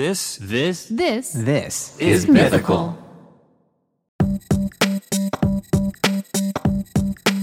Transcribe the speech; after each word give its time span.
This, 0.00 0.38
this 0.40 0.86
This 0.86 1.30
This 1.34 1.98
is 1.98 2.26
mythical. 2.26 2.96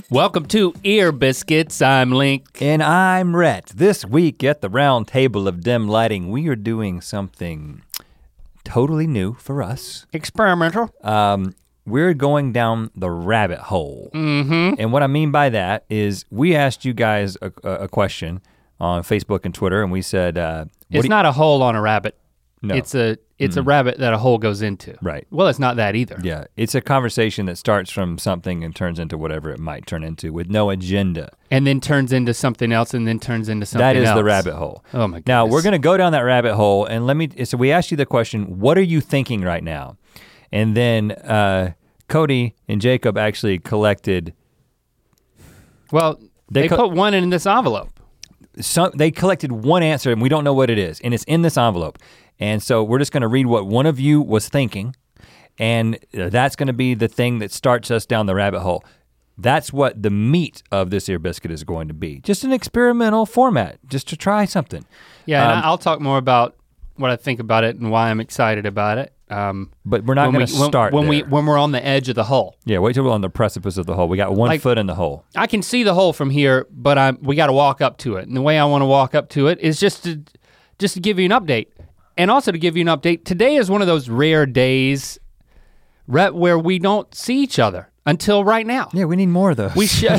Welcome 0.10 0.48
to 0.48 0.74
Ear 0.84 1.12
Biscuits. 1.12 1.84
I'm 1.84 2.12
Link. 2.12 2.48
And 2.60 2.82
I'm 2.82 3.36
Rhett. 3.36 3.68
This 3.68 4.04
week 4.04 4.44
at 4.44 4.62
the 4.62 4.70
round 4.70 5.08
table 5.08 5.48
of 5.48 5.62
dim 5.62 5.88
lighting, 5.88 6.32
we 6.32 6.48
are 6.48 6.56
doing 6.56 7.00
something 7.00 7.84
totally 8.64 9.06
new 9.06 9.34
for 9.36 9.62
us. 9.62 10.08
Experimental. 10.12 10.90
Um, 11.04 11.54
we're 11.86 12.16
going 12.16 12.54
down 12.54 12.90
the 12.96 13.12
rabbit 13.12 13.60
hole. 13.60 14.10
Mm-hmm. 14.16 14.82
And 14.82 14.92
what 14.92 15.04
I 15.04 15.08
mean 15.08 15.30
by 15.30 15.50
that 15.50 15.86
is 15.92 16.26
we 16.32 16.56
asked 16.56 16.86
you 16.86 16.96
guys 16.96 17.38
a, 17.40 17.52
a 17.64 17.70
a 17.84 17.88
question 17.88 18.42
on 18.80 19.04
Facebook 19.04 19.46
and 19.46 19.54
Twitter, 19.54 19.84
and 19.84 19.92
we 19.92 20.02
said, 20.02 20.40
uh, 20.40 20.66
what 20.66 20.70
It's 20.90 21.02
do 21.04 21.06
you- 21.06 21.10
not 21.10 21.28
a 21.28 21.34
hole 21.34 21.62
on 21.62 21.76
a 21.76 21.82
rabbit. 21.82 22.18
No. 22.62 22.74
It's 22.76 22.96
a 22.96 23.18
it's 23.38 23.56
a 23.56 23.62
rabbit 23.62 24.00
that 24.00 24.14
a 24.14 24.18
hole 24.18 24.40
goes 24.40 24.64
into. 24.64 24.98
Right. 25.00 25.28
Well, 25.30 25.48
it's 25.48 25.60
not 25.60 25.76
that 25.76 25.96
either. 25.96 26.20
Yeah, 26.24 26.46
it's 26.56 26.74
a 26.74 26.82
conversation 26.82 27.46
that 27.46 27.58
starts 27.58 27.92
from 27.92 28.18
something 28.18 28.64
and 28.64 28.76
turns 28.76 28.98
into 28.98 29.16
whatever 29.16 29.52
it 29.52 29.60
might 29.60 29.86
turn 29.86 30.04
into 30.04 30.34
with 30.34 30.50
no 30.50 30.72
agenda. 30.72 31.30
And 31.52 31.68
then 31.68 31.80
turns 31.80 32.12
into 32.12 32.34
something 32.34 32.72
else 32.72 32.96
and 32.96 33.08
then 33.08 33.20
turns 33.20 33.48
into 33.48 33.68
something 33.68 33.86
That 33.86 33.96
is 33.96 34.08
else. 34.10 34.18
the 34.18 34.24
rabbit 34.24 34.56
hole. 34.56 34.84
Oh 34.92 35.08
my 35.08 35.20
god. 35.20 35.28
Now 35.28 35.46
we're 35.46 35.62
gonna 35.62 35.78
go 35.78 35.98
down 35.98 36.14
that 36.14 36.22
rabbit 36.22 36.56
hole, 36.56 36.86
and 36.86 37.06
let 37.06 37.16
me. 37.16 37.30
So 37.46 37.58
we 37.58 37.72
asked 37.72 37.92
you 37.92 37.98
the 37.98 38.08
question: 38.08 38.60
What 38.60 38.76
are 38.76 38.82
you 38.84 39.02
thinking 39.02 39.42
right 39.42 39.64
now? 39.64 39.98
And 40.52 40.76
then 40.76 41.12
uh, 41.12 41.74
Cody 42.08 42.56
and 42.68 42.82
Jacob 42.82 43.20
actually 43.20 43.60
collected. 43.60 44.34
Well, 45.92 46.20
They 46.52 46.62
they, 46.64 46.68
co- 46.70 46.76
put 46.88 46.92
one 46.92 47.14
in 47.14 47.30
this 47.30 47.46
envelope. 47.46 47.90
Some 48.60 48.92
they 48.96 49.12
collected 49.12 49.52
one 49.52 49.84
answer, 49.84 50.12
and 50.12 50.22
we 50.22 50.30
don't 50.30 50.44
know 50.44 50.54
what 50.54 50.70
it 50.72 50.80
is, 50.80 51.00
and 51.02 51.14
it's 51.14 51.24
in 51.26 51.44
this 51.44 51.58
envelope. 51.58 52.00
And 52.40 52.62
so 52.62 52.84
we're 52.84 53.00
just 53.00 53.12
gonna 53.12 53.28
read 53.28 53.48
what 53.48 53.66
one 53.66 53.86
of 53.86 54.00
you 54.00 54.22
was 54.22 54.48
thinking, 54.50 54.96
and 55.60 55.98
that's 56.14 56.56
gonna 56.56 56.74
be 56.74 56.94
the 56.94 57.08
thing 57.08 57.40
that 57.40 57.52
starts 57.52 57.90
us 57.92 58.06
down 58.06 58.26
the 58.26 58.36
rabbit 58.36 58.60
hole. 58.62 58.84
That's 59.40 59.72
what 59.72 60.02
the 60.02 60.10
meat 60.10 60.64
of 60.72 60.90
this 60.90 61.08
ear 61.08 61.20
biscuit 61.20 61.52
is 61.52 61.64
going 61.64 61.88
to 61.90 61.94
be. 61.94 62.22
Just 62.22 62.44
an 62.44 62.52
experimental 62.52 63.28
format, 63.28 63.78
just 63.88 64.08
to 64.08 64.18
try 64.18 64.46
something. 64.46 64.84
Yeah, 65.28 65.44
and 65.52 65.60
Um, 65.60 65.64
I'll 65.66 65.78
talk 65.78 66.02
more 66.02 66.18
about 66.18 66.56
what 66.96 67.12
I 67.12 67.16
think 67.18 67.40
about 67.40 67.64
it 67.64 67.76
and 67.76 67.92
why 67.92 68.10
I'm 68.10 68.20
excited 68.20 68.66
about 68.66 68.98
it. 68.98 69.14
Um, 69.30 69.70
But 69.86 70.06
we're 70.06 70.16
not 70.16 70.32
we, 70.32 70.38
when- 70.40 70.48
start 70.48 70.92
when 70.94 71.08
we 71.08 71.22
there. 71.22 71.30
when 71.30 71.46
we're 71.46 71.58
on 71.60 71.72
the 71.72 71.86
edge 71.86 72.10
of 72.10 72.16
the 72.16 72.24
hole. 72.24 72.56
Yeah, 72.66 72.80
wait 72.80 72.94
till 72.96 73.04
we're 73.04 73.12
on 73.12 73.22
the 73.22 73.30
precipice 73.30 73.78
of 73.78 73.86
the 73.86 73.94
hole. 73.94 74.08
We 74.08 74.18
got 74.18 74.34
one 74.34 74.48
Like- 74.50 74.62
foot 74.62 74.78
in 74.80 74.88
the 74.88 74.96
hole. 74.96 75.24
I 75.36 75.46
can 75.48 75.62
see 75.62 75.84
the 75.84 75.94
hole 75.94 76.14
from 76.14 76.30
here, 76.32 76.66
but 76.72 76.98
I 76.98 77.12
we 77.12 77.36
got 77.36 77.48
to 77.48 77.54
walk 77.54 77.80
up 77.82 77.98
to 78.00 78.16
it. 78.16 78.28
And 78.28 78.36
the 78.36 78.42
way 78.42 78.58
I 78.58 78.66
want 78.66 78.82
to 78.82 78.86
walk 78.88 79.14
up 79.14 79.30
to 79.32 79.48
it 79.50 79.60
is 79.60 79.80
just 79.80 80.04
to 80.06 80.22
just 80.80 80.94
to 80.96 81.00
give 81.00 81.20
you 81.20 81.26
an 81.26 81.32
update, 81.32 81.68
and 82.18 82.32
also 82.32 82.52
to 82.52 82.58
give 82.58 82.78
you 82.78 82.82
an 82.82 82.88
update. 82.88 83.26
Today 83.26 83.56
is 83.56 83.70
one 83.70 83.82
of 83.82 83.88
those 83.88 84.10
rare 84.10 84.46
days, 84.46 85.20
Rhett, 86.08 86.34
where 86.36 86.58
we 86.58 86.80
don't 86.80 87.14
see 87.14 87.42
each 87.44 87.60
other 87.60 87.90
until 88.06 88.44
right 88.44 88.66
now. 88.66 88.90
Yeah, 88.94 89.06
we 89.06 89.16
need 89.16 89.28
more 89.30 89.52
of 89.52 89.58
those. 89.58 89.76
We 89.76 89.88
should. 89.88 90.12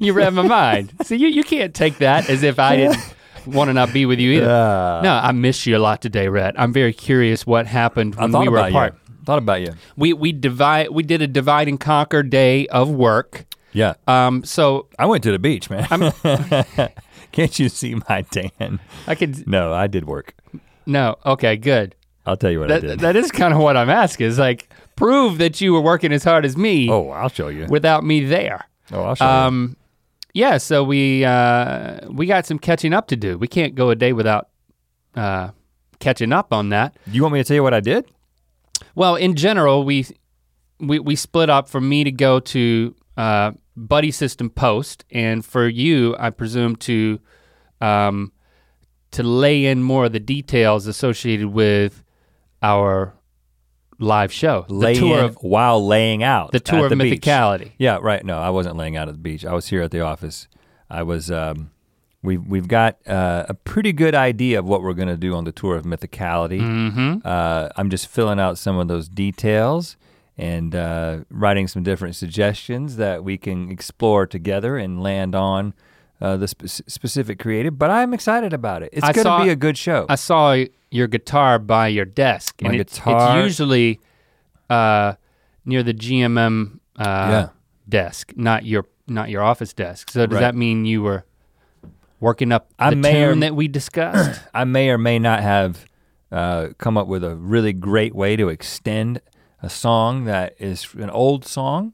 you 0.00 0.12
read 0.12 0.32
my 0.34 0.42
mind. 0.42 0.92
So 1.02 1.14
you 1.14 1.28
you 1.28 1.44
can't 1.44 1.74
take 1.74 1.98
that 1.98 2.28
as 2.28 2.42
if 2.42 2.58
I 2.58 2.76
didn't 2.76 3.14
want 3.46 3.68
to 3.68 3.74
not 3.74 3.92
be 3.92 4.06
with 4.06 4.18
you 4.20 4.32
either. 4.32 4.50
Uh, 4.50 5.02
no, 5.02 5.12
I 5.14 5.32
miss 5.32 5.66
you 5.66 5.76
a 5.76 5.80
lot 5.80 6.02
today, 6.02 6.28
Rhett. 6.28 6.54
I'm 6.58 6.72
very 6.72 6.92
curious 6.92 7.46
what 7.46 7.66
happened 7.66 8.16
I 8.18 8.22
when 8.22 8.32
thought 8.32 8.42
we 8.42 8.48
were 8.48 8.58
about 8.58 8.70
apart. 8.70 8.94
you. 8.94 9.00
Thought 9.24 9.38
about 9.38 9.60
you. 9.60 9.74
We 9.96 10.12
we 10.14 10.32
divide 10.32 10.88
we 10.90 11.02
did 11.02 11.22
a 11.22 11.26
divide 11.26 11.68
and 11.68 11.78
conquer 11.78 12.22
day 12.22 12.66
of 12.68 12.90
work. 12.90 13.44
Yeah, 13.74 13.94
Um, 14.06 14.44
so 14.44 14.88
I 14.98 15.04
went 15.04 15.22
to 15.24 15.30
the 15.30 15.38
beach, 15.38 15.68
man. 15.68 15.86
Can't 17.32 17.58
you 17.58 17.68
see 17.68 17.94
my 18.08 18.22
tan? 18.22 18.80
I 19.06 19.14
could 19.14 19.46
No, 19.46 19.72
I 19.72 19.86
did 19.86 20.06
work. 20.06 20.34
no. 20.86 21.16
Okay, 21.24 21.56
good. 21.56 21.94
I'll 22.26 22.36
tell 22.36 22.50
you 22.50 22.60
what 22.60 22.70
I 22.70 22.80
did. 22.80 23.00
that 23.00 23.16
is 23.16 23.30
kind 23.30 23.54
of 23.54 23.60
what 23.60 23.76
I'm 23.76 23.88
asking. 23.88 24.26
Is 24.26 24.38
like 24.38 24.68
prove 24.96 25.38
that 25.38 25.60
you 25.60 25.72
were 25.72 25.80
working 25.80 26.12
as 26.12 26.24
hard 26.24 26.44
as 26.44 26.56
me 26.56 26.90
oh, 26.90 27.08
I'll 27.10 27.30
show 27.30 27.48
you. 27.48 27.66
without 27.70 28.04
me 28.04 28.24
there. 28.24 28.66
Oh, 28.92 29.02
I'll 29.02 29.14
show 29.14 29.24
you. 29.24 29.30
Um, 29.30 29.76
yeah. 30.34 30.58
So 30.58 30.84
we 30.84 31.24
uh, 31.24 32.00
we 32.10 32.26
got 32.26 32.44
some 32.44 32.58
catching 32.58 32.92
up 32.92 33.08
to 33.08 33.16
do. 33.16 33.38
We 33.38 33.48
can't 33.48 33.74
go 33.74 33.88
a 33.90 33.94
day 33.94 34.12
without 34.12 34.48
uh, 35.14 35.50
catching 36.00 36.32
up 36.32 36.52
on 36.52 36.68
that. 36.70 36.96
Do 37.06 37.12
you 37.12 37.22
want 37.22 37.32
me 37.34 37.40
to 37.40 37.44
tell 37.44 37.54
you 37.54 37.62
what 37.62 37.74
I 37.74 37.80
did? 37.80 38.04
Well, 38.94 39.16
in 39.16 39.34
general, 39.34 39.84
we 39.84 40.06
we 40.80 40.98
we 40.98 41.16
split 41.16 41.48
up 41.48 41.68
for 41.68 41.80
me 41.80 42.04
to 42.04 42.12
go 42.12 42.40
to 42.40 42.94
uh, 43.16 43.52
Buddy 43.78 44.10
System 44.10 44.50
Post, 44.50 45.04
and 45.10 45.44
for 45.44 45.68
you, 45.68 46.16
I 46.18 46.30
presume 46.30 46.76
to 46.76 47.20
um, 47.80 48.32
to 49.12 49.22
lay 49.22 49.66
in 49.66 49.82
more 49.82 50.06
of 50.06 50.12
the 50.12 50.20
details 50.20 50.86
associated 50.86 51.46
with 51.46 52.02
our 52.62 53.14
live 54.00 54.32
show, 54.32 54.64
Lay 54.68 54.94
the 54.94 55.00
tour 55.00 55.18
in 55.20 55.24
of 55.24 55.36
while 55.42 55.84
laying 55.84 56.22
out. 56.22 56.52
the 56.52 56.60
tour 56.60 56.84
of 56.84 56.90
the 56.90 56.96
beach. 56.96 57.20
mythicality. 57.20 57.72
Yeah, 57.78 57.98
right. 58.00 58.24
No, 58.24 58.38
I 58.38 58.50
wasn't 58.50 58.76
laying 58.76 58.96
out 58.96 59.08
at 59.08 59.14
the 59.14 59.20
beach. 59.20 59.44
I 59.44 59.52
was 59.54 59.68
here 59.68 59.82
at 59.82 59.90
the 59.90 60.00
office. 60.00 60.48
I 60.90 61.02
was. 61.02 61.30
Um, 61.30 61.70
we've 62.22 62.44
we've 62.46 62.68
got 62.68 62.98
uh, 63.06 63.46
a 63.48 63.54
pretty 63.54 63.92
good 63.92 64.14
idea 64.14 64.58
of 64.58 64.66
what 64.66 64.82
we're 64.82 64.94
gonna 64.94 65.16
do 65.16 65.34
on 65.34 65.44
the 65.44 65.52
tour 65.52 65.76
of 65.76 65.84
mythicality. 65.84 66.60
Mm-hmm. 66.60 67.18
Uh, 67.24 67.68
I'm 67.76 67.90
just 67.90 68.08
filling 68.08 68.40
out 68.40 68.58
some 68.58 68.76
of 68.76 68.88
those 68.88 69.08
details 69.08 69.96
and 70.38 70.74
uh, 70.74 71.18
writing 71.30 71.66
some 71.66 71.82
different 71.82 72.14
suggestions 72.14 72.96
that 72.96 73.24
we 73.24 73.36
can 73.36 73.70
explore 73.70 74.24
together 74.26 74.76
and 74.78 75.02
land 75.02 75.34
on 75.34 75.74
uh, 76.20 76.36
the 76.36 76.46
spe- 76.48 76.66
specific 76.86 77.38
creative. 77.40 77.76
But 77.78 77.90
I'm 77.90 78.14
excited 78.14 78.52
about 78.52 78.82
it. 78.84 78.90
It's 78.92 79.04
I 79.04 79.12
going 79.12 79.24
saw- 79.24 79.38
to 79.38 79.44
be 79.44 79.50
a 79.50 79.56
good 79.56 79.76
show. 79.76 80.06
I 80.08 80.14
saw 80.14 80.56
your 80.90 81.08
guitar 81.08 81.58
by 81.58 81.88
your 81.88 82.04
desk, 82.04 82.62
My 82.62 82.70
and 82.70 82.80
it's, 82.80 82.98
guitar- 82.98 83.38
it's 83.40 83.44
usually 83.46 84.00
uh, 84.70 85.14
near 85.64 85.82
the 85.82 85.92
GMM 85.94 86.78
uh, 86.96 87.02
Yeah. 87.04 87.48
desk, 87.88 88.32
not 88.36 88.64
your 88.64 88.86
not 89.10 89.30
your 89.30 89.42
office 89.42 89.72
desk. 89.72 90.10
So 90.10 90.26
does 90.26 90.34
Right. 90.34 90.40
that 90.42 90.54
mean 90.54 90.84
you 90.84 91.00
were 91.02 91.24
working 92.20 92.52
up 92.52 92.68
I 92.78 92.90
the 92.90 92.96
may 92.96 93.24
or- 93.24 93.30
tune 93.32 93.40
that 93.40 93.56
we 93.56 93.66
discussed? 93.68 94.40
I 94.54 94.64
may 94.64 94.90
or 94.90 94.98
may 94.98 95.18
not 95.18 95.40
have 95.42 95.86
uh, 96.30 96.68
come 96.78 96.98
up 96.98 97.06
with 97.06 97.24
a 97.24 97.34
really 97.34 97.72
great 97.72 98.14
way 98.14 98.36
to 98.36 98.48
extend 98.50 99.20
a 99.62 99.68
song 99.70 100.24
that 100.24 100.54
is 100.58 100.86
an 100.94 101.10
old 101.10 101.44
song 101.44 101.92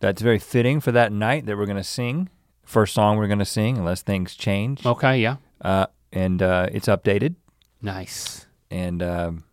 that's 0.00 0.20
very 0.22 0.38
fitting 0.38 0.80
for 0.80 0.92
that 0.92 1.12
night 1.12 1.46
that 1.46 1.56
we're 1.56 1.66
going 1.66 1.76
to 1.76 1.84
sing. 1.84 2.28
First 2.64 2.94
song 2.94 3.16
we're 3.16 3.26
going 3.28 3.38
to 3.38 3.44
sing, 3.44 3.78
unless 3.78 4.02
things 4.02 4.34
change. 4.34 4.84
okay, 4.84 5.20
yeah, 5.20 5.36
Uh, 5.60 5.86
and 6.12 6.42
uh, 6.42 6.68
it's 6.72 6.88
updated. 6.88 7.34
nice. 7.80 8.46
and 8.70 9.02
um, 9.02 9.44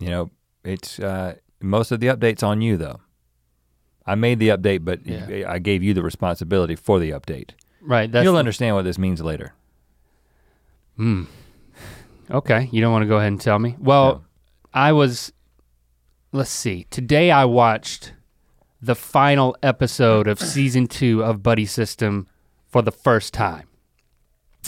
you 0.00 0.08
know 0.10 0.30
it's 0.64 0.98
uh, 0.98 1.34
most 1.60 1.92
of 1.92 2.00
the 2.00 2.08
updates 2.08 2.42
on 2.42 2.60
you 2.60 2.76
though. 2.76 3.00
I 4.06 4.14
made 4.16 4.38
the 4.38 4.48
update, 4.48 4.84
but 4.84 5.06
Yeah. 5.06 5.50
I 5.50 5.58
gave 5.58 5.82
you 5.82 5.94
the 5.94 6.02
responsibility 6.02 6.76
for 6.76 6.98
the 6.98 7.10
update. 7.10 7.50
Right, 7.80 8.10
that's 8.10 8.24
You'll 8.24 8.36
understand 8.36 8.74
what 8.76 8.84
this 8.84 8.98
means 8.98 9.20
later. 9.22 9.54
Hmm. 10.96 11.24
Okay, 12.30 12.68
you 12.72 12.80
don't 12.80 12.92
want 12.92 13.02
to 13.02 13.08
go 13.08 13.16
ahead 13.16 13.28
and 13.32 13.40
tell 13.40 13.58
me. 13.58 13.76
Well, 13.78 14.06
No. 14.06 14.24
I 14.72 14.92
was. 14.92 15.32
Let's 16.34 16.50
see. 16.50 16.88
Today 16.90 17.30
I 17.30 17.44
watched 17.44 18.12
the 18.82 18.96
final 18.96 19.56
episode 19.62 20.26
of 20.26 20.40
season 20.40 20.88
two 20.88 21.22
of 21.22 21.44
Buddy 21.44 21.64
System 21.64 22.26
for 22.66 22.82
the 22.82 22.90
first 22.90 23.32
time. 23.32 23.68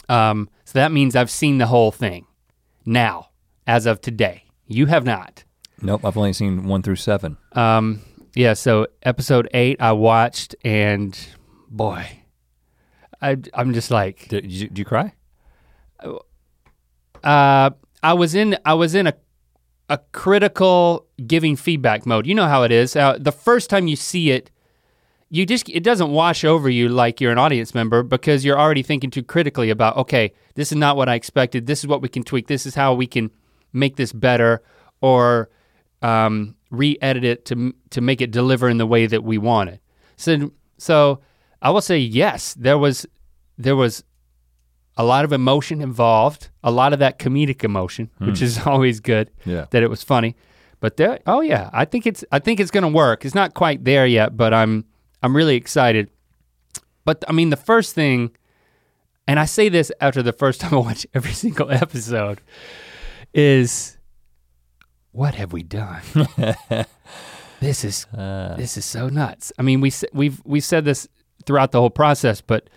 Um, 0.09 0.49
so 0.65 0.79
that 0.79 0.93
means 0.93 1.17
I've 1.17 1.29
seen 1.29 1.59
the 1.59 1.67
whole 1.67 1.91
thing 1.91 2.27
now, 2.85 3.31
as 3.67 3.85
of 3.85 4.01
today. 4.01 4.45
You 4.69 4.87
have 4.87 5.05
not. 5.05 5.43
Nope, 5.83 6.05
I've 6.05 6.17
only 6.17 6.35
seen 6.35 6.67
one 6.69 6.83
through 6.83 6.97
seven. 6.97 7.37
Um, 7.51 8.01
yeah, 8.37 8.53
so 8.53 8.87
episode 9.03 9.49
eight 9.53 9.83
I 9.83 9.91
watched, 9.91 10.55
and 10.65 11.19
boy, 11.69 12.07
I, 13.21 13.39
I'm 13.55 13.75
just 13.75 13.91
like, 13.91 14.29
Did, 14.29 14.53
you, 14.53 14.69
did 14.69 14.79
you 14.79 14.85
cry? 14.85 15.15
uh, 17.25 17.71
I 18.05 18.13
was 18.13 18.37
in 18.37 18.57
I 18.65 18.75
was 18.75 18.95
in 18.95 19.09
a 19.09 19.15
a 19.89 19.99
critical 20.13 21.07
giving 21.27 21.57
feedback 21.57 22.07
mode. 22.07 22.27
You 22.27 22.35
know 22.35 22.47
how 22.47 22.63
it 22.63 22.73
is. 22.73 22.97
Uh, 22.97 23.17
the 23.19 23.33
first 23.33 23.71
time 23.71 23.87
you 23.87 23.97
see 23.97 24.31
it, 24.31 24.51
you 25.29 25.45
just 25.45 25.69
it 25.69 25.83
doesn't 25.83 26.11
wash 26.11 26.45
over 26.45 26.69
you 26.69 26.89
like 26.89 27.21
you're 27.21 27.33
an 27.33 27.39
audience 27.39 27.75
member 27.75 28.03
because 28.03 28.45
you're 28.45 28.59
already 28.59 28.83
thinking 28.83 29.11
too 29.11 29.23
critically 29.23 29.71
about 29.71 29.97
okay, 29.97 30.33
this 30.55 30.71
is 30.71 30.79
not 30.79 30.97
what 30.97 31.09
I 31.09 31.15
expected. 31.15 31.67
This 31.67 31.81
is 31.81 31.87
what 31.87 32.03
we 32.03 32.09
can 32.09 32.23
tweak. 32.23 32.47
This 32.47 32.67
is 32.67 32.75
how 32.75 32.95
we 32.95 33.07
can 33.07 33.31
make 33.73 33.97
this 33.97 34.13
better 34.13 34.63
or 35.01 35.51
um, 36.03 36.55
re-edit 36.71 37.25
it 37.25 37.45
to 37.47 37.75
to 37.91 38.01
make 38.01 38.21
it 38.21 38.31
deliver 38.31 38.69
in 38.69 38.79
the 38.79 38.87
way 38.87 39.07
that 39.07 39.25
we 39.25 39.39
want 39.39 39.71
it. 39.71 39.81
So 40.17 40.53
so 40.79 41.21
I 41.61 41.71
will 41.71 41.81
say 41.81 41.99
yes, 41.99 42.55
there 42.55 42.79
was 42.79 43.07
there 43.59 43.77
was 43.77 44.05
a 44.97 45.05
lot 45.05 45.25
of 45.25 45.33
emotion 45.33 45.81
involved, 45.83 46.49
a 46.65 46.71
lot 46.71 46.93
of 46.93 46.99
that 47.01 47.19
comedic 47.19 47.63
emotion, 47.65 48.11
which 48.19 48.41
is 48.41 48.59
always 48.67 49.01
good 49.01 49.31
Yeah. 49.45 49.67
that 49.71 49.83
it 49.83 49.91
was 49.91 50.03
funny. 50.03 50.35
But 50.81 50.97
there, 50.97 51.19
oh 51.27 51.41
yeah, 51.41 51.71
I 51.73 51.85
think 51.85 52.07
it's 52.07 52.25
I 52.33 52.39
think 52.39 52.61
it's 52.61 52.71
gonna 52.71 52.89
work. 52.89 53.25
It's 53.25 53.35
not 53.35 53.55
quite 53.55 53.85
there 53.85 54.07
yet, 54.07 54.37
but 54.37 54.53
I'm 54.55 54.85
I'm 55.23 55.35
really 55.37 55.57
excited. 55.57 56.11
But 57.05 57.25
I 57.29 57.33
mean, 57.33 57.51
the 57.51 57.57
first 57.57 57.95
thing 57.95 58.31
and 59.29 59.41
I 59.41 59.45
say 59.47 59.69
this 59.69 59.91
after 60.01 60.23
the 60.23 60.33
first 60.33 60.61
time 60.63 60.75
I 60.75 60.79
watch 60.79 61.07
every 61.15 61.33
single 61.33 61.71
episode, 61.71 62.41
is 63.35 63.97
what 65.13 65.35
have 65.35 65.53
we 65.53 65.63
done? 65.63 66.03
this 67.61 67.85
is 67.85 68.07
Uh, 68.17 68.55
this 68.57 68.77
is 68.77 68.85
so 68.85 69.09
nuts. 69.09 69.53
I 69.59 69.63
mean, 69.63 69.81
we 69.81 69.93
we've 70.13 70.41
we've 70.45 70.65
said 70.65 70.85
this 70.85 71.09
throughout 71.47 71.73
the 71.73 71.81
whole 71.81 71.91
process, 71.91 72.41
but 72.41 72.69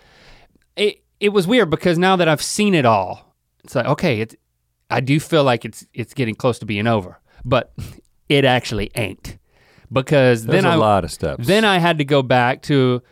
it 0.76 1.02
it 1.20 1.30
was 1.30 1.46
weird 1.46 1.70
because 1.70 1.98
now 1.98 2.16
that 2.16 2.28
I've 2.28 2.42
seen 2.42 2.74
it 2.74 2.84
all, 2.84 3.34
it's 3.64 3.74
like 3.74 3.86
okay, 3.86 4.20
it's 4.20 4.34
I 4.90 5.00
do 5.00 5.20
feel 5.20 5.44
like 5.44 5.64
it's 5.64 5.86
it's 5.94 6.14
getting 6.14 6.34
close 6.34 6.58
to 6.60 6.66
being 6.66 6.86
over, 6.86 7.18
but 7.44 7.72
it 8.28 8.44
actually 8.44 8.90
ain't 8.94 9.38
because 9.92 10.44
there's 10.46 10.62
then 10.62 10.70
a 10.70 10.74
I 10.74 10.76
lot 10.76 11.04
of 11.04 11.10
steps. 11.12 11.46
then 11.46 11.64
I 11.64 11.78
had 11.78 11.98
to 11.98 12.04
go 12.04 12.22
back 12.22 12.62
to 12.62 13.02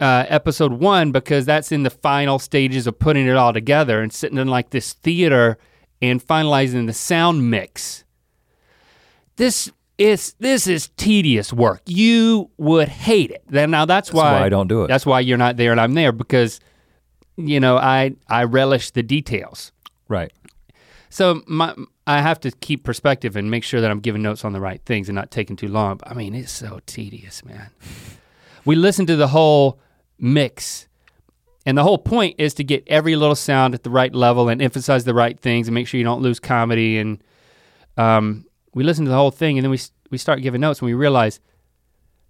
uh, 0.00 0.24
episode 0.28 0.72
one 0.72 1.12
because 1.12 1.46
that's 1.46 1.70
in 1.70 1.82
the 1.82 1.90
final 1.90 2.38
stages 2.38 2.86
of 2.86 2.98
putting 2.98 3.26
it 3.26 3.36
all 3.36 3.52
together 3.52 4.00
and 4.00 4.12
sitting 4.12 4.38
in 4.38 4.48
like 4.48 4.70
this 4.70 4.92
theater 4.94 5.58
and 6.02 6.24
finalizing 6.24 6.86
the 6.86 6.92
sound 6.92 7.48
mix. 7.50 8.04
This 9.36 9.70
is 9.98 10.34
this 10.38 10.66
is 10.66 10.88
tedious 10.96 11.52
work. 11.52 11.82
You 11.86 12.50
would 12.56 12.88
hate 12.88 13.30
it. 13.30 13.44
Then 13.48 13.70
now 13.70 13.84
that's, 13.84 14.08
That's 14.08 14.16
why 14.16 14.42
I 14.42 14.48
don't 14.48 14.68
do 14.68 14.84
it. 14.84 14.88
That's 14.88 15.06
why 15.06 15.20
you're 15.20 15.38
not 15.38 15.56
there 15.56 15.70
and 15.72 15.80
I'm 15.80 15.94
there 15.94 16.12
because 16.12 16.60
you 17.36 17.60
know 17.60 17.76
I 17.76 18.14
I 18.28 18.44
relish 18.44 18.90
the 18.90 19.02
details. 19.02 19.72
right. 20.08 20.32
So 21.10 21.42
my 21.46 21.74
I 22.06 22.20
have 22.20 22.40
to 22.40 22.50
keep 22.50 22.84
perspective 22.84 23.36
and 23.36 23.50
make 23.50 23.64
sure 23.64 23.80
that 23.80 23.90
I'm 23.90 24.00
giving 24.00 24.20
notes 24.22 24.44
on 24.44 24.52
the 24.52 24.60
right 24.60 24.82
things 24.84 25.08
and 25.08 25.16
not 25.16 25.30
taking 25.30 25.56
too 25.56 25.68
long. 25.68 26.00
I 26.04 26.12
mean, 26.12 26.34
it's 26.34 26.52
so 26.52 26.80
tedious, 26.86 27.44
man. 27.44 27.70
we 28.64 28.74
listen 28.74 29.06
to 29.06 29.16
the 29.16 29.28
whole 29.28 29.78
mix. 30.18 30.88
And 31.66 31.78
the 31.78 31.82
whole 31.82 31.96
point 31.96 32.34
is 32.38 32.52
to 32.54 32.64
get 32.64 32.84
every 32.88 33.16
little 33.16 33.34
sound 33.36 33.74
at 33.74 33.84
the 33.84 33.90
right 33.90 34.14
level 34.14 34.50
and 34.50 34.60
emphasize 34.60 35.04
the 35.04 35.14
right 35.14 35.38
things 35.38 35.66
and 35.66 35.74
make 35.74 35.88
sure 35.88 35.96
you 35.96 36.04
don't 36.04 36.20
lose 36.20 36.38
comedy. 36.38 36.98
And 36.98 37.24
um, 37.96 38.44
we 38.74 38.84
listen 38.84 39.06
to 39.06 39.10
the 39.10 39.16
whole 39.16 39.30
thing 39.30 39.56
and 39.56 39.64
then 39.64 39.70
we 39.70 39.78
we 40.10 40.18
start 40.18 40.42
giving 40.42 40.60
notes 40.60 40.80
and 40.80 40.86
we 40.86 40.94
realize 40.94 41.40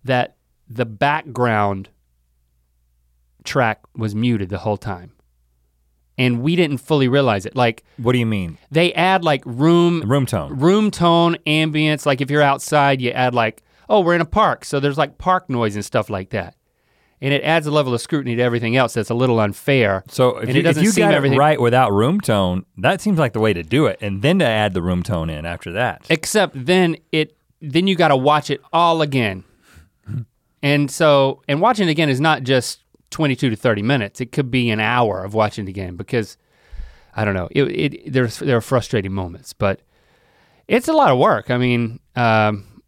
that 0.05 0.37
the 0.69 0.87
background 0.87 1.89
track 3.45 3.81
was 3.97 4.15
muted 4.15 4.49
the 4.49 4.59
whole 4.59 4.77
time. 4.77 5.13
And 6.17 6.43
we 6.43 6.55
didn't 6.55 6.79
fully 6.79 7.09
realize 7.09 7.45
it. 7.45 7.57
Like 7.57 7.83
What 7.97 8.13
do 8.13 8.19
you 8.19 8.27
mean? 8.27 8.59
they 8.71 8.93
add 8.95 9.25
like 9.25 9.43
room 9.45 10.01
Room 10.03 10.27
tone. 10.27 10.59
room 10.59 10.91
tone 10.91 11.37
ambience 11.47 12.07
like 12.07 12.21
if 12.21 12.31
you're 12.31 12.43
outside 12.43 13.01
you 13.01 13.11
add 13.11 13.35
like 13.35 13.63
oh 13.89 14.01
we're 14.01 14.15
in 14.15 14.21
a 14.21 14.25
park 14.27 14.65
so 14.65 14.79
there's 14.81 14.97
like 14.97 15.19
park 15.19 15.51
noise 15.51 15.75
and 15.75 15.85
stuff 15.85 16.09
like 16.09 16.31
that 16.31 16.55
and 17.21 17.35
it 17.35 17.43
adds 17.43 17.67
a 17.67 17.71
level 17.71 17.93
of 17.95 18.01
scrutiny 18.01 18.37
to 18.37 18.43
everything 18.43 18.77
else 18.77 18.95
that's 18.95 19.11
a 19.11 19.15
little 19.15 19.41
unfair 19.41 20.05
So 20.09 20.37
if 20.39 20.45
And 20.45 20.55
you, 20.55 20.61
it 20.61 20.63
doesn't 20.63 20.83
if 20.83 20.85
you 20.87 20.93
seem 20.93 21.07
got 21.07 21.15
everything- 21.15 21.37
it 21.37 21.41
right 21.41 21.61
without 21.61 21.93
room 21.93 22.21
tone, 22.21 22.65
that 22.79 23.01
seems 23.01 23.19
like 23.19 23.33
the 23.33 23.41
way 23.41 23.53
to 23.53 23.63
do 23.65 23.87
it, 23.87 23.99
and 24.01 24.23
then 24.23 24.39
to 24.39 24.47
add 24.47 24.73
the 24.75 24.83
room 24.83 25.03
tone 25.03 25.29
in 25.31 25.45
after 25.45 25.73
that. 25.73 26.07
except 26.09 26.53
then 26.67 26.97
it 27.13 27.37
then 27.61 27.87
you 27.89 27.97
got 27.97 28.09
to 28.09 28.17
watch 28.17 28.51
it 28.51 28.61
all 28.73 29.03
again 29.03 29.43
and 30.63 30.91
so 30.91 31.43
and 31.49 31.61
watching 31.61 31.89
it 31.89 31.91
again 31.91 32.09
is 32.09 32.21
not 32.21 32.43
just 32.45 32.84
22 33.15 33.51
to 33.51 33.57
30 33.57 33.83
minutes 33.83 34.21
it 34.21 34.33
could 34.33 34.51
be 34.51 34.71
an 34.71 34.81
hour 34.81 35.23
of 35.23 35.35
watching 35.35 35.65
the 35.67 35.73
game 35.73 35.97
because 35.97 36.37
i 37.15 37.25
don't 37.25 37.35
know 37.35 37.49
it, 37.53 37.63
it 37.63 38.13
there's 38.13 38.41
there 38.41 38.57
are 38.57 38.61
frustrating 38.61 39.13
moments 39.13 39.53
but 39.53 39.81
it's 40.67 40.89
a 40.89 40.93
lot 40.93 41.13
of 41.13 41.19
work 41.19 41.49
i 41.49 41.57
mean 41.57 42.01
um, 42.17 42.83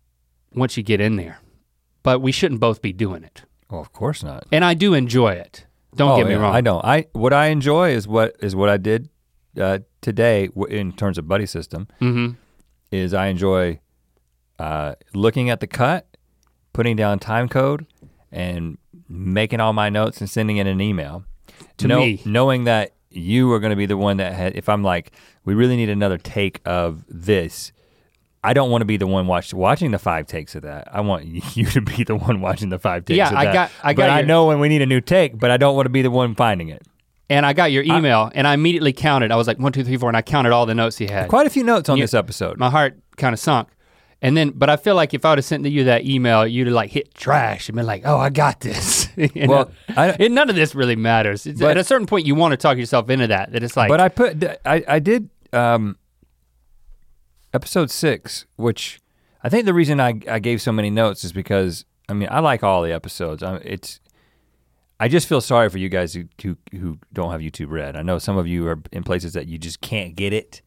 once 0.52 0.76
you 0.76 0.82
get 0.82 1.00
in 1.00 1.14
there 1.14 1.38
but 2.02 2.20
we 2.20 2.32
shouldn't 2.32 2.60
both 2.60 2.82
be 2.82 2.92
doing 2.92 3.22
it 3.22 3.42
oh, 3.70 3.78
of 3.78 3.92
course 3.92 4.24
not. 4.24 4.44
and 4.50 4.64
i 4.64 4.74
do 4.74 4.94
enjoy 4.94 5.30
it 5.32 5.64
don't 5.94 6.10
oh, 6.10 6.16
get 6.16 6.26
me 6.26 6.32
yeah, 6.32 6.40
wrong 6.40 6.54
I 6.54 6.60
don't. 6.60 6.84
I 6.84 7.06
what 7.12 7.32
I 7.32 7.46
enjoy 7.46 7.90
is 7.90 8.06
what 8.06 8.36
is 8.40 8.54
what 8.54 8.68
I 8.68 8.76
did 8.76 9.08
uh, 9.58 9.78
today 10.02 10.48
w- 10.48 10.66
in 10.66 10.92
terms 10.92 11.16
of 11.16 11.26
buddy 11.26 11.46
system. 11.46 11.88
hmm 12.00 12.32
Is 12.90 13.14
I 13.14 13.28
enjoy 13.28 13.80
uh, 14.58 14.96
looking 15.14 15.48
at 15.48 15.60
the 15.60 15.66
cut, 15.66 16.06
putting 16.74 16.96
down 16.96 17.18
time 17.18 17.48
code, 17.48 17.86
and 18.30 18.76
making 19.08 19.60
all 19.60 19.72
my 19.72 19.88
notes 19.88 20.20
and 20.20 20.28
sending 20.28 20.56
in 20.56 20.66
an 20.66 20.80
email. 20.80 21.24
To 21.78 21.88
Know- 21.88 22.00
me. 22.00 22.20
knowing 22.24 22.64
that 22.64 22.92
you 23.10 23.50
are 23.52 23.60
going 23.60 23.70
to 23.70 23.76
be 23.76 23.86
the 23.86 23.96
one 23.96 24.16
that 24.18 24.32
had. 24.34 24.56
If 24.56 24.68
I'm 24.68 24.82
like, 24.82 25.12
we 25.44 25.54
really 25.54 25.76
need 25.76 25.88
another 25.88 26.18
take 26.18 26.60
of 26.66 27.04
this. 27.08 27.72
I 28.44 28.52
don't 28.52 28.70
want 28.70 28.82
to 28.82 28.86
be 28.86 28.96
the 28.96 29.06
one 29.06 29.26
watch, 29.26 29.52
watching 29.54 29.90
the 29.90 29.98
five 29.98 30.26
takes 30.26 30.54
of 30.54 30.62
that. 30.62 30.88
I 30.92 31.00
want 31.00 31.24
you 31.56 31.64
to 31.66 31.80
be 31.80 32.04
the 32.04 32.14
one 32.16 32.40
watching 32.40 32.68
the 32.68 32.78
five 32.78 33.04
takes 33.04 33.16
Yeah, 33.16 33.30
of 33.30 33.36
I 33.36 33.44
that. 33.46 33.52
got- 33.54 33.70
I 33.82 33.92
got. 33.94 34.02
but 34.02 34.06
got 34.08 34.18
I 34.18 34.22
know 34.22 34.46
when 34.46 34.60
we 34.60 34.68
need 34.68 34.82
a 34.82 34.86
new 34.86 35.00
take, 35.00 35.38
but 35.38 35.50
I 35.50 35.56
don't 35.56 35.74
want 35.76 35.86
to 35.86 35.90
be 35.90 36.02
the 36.02 36.10
one 36.10 36.34
finding 36.34 36.68
it. 36.68 36.82
and 37.28 37.44
i 37.44 37.52
got 37.52 37.72
your 37.72 37.82
email 37.82 38.30
and 38.36 38.46
i 38.46 38.54
immediately 38.54 38.92
counted 38.92 39.32
i 39.32 39.36
was 39.36 39.48
like 39.48 39.58
one 39.58 39.72
two 39.72 39.82
three 39.82 39.96
four 39.96 40.08
and 40.08 40.16
i 40.16 40.22
counted 40.22 40.52
all 40.52 40.64
the 40.64 40.76
notes 40.76 40.96
he 40.96 41.08
had 41.08 41.28
Quite 41.28 41.44
a 41.44 41.50
few 41.50 41.64
notes 41.64 41.88
on 41.88 41.96
You- 41.96 42.04
this 42.04 42.14
episode. 42.14 42.56
my 42.56 42.70
heart 42.70 42.96
kind 43.16 43.32
of 43.32 43.40
sunk. 43.40 43.66
And 44.26 44.36
then, 44.36 44.50
but 44.50 44.68
I 44.68 44.76
feel 44.76 44.94
like 44.96 45.14
if 45.14 45.24
I 45.24 45.30
would 45.30 45.38
have 45.38 45.44
sent 45.44 45.62
to 45.64 45.70
you 45.70 45.84
that 45.84 46.04
email, 46.04 46.46
you'd 46.46 46.66
have 46.66 46.74
like 46.74 46.90
hit 46.90 47.14
trash 47.14 47.68
and 47.68 47.76
been 47.76 47.86
like, 47.86 48.02
"Oh, 48.04 48.16
I 48.18 48.30
got 48.30 48.60
this." 48.60 49.08
You 49.16 49.48
Well, 49.48 49.70
know? 49.88 49.94
I- 49.96 50.10
and 50.18 50.34
none 50.34 50.50
of 50.50 50.56
this 50.56 50.74
really 50.74 50.96
matters. 50.96 51.46
It's, 51.46 51.60
But- 51.60 51.70
at 51.70 51.76
a 51.78 51.84
certain 51.84 52.06
point, 52.06 52.26
you 52.26 52.34
want 52.34 52.52
to 52.52 52.56
talk 52.58 52.76
yourself 52.76 53.08
into 53.08 53.28
that. 53.28 53.52
That 53.52 53.62
it's 53.62 53.76
like, 53.76 53.88
but 53.88 54.00
I 54.00 54.08
put 54.08 54.44
I 54.66 54.84
I 54.88 54.98
did 54.98 55.30
um 55.52 55.96
episode 57.54 57.90
six, 57.90 58.46
which 58.56 59.00
I 59.42 59.48
think 59.48 59.64
the 59.64 59.74
reason 59.74 60.00
I 60.00 60.20
I 60.28 60.38
gave 60.38 60.60
so 60.60 60.72
many 60.72 60.90
notes 60.90 61.24
is 61.24 61.32
because 61.32 61.84
I 62.08 62.12
mean 62.12 62.28
I 62.30 62.40
like 62.40 62.62
all 62.62 62.82
the 62.82 62.92
episodes. 62.92 63.42
I, 63.42 63.56
it's 63.56 64.00
I 64.98 65.08
just 65.08 65.28
feel 65.28 65.40
sorry 65.40 65.68
for 65.68 65.78
you 65.78 65.88
guys 65.88 66.14
who, 66.14 66.24
who 66.42 66.56
who 66.72 66.98
don't 67.12 67.30
have 67.30 67.40
YouTube 67.40 67.70
Red. 67.70 67.96
I 67.96 68.02
know 68.02 68.18
some 68.18 68.36
of 68.36 68.46
you 68.46 68.66
are 68.68 68.80
in 68.92 69.02
places 69.02 69.32
that 69.34 69.46
you 69.46 69.58
just 69.58 69.80
can't 69.80 70.14
get 70.16 70.32
it. 70.32 70.62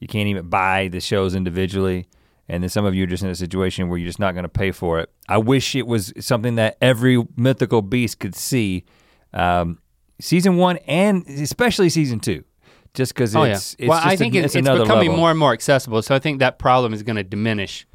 You 0.00 0.08
can't 0.08 0.28
even 0.28 0.48
buy 0.48 0.88
the 0.88 1.00
shows 1.00 1.34
individually. 1.34 2.06
And 2.48 2.62
then 2.62 2.68
some 2.68 2.84
of 2.84 2.94
you 2.94 3.04
are 3.04 3.06
just 3.06 3.22
in 3.22 3.30
a 3.30 3.34
situation 3.34 3.88
where 3.88 3.98
you're 3.98 4.06
just 4.08 4.18
not 4.18 4.32
going 4.32 4.42
to 4.42 4.48
pay 4.50 4.70
for 4.70 5.00
it. 5.00 5.10
I 5.28 5.38
wish 5.38 5.74
it 5.74 5.86
was 5.86 6.12
something 6.20 6.56
that 6.56 6.76
every 6.82 7.24
mythical 7.36 7.80
beast 7.80 8.18
could 8.20 8.34
see. 8.34 8.84
Um, 9.32 9.78
season 10.20 10.56
one 10.56 10.76
and 10.86 11.26
especially 11.26 11.88
season 11.88 12.20
two, 12.20 12.44
just 12.92 13.14
because 13.14 13.34
oh 13.34 13.42
it's, 13.44 13.74
yeah. 13.78 13.84
it's 13.84 13.88
well, 13.88 14.00
I 14.02 14.12
a- 14.12 14.16
think 14.16 14.34
it's, 14.34 14.54
it's 14.54 14.56
it's 14.56 14.68
becoming 14.68 15.08
level. 15.08 15.16
more 15.16 15.30
and 15.30 15.38
more 15.38 15.52
accessible. 15.52 16.02
So 16.02 16.14
I 16.14 16.18
think 16.18 16.38
that 16.40 16.58
problem 16.58 16.92
is 16.92 17.02
going 17.02 17.16
to 17.16 17.24
diminish. 17.24 17.86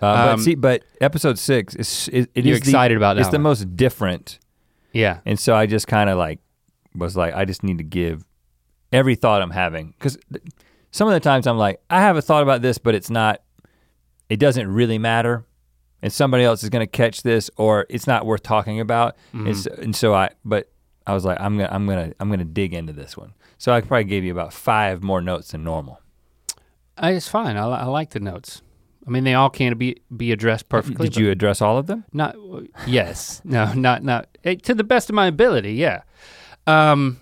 Uh, 0.00 0.14
but 0.14 0.28
um, 0.34 0.40
see, 0.40 0.54
but 0.54 0.84
episode 1.00 1.38
six 1.38 1.74
is 1.74 2.08
it, 2.12 2.30
it 2.34 2.44
You're 2.46 2.54
is 2.54 2.60
the- 2.62 2.70
excited 2.70 2.96
about 2.96 3.14
that 3.14 3.22
It's 3.22 3.30
the 3.30 3.38
most 3.40 3.76
different, 3.76 4.38
Yeah. 4.92 5.18
and 5.26 5.38
so 5.40 5.56
I 5.56 5.66
just 5.66 5.88
kind 5.88 6.08
of 6.08 6.16
like 6.16 6.38
was 6.94 7.16
like 7.16 7.34
I 7.34 7.44
just 7.44 7.64
need 7.64 7.78
to 7.78 7.84
give 7.84 8.24
every 8.92 9.16
thought 9.16 9.42
I'm 9.42 9.50
having 9.50 9.88
because 9.98 10.16
some 10.92 11.08
of 11.08 11.14
the 11.14 11.20
times 11.20 11.46
I'm 11.48 11.58
like 11.58 11.80
I 11.90 12.00
have 12.00 12.16
a 12.16 12.22
thought 12.22 12.44
about 12.44 12.62
this, 12.62 12.78
but 12.78 12.94
it's 12.94 13.10
not. 13.10 13.42
It 14.28 14.38
doesn't 14.38 14.68
really 14.68 14.98
matter, 14.98 15.44
and 16.02 16.12
somebody 16.12 16.44
else 16.44 16.62
is 16.62 16.68
going 16.68 16.86
to 16.86 16.90
catch 16.90 17.22
this, 17.22 17.50
or 17.56 17.86
it's 17.88 18.06
not 18.06 18.26
worth 18.26 18.42
talking 18.42 18.80
about. 18.80 19.16
Mm-hmm. 19.34 19.46
And, 19.46 19.56
so, 19.56 19.74
and 19.78 19.96
so 19.96 20.14
I, 20.14 20.30
but 20.44 20.70
I 21.08 21.14
was 21.14 21.24
like 21.24 21.40
I'm 21.40 21.56
gonna 21.56 21.70
I'm 21.72 21.86
gonna 21.86 22.12
I'm 22.20 22.28
gonna 22.28 22.44
dig 22.44 22.74
into 22.74 22.92
this 22.92 23.16
one. 23.16 23.32
So 23.56 23.72
I 23.72 23.80
probably 23.80 24.04
gave 24.04 24.24
you 24.24 24.32
about 24.32 24.52
five 24.52 25.02
more 25.02 25.22
notes 25.22 25.52
than 25.52 25.64
normal. 25.64 26.00
Uh, 27.02 27.12
it's 27.14 27.28
fine. 27.28 27.56
I, 27.56 27.64
I 27.64 27.84
like 27.84 28.10
the 28.10 28.20
notes. 28.20 28.60
I 29.06 29.10
mean, 29.10 29.24
they 29.24 29.32
all 29.32 29.48
can 29.48 29.78
be 29.78 30.02
be 30.14 30.32
addressed 30.32 30.68
perfectly. 30.68 31.08
Did 31.08 31.16
you 31.16 31.30
address 31.30 31.62
all 31.62 31.78
of 31.78 31.86
them? 31.86 32.04
Not 32.12 32.36
yes, 32.86 33.40
no, 33.42 33.72
not 33.72 34.04
not 34.04 34.28
eh, 34.44 34.56
to 34.56 34.74
the 34.74 34.84
best 34.84 35.08
of 35.08 35.14
my 35.14 35.26
ability. 35.26 35.72
Yeah, 35.72 36.02
um, 36.66 37.20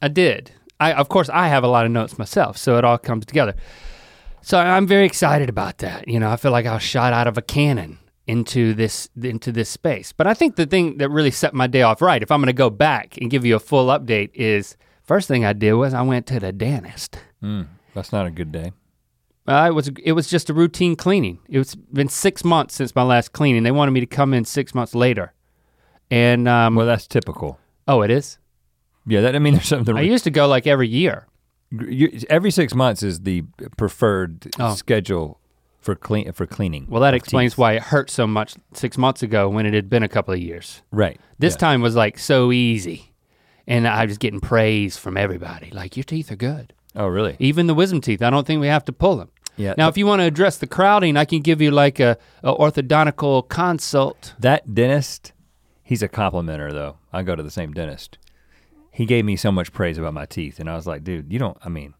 I 0.00 0.06
did. 0.06 0.52
I 0.78 0.92
of 0.92 1.08
course 1.08 1.28
I 1.28 1.48
have 1.48 1.64
a 1.64 1.68
lot 1.68 1.84
of 1.84 1.90
notes 1.90 2.16
myself, 2.16 2.56
so 2.56 2.78
it 2.78 2.84
all 2.84 2.96
comes 2.96 3.26
together. 3.26 3.56
So 4.42 4.58
I'm 4.58 4.86
very 4.86 5.06
excited 5.06 5.48
about 5.48 5.78
that. 5.78 6.08
You 6.08 6.18
know, 6.20 6.30
I 6.30 6.36
feel 6.36 6.50
like 6.52 6.66
I 6.66 6.74
was 6.74 6.82
shot 6.82 7.12
out 7.12 7.26
of 7.26 7.36
a 7.38 7.42
cannon 7.42 7.98
into 8.26 8.74
this 8.74 9.08
into 9.20 9.52
this 9.52 9.68
space. 9.68 10.12
But 10.12 10.26
I 10.26 10.34
think 10.34 10.56
the 10.56 10.66
thing 10.66 10.98
that 10.98 11.08
really 11.10 11.30
set 11.30 11.52
my 11.54 11.66
day 11.66 11.82
off 11.82 12.00
right, 12.00 12.22
if 12.22 12.30
I'm 12.30 12.40
going 12.40 12.46
to 12.46 12.52
go 12.52 12.70
back 12.70 13.16
and 13.18 13.30
give 13.30 13.44
you 13.44 13.56
a 13.56 13.60
full 13.60 13.88
update, 13.88 14.30
is 14.34 14.76
first 15.02 15.28
thing 15.28 15.44
I 15.44 15.52
did 15.52 15.74
was 15.74 15.94
I 15.94 16.02
went 16.02 16.26
to 16.28 16.40
the 16.40 16.52
dentist. 16.52 17.18
Mm, 17.42 17.66
that's 17.94 18.12
not 18.12 18.26
a 18.26 18.30
good 18.30 18.52
day. 18.52 18.72
Uh, 19.46 19.66
it 19.68 19.74
was 19.74 19.88
it 20.04 20.12
was 20.12 20.28
just 20.28 20.48
a 20.48 20.54
routine 20.54 20.94
cleaning. 20.96 21.38
It's 21.48 21.74
been 21.74 22.08
six 22.08 22.44
months 22.44 22.74
since 22.74 22.94
my 22.94 23.02
last 23.02 23.32
cleaning. 23.32 23.62
They 23.64 23.72
wanted 23.72 23.90
me 23.92 24.00
to 24.00 24.06
come 24.06 24.32
in 24.32 24.44
six 24.44 24.74
months 24.74 24.94
later, 24.94 25.32
and 26.10 26.46
um, 26.46 26.76
Well, 26.76 26.86
that's 26.86 27.06
typical. 27.06 27.58
oh, 27.88 28.02
it 28.02 28.10
is. 28.10 28.38
Yeah, 29.06 29.22
that 29.22 29.34
I 29.34 29.38
mean, 29.38 29.54
there's 29.54 29.66
something. 29.66 29.96
I 29.96 30.02
used 30.02 30.24
to 30.24 30.30
go 30.30 30.46
like 30.46 30.66
every 30.66 30.86
year. 30.88 31.26
You, 31.70 32.20
every 32.28 32.50
six 32.50 32.74
months 32.74 33.02
is 33.02 33.20
the 33.20 33.42
preferred 33.76 34.48
Oh. 34.58 34.74
schedule 34.74 35.38
for 35.80 35.94
clean 35.94 36.30
for 36.32 36.46
cleaning. 36.46 36.86
Well, 36.88 37.00
that 37.02 37.14
explains 37.14 37.52
teeth. 37.52 37.58
why 37.58 37.72
it 37.74 37.82
hurt 37.82 38.10
so 38.10 38.26
much 38.26 38.54
six 38.74 38.98
months 38.98 39.22
ago 39.22 39.48
when 39.48 39.66
it 39.66 39.74
had 39.74 39.88
been 39.88 40.02
a 40.02 40.08
couple 40.08 40.34
of 40.34 40.40
years. 40.40 40.82
Right. 40.90 41.18
This 41.38 41.54
yeah. 41.54 41.58
time 41.58 41.80
was 41.82 41.94
like 41.96 42.18
so 42.18 42.52
easy, 42.52 43.12
and 43.66 43.86
I 43.88 44.04
was 44.04 44.18
getting 44.18 44.40
praise 44.40 44.96
from 44.96 45.16
everybody. 45.16 45.70
Like 45.70 45.96
your 45.96 46.04
teeth 46.04 46.30
are 46.30 46.36
good, 46.36 46.74
Oh, 46.94 47.06
really? 47.06 47.36
even 47.38 47.66
the 47.66 47.74
wisdom 47.74 48.00
teeth. 48.00 48.20
I 48.22 48.30
don't 48.30 48.46
think 48.46 48.60
we 48.60 48.66
have 48.66 48.84
to 48.86 48.92
pull 48.92 49.16
them. 49.16 49.30
Yeah. 49.56 49.74
Now, 49.76 49.88
if 49.88 49.96
you 49.98 50.06
want 50.06 50.20
to 50.20 50.26
address 50.26 50.56
the 50.58 50.66
crowding, 50.66 51.16
I 51.16 51.24
can 51.26 51.40
give 51.40 51.60
you 51.60 51.70
like 51.70 52.00
a, 52.00 52.16
a 52.42 52.54
orthodontical 52.54 53.46
consult. 53.48 54.34
that 54.38 54.74
dentist, 54.74 55.32
he's 55.82 56.02
a 56.02 56.08
complimenter 56.08 56.72
though. 56.72 56.96
I 57.12 57.22
go 57.22 57.36
to 57.36 57.42
the 57.42 57.50
same 57.50 57.72
dentist. 57.72 58.16
He 58.90 59.06
gave 59.06 59.24
me 59.24 59.36
so 59.36 59.50
much 59.52 59.72
praise 59.72 59.98
about 59.98 60.14
my 60.14 60.26
teeth, 60.26 60.58
and 60.60 60.68
I 60.68 60.74
was 60.76 60.86
like, 60.86 61.04
dude, 61.04 61.32
you 61.32 61.38
don't. 61.38 61.56
I 61.64 61.68
mean, 61.68 61.94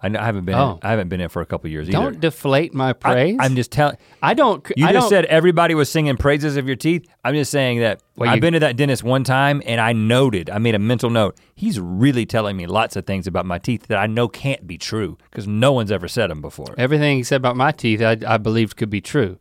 I, 0.00 0.06
I 0.16 0.24
haven't 0.24 0.44
been. 0.44 0.54
Oh. 0.54 0.72
In, 0.72 0.78
I 0.82 0.90
haven't 0.90 1.08
been 1.08 1.20
in 1.20 1.28
for 1.28 1.42
a 1.42 1.46
couple 1.46 1.68
years 1.70 1.88
either. 1.88 1.98
Don't 1.98 2.20
deflate 2.20 2.72
my 2.72 2.92
praise. 2.92 3.36
I'm 3.40 3.56
just 3.56 3.72
telling. 3.72 3.96
I 4.22 4.34
don't. 4.34 4.64
You 4.76 4.86
I 4.86 4.92
just 4.92 5.04
don't, 5.04 5.10
said 5.10 5.24
everybody 5.26 5.74
was 5.74 5.90
singing 5.90 6.16
praises 6.16 6.56
of 6.56 6.66
your 6.66 6.76
teeth. 6.76 7.06
I'm 7.24 7.34
just 7.34 7.50
saying 7.50 7.80
that 7.80 8.00
Well, 8.16 8.30
I've 8.30 8.36
you- 8.36 8.40
been 8.40 8.52
to 8.54 8.60
that 8.60 8.76
dentist 8.76 9.02
one 9.02 9.24
time 9.24 9.60
and 9.66 9.80
I 9.80 9.92
noted, 9.92 10.50
I 10.50 10.58
made 10.58 10.74
a 10.76 10.78
mental 10.78 11.10
note. 11.10 11.36
He's 11.54 11.78
really 11.80 12.24
telling 12.26 12.56
me 12.56 12.66
lots 12.66 12.94
of 12.96 13.06
things 13.06 13.26
about 13.26 13.44
my 13.44 13.58
teeth 13.58 13.88
that 13.88 13.98
I 13.98 14.06
know 14.06 14.28
can't 14.28 14.66
be 14.66 14.78
true 14.78 15.18
because 15.30 15.46
no 15.48 15.72
one's 15.72 15.90
ever 15.90 16.06
said 16.08 16.30
them 16.30 16.40
before. 16.40 16.74
everything 16.78 17.16
he 17.18 17.22
said 17.24 17.36
about 17.36 17.56
my 17.56 17.72
teeth. 17.72 18.00
I, 18.00 18.16
I 18.26 18.36
believed 18.38 18.76
could 18.76 18.90
be 18.90 19.00
true. 19.00 19.38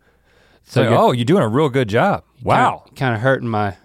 So, 0.63 0.81
you're- 0.81 0.97
oh, 0.97 1.11
you're 1.13 1.23
doing 1.23 1.43
a 1.43 1.47
real 1.47 1.69
good 1.69 1.87
job. 1.87 2.23
Wow. 2.43 2.83
Kind 2.95 3.15
of 3.15 3.21
hurting 3.21 3.47
my. 3.47 3.77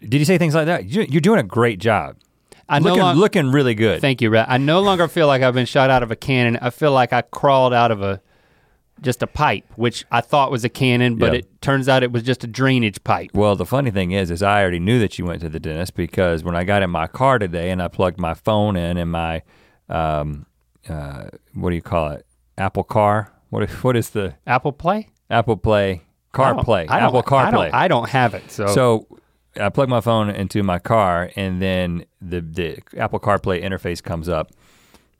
Did 0.00 0.14
you 0.14 0.24
say 0.24 0.38
things 0.38 0.54
like 0.54 0.66
that? 0.66 0.86
You- 0.86 1.06
You're 1.08 1.20
doing 1.20 1.40
a 1.40 1.44
great 1.44 1.78
job. 1.78 2.16
I 2.68 2.78
no 2.80 2.86
looking, 2.90 3.02
longer. 3.02 3.20
looking 3.20 3.52
really 3.52 3.74
good. 3.74 4.00
Thank 4.00 4.20
you, 4.20 4.28
Rhett. 4.30 4.46
I 4.48 4.58
no 4.58 4.80
longer 4.80 5.06
feel 5.06 5.28
like 5.28 5.40
I've 5.42 5.54
been 5.54 5.66
shot 5.66 5.88
out 5.88 6.02
of 6.02 6.10
a 6.10 6.16
cannon. 6.16 6.58
I 6.60 6.70
feel 6.70 6.90
like 6.92 7.12
I 7.12 7.22
crawled 7.22 7.72
out 7.72 7.90
of 7.92 8.02
a 8.02 8.20
just 9.02 9.22
a 9.22 9.26
pipe, 9.26 9.64
which 9.76 10.04
I 10.10 10.20
thought 10.22 10.50
was 10.50 10.64
a 10.64 10.68
cannon, 10.70 11.16
but 11.16 11.32
Yeah. 11.32 11.40
it 11.40 11.60
turns 11.60 11.86
out 11.88 12.02
it 12.02 12.10
was 12.12 12.22
just 12.22 12.42
a 12.44 12.46
drainage 12.46 13.04
pipe. 13.04 13.30
Well, 13.34 13.54
the 13.54 13.66
funny 13.66 13.90
thing 13.90 14.12
is, 14.12 14.30
is 14.30 14.42
I 14.42 14.62
already 14.62 14.78
knew 14.80 14.98
that 15.00 15.18
you 15.18 15.26
went 15.26 15.42
to 15.42 15.48
the 15.50 15.60
dentist 15.60 15.94
because 15.94 16.42
when 16.42 16.56
I 16.56 16.64
got 16.64 16.82
in 16.82 16.88
my 16.90 17.06
car 17.06 17.38
today 17.38 17.70
and 17.70 17.82
I 17.82 17.88
plugged 17.88 18.18
my 18.18 18.32
phone 18.34 18.74
in 18.74 18.96
and 18.96 19.10
my, 19.12 19.42
um, 19.90 20.46
uh, 20.88 21.24
what 21.54 21.70
do 21.70 21.76
you 21.76 21.82
call 21.82 22.12
it? 22.12 22.26
Apple 22.56 22.84
Car. 22.84 23.32
What 23.50 23.62
is, 23.64 23.70
what 23.84 23.96
is 23.96 24.10
the 24.10 24.34
Apple 24.46 24.72
Play? 24.72 25.10
Apple 25.30 25.56
Play? 25.58 26.02
CarPlay. 26.32 26.86
Apple 26.88 27.22
I 27.36 27.50
don't, 27.50 27.74
I 27.74 27.88
don't 27.88 28.08
have 28.08 28.34
it, 28.34 28.50
so. 28.50 28.66
So 28.66 29.06
I 29.58 29.68
plug 29.68 29.88
my 29.88 30.00
phone 30.00 30.30
into 30.30 30.62
my 30.62 30.78
car 30.78 31.30
and 31.36 31.60
then 31.60 32.04
the, 32.20 32.40
the 32.40 32.78
Apple 32.96 33.20
CarPlay 33.20 33.62
interface 33.62 34.02
comes 34.02 34.28
up 34.28 34.50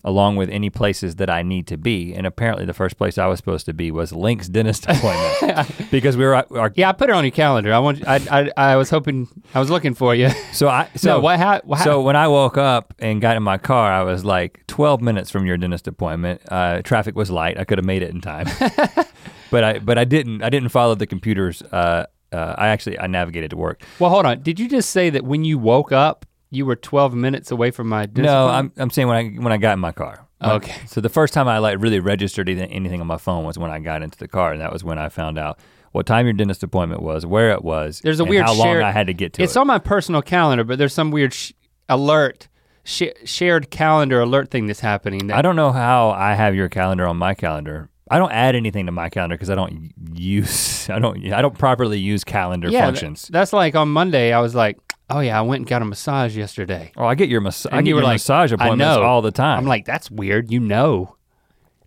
along 0.07 0.37
with 0.37 0.49
any 0.51 0.71
places 0.71 1.17
that 1.17 1.29
I 1.29 1.43
need 1.43 1.67
to 1.67 1.77
be. 1.77 2.15
And 2.15 2.27
apparently 2.29 2.65
the 2.65 2.73
first 2.73 2.97
place 2.97 3.19
I 3.19 3.27
was 3.27 3.39
supposed 3.39 3.67
to 3.67 3.75
be 3.75 3.91
was 3.91 4.13
Link's 4.13 4.49
dentist 4.49 4.87
appointment 4.89 5.91
because 5.91 6.17
we 6.17 6.25
were 6.25 6.37
our, 6.37 6.73
yeah, 6.77 6.89
I 6.89 6.93
put 6.93 7.11
it 7.11 7.13
on 7.15 7.25
your 7.25 7.33
calendar. 7.33 7.75
I 7.75 7.81
want. 7.81 8.07
I, 8.07 8.21
I, 8.31 8.51
I 8.57 8.77
was 8.77 8.89
hoping. 8.89 9.29
I 9.53 9.59
was 9.59 9.69
looking 9.69 9.95
for 9.95 10.15
you. 10.15 10.31
so 10.53 10.69
I 10.69 10.89
so 10.97 11.17
no, 11.17 11.21
what? 11.21 11.39
How? 11.41 11.61
what 11.65 11.81
So 11.81 12.01
when 12.01 12.15
I 12.15 12.29
woke 12.29 12.57
up 12.57 12.95
and 13.01 13.21
got 13.21 13.37
in 13.37 13.43
my 13.43 13.59
car, 13.59 13.93
I 13.93 14.05
was 14.05 14.25
like 14.25 14.65
12 14.69 15.03
minutes 15.03 15.31
from 15.31 15.45
your 15.45 15.57
dentist 15.57 15.89
appointment. 15.89 16.41
Uh, 16.49 16.83
traffic 16.83 17.17
was 17.17 17.31
light. 17.31 17.59
I 17.59 17.65
could 17.65 17.79
have 17.79 17.85
made 17.85 18.03
it 18.03 18.11
in 18.11 18.21
time, 18.21 18.47
but 19.51 19.65
I 19.65 19.79
but 19.81 19.99
I 19.99 20.05
didn't. 20.05 20.43
I 20.43 20.51
didn't 20.51 20.69
follow 20.69 20.95
the 20.95 21.09
computers. 21.09 21.63
Uh, 21.63 22.07
uh, 22.33 22.55
I 22.59 22.69
actually 22.69 22.99
I 22.99 23.07
navigated 23.07 23.51
to 23.51 23.57
work. 23.57 23.83
well, 23.99 24.11
hold 24.11 24.27
on. 24.27 24.43
Did 24.43 24.59
you 24.61 24.69
just 24.69 24.91
say 24.91 25.11
that 25.11 25.25
when 25.25 25.45
you 25.45 25.59
woke 25.59 25.93
up, 25.93 26.27
you 26.51 26.65
were 26.67 26.77
12 26.77 27.15
minutes 27.15 27.51
away 27.51 27.71
from 27.71 27.89
my? 27.89 28.07
dentist 28.07 28.25
No. 28.33 28.49
I'm 28.49 28.73
I'm 28.77 28.91
saying 28.91 29.09
when 29.09 29.17
I 29.17 29.29
when 29.43 29.53
I 29.53 29.57
got 29.57 29.73
in 29.75 29.81
my 29.81 29.93
car. 29.93 30.27
Okay. 30.43 30.75
So 30.87 31.01
the 31.01 31.09
first 31.09 31.33
time 31.33 31.49
I 31.49 31.59
like 31.59 31.79
really 31.81 31.99
registered 32.01 32.49
anything, 32.49 32.71
anything 32.71 33.01
on 33.01 33.07
my 33.07 33.17
phone 33.17 33.45
was 33.45 33.59
when 33.59 33.71
I 33.71 33.79
got 33.79 34.03
into 34.03 34.19
the 34.19 34.29
car, 34.29 34.53
and 34.53 34.61
that 34.61 34.71
was 34.73 34.85
when 34.85 34.99
I 34.99 35.09
found 35.09 35.39
out 35.39 35.59
what 35.93 36.05
time 36.05 36.27
your 36.27 36.35
dentist 36.35 36.63
appointment 36.63 37.01
was, 37.03 37.25
where 37.25 37.53
it 37.53 37.65
was, 37.65 38.01
There's 38.05 38.21
a 38.21 38.23
and 38.25 38.31
weird 38.31 38.45
how 38.45 38.53
long 38.53 38.67
shared- 38.67 38.83
I 38.83 38.93
had 38.93 39.07
to 39.07 39.15
get 39.15 39.33
to 39.35 39.43
It's 39.43 39.57
it. 39.57 39.59
on 39.59 39.67
my 39.67 39.79
personal 39.79 40.21
calendar, 40.21 40.63
but 40.63 40.77
there's 40.77 40.93
some 40.93 41.11
weird 41.11 41.33
sh- 41.33 41.53
alert, 41.89 42.49
sh- 42.85 43.05
shared 43.25 43.71
calendar 43.71 44.21
alert 44.21 44.51
thing 44.51 44.67
that's 44.67 44.81
happening. 44.81 45.29
That 45.29 45.39
I 45.39 45.43
don't 45.43 45.57
know 45.57 45.73
how 45.73 46.11
I 46.11 46.35
have 46.35 46.55
your 46.55 46.69
calendar 46.69 47.07
on 47.07 47.17
my 47.17 47.33
calendar. 47.33 47.89
I 48.11 48.19
don't 48.19 48.31
add 48.33 48.55
anything 48.55 48.87
to 48.87 48.93
my 48.93 49.09
calendar 49.09 49.35
because 49.37 49.51
I 49.51 49.55
don't 49.55 49.93
use 50.15 50.89
I 50.91 50.99
don't 50.99 51.33
I 51.33 51.43
don't 51.43 51.59
properly 51.59 51.99
use 51.99 52.25
calendar 52.25 52.69
yeah, 52.69 52.83
th- 52.83 52.87
functions. 53.01 53.29
that's 53.31 53.53
like 53.53 53.75
on 53.75 53.89
Monday. 53.89 54.33
I 54.33 54.41
was 54.41 54.55
like, 54.55 54.79
oh 55.11 55.21
yeah, 55.21 55.39
I 55.39 55.43
went 55.43 55.61
and 55.61 55.69
got 55.69 55.83
a 55.83 55.85
massage 55.85 56.37
yesterday. 56.37 56.93
Oh, 56.97 57.05
I 57.05 57.15
get 57.15 57.29
your 57.29 57.41
massage. 57.41 57.73
I 57.73 57.83
get 57.83 57.89
you 57.89 57.95
your 57.97 58.05
like, 58.05 58.15
massage 58.15 58.53
"I 58.53 58.55
appointments 58.55 58.97
know." 58.97 59.03
all 59.03 59.23
the 59.23 59.33
time. 59.33 59.59
I'm 59.59 59.67
like, 59.67 59.85
that's 59.85 60.11
weird. 60.11 60.53
You 60.53 60.61
know, 60.61 61.17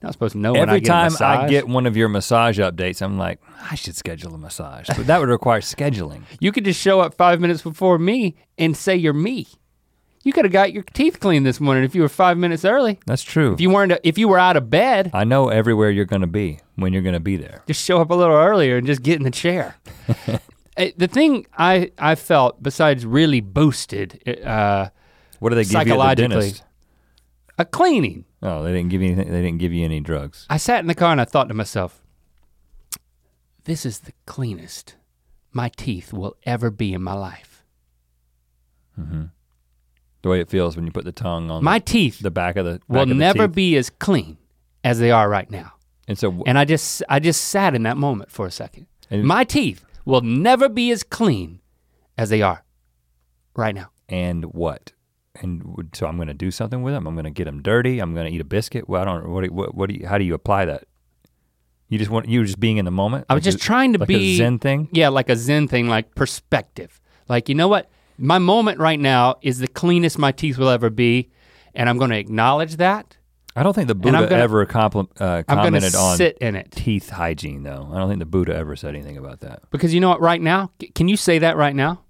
you're 0.02 0.08
not 0.08 0.14
supposed 0.14 0.34
to 0.34 0.40
know 0.40 0.54
when 0.54 0.70
I 0.70 0.74
every 0.74 0.82
get 0.82 1.14
a 1.14 1.18
time 1.18 1.46
I 1.46 1.48
get 1.50 1.68
one 1.68 1.86
of 1.86 1.96
your 1.96 2.10
massage 2.10 2.60
updates, 2.60 3.02
I'm 3.02 3.18
like, 3.18 3.40
I 3.70 3.76
should 3.76 3.96
schedule 3.96 4.34
a 4.36 4.38
massage, 4.38 4.88
but 4.88 5.08
that 5.08 5.20
would 5.20 5.30
require 5.30 5.62
scheduling. 5.62 6.24
You 6.40 6.52
could 6.52 6.66
just 6.66 6.80
show 6.82 7.00
up 7.02 7.14
five 7.16 7.40
minutes 7.40 7.62
before 7.62 7.98
me 7.98 8.36
and 8.58 8.76
say 8.76 8.96
you're 8.96 9.14
me. 9.14 9.48
You 10.24 10.34
could 10.34 10.44
have 10.46 10.52
got 10.52 10.74
your 10.74 10.84
teeth 10.84 11.20
cleaned 11.20 11.46
this 11.46 11.60
morning 11.62 11.84
if 11.86 11.96
you 11.96 12.02
were 12.02 12.10
five 12.10 12.38
minutes 12.38 12.66
early. 12.66 13.00
That's 13.06 13.24
true. 13.24 13.54
If 13.54 13.62
you 13.62 13.70
weren't, 13.70 13.94
if 14.04 14.18
you 14.18 14.28
were 14.28 14.38
out 14.38 14.58
of 14.58 14.70
bed, 14.70 15.12
I 15.14 15.24
know 15.24 15.48
everywhere 15.50 15.90
you're 15.90 16.06
going 16.06 16.22
to 16.22 16.28
be 16.28 16.60
when 16.76 16.92
you're 16.92 17.02
going 17.02 17.14
to 17.14 17.20
be 17.22 17.38
there. 17.38 17.64
just 17.68 17.84
show 17.84 18.02
up 18.02 18.10
a 18.10 18.16
little 18.16 18.36
earlier 18.36 18.78
and 18.78 18.86
just 18.86 19.02
get 19.02 19.16
in 19.18 19.24
the 19.24 19.32
chair. 19.32 19.76
Eh, 20.76 20.92
the 20.98 21.08
thing 21.08 21.46
I 21.58 21.92
I 21.98 22.16
felt 22.16 22.62
besides 22.62 23.06
really 23.06 23.40
boosted, 23.40 24.22
uh, 24.46 24.90
What 25.40 25.50
do 25.50 25.56
they 25.56 25.64
give 25.64 25.88
you 25.88 26.02
at 26.02 26.18
the 26.18 26.28
dentist? 26.28 26.64
a 27.58 27.64
cleaning. 27.66 28.26
Oh, 28.42 28.64
they 28.64 28.72
didn't 28.74 28.90
give 28.90 29.02
you 29.02 29.12
anything. 29.14 29.32
They 29.32 29.42
didn't 29.42 29.60
give 29.60 29.74
you 29.74 29.84
any 29.86 30.00
drugs. 30.02 30.46
I 30.50 30.58
sat 30.58 30.80
in 30.80 30.88
the 30.88 30.96
car 30.96 31.12
and 31.14 31.20
I 31.22 31.26
thought 31.26 31.48
to 31.50 31.54
myself, 31.54 32.02
this 33.66 33.86
is 33.86 34.00
the 34.00 34.14
cleanest 34.26 34.96
my 35.54 35.70
teeth 35.76 36.12
will 36.14 36.36
ever 36.44 36.70
be 36.70 36.94
in 36.94 37.02
my 37.02 37.14
life. 37.14 37.64
The 40.22 40.30
way 40.30 40.42
it 40.42 40.50
feels 40.50 40.76
when 40.76 40.86
you 40.86 40.92
put 40.92 41.06
the 41.06 41.12
tongue 41.14 41.50
on 41.50 41.64
My 41.64 41.80
teeth 41.80 42.20
the 42.20 42.32
back 42.32 42.58
of 42.58 42.66
the 42.66 42.74
back 42.74 42.82
will 42.90 43.02
of 43.04 43.10
the 43.10 43.16
never 43.16 43.48
teeth. 43.48 43.56
be 43.56 43.78
as 43.78 43.90
clean 43.90 44.38
as 44.84 45.00
they 45.00 45.12
are 45.12 45.30
right 45.30 45.50
now. 45.50 45.74
And 46.08 46.18
so, 46.18 46.44
And 46.46 46.58
I 46.58 46.66
just 46.66 47.04
I 47.08 47.20
just 47.20 47.46
sat 47.46 47.74
in 47.76 47.84
that 47.84 47.98
moment 47.98 48.32
for 48.32 48.46
a 48.46 48.52
second. 48.52 48.88
And- 49.10 49.24
My 49.26 49.44
teeth 49.44 49.86
will 50.06 50.22
never 50.22 50.68
be 50.70 50.92
as 50.92 51.04
clean 51.04 51.62
as 52.18 52.30
they 52.30 52.42
are 52.42 52.64
right 53.56 53.76
now. 53.76 53.90
and 54.10 54.46
what? 54.46 54.92
And 55.42 55.90
so 55.94 56.06
I'm 56.08 56.18
going 56.18 56.28
to 56.28 56.34
do 56.34 56.52
something 56.52 56.82
with 56.82 56.94
them. 56.94 57.08
I'm 57.08 57.14
going 57.14 57.24
to 57.26 57.30
get 57.32 57.46
them 57.46 57.62
dirty. 57.62 58.00
I'm 58.00 58.14
going 58.14 58.26
to 58.28 58.34
eat 58.34 58.42
a 58.42 58.46
biscuit. 58.46 58.90
Well, 58.90 59.02
I 59.02 59.06
don't. 59.06 59.30
What? 59.30 59.42
do 59.42 59.46
you- 59.48 59.54
What? 59.54 59.74
what 59.76 59.90
do 59.90 59.96
you, 59.96 60.06
how 60.08 60.18
do 60.18 60.26
you 60.26 60.34
apply 60.34 60.66
that? 60.66 60.84
You 61.88 61.98
just 61.98 62.12
want 62.12 62.28
you 62.28 62.40
were 62.40 62.46
just 62.46 62.60
being 62.60 62.78
in 62.78 62.84
the 62.86 62.92
moment. 62.92 63.26
I 63.30 63.36
was 63.36 63.42
Like 63.46 63.54
just 63.54 63.64
a- 63.64 63.68
trying 63.68 63.94
to 63.94 64.00
like 64.00 64.08
be 64.10 64.34
a 64.34 64.38
Zen 64.38 64.60
thing. 64.60 64.90
Yeah, 64.92 65.10
like 65.10 65.30
a 65.30 65.36
Zen 65.38 65.68
thing, 65.70 65.88
like 65.88 66.14
perspective. 66.16 67.00
Like, 67.30 67.48
you 67.48 67.56
know 67.56 67.68
what? 67.70 67.90
My 68.20 68.38
moment 68.38 68.80
right 68.80 69.00
now 69.00 69.36
is 69.42 69.60
the 69.60 69.68
cleanest 69.68 70.18
my 70.18 70.32
teeth 70.32 70.58
will 70.58 70.70
ever 70.70 70.90
be, 70.90 71.30
and 71.74 71.90
I'm 71.90 71.98
gonna 71.98 72.16
acknowledge 72.16 72.76
that. 72.78 73.18
I 73.56 73.64
don't 73.64 73.74
think 73.74 73.88
the 73.88 73.96
Buddha 73.96 74.28
gonna- 74.28 74.42
ever 74.42 74.62
uh, 74.64 75.44
commented 75.48 75.96
on 75.96 76.18
sit 76.18 76.38
in 76.40 76.56
it. 76.56 76.72
teeth 76.72 77.10
hygiene, 77.10 77.64
though. 77.64 77.90
I 77.92 77.98
don't 77.98 78.08
think 78.08 78.20
the 78.20 78.26
Buddha 78.26 78.56
ever 78.56 78.76
said 78.76 78.96
anything 78.96 79.18
about 79.18 79.40
that. 79.42 79.64
Because 79.72 79.94
you 79.94 80.00
know 80.00 80.10
what, 80.10 80.22
right 80.22 80.42
now, 80.42 80.72
can 80.96 81.08
you 81.08 81.18
say 81.18 81.40
that 81.40 81.58
right 81.58 81.76
now? 81.76 82.02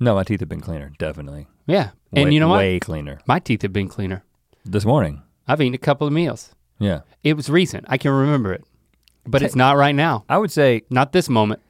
No, 0.00 0.14
my 0.14 0.22
teeth 0.22 0.40
have 0.40 0.48
been 0.48 0.60
cleaner, 0.60 0.92
definitely. 0.98 1.46
Yeah. 1.66 1.90
And 2.12 2.26
Way- 2.26 2.34
you 2.34 2.40
know 2.40 2.48
what? 2.48 2.58
Way 2.58 2.78
cleaner. 2.78 3.18
My 3.26 3.38
teeth 3.38 3.62
have 3.62 3.72
been 3.72 3.88
cleaner. 3.88 4.24
This 4.64 4.84
morning. 4.84 5.22
I've 5.46 5.60
eaten 5.60 5.74
a 5.74 5.78
couple 5.78 6.06
of 6.06 6.12
meals. 6.12 6.54
Yeah. 6.78 7.00
It 7.24 7.34
was 7.36 7.50
recent. 7.50 7.84
I 7.88 7.98
can 7.98 8.12
remember 8.12 8.52
it. 8.52 8.64
But 9.26 9.42
it's 9.42 9.56
not 9.56 9.76
right 9.76 9.94
now. 9.94 10.24
I 10.28 10.38
would 10.38 10.50
say, 10.52 10.82
Not 10.90 11.12
this 11.12 11.28
moment. 11.28 11.60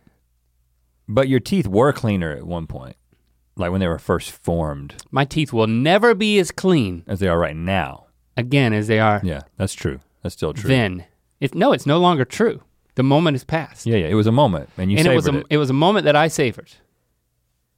but 1.08 1.28
your 1.28 1.40
teeth 1.40 1.66
were 1.66 1.92
cleaner 1.92 2.30
at 2.32 2.44
one 2.46 2.66
point, 2.66 2.96
like 3.58 3.70
when 3.70 3.80
they 3.80 3.88
were 3.88 3.98
first 3.98 4.30
formed, 4.30 4.94
My 5.10 5.24
teeth 5.24 5.52
will 5.52 5.66
never 5.66 6.14
be 6.14 6.38
as 6.38 6.50
clean 6.50 7.02
as 7.06 7.20
they 7.20 7.28
are 7.28 7.38
right 7.38 7.56
now. 7.56 8.06
again 8.36 8.72
as 8.72 8.86
they 8.86 8.98
are 9.00 9.20
Yeah, 9.24 9.42
that's 9.56 9.74
true. 9.74 10.00
That's 10.22 10.34
still 10.34 10.52
true. 10.54 10.68
then. 10.68 11.04
It, 11.40 11.54
no, 11.54 11.72
it's 11.72 11.86
no 11.86 11.98
longer 11.98 12.24
true. 12.24 12.62
The 12.96 13.02
moment 13.04 13.34
has 13.34 13.44
passed. 13.44 13.86
yeah, 13.86 13.96
yeah. 13.96 14.06
It 14.08 14.14
was 14.14 14.26
a 14.26 14.32
moment, 14.32 14.68
and 14.76 14.90
you 14.90 14.98
and 14.98 15.06
it 15.06 15.10
savored 15.10 15.16
was 15.16 15.26
it. 15.28 15.34
a, 15.34 15.44
it 15.50 15.56
was 15.56 15.70
a 15.70 15.74
moment 15.74 16.04
that 16.04 16.16
I 16.16 16.26
savored. 16.28 16.72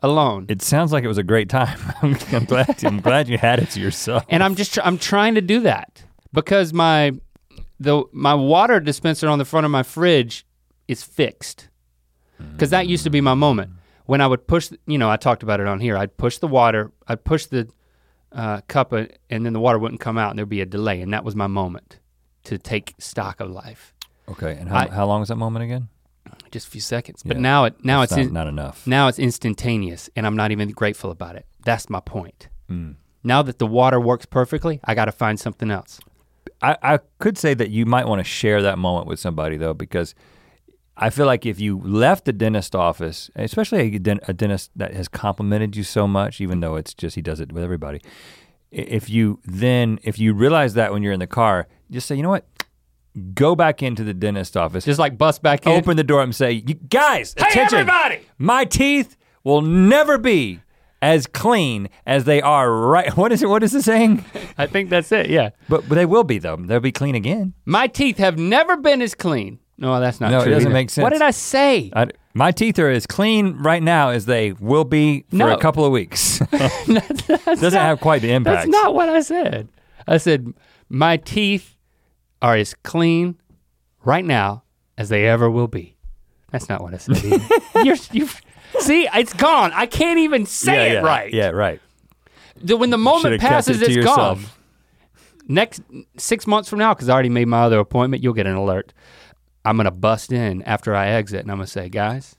Alone. 0.02 0.46
It 0.48 0.62
sounds 0.62 0.92
like 0.92 1.04
it 1.04 1.08
was 1.08 1.18
a 1.18 1.22
great 1.22 1.50
time. 1.50 1.78
I'm, 2.02 2.16
I'm 2.32 2.44
glad. 2.46 2.82
I'm 2.84 3.00
glad 3.02 3.28
you 3.28 3.36
had 3.36 3.58
it 3.58 3.68
to 3.72 3.80
yourself. 3.80 4.24
and 4.30 4.42
I'm 4.42 4.54
just 4.54 4.72
tr- 4.72 4.80
I'm 4.82 4.96
trying 4.96 5.34
to 5.34 5.42
do 5.42 5.60
that 5.60 6.02
because 6.32 6.72
my 6.72 7.12
the 7.78 8.04
my 8.12 8.34
water 8.34 8.80
dispenser 8.80 9.28
on 9.28 9.38
the 9.38 9.44
front 9.44 9.66
of 9.66 9.70
my 9.70 9.82
fridge 9.82 10.46
is 10.88 11.02
fixed. 11.02 11.68
Cuz 12.58 12.70
that 12.70 12.86
used 12.86 13.04
to 13.04 13.10
be 13.10 13.20
my 13.20 13.34
moment 13.34 13.72
when 14.10 14.20
I 14.20 14.26
would 14.26 14.48
push, 14.48 14.72
you 14.88 14.98
know, 14.98 15.08
I 15.08 15.16
talked 15.16 15.44
about 15.44 15.60
it 15.60 15.68
on 15.68 15.78
here. 15.78 15.96
I'd 15.96 16.16
push 16.16 16.38
the 16.38 16.48
water, 16.48 16.90
I'd 17.06 17.22
push 17.22 17.46
the 17.46 17.68
uh, 18.32 18.60
cup 18.66 18.92
uh, 18.92 19.04
and 19.30 19.46
then 19.46 19.52
the 19.52 19.60
water 19.60 19.78
wouldn't 19.78 20.00
come 20.00 20.18
out 20.18 20.30
and 20.30 20.36
there'd 20.38 20.48
be 20.48 20.60
a 20.60 20.66
delay 20.66 21.00
and 21.00 21.12
that 21.12 21.22
was 21.22 21.36
my 21.36 21.46
moment 21.46 22.00
to 22.42 22.58
take 22.58 22.96
stock 22.98 23.38
of 23.38 23.52
life. 23.52 23.94
Okay, 24.28 24.56
and 24.58 24.68
how, 24.68 24.78
I- 24.78 24.88
how 24.88 25.06
long 25.06 25.20
was 25.20 25.28
that 25.28 25.36
moment 25.36 25.64
again? 25.64 25.88
Just 26.50 26.66
a 26.66 26.70
few 26.70 26.80
seconds. 26.80 27.22
But 27.24 27.36
now 27.38 27.66
it 27.66 27.84
now 27.84 28.02
it's 28.02 28.10
not, 28.10 28.20
in, 28.20 28.32
not 28.32 28.48
enough. 28.48 28.84
now 28.84 29.06
it's 29.06 29.20
instantaneous 29.20 30.10
and 30.16 30.26
I'm 30.26 30.36
not 30.36 30.50
even 30.50 30.70
grateful 30.70 31.12
about 31.12 31.36
it. 31.36 31.46
That's 31.64 31.88
my 31.88 32.00
point. 32.00 32.48
Mm. 32.68 32.96
Now 33.22 33.42
that 33.42 33.60
the 33.60 33.66
water 33.66 34.00
works 34.00 34.26
perfectly, 34.26 34.80
I 34.84 34.96
got 34.96 35.04
to 35.04 35.12
find 35.12 35.38
something 35.38 35.70
else. 35.70 36.00
I, 36.60 36.76
I 36.82 36.98
could 37.20 37.38
say 37.38 37.54
that 37.54 37.70
you 37.70 37.86
might 37.86 38.08
want 38.08 38.18
to 38.18 38.24
share 38.24 38.60
that 38.62 38.76
moment 38.76 39.06
with 39.06 39.20
somebody 39.20 39.56
though, 39.56 39.74
because 39.74 40.16
I 41.02 41.08
feel 41.10 41.24
like 41.26 41.46
if 41.46 41.58
you 41.58 41.80
left 41.80 42.26
the 42.26 42.32
dentist 42.32 42.76
office, 42.76 43.30
especially 43.34 43.80
a, 43.80 44.18
a 44.28 44.32
dentist 44.34 44.70
that 44.76 44.92
has 44.94 45.08
complimented 45.08 45.74
you 45.74 45.82
so 45.82 46.06
much, 46.06 46.40
even 46.40 46.60
though 46.60 46.76
it's 46.76 46.92
just 46.92 47.14
he 47.16 47.22
does 47.22 47.40
it 47.40 47.52
with 47.52 47.64
everybody, 47.64 48.00
if 48.70 49.08
you 49.08 49.40
then 49.44 49.98
if 50.02 50.18
you 50.18 50.34
realize 50.34 50.74
that 50.74 50.92
when 50.92 51.02
you're 51.02 51.12
in 51.14 51.20
the 51.20 51.26
car, 51.26 51.66
just 51.90 52.06
say, 52.06 52.14
you 52.14 52.22
know 52.22 52.28
what, 52.28 52.44
go 53.34 53.56
back 53.56 53.82
into 53.82 54.04
the 54.04 54.12
dentist 54.14 54.56
office, 54.56 54.84
Just 54.84 54.98
like 54.98 55.16
bust 55.16 55.42
back 55.42 55.66
in. 55.66 55.72
open 55.72 55.96
the 55.96 56.04
door 56.04 56.22
and 56.22 56.34
say, 56.36 56.52
you 56.52 56.74
guys, 56.74 57.34
Hey, 57.36 57.46
attention, 57.48 57.78
everybody! 57.80 58.20
my 58.38 58.64
teeth 58.66 59.16
will 59.42 59.62
never 59.62 60.18
be 60.18 60.60
as 61.02 61.26
clean 61.26 61.88
as 62.04 62.24
they 62.24 62.42
are 62.42 62.70
right. 62.70 63.16
What 63.16 63.32
is 63.32 63.42
it? 63.42 63.48
What 63.48 63.62
is 63.62 63.72
the 63.72 63.80
saying? 63.82 64.22
I 64.58 64.66
think 64.66 64.90
that's 64.90 65.10
it. 65.12 65.30
Yeah. 65.30 65.48
But, 65.66 65.88
but 65.88 65.94
they 65.94 66.04
will 66.04 66.24
be 66.24 66.38
though. 66.38 66.56
They'll 66.56 66.78
be 66.78 66.92
clean 66.92 67.14
again. 67.14 67.54
My 67.64 67.86
teeth 67.86 68.18
have 68.18 68.36
never 68.38 68.76
been 68.76 69.00
as 69.00 69.14
clean. 69.14 69.59
No, 69.80 69.98
that's 69.98 70.20
not 70.20 70.28
true. 70.28 70.38
No, 70.38 70.44
it 70.44 70.50
doesn't 70.50 70.68
either. 70.68 70.72
make 70.72 70.90
sense. 70.90 71.02
What 71.02 71.12
did 71.12 71.22
I 71.22 71.30
say? 71.32 71.90
I, 71.96 72.06
my 72.34 72.52
teeth 72.52 72.78
are 72.78 72.90
as 72.90 73.06
clean 73.06 73.56
right 73.56 73.82
now 73.82 74.10
as 74.10 74.26
they 74.26 74.52
will 74.52 74.84
be 74.84 75.24
for 75.30 75.36
No. 75.36 75.52
a 75.52 75.58
couple 75.58 75.84
of 75.84 75.90
weeks. 75.90 76.38
That's 76.50 76.86
Doesn't 76.86 77.62
not- 77.62 77.72
have 77.72 78.00
quite 78.00 78.20
the 78.22 78.30
impact. 78.32 78.56
That's 78.58 78.68
not 78.68 78.94
what 78.94 79.08
I 79.08 79.20
said. 79.20 79.68
I 80.06 80.18
said 80.18 80.52
my 80.88 81.16
teeth 81.16 81.76
are 82.42 82.54
as 82.56 82.74
clean 82.82 83.36
right 84.04 84.24
now 84.24 84.62
as 84.98 85.08
they 85.08 85.26
ever 85.26 85.50
will 85.50 85.66
be. 85.68 85.96
That's 86.52 86.68
not 86.68 86.82
what 86.82 86.92
I 86.94 86.98
said. 86.98 87.16
either. 87.24 87.44
You're, 87.84 87.96
you 88.12 88.28
see, 88.80 89.08
it's 89.14 89.32
gone. 89.32 89.72
I 89.74 89.86
can't 89.86 90.18
even 90.18 90.44
say 90.46 90.74
yeah, 90.74 90.82
it 90.82 90.92
yeah, 90.94 91.00
right. 91.00 91.32
Yeah, 91.32 91.48
right. 91.50 91.80
The- 92.62 92.76
when 92.76 92.90
the 92.90 92.98
moment 92.98 93.22
Should've 93.22 93.40
kept 93.40 93.52
passes, 93.52 93.76
it 93.80 93.86
to 93.86 93.90
it's 93.92 93.96
yourself. 93.96 94.42
gone. 94.42 94.50
Next 95.48 95.80
six 96.16 96.46
months 96.46 96.68
from 96.68 96.78
now, 96.78 96.92
because 96.94 97.08
I 97.08 97.14
already 97.14 97.28
made 97.28 97.48
my 97.48 97.62
other 97.62 97.78
appointment, 97.80 98.22
you'll 98.22 98.34
get 98.34 98.46
an 98.46 98.54
alert. 98.54 98.92
I'm 99.64 99.76
gonna 99.76 99.90
bust 99.90 100.32
in 100.32 100.62
after 100.62 100.94
I 100.94 101.08
exit, 101.08 101.40
and 101.42 101.50
I'm 101.50 101.58
gonna 101.58 101.66
say, 101.66 101.88
guys, 101.88 102.36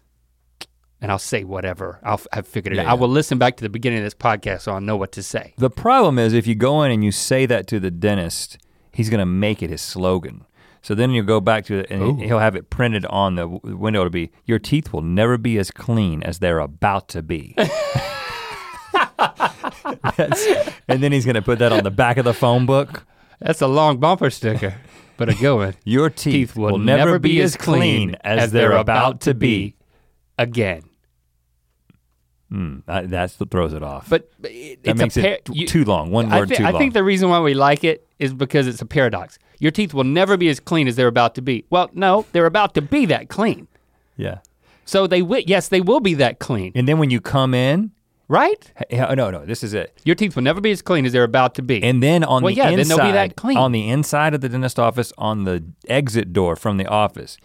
and 1.02 1.12
I'll 1.12 1.20
say 1.20 1.44
whatever. 1.44 2.00
I'll 2.04 2.22
have 2.34 2.48
figured 2.48 2.74
it 2.74 2.78
Yeah, 2.78 2.84
out. 2.84 2.90
I 2.90 2.94
will 2.96 3.10
listen 3.10 3.38
back 3.38 3.58
to 3.58 3.64
the 3.64 3.70
beginning 3.70 4.00
of 4.00 4.06
this 4.06 4.14
podcast, 4.14 4.62
so 4.62 4.74
I'll 4.74 4.82
know 4.82 4.98
what 4.98 5.12
to 5.14 5.24
say. 5.24 5.54
The 5.58 5.70
problem 5.70 6.18
is 6.20 6.34
if 6.34 6.48
you 6.48 6.56
go 6.56 6.84
in 6.84 6.92
and 6.92 7.04
you 7.04 7.12
say 7.12 7.46
that 7.46 7.68
to 7.68 7.80
the 7.80 7.92
dentist, 7.92 8.58
he's 8.92 9.10
gonna 9.10 9.26
make 9.26 9.62
it 9.64 9.70
his 9.70 9.82
slogan. 9.82 10.46
So 10.84 10.96
then 10.96 11.12
you 11.12 11.22
go 11.22 11.40
back 11.40 11.66
to 11.66 11.78
it 11.80 11.92
and 11.92 12.02
Ooh. 12.02 12.16
he'll 12.26 12.40
have 12.40 12.56
it 12.56 12.72
printed 12.72 13.06
on 13.06 13.36
the 13.36 13.48
window 13.48 14.04
to 14.04 14.10
be, 14.10 14.32
your 14.46 14.58
teeth 14.58 14.92
will 14.92 15.04
never 15.04 15.38
be 15.38 15.60
as 15.60 15.70
clean 15.70 16.24
as 16.24 16.40
they're 16.40 16.58
about 16.58 17.08
to 17.10 17.22
be. 17.22 17.56
And 20.88 21.02
then 21.02 21.12
he's 21.12 21.26
gonna 21.26 21.42
put 21.42 21.60
that 21.60 21.72
on 21.72 21.84
the 21.84 21.92
back 21.92 22.18
of 22.18 22.26
the 22.26 22.34
phone 22.34 22.66
book. 22.66 23.06
That's 23.40 23.62
a 23.62 23.68
long 23.68 23.98
bumper 23.98 24.30
sticker, 24.30 24.76
but 25.22 25.30
a 25.30 25.40
good 25.40 25.56
one. 25.56 25.76
Your 25.86 26.10
teeth, 26.10 26.56
will, 26.56 26.78
never 26.78 27.20
be 27.20 27.42
as 27.42 27.56
clean 27.56 28.16
as 28.22 28.52
they're 28.52 28.74
about 28.74 29.22
to 29.22 29.34
be. 29.34 29.76
again. 30.38 30.84
Mm, 32.52 32.84
that- 32.86 33.50
throws 33.50 33.74
it 33.74 33.82
off. 33.82 34.10
But 34.10 34.30
it, 34.44 34.84
that 34.84 34.92
it's 34.92 35.00
makes 35.00 35.18
a 35.18 35.22
par- 35.22 35.32
it 35.32 35.50
you- 35.54 35.68
too 35.68 35.86
long. 35.86 36.12
One 36.12 36.30
word 36.30 36.50
thi- 36.50 36.56
too 36.58 36.64
I 36.64 36.72
long. 36.72 36.76
I 36.76 36.80
think 36.80 36.94
the 36.94 37.04
reason 37.04 37.30
why 37.30 37.40
we 37.40 37.54
like 37.54 37.84
it 37.86 38.06
is 38.20 38.34
because 38.34 38.68
it's 38.68 38.82
a 38.82 38.86
paradox. 38.86 39.40
Your 39.60 39.72
teeth 39.72 39.94
will 39.94 40.04
never 40.04 40.36
be 40.38 40.50
as 40.50 40.60
clean 40.60 40.88
as 40.88 40.96
they're 40.98 41.08
about 41.08 41.36
to 41.36 41.42
be. 41.42 41.64
Well, 41.70 41.90
no, 41.94 42.26
they're 42.34 42.46
about 42.48 42.74
to 42.74 42.82
be 42.82 43.06
that 43.08 43.30
clean. 43.30 43.68
yeah. 44.18 44.40
So 44.84 45.08
they 45.08 45.22
will. 45.22 45.42
Yes, 45.46 45.70
they 45.70 45.80
will 45.80 46.02
be 46.02 46.16
that 46.16 46.40
clean, 46.40 46.74
And 46.76 46.86
then 46.88 46.98
when 46.98 47.10
you 47.12 47.22
come 47.22 47.54
in, 47.54 47.92
right? 48.32 48.72
hey, 48.90 49.00
oh, 49.08 49.14
no, 49.14 49.30
no, 49.30 49.46
this 49.46 49.64
is 49.64 49.74
it. 49.74 50.00
Your 50.06 50.16
teeth 50.16 50.36
will 50.36 50.44
never 50.44 50.62
be 50.62 50.72
as 50.72 50.82
clean 50.82 51.06
as 51.06 51.12
they're 51.12 51.24
about 51.24 51.54
to 51.56 51.62
be. 51.62 51.84
And 51.84 52.02
then 52.02 52.24
on 52.24 52.42
Well, 52.42 52.52
the 52.54 52.58
yeah, 52.58 52.70
then 52.70 52.80
inside, 52.80 52.98
they'll 52.98 53.06
be 53.08 53.12
that 53.12 53.36
clean. 53.36 53.58
on 53.58 53.72
the 53.74 53.90
inside 53.90 54.34
of 54.34 54.42
the 54.42 54.50
dentist 54.50 54.80
office, 54.80 55.12
on 55.18 55.44
the 55.44 55.64
exit 55.88 56.32
door 56.34 56.56
from 56.56 56.78
the 56.78 56.88
office, 56.88 57.38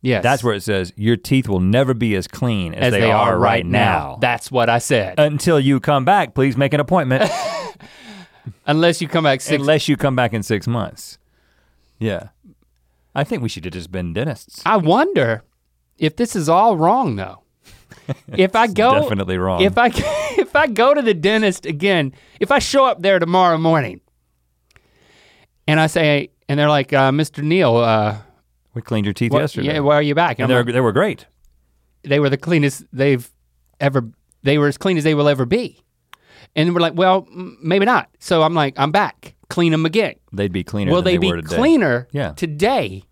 yes, 0.00 0.22
that's 0.22 0.44
where 0.44 0.54
it 0.54 0.62
says 0.62 0.92
your 0.96 1.16
teeth 1.16 1.48
will 1.48 1.60
never 1.60 1.92
be 1.92 2.14
as 2.14 2.28
clean 2.28 2.72
as, 2.74 2.92
they, 2.92 3.10
are, 3.10 3.36
right 3.38 3.66
now. 3.66 4.18
That's 4.20 4.50
what 4.50 4.68
I 4.70 4.78
said. 4.78 5.18
Until 5.18 5.58
you 5.58 5.80
come 5.80 6.04
back, 6.04 6.34
please 6.34 6.56
make 6.56 6.72
an 6.72 6.80
appointment. 6.80 7.30
Unless 8.66 9.00
you 9.02 9.08
come 9.08 9.24
back 9.24 9.40
six. 9.40 9.60
unless 9.60 9.88
you 9.88 9.96
come 9.96 10.16
back 10.16 10.32
in 10.32 10.42
six 10.42 10.66
months. 10.66 11.18
Yeah. 11.98 12.28
I 13.14 13.24
think 13.24 13.42
we 13.42 13.48
should 13.48 13.64
have 13.64 13.74
just 13.74 13.90
been 13.90 14.12
dentists. 14.12 14.62
I 14.64 14.76
wonder 14.76 15.42
if 15.98 16.16
this 16.16 16.36
is 16.36 16.48
all 16.48 16.76
wrong 16.76 17.16
though. 17.16 17.42
if 18.28 18.54
I 18.56 18.66
go 18.66 19.00
Definitely 19.02 19.38
wrong. 19.38 19.62
If 19.62 19.76
I 19.78 19.86
if 20.38 20.54
I 20.56 20.66
go 20.66 20.94
to 20.94 21.02
the 21.02 21.14
dentist 21.14 21.66
again, 21.66 22.12
if 22.40 22.50
I 22.50 22.58
show 22.58 22.84
up 22.84 23.02
there 23.02 23.18
tomorrow 23.18 23.58
morning, 23.58 24.00
and 25.66 25.78
I 25.80 25.86
say, 25.86 26.30
and 26.48 26.58
they're 26.58 26.68
like, 26.68 26.92
uh, 26.92 27.10
Mr. 27.10 27.42
Neal, 27.42 27.76
uh, 27.76 28.18
we 28.74 28.82
cleaned 28.82 29.06
your 29.06 29.12
teeth 29.14 29.32
what- 29.32 29.40
yesterday. 29.40 29.74
yeah, 29.74 29.80
why 29.80 29.94
are 29.94 30.02
you 30.02 30.14
back? 30.14 30.38
and 30.38 30.48
were, 30.50 30.64
like, 30.64 30.72
they 30.72 30.80
were 30.80 30.92
great. 30.92 31.26
they 32.02 32.20
were 32.20 32.30
the 32.30 32.38
cleanest 32.38 32.84
they've 32.92 33.28
ever. 33.80 34.08
They 34.42 34.56
were 34.58 34.68
as 34.68 34.78
clean 34.78 34.96
as 34.98 35.04
they 35.04 35.14
will 35.14 35.28
ever 35.28 35.44
be. 35.46 35.82
And 36.56 36.74
we're 36.74 36.80
like, 36.80 36.94
well, 36.94 37.26
m- 37.30 37.58
maybe 37.62 37.84
not. 37.84 38.08
So 38.20 38.42
I'm 38.42 38.54
like, 38.54 38.74
I'm 38.78 38.90
back. 38.92 39.34
Clean 39.50 39.72
them 39.72 39.84
again. 39.84 40.14
They'd 40.32 40.52
be 40.52 40.62
cleaner 40.64 40.90
Will 40.92 40.98
than 41.02 41.04
they, 41.06 41.12
they, 41.12 41.18
be 41.18 41.30
were 41.32 41.42
today. 41.42 41.56
cleaner 41.56 42.08
Yeah. 42.12 42.32
today 42.32 43.02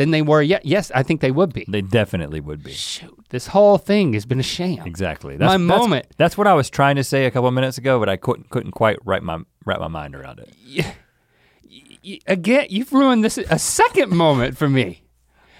than 0.00 0.12
they 0.12 0.22
were 0.22 0.40
yet? 0.40 0.64
Yes, 0.64 0.90
I 0.94 1.02
think 1.02 1.20
they 1.20 1.30
would 1.30 1.52
be. 1.52 1.66
They 1.68 1.82
definitely 1.82 2.40
would 2.40 2.62
be. 2.62 2.72
Shoot, 2.72 3.26
this 3.28 3.48
whole 3.48 3.76
thing 3.76 4.14
has 4.14 4.24
been 4.24 4.40
a 4.40 4.42
sham. 4.42 4.86
Exactly. 4.86 5.36
My 5.36 5.58
that's, 5.58 5.60
moment. 5.60 6.06
That's 6.16 6.38
what 6.38 6.46
I 6.46 6.54
was 6.54 6.70
trying 6.70 6.96
to 6.96 7.04
say 7.04 7.26
a 7.26 7.30
couple 7.30 7.48
of 7.48 7.54
minutes 7.54 7.76
ago, 7.76 8.00
but 8.00 8.08
I 8.08 8.16
couldn't 8.16 8.48
couldn't 8.48 8.72
quite 8.72 8.98
wrap 9.04 9.22
my 9.22 9.40
wrap 9.66 9.78
my 9.78 9.88
mind 9.88 10.14
around 10.14 10.40
it. 10.40 12.24
Again, 12.26 12.66
you've 12.70 12.94
ruined 12.94 13.22
this 13.22 13.36
a 13.36 13.58
second 13.58 14.10
moment 14.10 14.56
for 14.56 14.70
me. 14.70 15.02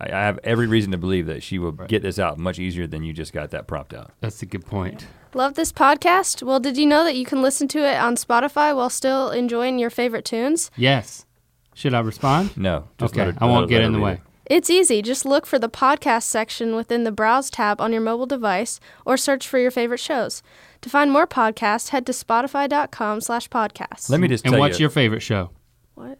I, 0.00 0.06
I 0.06 0.20
have 0.24 0.38
every 0.44 0.66
reason 0.66 0.90
to 0.92 0.98
believe 0.98 1.26
that 1.26 1.42
she 1.42 1.58
will 1.58 1.72
get 1.72 2.02
this 2.02 2.18
out 2.18 2.38
much 2.38 2.58
easier 2.58 2.86
than 2.86 3.02
you 3.04 3.12
just 3.12 3.32
got 3.32 3.50
that 3.50 3.66
prompt 3.66 3.92
out. 3.94 4.12
That's 4.20 4.42
a 4.42 4.46
good 4.46 4.64
point. 4.66 5.06
Love 5.34 5.54
this 5.54 5.72
podcast? 5.72 6.42
Well, 6.42 6.58
did 6.58 6.76
you 6.76 6.86
know 6.86 7.04
that 7.04 7.14
you 7.16 7.24
can 7.24 7.42
listen 7.42 7.68
to 7.68 7.78
it 7.78 7.96
on 7.96 8.16
Spotify 8.16 8.74
while 8.74 8.90
still 8.90 9.30
enjoying 9.30 9.78
your 9.78 9.90
favorite 9.90 10.24
tunes? 10.24 10.70
Yes. 10.76 11.26
Should 11.74 11.94
I 11.94 12.00
respond? 12.00 12.56
No. 12.56 12.88
Just 12.98 13.14
okay, 13.14 13.26
let 13.26 13.34
her- 13.34 13.44
I 13.44 13.46
won't 13.46 13.64
her- 13.64 13.68
get 13.68 13.82
in 13.82 13.92
the 13.92 14.00
way. 14.00 14.14
it. 14.14 14.20
It's 14.46 14.68
easy. 14.68 15.00
Just 15.02 15.24
look 15.24 15.46
for 15.46 15.60
the 15.60 15.68
podcast 15.68 16.24
section 16.24 16.74
within 16.74 17.04
the 17.04 17.12
Browse 17.12 17.50
tab 17.50 17.80
on 17.80 17.92
your 17.92 18.00
mobile 18.02 18.26
device 18.26 18.80
or 19.06 19.16
search 19.16 19.46
for 19.46 19.58
your 19.60 19.70
favorite 19.70 20.00
shows. 20.00 20.42
To 20.80 20.90
find 20.90 21.12
more 21.12 21.26
podcasts, 21.28 21.90
head 21.90 22.04
to 22.06 22.12
spotify.com 22.12 23.20
slash 23.20 23.48
podcasts. 23.48 24.10
Let 24.10 24.18
me 24.18 24.26
just 24.26 24.44
And 24.44 24.52
tell 24.52 24.60
what's 24.60 24.80
you, 24.80 24.84
your 24.84 24.90
favorite 24.90 25.20
show? 25.20 25.50
What? 25.94 26.18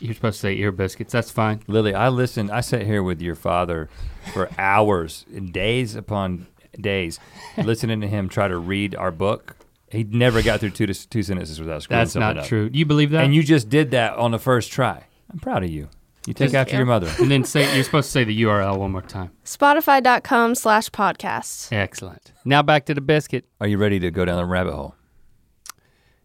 You're 0.00 0.14
supposed 0.14 0.36
to 0.36 0.40
say 0.48 0.56
ear 0.56 0.72
biscuits. 0.72 1.12
That's 1.12 1.30
fine. 1.30 1.62
Lily, 1.66 1.94
I 1.94 2.08
listened, 2.08 2.50
I 2.50 2.60
sat 2.60 2.82
here 2.82 3.02
with 3.02 3.20
your 3.22 3.34
father 3.36 3.88
for 4.32 4.48
hours, 4.58 5.24
and 5.34 5.52
days 5.52 5.94
upon 5.94 6.46
days, 6.80 7.20
listening 7.56 8.00
to 8.00 8.08
him 8.08 8.28
try 8.28 8.48
to 8.48 8.56
read 8.56 8.94
our 8.96 9.10
book. 9.12 9.56
He 9.90 10.02
never 10.02 10.42
got 10.42 10.58
through 10.60 10.70
two, 10.70 10.86
two 10.86 11.22
sentences 11.22 11.60
without 11.60 11.82
screwing 11.84 12.00
That's 12.00 12.12
something 12.12 12.36
not 12.36 12.38
up. 12.38 12.46
true. 12.46 12.68
You 12.72 12.84
believe 12.84 13.10
that? 13.10 13.22
And 13.24 13.32
you 13.34 13.44
just 13.44 13.68
did 13.68 13.92
that 13.92 14.16
on 14.16 14.32
the 14.32 14.40
first 14.40 14.72
try. 14.72 15.04
I'm 15.32 15.38
proud 15.38 15.62
of 15.62 15.70
you. 15.70 15.88
You 16.26 16.32
take 16.34 16.46
Just- 16.46 16.54
after 16.56 16.76
your 16.76 16.86
mother. 16.86 17.12
and 17.20 17.30
then 17.30 17.44
say 17.44 17.72
you're 17.74 17.84
supposed 17.84 18.06
to 18.08 18.12
say 18.12 18.24
the 18.24 18.42
URL 18.42 18.78
one 18.78 18.90
more 18.90 19.02
time. 19.02 19.30
Spotify.com 19.44 20.54
slash 20.56 20.88
podcasts. 20.90 21.70
Excellent. 21.70 22.32
Now 22.44 22.62
back 22.62 22.86
to 22.86 22.94
the 22.94 23.00
biscuit. 23.02 23.44
Are 23.60 23.66
you 23.68 23.78
ready 23.78 24.00
to 24.00 24.10
go 24.10 24.24
down 24.24 24.38
the 24.38 24.44
rabbit 24.46 24.72
hole? 24.74 24.96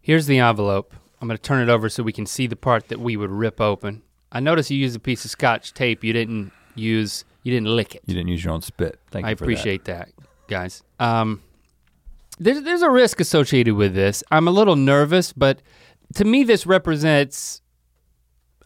Here's 0.02 0.26
the 0.26 0.40
envelope. 0.40 0.94
I'm 1.22 1.28
gonna 1.28 1.38
turn 1.38 1.62
it 1.68 1.72
over 1.72 1.90
so 1.90 2.04
we 2.04 2.14
can 2.14 2.26
see 2.26 2.48
the 2.48 2.56
part 2.56 2.88
that 2.90 3.00
we 3.00 3.18
would 3.18 3.32
rip 3.32 3.60
open. 3.60 4.02
I 4.32 4.40
noticed 4.40 4.70
you 4.72 4.78
used 4.78 4.96
a 4.96 5.00
piece 5.00 5.26
of 5.26 5.32
scotch 5.32 5.74
tape. 5.74 6.04
You 6.04 6.14
didn't 6.14 6.52
use, 6.76 7.26
you 7.44 7.52
didn't 7.52 7.68
lick 7.76 7.96
it. 7.96 8.04
You 8.06 8.14
didn't 8.14 8.30
use 8.30 8.44
your 8.44 8.54
own 8.54 8.62
spit. 8.62 9.00
Thank 9.12 9.26
I 9.26 9.32
you 9.32 9.36
for 9.36 9.44
appreciate 9.46 9.86
that. 9.86 10.10
guys. 10.48 10.84
Um, 11.00 11.42
there's 12.40 12.62
there's 12.62 12.82
a 12.82 12.90
risk 12.90 13.20
associated 13.20 13.74
with 13.76 13.94
this. 13.96 14.24
I'm 14.32 14.48
a 14.48 14.52
little 14.52 14.76
nervous, 14.76 15.34
but 15.34 15.62
to 16.16 16.26
me 16.26 16.44
this 16.44 16.66
represents. 16.66 17.62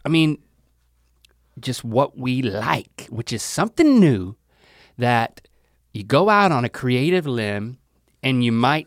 I 0.04 0.10
mean, 0.10 0.38
just 1.58 1.82
what 1.82 2.16
we 2.18 2.42
like, 2.42 3.06
which 3.10 3.32
is 3.32 3.42
something 3.42 3.98
new 3.98 4.36
that 4.98 5.48
you 5.92 6.04
go 6.04 6.28
out 6.28 6.52
on 6.52 6.64
a 6.64 6.68
creative 6.68 7.26
limb 7.26 7.78
and 8.22 8.44
you 8.44 8.52
might 8.52 8.86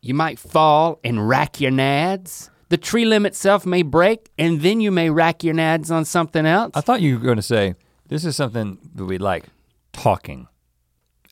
you 0.00 0.14
might 0.14 0.38
fall 0.38 0.98
and 1.04 1.28
rack 1.28 1.60
your 1.60 1.70
nads. 1.70 2.50
The 2.74 2.78
tree 2.78 3.04
limb 3.04 3.24
itself 3.24 3.64
may 3.64 3.82
break 3.82 4.32
and 4.36 4.60
then 4.60 4.80
you 4.80 4.90
may 4.90 5.08
rack 5.08 5.44
your 5.44 5.54
nads 5.54 5.92
on 5.92 6.04
something 6.04 6.44
else. 6.44 6.72
I 6.74 6.80
thought 6.80 7.00
you 7.00 7.16
were 7.20 7.24
going 7.24 7.36
to 7.36 7.42
say 7.42 7.76
this 8.08 8.24
is 8.24 8.34
something 8.34 8.78
that 8.96 9.04
we 9.04 9.16
like 9.16 9.44
talking, 9.92 10.48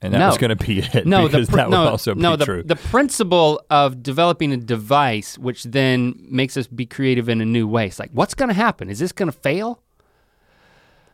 and 0.00 0.14
that 0.14 0.20
No. 0.20 0.28
was 0.28 0.38
going 0.38 0.56
to 0.56 0.64
be 0.64 0.78
it. 0.78 1.04
no, 1.04 1.26
because 1.26 1.48
pr- 1.50 1.56
that 1.56 1.68
would 1.68 1.74
no, 1.76 1.88
also 1.88 2.14
no, 2.14 2.32
be 2.32 2.36
the, 2.36 2.44
true. 2.44 2.62
the 2.62 2.76
principle 2.76 3.60
of 3.70 4.04
developing 4.04 4.52
a 4.52 4.56
device 4.56 5.36
which 5.36 5.64
then 5.64 6.14
makes 6.30 6.56
us 6.56 6.68
be 6.68 6.86
creative 6.86 7.28
in 7.28 7.40
a 7.40 7.44
new 7.44 7.66
way. 7.66 7.88
It's 7.88 7.98
like, 7.98 8.12
what's 8.12 8.34
gonna 8.34 8.52
happen? 8.54 8.88
Is 8.88 9.00
this 9.00 9.10
gonna 9.10 9.32
fail? 9.32 9.82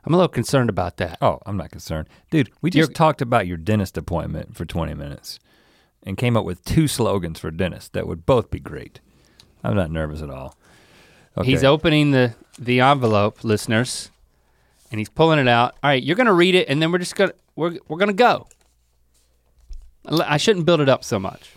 I'm 0.04 0.12
a 0.12 0.16
little 0.18 0.28
concerned 0.28 0.68
about 0.68 0.98
that. 0.98 1.16
oh, 1.22 1.38
I'm 1.46 1.56
not 1.56 1.70
concerned, 1.70 2.06
dude. 2.30 2.50
We 2.60 2.68
just 2.68 2.76
You're- 2.90 2.92
talked 2.94 3.22
about 3.22 3.46
your 3.46 3.56
dentist 3.56 3.96
appointment 3.96 4.54
for 4.54 4.66
20 4.66 4.92
minutes, 4.92 5.38
and 6.02 6.18
came 6.18 6.36
up 6.36 6.44
with 6.44 6.62
two 6.66 6.86
slogans 6.86 7.40
for 7.40 7.50
dentists 7.50 7.88
that 7.94 8.06
would 8.06 8.26
both 8.26 8.50
be 8.50 8.60
great. 8.60 9.00
I'm 9.64 9.74
not 9.74 9.90
nervous 9.90 10.22
at 10.22 10.30
all. 10.30 10.56
Okay. 11.36 11.50
He's 11.50 11.64
opening 11.64 12.10
the 12.10 12.34
the 12.58 12.80
envelope, 12.80 13.44
listeners, 13.44 14.10
and 14.90 14.98
he's 14.98 15.08
pulling 15.08 15.38
it 15.38 15.48
out. 15.48 15.76
All 15.82 15.90
right, 15.90 16.02
you're 16.02 16.16
gonna 16.16 16.32
read 16.32 16.54
it, 16.54 16.68
and 16.68 16.82
then 16.82 16.90
we're 16.92 16.98
just 16.98 17.14
gonna 17.16 17.32
we're 17.56 17.78
we're 17.88 17.98
gonna 17.98 18.12
go. 18.12 18.48
I 20.10 20.36
shouldn't 20.38 20.64
build 20.66 20.80
it 20.80 20.88
up 20.88 21.04
so 21.04 21.18
much. 21.18 21.50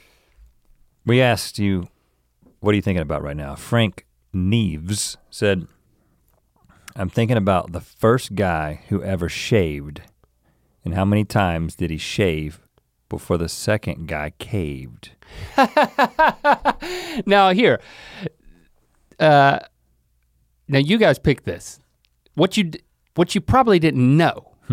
We 1.05 1.21
asked 1.21 1.57
you, 1.57 1.87
what 2.59 2.73
are 2.73 2.75
you 2.75 2.81
thinking 2.81 3.01
about 3.01 3.23
right 3.23 3.35
now? 3.37 3.55
Frank 3.55 4.05
Neves 4.35 5.17
said, 5.29 5.67
I'm 6.95 7.09
thinking 7.09 7.37
about 7.37 7.71
the 7.71 7.81
first 7.81 8.35
guy 8.35 8.81
who 8.89 9.01
ever 9.01 9.29
shaved, 9.29 10.01
and 10.83 10.93
how 10.93 11.05
many 11.05 11.23
times 11.23 11.75
did 11.75 11.89
he 11.89 11.97
shave 11.97 12.59
before 13.09 13.37
the 13.37 13.49
second 13.49 14.07
guy 14.07 14.33
caved? 14.37 15.11
Now 17.25 17.51
here, 17.51 17.79
uh, 19.19 19.59
now 20.67 20.79
you 20.79 20.97
guys 20.97 21.19
pick 21.19 21.43
this. 21.43 21.79
What 22.35 22.57
you 22.57 22.71
what 23.15 23.35
you 23.35 23.41
probably 23.41 23.77
didn't 23.79 24.15
know 24.17 24.53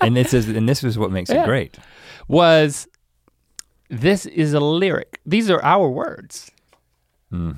And 0.00 0.16
this 0.16 0.32
is 0.32 0.48
and 0.48 0.68
this 0.68 0.84
is 0.84 0.96
what 0.98 1.10
makes 1.10 1.30
Yeah. 1.30 1.42
it 1.42 1.46
great. 1.46 1.76
was 2.28 2.86
this 3.90 4.26
is 4.26 4.54
a 4.54 4.60
lyric. 4.60 5.20
These 5.26 5.50
are 5.50 5.62
our 5.62 5.88
words. 5.88 6.50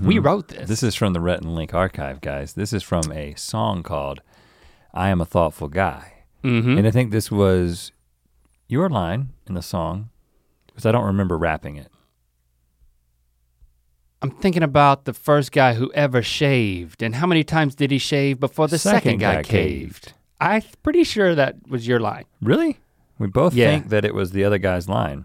We 0.00 0.18
wrote 0.18 0.48
this. 0.48 0.68
This 0.70 0.82
is 0.82 0.94
from 0.94 1.12
the 1.12 1.20
Rhett 1.20 1.42
and 1.42 1.54
Link 1.54 1.74
archive, 1.74 2.22
guys. 2.22 2.54
This 2.54 2.72
is 2.72 2.82
from 2.82 3.12
a 3.12 3.34
song 3.34 3.82
called 3.82 4.22
I 4.94 5.10
Am 5.10 5.20
a 5.20 5.26
Thoughtful 5.26 5.68
Guy. 5.68 6.24
Mhm. 6.42 6.78
And 6.78 6.86
I 6.86 6.90
think 6.90 7.10
this 7.10 7.30
was 7.30 7.92
your 8.68 8.88
line 8.88 9.34
in 9.46 9.52
the 9.54 9.60
song, 9.60 10.08
because 10.76 10.84
I 10.86 10.92
don't 10.92 11.06
remember 11.06 11.38
rapping 11.38 11.76
it. 11.76 11.90
I'm 14.22 14.30
thinking 14.30 14.62
about 14.62 15.06
the 15.06 15.12
first 15.14 15.52
guy 15.52 15.74
who 15.74 15.90
ever 15.94 16.22
shaved, 16.22 17.02
and 17.02 17.14
how 17.14 17.26
many 17.26 17.42
times 17.44 17.74
did 17.74 17.90
he 17.90 17.98
shave 17.98 18.38
before 18.38 18.68
the 18.68 18.78
second, 18.78 19.18
guy, 19.18 19.42
caved? 19.42 20.12
I'm 20.38 20.62
pretty 20.82 21.02
sure 21.04 21.34
that 21.34 21.56
was 21.68 21.88
your 21.88 21.98
line. 21.98 22.24
Really? 22.42 22.78
We 23.18 23.26
both 23.26 23.54
Yeah. 23.54 23.68
think 23.70 23.88
that 23.88 24.04
it 24.04 24.14
was 24.14 24.32
the 24.32 24.44
other 24.44 24.58
guy's 24.58 24.86
line, 24.88 25.24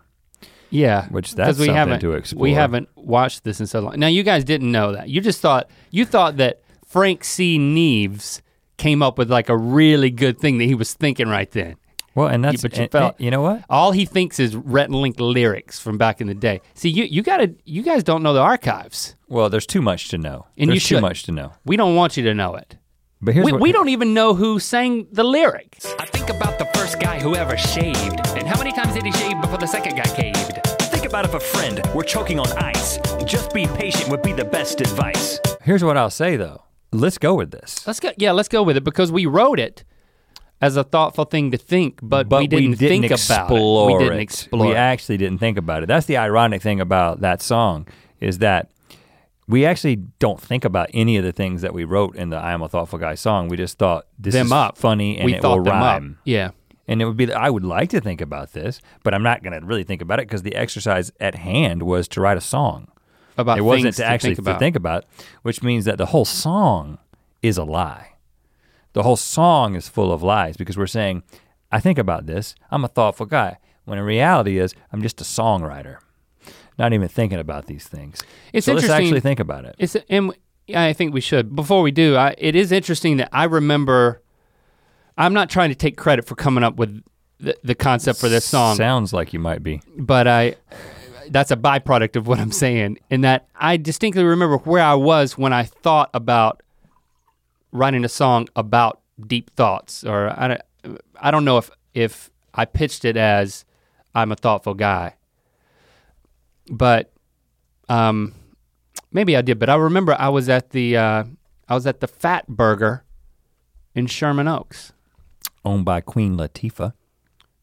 Yeah, 0.69 1.07
which 1.09 1.35
that's 1.35 1.57
we 1.59 1.65
something 1.65 1.75
haven't 1.75 1.99
to 1.99 2.13
explore. 2.13 2.41
we 2.43 2.53
haven't 2.53 2.87
watched 2.95 3.43
this 3.43 3.59
in 3.59 3.67
so 3.67 3.81
long. 3.81 3.99
Now 3.99 4.07
you 4.07 4.23
guys 4.23 4.45
didn't 4.45 4.71
know 4.71 4.93
that. 4.93 5.09
You 5.09 5.19
just 5.19 5.41
thought 5.41 5.69
you 5.89 6.05
thought 6.05 6.37
that 6.37 6.61
Frank 6.85 7.25
C. 7.25 7.57
Neves 7.59 8.39
came 8.77 9.01
up 9.03 9.17
with 9.17 9.29
like 9.29 9.49
a 9.49 9.57
really 9.57 10.09
good 10.09 10.39
thing 10.39 10.57
that 10.59 10.65
he 10.65 10.75
was 10.75 10.93
thinking 10.93 11.27
right 11.27 11.51
then. 11.51 11.75
Well, 12.15 12.27
and 12.27 12.43
that's 12.43 12.61
but 12.61 12.75
you 12.75 12.83
and- 12.83 12.91
felt- 12.91 13.15
and 13.17 13.25
you 13.25 13.31
know 13.31 13.41
what? 13.41 13.63
All 13.69 13.91
he 13.91 14.05
thinks 14.05 14.39
is 14.39 14.55
Rhett 14.55 14.87
and 14.89 14.95
Link 14.95 15.19
lyrics 15.19 15.79
from 15.79 15.97
back 15.97 16.19
in 16.21 16.27
the 16.27 16.33
day. 16.33 16.61
See, 16.73 16.89
you 16.89 17.03
you 17.05 17.21
gotta 17.21 17.55
you 17.65 17.81
guys 17.83 18.03
don't 18.03 18.21
know 18.23 18.33
the 18.33 18.41
archives. 18.41 19.15
Well, 19.29 19.49
there's 19.49 19.65
too 19.65 19.81
much 19.81 20.09
to 20.09 20.17
know. 20.17 20.45
And 20.57 20.67
you 20.67 20.73
there's 20.73 20.87
too 20.87 20.99
much 21.01 21.23
to 21.23 21.31
know. 21.31 21.53
We 21.65 21.77
don't 21.77 21.95
want 21.95 22.17
you 22.17 22.23
to 22.23 22.33
know 22.33 22.55
it. 22.55 22.77
But 23.21 23.35
here's 23.35 23.45
We, 23.45 23.51
what 23.51 23.61
we 23.61 23.71
don't 23.71 23.89
even 23.89 24.13
know 24.13 24.33
who 24.33 24.59
sang 24.59 25.07
the 25.11 25.23
lyric. 25.23 25.77
I 25.99 26.05
think 26.07 26.29
about 26.29 26.57
the 26.59 26.65
first 26.73 26.99
guy 26.99 27.19
who 27.19 27.35
ever 27.35 27.55
shaved. 27.55 28.19
And 28.35 28.47
how 28.47 28.57
many 28.57 28.71
times 28.71 28.93
did 28.95 29.05
he 29.05 29.11
shave 29.11 29.39
before 29.39 29.59
the 29.59 29.67
second 29.67 29.95
guy 29.95 30.03
caved? 30.15 30.59
Think 30.91 31.05
about 31.05 31.25
if 31.25 31.33
a 31.35 31.39
friend 31.39 31.81
were 31.93 32.03
choking 32.03 32.39
on 32.39 32.51
ice. 32.57 32.97
Just 33.25 33.53
be 33.53 33.67
patient 33.67 34.09
would 34.09 34.23
be 34.23 34.33
the 34.33 34.43
best 34.43 34.81
advice. 34.81 35.39
Here's 35.61 35.83
what 35.83 35.97
I'll 35.97 36.09
say 36.09 36.35
though. 36.35 36.63
Let's 36.91 37.17
go 37.19 37.35
with 37.35 37.51
this. 37.51 37.85
Let's 37.87 37.99
go. 37.99 38.11
Yeah, 38.17 38.31
let's 38.33 38.49
go 38.49 38.63
with 38.63 38.75
it 38.75 38.83
because 38.83 39.11
we 39.11 39.25
wrote 39.27 39.59
it 39.59 39.83
as 40.61 40.77
a 40.77 40.83
thoughtful 40.83 41.25
thing 41.25 41.51
to 41.51 41.57
think, 41.57 41.99
but, 42.03 42.29
But 42.29 42.41
we 42.41 42.47
didn't, 42.47 42.75
think 42.75 43.05
explore 43.05 43.89
about 43.89 43.95
it. 43.95 43.97
We 43.97 44.03
didn't 44.03 44.19
explore. 44.19 44.65
it. 44.65 44.69
We 44.69 44.75
actually 44.75 45.17
didn't 45.17 45.39
think 45.39 45.57
about 45.57 45.83
it. 45.83 45.87
That's 45.87 46.05
the 46.05 46.17
ironic 46.17 46.61
thing 46.61 46.79
about 46.79 47.21
that 47.21 47.41
song 47.41 47.87
is 48.19 48.37
that 48.37 48.69
we 49.47 49.65
actually 49.65 49.95
don't 49.95 50.39
think 50.39 50.63
about 50.63 50.89
any 50.93 51.17
of 51.17 51.23
the 51.23 51.31
things 51.31 51.61
that 51.63 51.73
we 51.73 51.83
wrote 51.83 52.15
in 52.15 52.29
the 52.29 52.37
I 52.37 52.51
Am 52.51 52.61
a 52.61 52.69
Thoughtful 52.69 52.99
Guy 52.99 53.15
song. 53.15 53.47
We 53.49 53.57
just 53.57 53.77
thought 53.79 54.05
this 54.19 54.33
them 54.33 54.45
is 54.47 54.51
up. 54.51 54.77
funny 54.77 55.17
and 55.17 55.25
we 55.25 55.33
it 55.35 55.43
will 55.43 55.59
rhyme. 55.59 56.17
up. 56.19 56.21
Yeah. 56.25 56.51
And 56.87 57.01
it 57.01 57.05
would 57.05 57.17
be 57.17 57.31
I 57.33 57.49
would 57.49 57.63
like 57.63 57.89
to 57.89 57.99
think 58.01 58.21
about 58.21 58.53
this, 58.53 58.81
but 59.03 59.13
I'm 59.13 59.23
not 59.23 59.43
going 59.43 59.59
to 59.59 59.65
really 59.65 59.83
think 59.83 60.01
about 60.01 60.19
it 60.19 60.27
because 60.27 60.43
the 60.43 60.55
exercise 60.55 61.11
at 61.19 61.35
hand 61.35 61.83
was 61.83 62.07
to 62.09 62.21
write 62.21 62.37
a 62.37 62.41
song. 62.41 62.87
About 63.37 63.57
it 63.57 63.61
wasn't 63.61 63.95
to 63.95 64.05
actually 64.05 64.35
think 64.35 64.39
about. 64.39 64.53
to 64.53 64.59
think 64.59 64.75
about, 64.75 65.05
which 65.41 65.63
means 65.63 65.85
that 65.85 65.97
the 65.97 66.07
whole 66.07 66.25
song 66.25 66.97
is 67.41 67.57
a 67.57 67.63
lie. 67.63 68.10
The 68.93 69.03
whole 69.03 69.15
song 69.15 69.75
is 69.75 69.87
full 69.87 70.11
of 70.11 70.21
lies 70.21 70.57
because 70.57 70.77
we're 70.77 70.87
saying, 70.87 71.23
I 71.71 71.79
think 71.79 71.97
about 71.97 72.25
this, 72.25 72.55
I'm 72.69 72.83
a 72.83 72.87
thoughtful 72.89 73.25
guy, 73.25 73.57
when 73.85 73.97
in 73.97 74.03
reality 74.03 74.57
is 74.59 74.73
I'm 74.91 75.01
just 75.01 75.21
a 75.21 75.23
songwriter. 75.23 75.97
Not 76.77 76.93
even 76.93 77.07
thinking 77.07 77.39
about 77.39 77.67
these 77.67 77.87
things. 77.87 78.21
It's 78.53 78.65
so 78.65 78.73
let's 78.73 78.89
actually 78.89 79.19
think 79.19 79.39
about 79.39 79.65
it. 79.65 79.75
It's 79.77 79.95
and 80.09 80.33
I 80.73 80.93
think 80.93 81.13
we 81.13 81.21
should. 81.21 81.55
Before 81.55 81.81
we 81.81 81.91
do, 81.91 82.15
I, 82.15 82.33
it 82.37 82.55
is 82.55 82.71
interesting 82.71 83.17
that 83.17 83.29
I 83.31 83.43
remember. 83.43 84.21
I'm 85.17 85.33
not 85.33 85.49
trying 85.49 85.69
to 85.69 85.75
take 85.75 85.97
credit 85.97 86.25
for 86.25 86.35
coming 86.35 86.63
up 86.63 86.77
with 86.77 87.03
the, 87.39 87.55
the 87.63 87.75
concept 87.75 88.19
for 88.19 88.29
this 88.29 88.45
song, 88.45 88.75
Sounds 88.77 89.13
like 89.13 89.33
you 89.33 89.39
might 89.39 89.63
be. 89.63 89.81
but 89.97 90.27
I. 90.27 90.55
That's 91.29 91.51
a 91.51 91.55
byproduct 91.55 92.15
of 92.17 92.27
what 92.27 92.39
I'm 92.39 92.51
saying, 92.51 92.97
in 93.09 93.21
that 93.21 93.47
I 93.55 93.77
distinctly 93.77 94.23
remember 94.23 94.57
where 94.57 94.83
I 94.83 94.95
was 94.95 95.37
when 95.37 95.53
I 95.53 95.63
thought 95.63 96.09
about 96.13 96.61
writing 97.71 98.03
a 98.05 98.09
song 98.09 98.47
about 98.55 99.01
deep 99.27 99.51
thoughts, 99.55 100.03
or 100.03 100.33
I 100.37 100.47
don't, 100.47 101.01
I 101.19 101.31
don't 101.31 101.45
know 101.45 101.57
if 101.57 101.69
if 101.93 102.29
I 102.53 102.65
pitched 102.65 103.05
it 103.05 103.17
as 103.17 103.65
I'm 104.13 104.31
a 104.31 104.35
thoughtful 104.35 104.73
guy, 104.73 105.15
but 106.69 107.11
um, 107.89 108.33
maybe 109.11 109.35
I 109.35 109.41
did. 109.41 109.59
But 109.59 109.69
I 109.69 109.75
remember 109.75 110.15
I 110.17 110.29
was 110.29 110.49
at 110.49 110.71
the 110.71 110.97
uh, 110.97 111.23
I 111.67 111.73
was 111.73 111.87
at 111.87 111.99
the 111.99 112.07
Fatburger 112.07 113.01
in 113.95 114.07
Sherman 114.07 114.47
Oaks. 114.47 114.93
Owned 115.63 115.85
by 115.85 116.01
Queen 116.01 116.37
Latifah. 116.37 116.93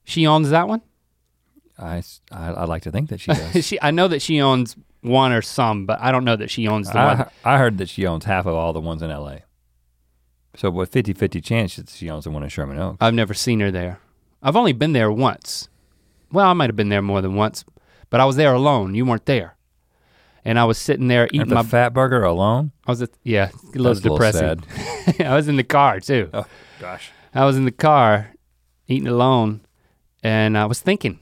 She 0.04 0.26
owns 0.26 0.50
that 0.50 0.68
one. 0.68 0.82
I 1.78 2.02
I 2.32 2.64
like 2.64 2.82
to 2.82 2.90
think 2.90 3.08
that 3.10 3.20
she 3.20 3.32
does. 3.32 3.64
she 3.64 3.78
I 3.82 3.90
know 3.90 4.08
that 4.08 4.22
she 4.22 4.40
owns 4.40 4.76
one 5.00 5.32
or 5.32 5.42
some, 5.42 5.86
but 5.86 6.00
I 6.00 6.10
don't 6.12 6.24
know 6.24 6.36
that 6.36 6.50
she 6.50 6.66
owns 6.66 6.90
the 6.90 6.98
one. 6.98 7.20
I, 7.44 7.54
I 7.54 7.58
heard 7.58 7.78
that 7.78 7.88
she 7.88 8.06
owns 8.06 8.24
half 8.24 8.46
of 8.46 8.54
all 8.54 8.72
the 8.72 8.80
ones 8.80 9.02
in 9.02 9.10
LA. 9.10 9.38
So 10.58 10.70
with 10.70 10.90
50-50 10.90 11.44
chance 11.44 11.76
that 11.76 11.88
she 11.88 12.10
owns 12.10 12.24
the 12.24 12.32
one 12.32 12.42
in 12.42 12.48
Sherman 12.48 12.80
Oaks. 12.80 12.98
I've 13.00 13.14
never 13.14 13.32
seen 13.32 13.60
her 13.60 13.70
there. 13.70 14.00
I've 14.42 14.56
only 14.56 14.72
been 14.72 14.92
there 14.92 15.12
once. 15.12 15.68
Well, 16.32 16.48
I 16.48 16.52
might 16.52 16.68
have 16.68 16.74
been 16.74 16.88
there 16.88 17.00
more 17.00 17.22
than 17.22 17.36
once, 17.36 17.64
but 18.10 18.18
I 18.18 18.24
was 18.24 18.34
there 18.34 18.52
alone. 18.52 18.96
You 18.96 19.06
weren't 19.06 19.26
there. 19.26 19.56
And 20.44 20.58
I 20.58 20.64
was 20.64 20.76
sitting 20.76 21.06
there 21.06 21.26
At 21.26 21.32
eating 21.32 21.48
the 21.48 21.54
my 21.54 21.62
Fat 21.62 21.90
Burger 21.90 22.24
alone? 22.24 22.72
I 22.84 22.90
was 22.90 23.02
at, 23.02 23.10
yeah, 23.22 23.50
a 23.50 23.78
little 23.78 23.94
That's 23.94 24.04
a 24.04 24.10
little 24.10 24.16
depressing. 24.16 24.64
I 25.24 25.36
was 25.36 25.46
in 25.46 25.54
the 25.54 25.62
car 25.62 26.00
too. 26.00 26.28
Oh 26.34 26.46
gosh. 26.80 27.12
I 27.32 27.44
was 27.44 27.56
in 27.56 27.64
the 27.64 27.70
car 27.70 28.34
eating 28.88 29.06
alone 29.06 29.60
and 30.24 30.58
I 30.58 30.66
was 30.66 30.80
thinking 30.80 31.20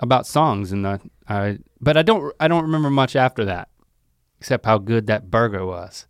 about 0.00 0.26
songs 0.26 0.72
and 0.72 0.82
the, 0.82 0.98
I 1.28 1.58
but 1.78 1.98
I 1.98 2.02
don't 2.02 2.34
I 2.40 2.48
don't 2.48 2.62
remember 2.62 2.88
much 2.88 3.16
after 3.16 3.44
that 3.44 3.68
except 4.40 4.64
how 4.64 4.78
good 4.78 5.08
that 5.08 5.30
burger 5.30 5.66
was. 5.66 6.06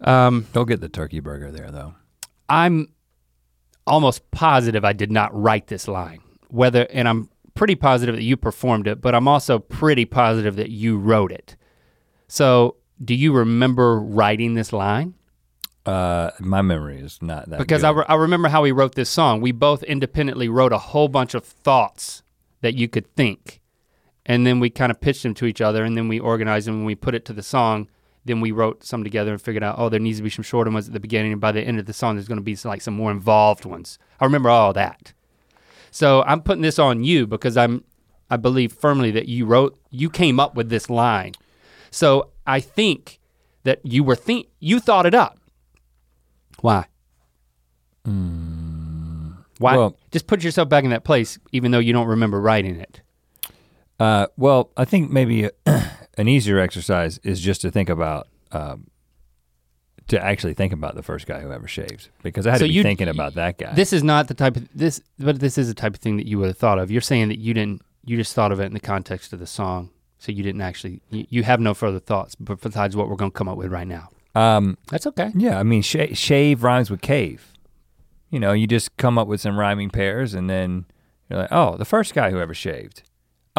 Um 0.00 0.46
Don't 0.52 0.68
get 0.68 0.80
the 0.80 0.88
turkey 0.88 1.20
burger 1.20 1.50
there 1.50 1.70
though. 1.70 1.94
I'm 2.48 2.88
almost 3.86 4.30
positive 4.30 4.84
I 4.84 4.92
did 4.92 5.10
not 5.10 5.34
write 5.34 5.66
this 5.66 5.88
line. 5.88 6.20
Whether 6.48 6.86
and 6.90 7.08
I'm 7.08 7.28
pretty 7.54 7.74
positive 7.74 8.14
that 8.14 8.22
you 8.22 8.36
performed 8.36 8.86
it, 8.86 9.00
but 9.00 9.14
I'm 9.14 9.26
also 9.26 9.58
pretty 9.58 10.04
positive 10.04 10.56
that 10.56 10.70
you 10.70 10.96
wrote 10.96 11.32
it. 11.32 11.56
So, 12.28 12.76
do 13.04 13.14
you 13.14 13.32
remember 13.32 13.98
writing 13.98 14.54
this 14.54 14.72
line? 14.72 15.14
Uh, 15.84 16.30
my 16.38 16.62
memory 16.62 17.00
is 17.00 17.18
not 17.22 17.48
that 17.48 17.58
Because 17.58 17.82
I, 17.82 17.90
re- 17.90 18.04
I 18.08 18.14
remember 18.14 18.48
how 18.48 18.62
we 18.62 18.72
wrote 18.72 18.94
this 18.94 19.08
song. 19.08 19.40
We 19.40 19.52
both 19.52 19.82
independently 19.84 20.48
wrote 20.48 20.72
a 20.72 20.78
whole 20.78 21.08
bunch 21.08 21.34
of 21.34 21.44
thoughts 21.44 22.22
that 22.60 22.74
you 22.74 22.88
could 22.88 23.12
think. 23.16 23.60
And 24.26 24.46
then 24.46 24.60
we 24.60 24.68
kind 24.68 24.92
of 24.92 25.00
pitched 25.00 25.22
them 25.22 25.32
to 25.34 25.46
each 25.46 25.62
other 25.62 25.84
and 25.84 25.96
then 25.96 26.06
we 26.06 26.20
organized 26.20 26.68
them 26.68 26.76
and 26.76 26.86
we 26.86 26.94
put 26.94 27.14
it 27.14 27.24
to 27.26 27.32
the 27.32 27.42
song 27.42 27.88
then 28.24 28.40
we 28.40 28.50
wrote 28.52 28.84
some 28.84 29.02
together 29.04 29.32
and 29.32 29.40
figured 29.40 29.62
out, 29.62 29.76
oh, 29.78 29.88
there 29.88 30.00
needs 30.00 30.18
to 30.18 30.22
be 30.22 30.30
some 30.30 30.42
shorter 30.42 30.70
ones 30.70 30.86
at 30.88 30.92
the 30.92 31.00
beginning, 31.00 31.32
and 31.32 31.40
by 31.40 31.52
the 31.52 31.62
end 31.62 31.78
of 31.78 31.86
the 31.86 31.92
song, 31.92 32.16
there's 32.16 32.28
gonna 32.28 32.40
be 32.40 32.54
some, 32.54 32.68
like 32.70 32.82
some 32.82 32.94
more 32.94 33.10
involved 33.10 33.64
ones. 33.64 33.98
I 34.20 34.24
remember 34.24 34.50
all 34.50 34.72
that. 34.74 35.12
So 35.90 36.22
I'm 36.24 36.42
putting 36.42 36.62
this 36.62 36.78
on 36.78 37.04
you 37.04 37.26
because 37.26 37.56
I'm, 37.56 37.84
I 38.30 38.36
believe 38.36 38.72
firmly 38.72 39.10
that 39.12 39.26
you 39.28 39.46
wrote, 39.46 39.78
you 39.90 40.10
came 40.10 40.38
up 40.38 40.54
with 40.54 40.68
this 40.68 40.90
line. 40.90 41.32
So 41.90 42.30
I 42.46 42.60
think 42.60 43.18
that 43.64 43.80
you 43.84 44.04
were 44.04 44.14
think, 44.16 44.48
you 44.60 44.80
thought 44.80 45.06
it 45.06 45.14
up. 45.14 45.38
Why? 46.60 46.86
Mm, 48.06 49.36
Why? 49.58 49.76
Well- 49.76 49.96
Just 50.10 50.26
put 50.26 50.42
yourself 50.44 50.68
back 50.68 50.84
in 50.84 50.90
that 50.90 51.04
place, 51.04 51.38
even 51.52 51.70
though 51.70 51.78
you 51.78 51.92
don't 51.92 52.06
remember 52.06 52.40
writing 52.40 52.76
it. 52.80 53.00
Uh, 54.00 54.26
well, 54.36 54.70
I 54.76 54.84
think 54.84 55.10
maybe 55.10 55.48
an 56.18 56.28
easier 56.28 56.58
exercise 56.58 57.18
is 57.22 57.40
just 57.40 57.62
to 57.62 57.70
think 57.70 57.88
about, 57.88 58.28
um, 58.52 58.88
to 60.08 60.22
actually 60.22 60.54
think 60.54 60.72
about 60.72 60.94
the 60.94 61.02
first 61.02 61.26
guy 61.26 61.40
who 61.40 61.52
ever 61.52 61.68
shaved, 61.68 62.08
because 62.22 62.46
I 62.46 62.50
had 62.52 62.58
So 62.60 62.64
to 62.66 62.68
be 62.68 62.74
you- 62.74 62.82
thinking 62.82 63.08
about 63.08 63.34
that 63.34 63.58
guy. 63.58 63.74
This 63.74 63.92
is 63.92 64.02
not 64.02 64.28
the 64.28 64.34
type 64.34 64.56
of 64.56 64.68
this, 64.74 65.00
but 65.18 65.38
this 65.40 65.58
is 65.58 65.68
the 65.68 65.74
type 65.74 65.94
of 65.94 66.00
thing 66.00 66.16
that 66.16 66.26
you 66.26 66.38
would 66.38 66.48
have 66.48 66.58
thought 66.58 66.78
of. 66.78 66.90
You're 66.90 67.00
saying 67.02 67.28
that 67.28 67.38
you 67.38 67.52
didn't, 67.54 67.82
you 68.04 68.16
just 68.16 68.34
thought 68.34 68.52
of 68.52 68.60
it 68.60 68.64
in 68.64 68.72
the 68.72 68.80
context 68.80 69.32
of 69.32 69.38
the 69.38 69.46
song, 69.46 69.90
so 70.18 70.32
you 70.32 70.42
didn't 70.42 70.62
actually, 70.62 71.00
you, 71.10 71.26
you 71.28 71.42
have 71.42 71.60
no 71.60 71.74
further 71.74 72.00
thoughts, 72.00 72.34
besides 72.36 72.96
what 72.96 73.08
we're 73.08 73.16
going 73.16 73.30
to 73.30 73.36
come 73.36 73.48
up 73.48 73.58
with 73.58 73.70
right 73.70 73.86
now. 73.86 74.08
um, 74.34 74.78
That's 74.90 75.06
okay. 75.08 75.30
yeah, 75.34 75.58
I 75.58 75.62
mean, 75.62 75.82
sh- 75.82 76.14
shave 76.14 76.62
rhymes 76.62 76.90
with 76.90 77.00
cave. 77.02 77.52
You 78.30 78.40
know, 78.40 78.52
you 78.52 78.66
just 78.66 78.96
come 78.96 79.18
up 79.18 79.28
with 79.28 79.40
some 79.42 79.58
rhyming 79.58 79.90
pairs, 79.90 80.32
and 80.34 80.48
then 80.48 80.86
you're 81.28 81.38
like, 81.40 81.52
oh, 81.52 81.76
the 81.76 81.84
first 81.84 82.14
guy 82.14 82.30
who 82.30 82.40
ever 82.40 82.54
shaved. 82.54 83.02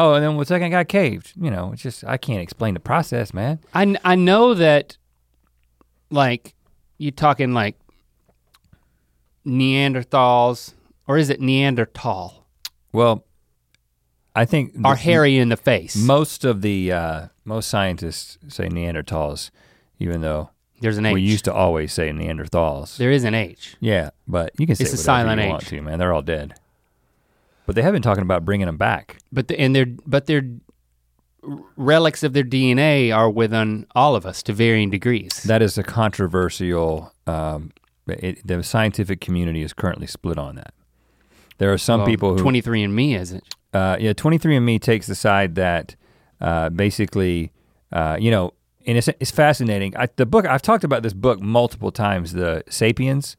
Oh, 0.02 0.14
and 0.14 0.24
then 0.24 0.36
the 0.38 0.44
second 0.46 0.70
guy 0.70 0.84
caved. 0.84 1.32
You 1.38 1.50
know, 1.50 1.72
it's 1.72 1.82
just 1.82 2.04
I 2.04 2.16
can't 2.16 2.40
explain 2.40 2.72
the 2.74 2.80
process, 2.80 3.34
man. 3.34 3.58
I 3.74 3.84
kn- 3.84 3.98
I 4.04 4.14
know 4.14 4.54
that, 4.54 4.96
like, 6.10 6.54
you 6.96 7.10
talking 7.10 7.52
like 7.52 7.76
Neanderthals, 9.46 10.74
or 11.06 11.18
is 11.18 11.30
it 11.30 11.40
Neanderthal? 11.40 12.46
Well, 12.92 13.24
I 14.34 14.44
think 14.44 14.72
Are 14.84 14.94
the- 14.94 15.00
hairy 15.00 15.38
in 15.38 15.48
the 15.48 15.56
face? 15.56 15.96
Most 15.96 16.44
of 16.44 16.62
the 16.62 16.92
uh, 16.92 17.26
most 17.44 17.68
scientists 17.68 18.38
say 18.48 18.68
Neanderthals, 18.68 19.50
even 19.98 20.20
though 20.20 20.50
There's 20.80 20.98
an 20.98 21.06
H. 21.06 21.14
we 21.14 21.20
used 21.20 21.44
to 21.46 21.52
always 21.52 21.92
say 21.92 22.10
Neanderthals. 22.10 22.96
there 22.96 23.10
is 23.10 23.24
an 23.24 23.34
H. 23.34 23.76
yeah, 23.80 24.10
but 24.28 24.52
you 24.58 24.66
can 24.66 24.76
say 24.76 24.84
It's 24.84 24.92
a 24.92 24.96
silent 24.96 25.40
you 25.40 25.46
H. 25.46 25.50
want 25.50 25.66
to, 25.66 25.82
man. 25.82 25.98
They're 25.98 26.12
all 26.12 26.22
dead. 26.22 26.54
But 27.70 27.76
they 27.76 27.82
have 27.82 27.92
been 27.92 28.02
talking 28.02 28.22
about 28.22 28.44
bringing 28.44 28.66
them 28.66 28.76
back. 28.76 29.18
But 29.30 29.46
the, 29.46 29.60
and 29.60 29.76
their 29.76 29.86
but 29.86 30.26
their 30.26 30.42
relics 31.76 32.24
of 32.24 32.32
their 32.32 32.42
DNA 32.42 33.14
are 33.16 33.30
within 33.30 33.86
all 33.94 34.16
of 34.16 34.26
us 34.26 34.42
to 34.42 34.52
varying 34.52 34.90
degrees. 34.90 35.44
That 35.44 35.62
is 35.62 35.78
a 35.78 35.84
controversial. 35.84 37.14
Um, 37.28 37.70
it, 38.08 38.44
the 38.44 38.64
scientific 38.64 39.20
community 39.20 39.62
is 39.62 39.72
currently 39.72 40.08
split 40.08 40.36
on 40.36 40.56
that. 40.56 40.74
There 41.58 41.72
are 41.72 41.78
some 41.78 42.00
Well, 42.00 42.06
people 42.08 42.36
who 42.36 42.42
23andMe 42.42 43.16
isn't. 43.16 43.54
uh, 43.72 43.96
yeah, 44.00 44.14
23andMe 44.14 44.80
takes 44.80 45.06
the 45.06 45.14
side 45.14 45.54
that 45.54 45.94
uh, 46.40 46.70
basically, 46.70 47.52
uh, 47.92 48.16
you 48.18 48.32
know, 48.32 48.52
and 48.84 48.98
it's, 48.98 49.06
it's 49.20 49.30
fascinating. 49.30 49.96
I, 49.96 50.08
the 50.16 50.26
book, 50.26 50.44
I've 50.44 50.62
talked 50.62 50.82
about 50.82 51.04
this 51.04 51.12
book 51.12 51.40
multiple 51.40 51.92
times, 51.92 52.32
The 52.32 52.64
Sapiens. 52.68 53.36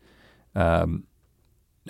Um, 0.56 1.04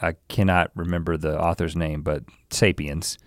I 0.02 0.14
cannot 0.30 0.72
remember 0.76 1.18
the 1.18 1.40
author's 1.40 1.76
name, 1.76 2.02
but 2.02 2.24
Sapiens, 2.50 3.18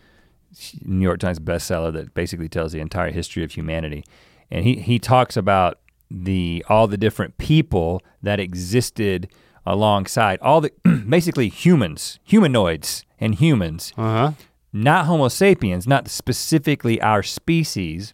New 0.82 1.02
York 1.04 1.20
Times 1.20 1.38
bestseller 1.40 1.92
that 1.92 2.14
basically 2.14 2.48
tells 2.48 2.72
the 2.72 2.80
entire 2.80 3.10
history 3.10 3.42
of 3.44 3.52
humanity. 3.52 4.04
And 4.50 4.64
he, 4.64 4.76
he 4.76 4.98
talks 4.98 5.36
about 5.36 5.80
the 6.10 6.64
all 6.68 6.86
the 6.86 6.96
different 6.96 7.38
people 7.38 8.00
that 8.22 8.38
existed 8.38 9.28
alongside 9.66 10.38
all 10.40 10.60
the 10.60 10.70
basically 11.08 11.48
humans, 11.48 12.18
humanoids 12.22 13.04
and 13.18 13.34
humans 13.34 13.92
Uh 13.96 14.02
huh. 14.02 14.32
not 14.72 15.06
Homo 15.06 15.28
sapiens, 15.28 15.86
not 15.86 16.08
specifically 16.08 17.00
our 17.00 17.22
species, 17.22 18.12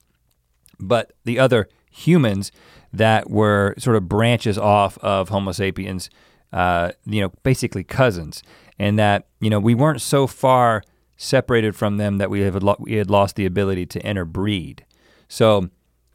but 0.78 1.12
the 1.24 1.38
other 1.38 1.68
humans 1.90 2.52
that 2.92 3.28
were 3.30 3.74
sort 3.78 3.96
of 3.96 4.08
branches 4.08 4.56
off 4.56 4.96
of 4.98 5.28
Homo 5.28 5.52
sapiens, 5.52 6.08
uh, 6.52 6.92
you 7.06 7.20
know, 7.20 7.32
basically 7.42 7.84
cousins, 7.84 8.42
and 8.78 8.98
that 8.98 9.26
you 9.40 9.50
know 9.50 9.60
we 9.60 9.74
weren't 9.74 10.00
so 10.00 10.26
far 10.26 10.82
separated 11.16 11.76
from 11.76 11.98
them 11.98 12.16
that 12.18 12.30
we 12.30 12.40
have 12.40 12.62
lo- 12.62 12.76
we 12.78 12.94
had 12.94 13.10
lost 13.10 13.36
the 13.36 13.46
ability 13.46 13.86
to 13.86 14.00
interbreed. 14.00 14.84
So 15.28 15.68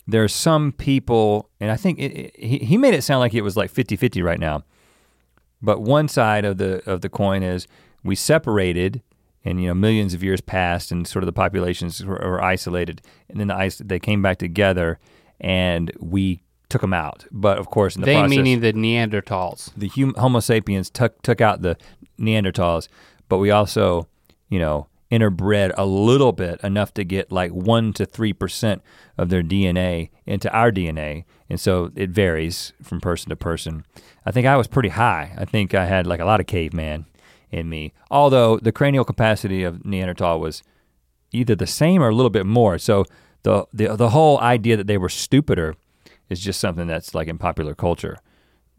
there 0.08 0.24
are 0.24 0.30
some 0.30 0.72
people, 0.72 1.50
and 1.60 1.72
I 1.72 1.78
think 1.78 2.00
it, 2.00 2.12
it, 2.12 2.40
he, 2.40 2.58
he 2.60 2.78
made 2.78 2.94
it 2.94 3.04
sound 3.04 3.20
like 3.20 3.34
it 3.34 3.42
was 3.42 3.56
like 3.56 3.72
50-50 3.72 4.24
right 4.24 4.40
now. 4.40 4.64
But 5.62 5.82
one 5.82 6.08
side 6.08 6.46
of 6.46 6.58
the 6.58 6.88
of 6.90 7.02
the 7.02 7.10
coin 7.10 7.42
is 7.42 7.68
we 8.04 8.16
separated, 8.16 9.02
and 9.44 9.62
you 9.62 9.68
know 9.68 9.74
millions 9.74 10.14
of 10.14 10.24
years 10.24 10.42
passed, 10.42 10.92
and 10.92 11.08
sort 11.08 11.24
of 11.24 11.28
the 11.28 11.34
populations 11.34 12.06
were, 12.06 12.16
were 12.16 12.44
isolated, 12.44 13.02
and 13.30 13.40
then 13.40 13.48
the 13.48 13.56
ice 13.56 13.78
they 13.84 14.00
came 14.00 14.22
back 14.22 14.38
together, 14.38 15.00
and 15.40 15.92
we 16.00 16.42
took 16.70 16.82
them 16.82 16.94
out. 16.94 17.26
But 17.32 17.58
of 17.58 17.68
course, 17.68 17.96
in 17.96 18.02
the 18.02 18.06
They 18.06 18.16
process, 18.16 18.30
meaning 18.30 18.60
the 18.62 18.74
Neanderthals. 18.74 19.72
the 19.76 19.88
hum, 19.90 20.14
Homo 20.18 20.40
sapiens 20.40 20.90
took 20.90 21.22
took 21.22 21.42
out 21.42 21.62
the 21.62 21.78
Neanderthals, 22.20 22.88
but 23.30 23.38
we 23.38 23.52
also, 23.52 24.08
you 24.50 24.60
know, 24.60 24.88
interbred 25.12 25.74
a 25.78 25.86
little 25.86 26.32
bit 26.32 26.60
enough 26.64 26.94
to 26.96 27.04
get 27.04 27.32
like 27.32 27.52
one 27.52 27.94
to 27.94 28.06
three 28.06 28.34
percent 28.34 28.82
of 29.18 29.30
their 29.30 29.44
DNA 29.44 30.10
into 30.26 30.52
our 30.52 30.72
DNA, 30.72 31.26
and 31.50 31.60
so 31.60 31.92
it 31.96 32.10
varies 32.10 32.74
from 32.82 33.00
person 33.00 33.30
to 33.30 33.36
person. 33.36 33.86
I 34.26 34.32
think 34.32 34.48
I 34.48 34.58
was 34.58 34.68
pretty 34.68 34.90
high. 34.90 35.34
I 35.38 35.46
think 35.46 35.74
I 35.74 35.86
had 35.86 36.08
like 36.08 36.20
a 36.20 36.26
lot 36.26 36.40
of 36.40 36.48
caveman 36.48 37.06
in 37.52 37.70
me, 37.70 37.94
although 38.10 38.58
the 38.58 38.72
cranial 38.72 39.06
capacity 39.06 39.64
of 39.64 39.86
Neanderthal 39.86 40.40
was 40.40 40.64
either 41.32 41.56
the 41.56 41.68
same 41.68 42.02
or 42.02 42.10
a 42.10 42.16
little 42.16 42.30
bit 42.30 42.46
more. 42.46 42.78
So 42.78 43.06
the 43.44 43.66
the 43.74 43.96
the 43.96 44.10
whole 44.10 44.40
idea 44.40 44.76
that 44.78 44.88
they 44.88 44.98
were 44.98 45.10
stupider 45.10 45.76
is 46.30 46.40
just 46.40 46.60
something 46.60 46.88
that's 46.88 47.14
like 47.16 47.28
in 47.28 47.38
popular 47.38 47.76
culture 47.76 48.18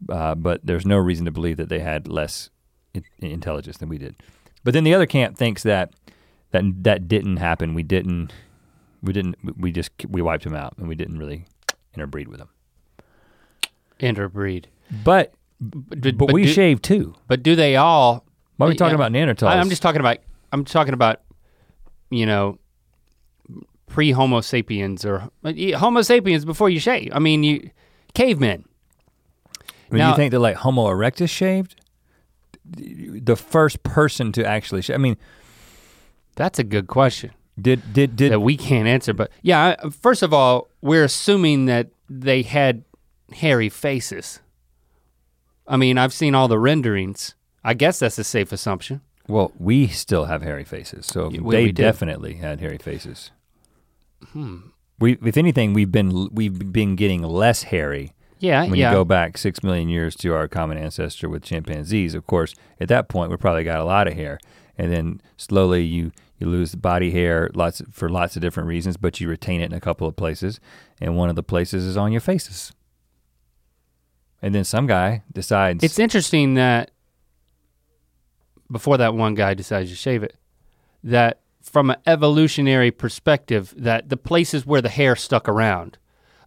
uh, 0.09 0.35
but 0.35 0.61
there's 0.63 0.85
no 0.85 0.97
reason 0.97 1.25
to 1.25 1.31
believe 1.31 1.57
that 1.57 1.69
they 1.69 1.79
had 1.79 2.07
less 2.07 2.49
in- 2.93 3.03
intelligence 3.19 3.77
than 3.77 3.89
we 3.89 3.97
did. 3.97 4.15
But 4.63 4.73
then 4.73 4.83
the 4.83 4.93
other 4.93 5.05
camp 5.07 5.37
thinks 5.37 5.63
that 5.63 5.91
that 6.51 6.63
that 6.83 7.07
didn't 7.07 7.37
happen. 7.37 7.73
We 7.73 7.83
didn't. 7.83 8.31
We 9.01 9.11
didn't. 9.13 9.37
We 9.59 9.71
just 9.71 9.89
we 10.07 10.21
wiped 10.21 10.43
them 10.43 10.55
out, 10.55 10.75
and 10.77 10.87
we 10.87 10.95
didn't 10.95 11.17
really 11.17 11.45
interbreed 11.95 12.27
with 12.27 12.37
them. 12.39 12.49
Interbreed. 13.99 14.67
But 15.03 15.33
But, 15.59 16.17
but, 16.17 16.31
we 16.31 16.43
do, 16.43 16.49
shaved 16.49 16.83
too. 16.83 17.15
But 17.27 17.41
do 17.43 17.55
they 17.55 17.75
all? 17.75 18.23
Why 18.57 18.67
are 18.67 18.69
we 18.69 18.75
talking 18.75 18.97
Yeah. 18.99 19.05
about 19.07 19.11
Neanderthals? 19.11 19.49
I'm 19.55 19.69
just 19.69 19.81
talking 19.81 19.99
about. 19.99 20.17
I'm 20.51 20.63
talking 20.65 20.93
about. 20.93 21.21
You 22.09 22.25
know, 22.25 22.57
pre 23.87 24.11
Homo 24.11 24.41
sapiens 24.41 25.05
or 25.05 25.29
uh, 25.43 25.53
Homo 25.77 26.01
sapiens 26.01 26.45
before 26.45 26.69
you 26.69 26.79
shave. 26.79 27.09
I 27.13 27.19
mean, 27.19 27.43
you 27.43 27.69
cavemen. 28.13 28.65
I 29.59 29.63
mean, 29.93 29.99
now- 29.99 30.11
you 30.11 30.15
think 30.15 30.31
that 30.31 30.39
like 30.39 30.57
Homo 30.57 30.85
erectus 30.87 31.29
shaved? 31.29 31.75
The 32.69 33.37
first 33.37 33.83
person 33.83 34.31
to 34.33 34.45
actually 34.45 34.81
shave. 34.81 34.95
I 34.95 34.97
mean, 34.97 35.15
That's 36.35 36.59
a 36.59 36.63
good 36.63 36.87
question 36.87 37.31
did 37.59 37.81
did 37.91 38.15
did 38.15 38.31
that 38.31 38.39
we 38.41 38.55
can't 38.57 38.87
answer. 38.87 39.13
But 39.13 39.31
yeah, 39.41 39.75
first 39.89 40.21
of 40.21 40.33
all, 40.33 40.67
we're 40.81 41.03
assuming 41.05 41.65
that 41.65 41.87
they 42.09 42.43
had 42.43 42.83
hairy 43.33 43.69
faces. 43.69 44.41
I 45.67 45.75
mean, 45.77 45.97
I've 45.97 46.13
seen 46.13 46.35
all 46.35 46.47
the 46.47 46.59
renderings. 46.59 47.33
I 47.63 47.73
guess 47.73 47.99
that's 47.99 48.17
a 48.19 48.23
safe 48.23 48.51
assumption. 48.51 49.01
well, 49.27 49.51
we 49.59 49.87
still 49.87 50.25
have 50.25 50.41
hairy 50.41 50.63
faces, 50.63 51.05
so 51.05 51.29
Yeah, 51.29 51.41
we- 51.41 51.55
they 51.55 51.63
we 51.65 51.71
definitely 51.73 52.35
had 52.35 52.59
hairy 52.61 52.77
faces. 52.77 53.31
Hmm. 54.33 54.57
We, 54.99 55.17
if 55.23 55.37
anything, 55.37 55.73
we've 55.73 55.91
been 55.91 56.29
we've 56.31 56.71
been 56.73 56.95
getting 56.95 57.21
less 57.21 57.63
hairy 57.63 58.13
Yeah, 58.39 58.63
when 58.63 58.75
yeah. 58.75 58.89
you 58.89 58.95
go 58.95 59.05
back 59.05 59.37
six 59.37 59.61
million 59.63 59.89
years 59.89 60.15
to 60.17 60.33
our 60.33 60.47
common 60.47 60.77
ancestor 60.77 61.29
with 61.29 61.43
chimpanzees, 61.43 62.15
of 62.15 62.25
course, 62.25 62.55
at 62.79 62.87
that 62.89 63.07
point 63.07 63.29
we 63.29 63.37
probably 63.37 63.63
got 63.63 63.79
a 63.79 63.85
lot 63.85 64.07
of 64.07 64.13
hair, 64.15 64.39
and 64.77 64.91
then 64.91 65.21
slowly 65.37 65.83
you 65.83 66.11
you 66.39 66.47
lose 66.47 66.71
the 66.71 66.77
body 66.77 67.11
hair 67.11 67.49
lots 67.53 67.81
for 67.91 68.09
lots 68.09 68.35
of 68.35 68.41
different 68.41 68.67
reasons, 68.69 68.97
but 68.97 69.19
you 69.19 69.27
retain 69.29 69.61
it 69.61 69.65
in 69.65 69.73
a 69.73 69.79
couple 69.79 70.07
of 70.07 70.15
places, 70.15 70.59
and 70.99 71.15
one 71.15 71.29
of 71.29 71.35
the 71.35 71.43
places 71.43 71.85
is 71.85 71.95
on 71.97 72.11
your 72.11 72.21
faces. 72.21 72.73
And 74.41 74.53
then 74.53 74.63
some 74.63 74.85
guy 74.87 75.23
decides 75.33 75.83
It's 75.83 75.97
interesting 75.99 76.55
that 76.55 76.91
before 78.71 78.97
that 78.97 79.13
one 79.15 79.33
guy 79.35 79.53
decides 79.55 79.89
to 79.89 79.95
shave 79.95 80.21
it, 80.23 80.35
that 81.03 81.39
from 81.69 81.89
an 81.89 81.97
evolutionary 82.05 82.91
perspective, 82.91 83.73
that 83.77 84.09
the 84.09 84.17
places 84.17 84.65
where 84.65 84.81
the 84.81 84.89
hair 84.89 85.15
stuck 85.15 85.47
around, 85.49 85.97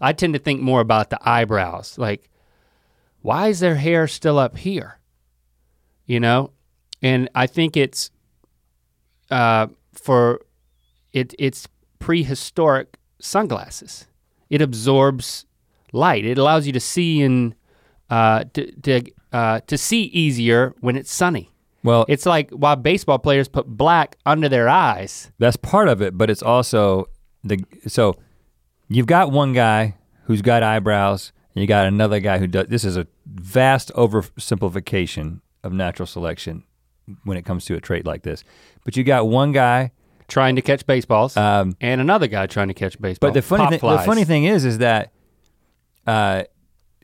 I 0.01 0.13
tend 0.13 0.35
to 0.35 0.39
think 0.39 0.61
more 0.61 0.81
about 0.81 1.11
the 1.11 1.19
eyebrows. 1.23 1.99
Like, 1.99 2.31
why 3.23 3.49
is 3.49 3.61
their 3.61 3.77
hair 3.77 4.09
still 4.09 4.39
up 4.39 4.57
here? 4.57 4.99
You 6.07 6.21
know, 6.21 6.53
and 7.03 7.29
I 7.35 7.47
think 7.47 7.77
it's 7.77 8.11
uh, 9.31 9.69
for 9.93 10.41
it. 11.13 11.35
It's 11.39 11.69
prehistoric 11.99 12.97
sunglasses. 13.21 14.07
It 14.49 14.61
absorbs 14.61 15.47
light. 15.93 16.25
It 16.25 16.39
allows 16.39 16.67
you 16.67 16.73
to 16.73 16.81
see 16.81 17.21
in 17.21 17.55
uh, 18.09 18.45
to 18.55 18.73
to 18.83 19.03
uh, 19.33 19.61
to 19.67 19.79
see 19.79 20.05
easier 20.05 20.75
when 20.81 20.97
it's 20.97 21.13
sunny. 21.13 21.50
Well, 21.83 22.05
It's 22.09 22.27
like 22.27 22.51
why 22.51 22.75
baseball 22.75 23.19
players 23.19 23.49
put 23.49 23.67
black 23.67 24.17
under 24.27 24.49
their 24.49 24.69
eyes. 24.69 25.31
That's 25.39 25.57
part 25.57 25.89
of 25.89 26.03
it, 26.03 26.17
but 26.17 26.29
it's 26.31 26.43
also 26.43 27.07
the 27.43 27.65
so 27.87 28.17
you've 28.89 29.07
got 29.07 29.33
one 29.33 29.53
guy 29.53 29.97
who's 30.25 30.43
got 30.43 30.63
eyebrows, 30.63 31.33
and 31.55 31.63
you 31.63 31.67
got 31.67 31.87
another 31.87 32.21
guy 32.21 32.39
who 32.39 32.47
does. 32.47 32.67
This 32.69 32.85
is 32.85 32.97
a 32.97 33.07
vast 33.27 33.91
oversimplification 33.95 35.41
of 35.65 35.73
natural 35.73 36.07
selection 36.07 36.65
when 37.25 37.37
it 37.37 37.45
comes 37.45 37.65
to 37.67 37.75
a 37.77 37.81
trait 37.81 38.05
like 38.07 38.23
this. 38.23 38.45
But 38.85 38.97
you 38.97 39.05
got 39.05 39.27
one 39.27 39.53
guy, 39.53 39.93
Trying 40.29 40.55
to 40.57 40.63
catch 40.63 40.87
baseballs, 40.87 41.37
um, 41.37 41.75
and 41.81 42.01
another 42.01 42.29
guy 42.29 42.47
trying 42.47 42.69
to 42.69 42.75
catch 42.75 43.01
baseballs. 43.01 43.19
but 43.33 43.35
the 43.35 43.43
funny 43.43 43.77
thing, 43.77 43.91
the 43.91 43.99
funny 43.99 44.25
thing 44.25 44.45
is, 44.45 44.65
is 44.65 44.79
that, 44.79 45.13
uh, 46.07 46.45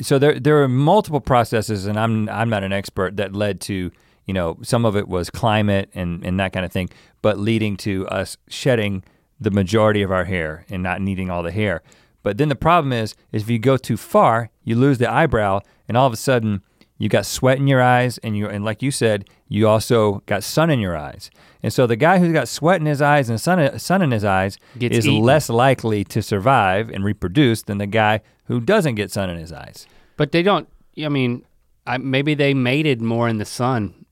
so 0.00 0.18
there 0.20 0.38
there 0.38 0.62
are 0.62 0.68
multiple 0.68 1.20
processes, 1.20 1.86
and 1.86 1.98
I'm 1.98 2.28
I'm 2.28 2.48
not 2.48 2.62
an 2.62 2.72
expert 2.72 3.16
that 3.16 3.34
led 3.34 3.60
to 3.62 3.90
you 4.26 4.34
know 4.34 4.58
some 4.62 4.84
of 4.84 4.96
it 4.96 5.08
was 5.08 5.30
climate 5.30 5.90
and 5.94 6.24
and 6.24 6.38
that 6.38 6.52
kind 6.52 6.66
of 6.66 6.72
thing, 6.72 6.90
but 7.22 7.38
leading 7.38 7.76
to 7.78 8.06
us 8.08 8.36
shedding 8.48 9.02
the 9.40 9.50
majority 9.50 10.02
of 10.02 10.10
our 10.10 10.24
hair 10.24 10.64
and 10.68 10.82
not 10.82 11.00
needing 11.00 11.30
all 11.30 11.42
the 11.42 11.52
hair. 11.52 11.82
But 12.22 12.38
then 12.38 12.48
the 12.48 12.56
problem 12.56 12.92
is, 12.92 13.14
is 13.32 13.42
if 13.42 13.50
you 13.50 13.58
go 13.58 13.76
too 13.76 13.96
far, 13.96 14.50
you 14.64 14.74
lose 14.76 14.98
the 14.98 15.10
eyebrow, 15.10 15.60
and 15.86 15.96
all 15.96 16.06
of 16.06 16.12
a 16.12 16.16
sudden 16.16 16.62
you 16.98 17.08
got 17.08 17.26
sweat 17.26 17.58
in 17.58 17.68
your 17.68 17.82
eyes, 17.82 18.18
and 18.18 18.36
you 18.36 18.48
and 18.48 18.64
like 18.64 18.82
you 18.82 18.90
said, 18.90 19.28
you 19.48 19.68
also 19.68 20.22
got 20.26 20.42
sun 20.42 20.70
in 20.70 20.80
your 20.80 20.96
eyes. 20.96 21.30
And 21.62 21.72
so 21.72 21.86
the 21.86 21.96
guy 21.96 22.18
who's 22.18 22.32
got 22.32 22.48
sweat 22.48 22.80
in 22.80 22.86
his 22.86 23.02
eyes 23.02 23.28
and 23.28 23.40
sun, 23.40 23.78
sun 23.78 24.02
in 24.02 24.10
his 24.10 24.24
eyes 24.24 24.56
Gets 24.78 24.98
is 24.98 25.06
eaten. 25.06 25.22
less 25.22 25.48
likely 25.48 26.04
to 26.04 26.22
survive 26.22 26.90
and 26.90 27.04
reproduce 27.04 27.62
than 27.62 27.78
the 27.78 27.86
guy 27.86 28.20
who 28.44 28.60
doesn't 28.60 28.94
get 28.94 29.10
sun 29.10 29.30
in 29.30 29.36
his 29.38 29.52
eyes. 29.52 29.86
But 30.16 30.32
they 30.32 30.42
don't. 30.42 30.68
I 31.04 31.08
mean, 31.08 31.44
I, 31.86 31.98
maybe 31.98 32.34
they 32.34 32.54
mated 32.54 33.02
more 33.02 33.28
in 33.28 33.38
the 33.38 33.44
sun. 33.44 34.05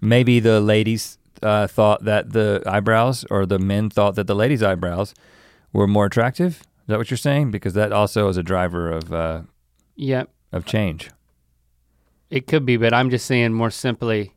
Maybe 0.00 0.40
the 0.40 0.60
ladies 0.60 1.18
uh, 1.42 1.66
thought 1.66 2.04
that 2.04 2.32
the 2.32 2.62
eyebrows, 2.66 3.24
or 3.30 3.46
the 3.46 3.58
men 3.58 3.90
thought 3.90 4.14
that 4.16 4.26
the 4.26 4.34
ladies' 4.34 4.62
eyebrows 4.62 5.14
were 5.72 5.86
more 5.86 6.06
attractive. 6.06 6.60
Is 6.60 6.86
that 6.88 6.98
what 6.98 7.10
you're 7.10 7.18
saying? 7.18 7.50
Because 7.50 7.74
that 7.74 7.92
also 7.92 8.28
is 8.28 8.36
a 8.36 8.42
driver 8.42 8.90
of 8.90 9.12
uh, 9.12 9.42
Yeah, 9.94 10.24
of 10.52 10.64
change. 10.64 11.10
it 12.30 12.46
could 12.46 12.66
be, 12.66 12.76
but 12.76 12.92
I'm 12.92 13.10
just 13.10 13.26
saying 13.26 13.52
more 13.52 13.70
simply, 13.70 14.34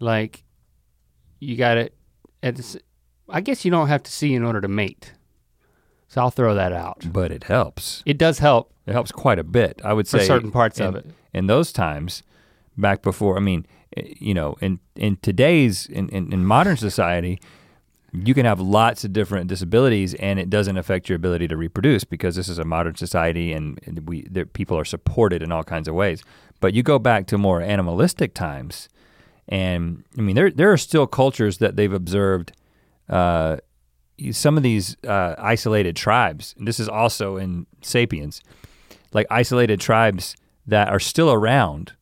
like, 0.00 0.44
you 1.38 1.56
got 1.56 1.74
to. 1.74 2.80
I 3.28 3.40
guess 3.40 3.64
you 3.64 3.70
don't 3.70 3.86
have 3.88 4.02
to 4.02 4.10
see 4.10 4.34
in 4.34 4.42
order 4.42 4.60
to 4.60 4.68
mate. 4.68 5.12
So 6.08 6.20
I'll 6.20 6.30
throw 6.32 6.54
that 6.56 6.72
out. 6.72 7.04
But 7.12 7.30
it 7.30 7.44
helps. 7.44 8.02
It 8.04 8.18
does 8.18 8.40
help 8.40 8.72
It 8.86 8.92
helps 8.92 9.12
quite 9.12 9.38
a 9.38 9.44
bit. 9.44 9.80
I 9.84 9.92
would 9.92 10.08
for 10.08 10.18
say 10.18 10.26
certain 10.26 10.50
parts 10.50 10.80
in, 10.80 10.86
of 10.86 10.96
it. 10.96 11.06
in 11.32 11.46
those 11.46 11.70
times, 11.72 12.24
back 12.76 13.02
before. 13.02 13.36
I 13.36 13.40
mean, 13.40 13.66
eh, 13.96 14.14
you 14.18 14.34
know, 14.34 14.56
in 14.60 14.80
in 14.96 15.16
today's 15.22 15.86
in, 15.86 16.08
in, 16.10 16.32
in 16.32 16.44
modern 16.44 16.76
society, 16.76 17.40
you 18.12 18.34
can 18.34 18.44
have 18.44 18.60
lots 18.60 19.04
of 19.04 19.12
different 19.12 19.48
disabilities, 19.48 20.14
and 20.14 20.40
it 20.40 20.50
doesn't 20.50 20.76
affect 20.76 21.08
your 21.08 21.16
ability 21.16 21.48
to 21.48 21.56
reproduce 21.56 22.04
because 22.04 22.36
this 22.36 22.48
is 22.48 22.58
a 22.58 22.64
modern 22.64 22.96
society, 22.96 23.52
and, 23.52 23.78
we 24.04 24.26
there, 24.30 24.46
people 24.46 24.76
are 24.76 24.84
supported 24.84 25.42
in 25.42 25.52
all 25.52 25.62
kinds 25.62 25.88
of 25.88 25.94
ways. 25.94 26.22
But 26.60 26.74
you 26.74 26.82
go 26.82 26.98
back 26.98 27.26
to 27.28 27.38
more 27.38 27.60
animalistic 27.60 28.34
times, 28.34 28.88
and 29.48 30.04
I 30.18 30.22
mean, 30.22 30.34
there 30.34 30.50
there 30.50 30.72
are 30.72 30.78
still 30.78 31.06
cultures 31.06 31.58
that 31.58 31.76
they've 31.76 31.92
observed. 31.92 32.52
Uh, 33.08 33.58
some 34.32 34.58
of 34.58 34.62
these 34.62 34.96
uh, 35.04 35.34
isolated 35.38 35.96
tribes, 35.96 36.54
and 36.58 36.68
this 36.68 36.78
is 36.78 36.88
also 36.88 37.38
in 37.38 37.66
Sapiens, 37.80 38.42
like 39.14 39.26
isolated 39.30 39.80
tribes 39.80 40.36
that 40.66 40.88
are 40.88 41.00
still 41.00 41.32
around, 41.32 41.94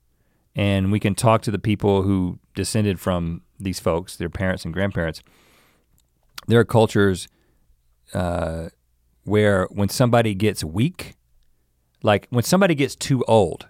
and 0.59 0.91
we 0.91 0.99
can 0.99 1.15
talk 1.15 1.41
to 1.43 1.53
the 1.53 1.59
people 1.59 2.03
who 2.03 2.41
descended 2.57 2.99
from 2.99 3.43
these 3.61 3.79
folks, 3.79 4.17
their 4.17 4.29
parents 4.29 4.65
and 4.65 4.75
grandparents. 4.75 5.23
There 6.49 6.59
are 6.59 6.65
cultures 6.65 7.29
uh, 8.13 8.71
where 9.23 9.69
when 9.71 9.89
somebody 9.89 10.35
gets 10.35 10.65
weak, 10.65 11.15
like 12.03 12.27
when 12.31 12.43
somebody 12.43 12.75
gets 12.75 12.97
too 12.97 13.25
old, 13.29 13.69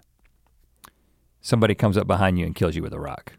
somebody 1.41 1.75
comes 1.75 1.95
up 1.95 2.07
behind 2.07 2.39
you 2.39 2.45
and 2.47 2.55
kills 2.55 2.75
you 2.75 2.81
with 2.81 2.93
a 2.93 2.99
rock. 2.99 3.33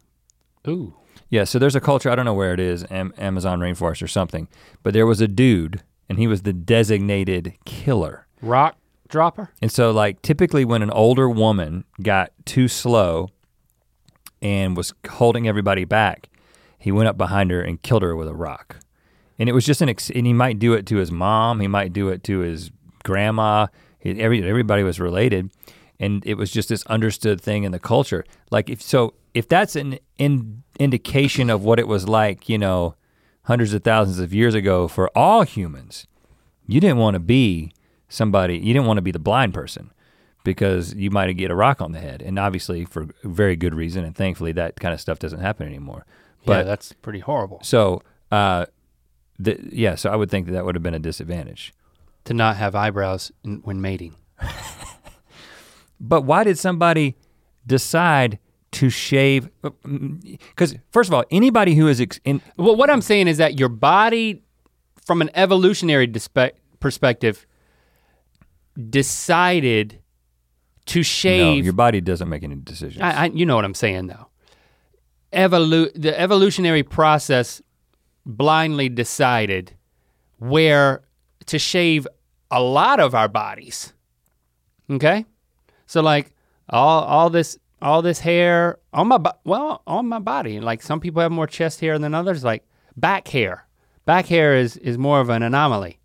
Ooh. 0.65 0.95
Yeah, 1.29 1.43
so 1.43 1.59
there's 1.59 1.75
a 1.75 1.81
culture, 1.81 2.09
I 2.09 2.15
don't 2.15 2.25
know 2.25 2.33
where 2.33 2.53
it 2.53 2.59
is, 2.59 2.85
Am- 2.89 3.13
Amazon 3.17 3.59
rainforest 3.59 4.01
or 4.01 4.07
something, 4.07 4.47
but 4.81 4.93
there 4.93 5.05
was 5.05 5.19
a 5.19 5.27
dude 5.27 5.81
and 6.07 6.17
he 6.17 6.27
was 6.27 6.43
the 6.43 6.53
designated 6.53 7.53
killer. 7.65 8.27
Rock 8.41 8.77
dropper? 9.09 9.49
And 9.61 9.71
so 9.71 9.91
like 9.91 10.21
typically 10.21 10.63
when 10.63 10.81
an 10.81 10.91
older 10.91 11.29
woman 11.29 11.83
got 12.01 12.31
too 12.45 12.69
slow 12.69 13.29
and 14.41 14.75
was 14.75 14.93
holding 15.09 15.47
everybody 15.47 15.85
back, 15.85 16.29
he 16.77 16.91
went 16.91 17.07
up 17.07 17.17
behind 17.17 17.51
her 17.51 17.61
and 17.61 17.81
killed 17.81 18.01
her 18.01 18.15
with 18.15 18.27
a 18.27 18.33
rock. 18.33 18.77
And 19.37 19.49
it 19.49 19.53
was 19.53 19.65
just 19.65 19.81
an 19.81 19.89
ex- 19.89 20.09
and 20.09 20.25
he 20.25 20.33
might 20.33 20.59
do 20.59 20.73
it 20.73 20.85
to 20.87 20.97
his 20.97 21.11
mom, 21.11 21.59
he 21.59 21.67
might 21.67 21.93
do 21.93 22.09
it 22.09 22.23
to 22.25 22.39
his 22.39 22.71
grandma, 23.03 23.67
he, 23.99 24.19
every 24.21 24.47
everybody 24.47 24.83
was 24.83 24.99
related 24.99 25.51
and 26.01 26.25
it 26.25 26.33
was 26.33 26.51
just 26.51 26.69
this 26.69 26.83
understood 26.87 27.39
thing 27.39 27.63
in 27.63 27.71
the 27.71 27.79
culture. 27.79 28.25
Like 28.49 28.69
if 28.69 28.81
so 28.81 29.13
if 29.33 29.47
that's 29.47 29.75
an 29.75 29.99
in, 30.17 30.63
indication 30.79 31.49
of 31.49 31.63
what 31.63 31.79
it 31.79 31.87
was 31.87 32.07
like, 32.09 32.49
you 32.49 32.57
know, 32.57 32.95
hundreds 33.43 33.73
of 33.73 33.83
thousands 33.83 34.19
of 34.19 34.33
years 34.33 34.55
ago 34.55 34.87
for 34.87 35.09
all 35.15 35.43
humans, 35.43 36.07
you 36.67 36.81
didn't 36.81 36.97
want 36.97 37.13
to 37.13 37.19
be 37.19 37.71
somebody, 38.09 38.57
you 38.57 38.73
didn't 38.73 38.87
want 38.87 38.97
to 38.97 39.03
be 39.03 39.11
the 39.11 39.19
blind 39.19 39.53
person 39.53 39.91
because 40.43 40.93
you 40.95 41.11
might 41.11 41.31
get 41.37 41.51
a 41.51 41.55
rock 41.55 41.81
on 41.81 41.91
the 41.91 41.99
head. 41.99 42.21
And 42.21 42.39
obviously 42.39 42.85
for 42.85 43.07
very 43.23 43.55
good 43.55 43.75
reason 43.75 44.03
and 44.03 44.15
thankfully 44.15 44.51
that 44.53 44.79
kind 44.79 44.93
of 44.93 44.99
stuff 45.01 45.19
doesn't 45.19 45.39
happen 45.39 45.67
anymore. 45.67 46.05
yeah, 46.41 46.45
But 46.47 46.63
that's 46.65 46.93
pretty 46.93 47.19
horrible. 47.19 47.59
so 47.63 48.01
uh 48.31 48.65
the, 49.39 49.57
yeah, 49.71 49.95
so 49.95 50.09
I 50.11 50.15
would 50.15 50.29
think 50.29 50.45
that 50.47 50.51
that 50.53 50.65
would 50.65 50.75
have 50.75 50.83
been 50.83 50.93
a 50.93 50.99
disadvantage. 50.99 51.73
To 52.25 52.33
not 52.35 52.57
have 52.57 52.75
eyebrows 52.75 53.31
in, 53.43 53.57
when 53.63 53.81
mating. 53.81 54.15
But 55.99 56.21
why 56.21 56.43
did 56.43 56.57
somebody 56.57 57.15
decide 57.67 58.39
to 58.71 58.89
shave 58.89 59.49
cuz 60.55 60.75
first 60.91 61.09
of 61.09 61.13
all, 61.13 61.23
anybody 61.29 61.75
who 61.75 61.87
is 61.87 62.01
ex- 62.01 62.19
in 62.25 62.41
Well, 62.57 62.75
what 62.75 62.89
I'm 62.89 63.01
saying 63.01 63.27
is 63.27 63.37
that 63.37 63.59
your 63.59 63.69
body, 63.69 64.41
from 65.05 65.21
an 65.21 65.29
evolutionary 65.35 66.07
dispe- 66.07 66.53
perspective, 66.79 67.45
decided 68.89 69.99
to 70.87 70.99
no, 70.99 71.03
shave. 71.03 71.63
your 71.63 71.73
body 71.73 72.01
doesn't 72.01 72.29
make 72.29 72.43
any 72.43 72.55
decisions. 72.55 73.01
I, 73.01 73.11
I, 73.11 73.25
you 73.27 73.45
know 73.45 73.55
what 73.55 73.65
I'm 73.65 73.73
saying, 73.73 74.07
though. 74.07 74.27
Evolu- 75.33 75.91
the 75.95 76.19
evolutionary 76.19 76.83
process 76.83 77.61
blindly 78.25 78.89
decided 78.89 79.73
where 80.39 81.03
to 81.45 81.59
shave 81.59 82.07
a 82.49 82.61
lot 82.61 82.99
of 82.99 83.15
our 83.15 83.27
bodies. 83.27 83.93
Okay, 84.89 85.25
so 85.85 86.01
like 86.01 86.33
all 86.69 87.03
all 87.03 87.29
this 87.29 87.57
all 87.81 88.01
this 88.01 88.19
hair 88.19 88.77
on 88.93 89.07
my 89.07 89.17
bo- 89.17 89.39
well 89.45 89.81
on 89.87 90.07
my 90.07 90.19
body, 90.19 90.59
like 90.59 90.81
some 90.81 90.99
people 90.99 91.21
have 91.21 91.31
more 91.31 91.47
chest 91.47 91.79
hair 91.79 91.97
than 91.97 92.13
others. 92.13 92.43
Like 92.43 92.67
back 92.97 93.27
hair, 93.29 93.67
back 94.05 94.25
hair 94.25 94.55
is 94.55 94.75
is 94.77 94.97
more 94.97 95.21
of 95.21 95.29
an 95.29 95.43
anomaly 95.43 95.99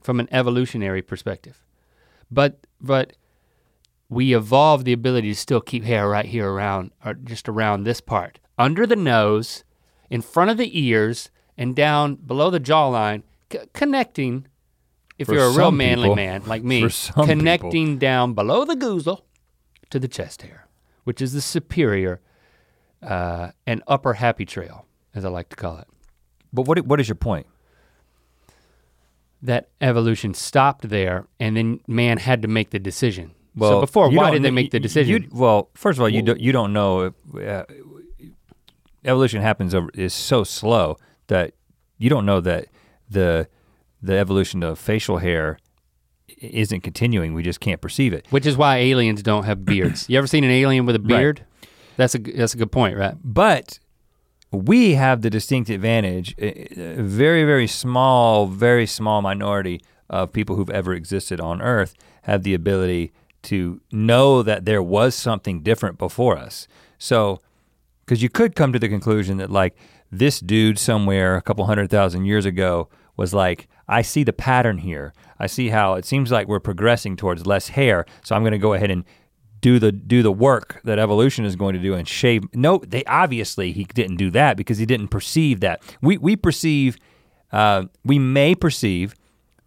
from 0.00 0.18
an 0.18 0.28
evolutionary 0.32 1.02
perspective. 1.02 1.62
But 2.30 2.58
but 2.80 3.12
we 4.08 4.34
evolved 4.34 4.84
the 4.84 4.92
ability 4.92 5.28
to 5.28 5.34
still 5.34 5.60
keep 5.60 5.84
hair 5.84 6.08
right 6.08 6.24
here 6.26 6.48
around 6.50 6.92
or 7.04 7.14
just 7.14 7.48
around 7.48 7.84
this 7.84 8.00
part. 8.00 8.38
Under 8.56 8.86
the 8.86 8.96
nose, 8.96 9.64
in 10.10 10.22
front 10.22 10.50
of 10.50 10.56
the 10.56 10.78
ears, 10.78 11.30
and 11.56 11.74
down 11.76 12.14
below 12.16 12.50
the 12.50 12.60
jawline, 12.60 13.22
c- 13.52 13.58
connecting 13.74 14.46
if 15.18 15.26
For 15.26 15.34
you're 15.34 15.46
a 15.46 15.52
real 15.52 15.70
manly 15.72 16.04
people- 16.04 16.16
man 16.16 16.42
like 16.46 16.62
me, 16.62 16.88
connecting 17.14 17.98
down 17.98 18.34
below 18.34 18.64
the 18.64 18.74
goozle 18.76 19.22
to 19.90 19.98
the 19.98 20.08
chest 20.08 20.42
hair, 20.42 20.68
which 21.04 21.20
is 21.20 21.32
the 21.32 21.40
superior 21.40 22.20
uh, 23.02 23.50
and 23.66 23.82
upper 23.86 24.14
happy 24.14 24.44
trail, 24.44 24.86
as 25.14 25.24
I 25.24 25.28
like 25.28 25.48
to 25.50 25.56
call 25.56 25.78
it. 25.78 25.86
but 26.52 26.62
what 26.66 26.78
what 26.86 26.98
is 27.00 27.08
your 27.08 27.14
point? 27.16 27.46
That 29.42 29.68
evolution 29.80 30.34
stopped 30.34 30.88
there, 30.88 31.26
and 31.38 31.56
then 31.56 31.80
man 31.86 32.18
had 32.18 32.42
to 32.42 32.48
make 32.48 32.70
the 32.70 32.78
decision. 32.80 33.32
So 33.58 33.70
Well, 33.70 33.80
before, 33.80 34.10
you 34.10 34.16
why 34.18 34.30
did 34.30 34.42
they 34.42 34.50
make 34.50 34.70
the 34.70 34.80
decision? 34.80 35.22
you- 35.24 35.28
well, 35.32 35.70
first 35.74 35.98
of 35.98 36.02
all, 36.02 36.08
you 36.08 36.22
don't 36.22 36.40
you 36.40 36.52
don't 36.52 36.72
know. 36.72 37.00
If, 37.06 37.14
uh, 37.48 37.64
evolution 39.04 39.42
happens 39.42 39.74
over 39.74 39.90
is 39.94 40.12
so 40.12 40.44
slow 40.44 40.96
that 41.28 41.52
you 41.98 42.08
don't 42.10 42.26
know 42.26 42.40
that 42.40 42.66
the 43.08 43.48
the 44.02 44.16
evolution 44.16 44.62
of 44.62 44.78
facial 44.78 45.18
hair 45.18 45.58
isn't 46.40 46.82
continuing. 46.82 47.34
We 47.34 47.42
just 47.42 47.60
can't 47.60 47.80
perceive 47.80 48.12
it. 48.12 48.26
Which 48.30 48.46
is 48.46 48.56
why 48.56 48.76
aliens 48.78 49.22
don't 49.22 49.44
have 49.44 49.64
beards. 49.64 50.06
you 50.08 50.16
ever 50.18 50.26
seen 50.26 50.44
an 50.44 50.50
alien 50.50 50.86
with 50.86 50.94
a 50.96 51.00
Right. 51.00 51.08
beard? 51.08 51.44
That's 51.96 52.14
a 52.14 52.18
that's 52.18 52.54
a 52.54 52.56
good 52.58 52.70
point, 52.72 52.96
right? 52.96 53.14
But 53.24 53.78
we 54.52 54.94
have 54.94 55.22
the 55.22 55.30
distinct 55.30 55.68
advantage, 55.70 56.34
a 56.38 56.98
a 56.98 57.02
very 57.02 57.44
very 57.44 57.66
small, 57.66 58.46
very 58.46 58.86
small 58.86 59.20
minority 59.22 59.80
of 60.08 60.32
people 60.32 60.56
who've 60.56 60.70
ever 60.70 60.94
existed 60.94 61.40
on 61.40 61.60
Earth 61.60 61.94
have 62.22 62.42
the 62.42 62.54
ability 62.54 63.12
to 63.42 63.80
know 63.92 64.42
that 64.42 64.64
there 64.64 64.82
was 64.82 65.14
something 65.14 65.62
different 65.62 65.98
before 65.98 66.36
us. 66.36 66.66
So, 66.98 67.40
because 68.04 68.22
you 68.22 68.28
could 68.28 68.56
come 68.56 68.72
to 68.72 68.78
the 68.78 68.88
conclusion 68.88 69.36
that 69.38 69.50
like 69.50 69.76
this 70.10 70.40
dude 70.40 70.78
somewhere 70.78 71.36
a 71.36 71.42
couple 71.42 71.66
hundred 71.66 71.90
thousand 71.90 72.24
years 72.24 72.46
ago 72.46 72.88
was 73.16 73.34
like, 73.34 73.68
I 73.86 74.02
see 74.02 74.24
the 74.24 74.32
pattern 74.32 74.78
here. 74.78 75.12
I 75.38 75.46
see 75.46 75.68
how 75.68 75.94
it 75.94 76.04
seems 76.04 76.30
like 76.30 76.48
we're 76.48 76.60
progressing 76.60 77.16
towards 77.16 77.46
less 77.46 77.68
hair. 77.68 78.06
So 78.22 78.34
I'm 78.34 78.44
gonna 78.44 78.58
go 78.58 78.74
ahead 78.74 78.90
and 78.90 79.04
do 79.60 79.78
the 79.78 79.92
do 79.92 80.22
the 80.22 80.32
work 80.32 80.80
that 80.84 80.98
evolution 80.98 81.44
is 81.44 81.56
going 81.56 81.74
to 81.74 81.80
do 81.80 81.94
and 81.94 82.06
shave. 82.06 82.44
No, 82.54 82.78
they 82.86 83.04
obviously 83.04 83.72
he 83.72 83.84
didn't 83.84 84.16
do 84.16 84.30
that 84.30 84.56
because 84.56 84.78
he 84.78 84.86
didn't 84.86 85.08
perceive 85.08 85.60
that. 85.60 85.82
We 86.00 86.18
we 86.18 86.36
perceive, 86.36 86.96
uh, 87.52 87.84
we 88.04 88.18
may 88.18 88.54
perceive 88.54 89.14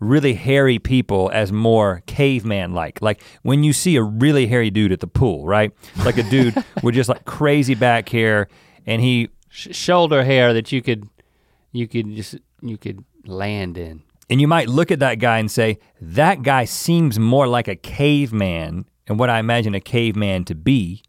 really 0.02 0.34
hairy 0.34 0.80
people 0.80 1.30
as 1.34 1.52
more 1.54 2.04
caveman 2.08 2.74
like. 2.74 3.02
Like 3.02 3.22
when 3.44 3.64
you 3.64 3.72
see 3.72 3.96
a 3.96 4.04
really 4.04 4.48
hairy 4.48 4.70
dude 4.70 4.92
at 4.92 5.00
the 5.00 5.08
pool, 5.08 5.46
right? 5.46 5.72
Like 6.04 6.18
a 6.18 6.24
dude 6.24 6.56
with 6.84 6.96
just 6.96 7.08
like 7.08 7.24
crazy 7.24 7.76
back 7.76 8.10
hair, 8.10 8.50
and 8.86 9.02
he 9.02 9.30
Sh- 9.48 9.74
shoulder 9.76 10.24
hair 10.24 10.54
that 10.54 10.72
you 10.74 10.82
could, 10.82 11.08
you 11.72 11.88
could 11.88 12.14
just 12.16 12.36
you 12.62 12.78
could 12.78 13.04
land 13.26 13.78
in. 13.78 14.02
and 14.30 14.42
you 14.42 14.48
might 14.48 14.68
look 14.70 14.92
at 14.92 15.00
that 15.00 15.20
guy 15.20 15.38
and 15.40 15.50
say 15.52 15.78
that 16.02 16.42
guy 16.42 16.66
seems 16.66 17.20
more 17.20 17.48
like 17.48 17.68
a 17.68 17.76
caveman 17.76 18.86
and 19.12 19.20
what 19.20 19.30
I 19.30 19.40
imagine 19.40 19.76
a 19.76 19.82
caveman 19.82 20.46
to 20.46 20.56
be 20.56 21.04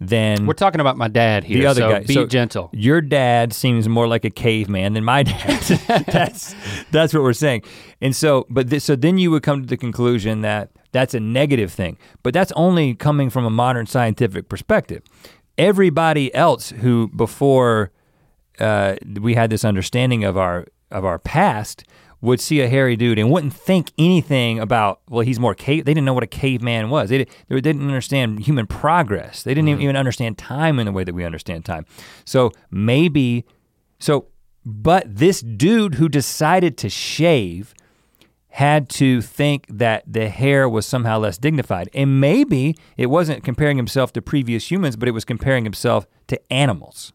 then 0.00 0.46
We're 0.46 0.54
talking 0.54 0.80
about 0.80 0.96
my 0.96 1.06
dad 1.08 1.44
here, 1.44 1.58
the 1.58 1.66
other 1.66 1.82
so 1.82 1.90
guy. 1.90 2.00
be 2.00 2.14
So 2.14 2.26
gentle. 2.26 2.70
Your 2.72 3.00
dad 3.00 3.52
seems 3.52 3.88
more 3.88 4.08
like 4.08 4.24
a 4.24 4.30
caveman 4.30 4.94
than 4.94 5.04
my 5.04 5.22
dad. 5.22 5.60
that's 6.08 6.54
that's 6.90 7.14
what 7.14 7.22
we're 7.22 7.32
saying. 7.34 7.62
And 8.00 8.16
so, 8.16 8.46
but 8.50 8.70
th- 8.70 8.82
so 8.82 8.96
then 8.96 9.18
you 9.18 9.30
would 9.30 9.42
come 9.42 9.60
to 9.62 9.68
the 9.68 9.76
conclusion 9.76 10.40
that 10.40 10.70
that's 10.90 11.14
a 11.14 11.20
negative 11.20 11.72
thing. 11.72 11.98
But 12.22 12.34
that's 12.34 12.52
only 12.56 12.94
coming 12.94 13.30
from 13.30 13.44
a 13.44 13.50
modern 13.50 13.86
scientific 13.86 14.48
perspective. 14.48 15.02
Everybody 15.56 16.34
else 16.34 16.70
who 16.70 17.08
before 17.08 17.92
uh, 18.58 18.96
we 19.20 19.34
had 19.34 19.50
this 19.50 19.64
understanding 19.64 20.24
of 20.24 20.36
our 20.36 20.66
of 20.90 21.04
our 21.04 21.18
past 21.18 21.84
would 22.24 22.40
see 22.40 22.60
a 22.60 22.68
hairy 22.68 22.96
dude 22.96 23.18
and 23.18 23.30
wouldn't 23.30 23.52
think 23.52 23.92
anything 23.98 24.58
about 24.58 25.00
well 25.08 25.20
he's 25.20 25.38
more 25.38 25.54
cave 25.54 25.84
they 25.84 25.92
didn't 25.92 26.06
know 26.06 26.14
what 26.14 26.24
a 26.24 26.28
caveman 26.28 26.90
was. 26.90 27.10
They, 27.10 27.26
they 27.48 27.60
didn't 27.60 27.82
understand 27.82 28.40
human 28.40 28.66
progress. 28.66 29.42
They 29.42 29.54
didn't 29.54 29.68
mm-hmm. 29.68 29.82
even 29.82 29.96
understand 29.96 30.38
time 30.38 30.78
in 30.78 30.86
the 30.86 30.92
way 30.92 31.04
that 31.04 31.14
we 31.14 31.24
understand 31.24 31.64
time. 31.64 31.84
So 32.24 32.50
maybe 32.70 33.44
so 33.98 34.26
but 34.64 35.04
this 35.06 35.40
dude 35.40 35.96
who 35.96 36.08
decided 36.08 36.78
to 36.78 36.88
shave 36.88 37.74
had 38.48 38.88
to 38.88 39.20
think 39.20 39.66
that 39.68 40.04
the 40.06 40.28
hair 40.28 40.68
was 40.68 40.86
somehow 40.86 41.18
less 41.18 41.36
dignified. 41.36 41.90
And 41.92 42.20
maybe 42.20 42.76
it 42.96 43.06
wasn't 43.06 43.42
comparing 43.42 43.76
himself 43.76 44.12
to 44.12 44.22
previous 44.22 44.70
humans, 44.70 44.94
but 44.94 45.08
it 45.08 45.12
was 45.12 45.24
comparing 45.24 45.64
himself 45.64 46.06
to 46.28 46.40
animals, 46.52 47.12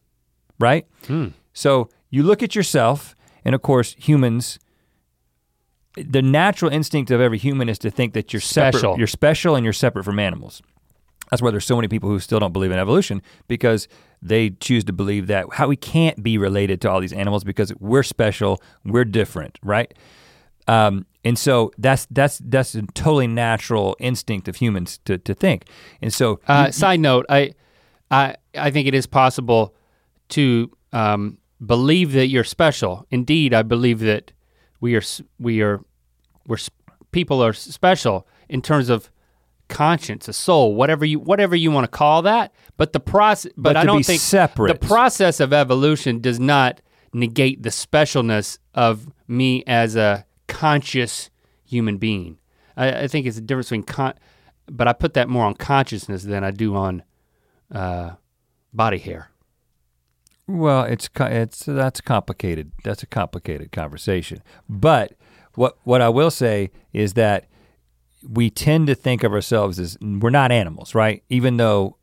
right? 0.58 0.86
Hmm. 1.06 1.28
So 1.54 1.88
you 2.10 2.22
look 2.22 2.42
at 2.42 2.54
yourself, 2.54 3.16
and 3.42 3.54
of 3.54 3.62
course, 3.62 3.96
humans, 3.98 4.58
the 5.96 6.22
natural 6.22 6.70
instinct 6.72 7.10
of 7.10 7.20
every 7.20 7.38
human 7.38 7.68
is 7.68 7.78
to 7.80 7.90
think 7.90 8.14
that 8.14 8.32
you're 8.32 8.40
separate, 8.40 8.78
Special. 8.80 8.98
you're 8.98 9.06
special 9.06 9.56
and 9.56 9.64
you're 9.64 9.72
separate 9.72 10.04
from 10.04 10.18
animals. 10.18 10.62
That's 11.30 11.42
why 11.42 11.50
there's 11.52 11.64
so 11.64 11.76
many 11.76 11.88
people 11.88 12.08
who 12.08 12.18
still 12.18 12.40
don't 12.40 12.52
believe 12.52 12.72
in 12.72 12.78
evolution 12.78 13.22
because 13.46 13.86
they 14.20 14.50
choose 14.50 14.84
to 14.84 14.92
believe 14.92 15.28
that 15.28 15.46
how 15.52 15.68
we 15.68 15.76
can't 15.76 16.22
be 16.22 16.38
related 16.38 16.80
to 16.82 16.90
all 16.90 17.00
these 17.00 17.12
animals 17.12 17.44
because 17.44 17.72
we're 17.78 18.02
special, 18.02 18.60
we're 18.84 19.04
different, 19.04 19.58
right? 19.62 19.94
Um, 20.68 21.06
and 21.24 21.38
so 21.38 21.70
that's 21.78 22.06
that's 22.10 22.38
that's 22.44 22.74
a 22.74 22.82
totally 22.94 23.26
natural 23.26 23.96
instinct 24.00 24.48
of 24.48 24.56
humans 24.56 24.98
to 25.04 25.18
to 25.18 25.34
think. 25.34 25.64
And 26.02 26.12
so 26.12 26.40
Uh, 26.48 26.70
side 26.70 27.00
note, 27.00 27.26
I, 27.28 27.52
I, 28.10 28.36
I 28.56 28.70
think 28.70 28.88
it 28.88 28.94
is 28.94 29.06
possible 29.06 29.74
to 30.30 30.70
um, 30.92 31.38
believe 31.64 32.12
that 32.12 32.26
you're 32.26 32.44
special. 32.44 33.06
Indeed, 33.10 33.54
I 33.54 33.62
believe 33.62 34.00
that 34.00 34.32
we 34.80 34.96
are 34.96 35.02
we 35.38 35.62
are 35.62 35.80
we're 36.46 36.58
people 37.12 37.42
are 37.42 37.52
special 37.52 38.26
in 38.48 38.62
terms 38.62 38.88
of 38.88 39.10
conscience, 39.68 40.28
a 40.28 40.32
soul, 40.32 40.74
whatever 40.74 41.04
you 41.04 41.18
whatever 41.18 41.56
you 41.56 41.70
want 41.70 41.84
to 41.84 41.88
call 41.88 42.22
that. 42.22 42.52
But 42.76 42.92
the 42.92 43.00
process, 43.00 43.52
but, 43.56 43.74
But 43.74 43.76
I 43.76 43.84
don't 43.84 44.04
think 44.04 44.20
separate. 44.20 44.80
the 44.80 44.86
process 44.86 45.40
of 45.40 45.52
evolution 45.52 46.20
does 46.20 46.40
not 46.40 46.80
negate 47.12 47.62
the 47.62 47.70
specialness 47.70 48.58
of 48.74 49.08
me 49.26 49.64
as 49.66 49.96
a 49.96 50.26
conscious 50.48 51.30
human 51.64 51.98
being. 51.98 52.38
I, 52.76 53.02
I 53.02 53.08
think 53.08 53.26
it's 53.26 53.38
a 53.38 53.40
difference 53.40 53.68
between 53.68 53.84
con, 53.84 54.14
but 54.66 54.88
I 54.88 54.92
put 54.92 55.14
that 55.14 55.28
more 55.28 55.44
on 55.44 55.54
consciousness 55.54 56.24
than 56.24 56.44
I 56.44 56.50
do 56.50 56.74
on 56.74 57.02
uh, 57.72 58.12
body 58.72 58.98
hair. 58.98 59.29
Well, 60.50 60.82
it's 60.84 61.08
it's 61.18 61.64
that's 61.64 62.00
complicated. 62.00 62.72
That's 62.82 63.02
a 63.02 63.06
complicated 63.06 63.70
conversation. 63.70 64.42
But 64.68 65.14
what 65.54 65.78
what 65.84 66.00
I 66.00 66.08
will 66.08 66.30
say 66.30 66.70
is 66.92 67.14
that 67.14 67.46
we 68.28 68.50
tend 68.50 68.88
to 68.88 68.94
think 68.94 69.22
of 69.22 69.32
ourselves 69.32 69.78
as 69.78 69.96
we're 70.00 70.30
not 70.30 70.50
animals, 70.50 70.94
right? 70.94 71.22
Even 71.28 71.56
though 71.56 71.96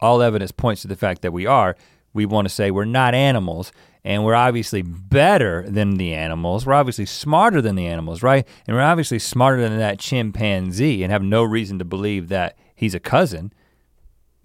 all 0.00 0.22
evidence 0.22 0.50
points 0.50 0.82
to 0.82 0.88
the 0.88 0.96
fact 0.96 1.22
that 1.22 1.32
we 1.32 1.46
are, 1.46 1.76
we 2.12 2.26
want 2.26 2.48
to 2.48 2.54
say 2.54 2.70
we're 2.70 2.84
not 2.84 3.14
animals 3.14 3.72
and 4.04 4.24
we're 4.24 4.34
obviously 4.34 4.82
better 4.82 5.64
than 5.68 5.94
the 5.94 6.12
animals. 6.12 6.66
We're 6.66 6.74
obviously 6.74 7.06
smarter 7.06 7.62
than 7.62 7.76
the 7.76 7.86
animals, 7.86 8.22
right? 8.22 8.46
And 8.66 8.76
we're 8.76 8.82
obviously 8.82 9.18
smarter 9.18 9.62
than 9.62 9.78
that 9.78 9.98
chimpanzee 9.98 11.02
and 11.02 11.10
have 11.10 11.22
no 11.22 11.42
reason 11.42 11.78
to 11.78 11.84
believe 11.84 12.28
that 12.28 12.58
he's 12.74 12.94
a 12.94 13.00
cousin. 13.00 13.52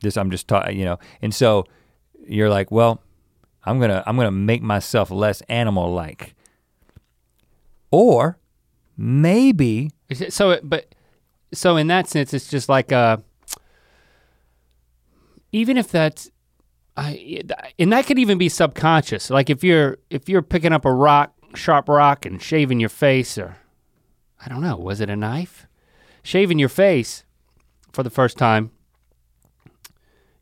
This 0.02 0.16
I'm 0.16 0.32
just 0.32 0.48
talking, 0.48 0.78
you 0.78 0.86
know. 0.86 1.00
And 1.22 1.34
so 1.34 1.66
you're 2.26 2.50
like, 2.50 2.72
well, 2.72 3.02
I'm 3.66 3.80
gonna 3.80 4.04
I'm 4.06 4.16
gonna 4.16 4.32
make 4.32 4.62
myself 4.62 5.12
less 5.12 5.42
animal 5.50 5.92
like. 5.94 6.36
Or 7.92 8.38
maybe 8.98 9.92
it- 10.10 10.32
So, 10.34 10.52
it, 10.52 10.68
but 10.70 10.94
so 11.54 11.78
in 11.78 11.88
that 11.88 12.08
sense, 12.08 12.34
it's 12.34 12.50
just 12.50 12.70
like 12.70 12.92
uh, 12.92 13.18
even 15.52 15.78
if 15.78 15.90
that's, 15.90 16.30
I 16.96 17.42
and 17.80 17.92
that 17.94 18.06
could 18.06 18.20
even 18.20 18.38
be 18.38 18.50
subconscious. 18.50 19.30
Like 19.30 19.50
if 19.50 19.64
you're 19.64 19.98
if 20.10 20.28
you're 20.30 20.42
picking 20.42 20.74
up 20.74 20.86
a 20.86 20.92
rock, 20.94 21.34
sharp 21.56 21.88
rock, 21.90 22.26
and 22.26 22.42
shaving 22.42 22.80
your 22.80 22.90
face, 22.90 23.38
or 23.38 23.58
I 24.44 24.50
don't 24.50 24.62
know, 24.62 24.76
was 24.78 25.00
it 25.02 25.10
a 25.10 25.16
knife? 25.16 25.66
Shaving 26.24 26.60
your 26.60 26.70
face 26.70 27.24
for 27.94 28.04
the 28.04 28.10
first 28.10 28.38
time. 28.38 28.72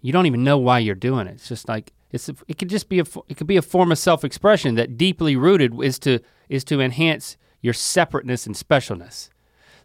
You 0.01 0.11
don't 0.11 0.25
even 0.25 0.43
know 0.43 0.57
why 0.57 0.79
you're 0.79 0.95
doing 0.95 1.27
it. 1.27 1.33
It's 1.35 1.47
just 1.49 1.67
like 1.67 1.91
it's. 2.11 2.29
It 2.47 2.57
could 2.57 2.69
just 2.69 2.89
be 2.89 2.99
a. 2.99 3.05
It 3.27 3.37
could 3.37 3.47
be 3.47 3.57
a 3.57 3.61
form 3.61 3.91
of 3.91 3.97
self-expression 3.97 4.75
that 4.75 4.97
deeply 4.97 5.35
rooted 5.35 5.73
is 5.81 5.99
to 5.99 6.19
is 6.49 6.63
to 6.65 6.79
enhance 6.81 7.37
your 7.61 7.73
separateness 7.73 8.45
and 8.45 8.55
specialness. 8.55 9.29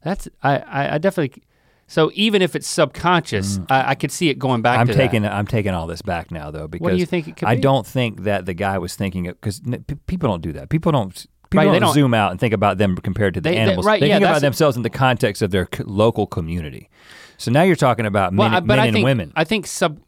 That's 0.03 0.29
I. 0.43 0.59
I, 0.59 0.95
I 0.95 0.99
definitely. 0.99 1.43
So 1.89 2.11
even 2.15 2.41
if 2.41 2.57
it's 2.57 2.67
subconscious, 2.67 3.59
I, 3.69 3.91
I 3.91 3.95
could 3.97 4.11
see 4.11 4.31
it 4.31 4.39
going 4.39 4.63
back 4.63 4.79
Mm. 4.79 4.81
I'm 4.91 4.97
taking 4.97 5.23
that. 5.23 5.33
I'm 5.33 5.47
taking 5.47 5.73
all 5.75 5.87
this 5.87 6.01
back 6.01 6.31
now 6.31 6.51
though 6.51 6.67
because 6.69 6.99
you 6.99 7.05
think 7.07 7.29
it 7.29 7.37
could 7.37 7.49
I 7.49 7.57
be? 7.57 7.61
don't 7.61 7.87
think 7.87 8.23
that 8.23 8.47
the 8.47 8.55
guy 8.55 8.79
was 8.79 8.95
thinking 8.97 9.27
it 9.27 9.39
because 9.41 9.61
people 10.07 10.29
don't 10.31 10.41
do 10.43 10.53
that. 10.53 10.71
People 10.71 10.93
don't 10.93 11.13
people 11.13 11.59
Right, 11.59 11.65
don't, 11.65 11.73
they 11.75 11.79
don't- 11.81 11.93
zoom 11.93 12.15
out 12.15 12.31
and 12.31 12.41
think 12.41 12.55
about 12.55 12.79
them 12.79 12.97
compared 12.97 13.35
to 13.35 13.41
the 13.43 13.51
They- 13.51 13.57
they- 13.57 13.61
animals. 13.61 13.85
right, 13.85 14.01
they 14.01 14.09
yeah, 14.09 14.15
think 14.21 14.25
about 14.27 14.41
themselves 14.41 14.77
in 14.79 14.85
the 14.85 14.89
context 14.91 15.43
of 15.43 15.51
their 15.51 15.69
c- 15.75 15.83
local 15.85 16.27
community. 16.27 16.89
So 17.37 17.51
now 17.51 17.63
you're 17.63 17.77
talking 17.77 18.07
about 18.07 18.33
Well, 18.33 18.49
men, 18.49 18.57
I- 18.57 18.61
but 18.61 18.67
men 18.69 18.79
I 18.81 18.87
and 18.87 18.95
think, 18.95 19.05
women. 19.05 19.33
I 19.37 19.45
think 19.45 19.67
sub. 19.67 20.01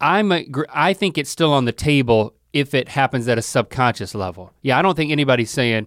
I 0.00 0.18
I'm 0.18 0.32
agree, 0.32 0.66
I 0.70 0.92
think 0.92 1.18
it's 1.18 1.30
still 1.30 1.52
on 1.52 1.64
the 1.64 1.72
table 1.72 2.34
if 2.52 2.74
it 2.74 2.88
happens 2.88 3.28
at 3.28 3.38
a 3.38 3.42
subconscious 3.42 4.14
level. 4.14 4.52
Yeah, 4.62 4.78
I 4.78 4.82
don't 4.82 4.96
think 4.96 5.10
anybody's 5.10 5.50
saying, 5.50 5.86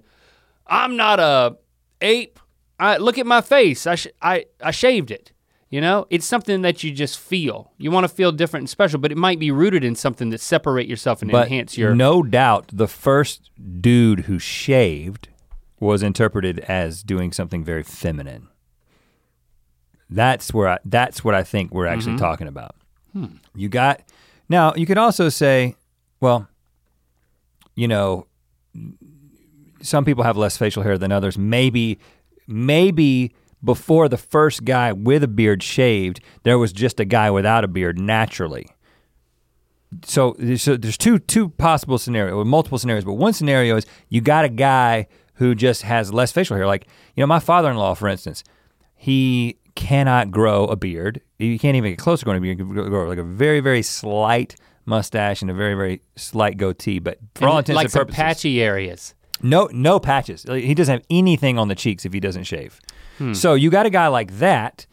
"I'm 0.67 0.95
not 0.95 1.19
a 1.19 1.57
ape. 2.01 2.39
I 2.79 2.97
look 2.97 3.17
at 3.17 3.25
my 3.25 3.41
face. 3.41 3.87
I 3.87 3.95
sh- 3.95 4.07
I 4.21 4.45
I 4.61 4.71
shaved 4.71 5.11
it." 5.11 5.31
You 5.69 5.79
know, 5.79 6.05
it's 6.09 6.25
something 6.25 6.63
that 6.63 6.83
you 6.83 6.91
just 6.91 7.17
feel. 7.17 7.71
You 7.77 7.91
want 7.91 8.03
to 8.03 8.09
feel 8.09 8.33
different 8.33 8.63
and 8.63 8.69
special, 8.69 8.99
but 8.99 9.09
it 9.09 9.17
might 9.17 9.39
be 9.39 9.51
rooted 9.51 9.85
in 9.85 9.95
something 9.95 10.29
that 10.31 10.41
separate 10.41 10.85
yourself 10.85 11.21
and 11.21 11.31
but 11.31 11.47
enhance 11.47 11.77
your. 11.77 11.95
no 11.95 12.21
doubt 12.23 12.69
the 12.73 12.89
first 12.89 13.49
dude 13.79 14.21
who 14.21 14.37
shaved 14.37 15.29
was 15.79 16.03
interpreted 16.03 16.59
as 16.59 17.03
doing 17.03 17.31
something 17.31 17.63
very 17.63 17.83
feminine. 17.83 18.49
That's 20.09 20.53
where 20.53 20.67
I, 20.67 20.79
that's 20.83 21.23
what 21.23 21.33
I 21.33 21.43
think 21.43 21.73
we're 21.73 21.87
actually 21.87 22.15
mm-hmm. 22.15 22.25
talking 22.25 22.47
about. 22.47 22.75
You 23.55 23.69
got 23.69 24.01
now. 24.49 24.73
You 24.75 24.85
could 24.85 24.97
also 24.97 25.29
say, 25.29 25.75
well, 26.19 26.47
you 27.75 27.87
know, 27.87 28.27
some 29.81 30.05
people 30.05 30.23
have 30.23 30.37
less 30.37 30.57
facial 30.57 30.83
hair 30.83 30.97
than 30.97 31.11
others. 31.11 31.37
Maybe, 31.37 31.99
maybe 32.47 33.33
before 33.63 34.09
the 34.09 34.17
first 34.17 34.65
guy 34.65 34.91
with 34.91 35.23
a 35.23 35.27
beard 35.27 35.61
shaved, 35.63 36.21
there 36.43 36.57
was 36.57 36.71
just 36.73 36.99
a 36.99 37.05
guy 37.05 37.29
without 37.29 37.63
a 37.63 37.67
beard 37.67 37.99
naturally 37.99 38.67
so, 40.05 40.35
so 40.55 40.77
there's 40.77 40.97
two 40.97 41.19
two 41.19 41.49
possible 41.49 41.97
scenarios, 41.97 42.33
or 42.33 42.45
multiple 42.45 42.77
scenarios, 42.77 43.03
but 43.03 43.13
one 43.13 43.33
scenario 43.33 43.77
is 43.77 43.85
you 44.09 44.21
got 44.21 44.45
a 44.45 44.49
guy 44.49 45.07
who 45.35 45.55
just 45.55 45.81
has 45.83 46.13
less 46.13 46.31
facial 46.31 46.55
hair. 46.55 46.67
Like, 46.67 46.87
you 47.15 47.21
know, 47.21 47.27
my 47.27 47.39
father-in-law, 47.39 47.95
for 47.95 48.07
instance, 48.07 48.43
he 48.95 49.57
cannot 49.75 50.31
grow 50.31 50.65
a 50.65 50.75
beard. 50.75 51.21
You 51.39 51.57
can't 51.59 51.75
even 51.75 51.91
get 51.91 51.99
close 51.99 52.19
to 52.19 52.25
growing 52.25 52.37
a 52.39 52.41
beard. 52.41 52.59
You 52.59 52.65
can 52.65 52.73
grow 52.89 53.07
like 53.07 53.17
a 53.17 53.23
very, 53.23 53.59
very 53.59 53.81
slight 53.81 54.55
mustache 54.85 55.41
and 55.41 55.49
a 55.51 55.53
very, 55.53 55.75
very 55.75 56.01
slight 56.15 56.57
goatee. 56.57 56.99
But 56.99 57.19
for 57.35 57.47
all 57.47 57.57
And 57.57 57.69
intents 57.69 57.75
like 57.75 57.85
and 57.85 57.91
some 57.91 57.99
purposes, 58.01 58.15
patchy 58.17 58.61
areas. 58.61 59.13
no, 59.41 59.69
no 59.71 59.99
patches. 59.99 60.43
He 60.49 60.73
doesn't 60.73 60.93
have 60.93 61.05
anything 61.09 61.57
on 61.59 61.67
the 61.67 61.75
cheeks 61.75 62.05
if 62.05 62.13
he 62.13 62.19
doesn't 62.19 62.43
shave. 62.43 62.79
Hmm. 63.17 63.33
So 63.33 63.53
you 63.53 63.69
got 63.69 63.85
a 63.85 63.89
guy 63.89 64.07
like 64.07 64.37
that, 64.39 64.85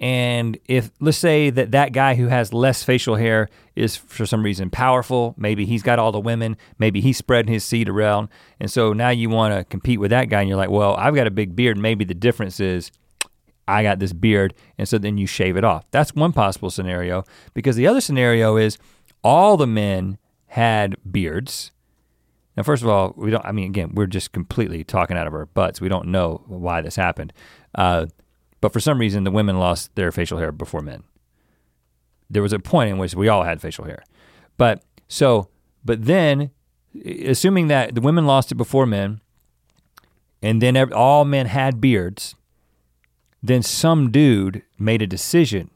and 0.00 0.58
if 0.66 0.90
let's 1.00 1.18
say 1.18 1.48
that 1.50 1.70
that 1.70 1.92
guy 1.92 2.14
who 2.16 2.26
has 2.28 2.52
less 2.52 2.82
facial 2.82 3.16
hair 3.16 3.48
is 3.76 3.96
for 3.96 4.26
some 4.26 4.42
reason 4.42 4.68
powerful, 4.68 5.34
maybe 5.38 5.64
he's 5.64 5.82
got 5.82 5.98
all 5.98 6.10
the 6.12 6.20
women, 6.20 6.56
maybe 6.78 7.00
he's 7.00 7.16
spreading 7.16 7.52
his 7.52 7.64
seed 7.64 7.88
around, 7.88 8.28
and 8.60 8.70
so 8.70 8.92
now 8.92 9.10
you 9.10 9.30
want 9.30 9.54
to 9.54 9.64
compete 9.64 10.00
with 10.00 10.10
that 10.10 10.28
guy, 10.28 10.40
and 10.40 10.48
you're 10.48 10.58
like, 10.58 10.70
well, 10.70 10.94
I've 10.96 11.14
got 11.14 11.26
a 11.26 11.30
big 11.30 11.54
beard. 11.56 11.78
Maybe 11.78 12.04
the 12.04 12.14
difference 12.14 12.60
is. 12.60 12.90
I 13.68 13.82
got 13.82 13.98
this 13.98 14.12
beard, 14.12 14.54
and 14.78 14.88
so 14.88 14.98
then 14.98 15.18
you 15.18 15.26
shave 15.26 15.56
it 15.56 15.64
off. 15.64 15.84
That's 15.90 16.14
one 16.14 16.32
possible 16.32 16.70
scenario. 16.70 17.24
Because 17.54 17.76
the 17.76 17.86
other 17.86 18.00
scenario 18.00 18.56
is 18.56 18.78
all 19.22 19.56
the 19.56 19.66
men 19.66 20.18
had 20.46 20.96
beards, 21.10 21.72
now, 22.56 22.62
first 22.62 22.82
of 22.82 22.88
all, 22.88 23.14
we 23.16 23.30
don't. 23.30 23.44
I 23.44 23.52
mean, 23.52 23.66
again, 23.66 23.92
we're 23.94 24.06
just 24.06 24.32
completely 24.32 24.84
talking 24.84 25.16
out 25.16 25.26
of 25.26 25.34
our 25.34 25.46
butts. 25.46 25.80
We 25.80 25.88
don't 25.88 26.08
know 26.08 26.42
why 26.46 26.82
this 26.82 26.96
happened, 26.96 27.32
uh, 27.74 28.06
but 28.60 28.72
for 28.72 28.80
some 28.80 28.98
reason, 28.98 29.24
the 29.24 29.30
women 29.30 29.58
lost 29.58 29.94
their 29.94 30.12
facial 30.12 30.38
hair 30.38 30.52
before 30.52 30.82
men. 30.82 31.04
There 32.28 32.42
was 32.42 32.52
a 32.52 32.58
point 32.58 32.90
in 32.90 32.98
which 32.98 33.14
we 33.14 33.28
all 33.28 33.44
had 33.44 33.60
facial 33.60 33.84
hair, 33.84 34.02
but 34.58 34.82
so, 35.08 35.48
but 35.84 36.04
then, 36.04 36.50
assuming 37.04 37.68
that 37.68 37.94
the 37.94 38.00
women 38.02 38.26
lost 38.26 38.52
it 38.52 38.56
before 38.56 38.84
men, 38.84 39.22
and 40.42 40.60
then 40.60 40.76
all 40.92 41.24
men 41.24 41.46
had 41.46 41.80
beards, 41.80 42.34
then 43.42 43.62
some 43.62 44.10
dude 44.10 44.62
made 44.78 45.02
a 45.02 45.06
decision 45.06 45.70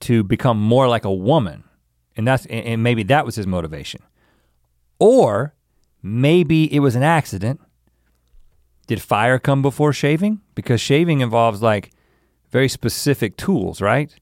to 0.00 0.22
become 0.22 0.60
more 0.60 0.88
like 0.88 1.04
a 1.04 1.12
woman, 1.12 1.64
and 2.16 2.26
that's 2.26 2.46
and 2.46 2.82
maybe 2.82 3.02
that 3.04 3.26
was 3.26 3.36
his 3.36 3.46
motivation. 3.46 4.00
Or 4.98 5.54
maybe 6.02 6.72
it 6.72 6.80
was 6.80 6.94
an 6.94 7.02
accident. 7.02 7.60
Did 8.86 9.02
fire 9.02 9.38
come 9.38 9.60
before 9.60 9.92
shaving? 9.92 10.40
Because 10.54 10.80
shaving 10.80 11.20
involves 11.20 11.62
like 11.62 11.90
very 12.50 12.68
specific 12.68 13.36
tools, 13.36 13.80
right? 13.80 14.14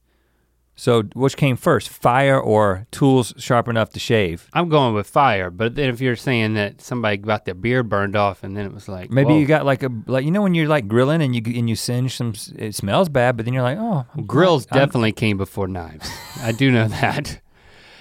So 0.78 1.04
which 1.14 1.38
came 1.38 1.56
first, 1.56 1.88
fire 1.88 2.38
or 2.38 2.86
tools 2.90 3.32
sharp 3.38 3.66
enough 3.66 3.90
to 3.94 3.98
shave? 3.98 4.46
I'm 4.52 4.68
going 4.68 4.92
with 4.94 5.06
fire, 5.06 5.50
but 5.50 5.74
then 5.74 5.88
if 5.88 6.02
you're 6.02 6.16
saying 6.16 6.52
that 6.54 6.82
somebody 6.82 7.16
got 7.16 7.46
their 7.46 7.54
beard 7.54 7.88
burned 7.88 8.14
off 8.14 8.44
and 8.44 8.54
then 8.54 8.66
it 8.66 8.74
was 8.74 8.86
like 8.86 9.10
Maybe 9.10 9.30
whoa. 9.32 9.38
you 9.38 9.46
got 9.46 9.64
like 9.64 9.82
a 9.82 9.90
like 10.06 10.26
you 10.26 10.30
know 10.30 10.42
when 10.42 10.54
you're 10.54 10.68
like 10.68 10.86
grilling 10.86 11.22
and 11.22 11.34
you 11.34 11.40
and 11.58 11.68
you 11.70 11.76
singe 11.76 12.14
some 12.14 12.34
it 12.56 12.74
smells 12.74 13.08
bad, 13.08 13.36
but 13.38 13.46
then 13.46 13.54
you're 13.54 13.62
like, 13.62 13.78
oh, 13.80 14.04
I'm 14.14 14.26
grills 14.26 14.66
glad- 14.66 14.80
I'm- 14.80 14.88
definitely 14.88 15.12
came 15.12 15.38
before 15.38 15.66
knives. 15.66 16.10
I 16.42 16.52
do 16.52 16.70
know 16.70 16.88
that. 17.00 17.40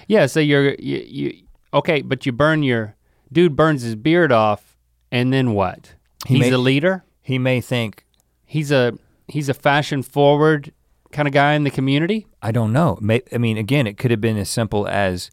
Yeah, 0.06 0.26
so 0.26 0.38
you're 0.40 0.74
you, 0.74 0.98
you 0.98 1.42
okay, 1.72 2.02
but 2.02 2.26
you 2.26 2.32
burn 2.32 2.62
your 2.62 2.94
dude 3.32 3.56
burns 3.56 3.82
his 3.82 3.96
beard 3.96 4.32
off, 4.32 4.76
and 5.10 5.32
then 5.32 5.54
what? 5.54 5.94
He 6.26 6.34
He's 6.34 6.40
may- 6.42 6.50
a 6.50 6.58
leader. 6.58 7.04
He 7.22 7.38
may 7.38 7.62
think, 7.62 8.04
He's 8.44 8.70
a 8.70 8.92
he's 9.28 9.48
a 9.48 9.54
fashion 9.54 10.02
forward 10.02 10.72
kind 11.16 11.26
of 11.26 11.34
guy 11.34 11.54
in 11.54 11.64
the 11.64 11.70
community. 11.70 12.26
I 12.42 12.52
don't 12.52 12.72
know. 12.72 12.98
I 13.32 13.38
mean, 13.38 13.56
again, 13.56 13.86
it 13.86 13.96
could 13.96 14.10
have 14.10 14.20
been 14.20 14.36
as 14.36 14.48
simple 14.48 14.86
as 14.86 15.30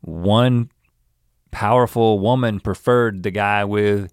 one 0.00 0.70
powerful 1.52 2.18
woman 2.18 2.60
preferred 2.60 3.22
the 3.22 3.30
guy 3.30 3.64
with 3.64 4.12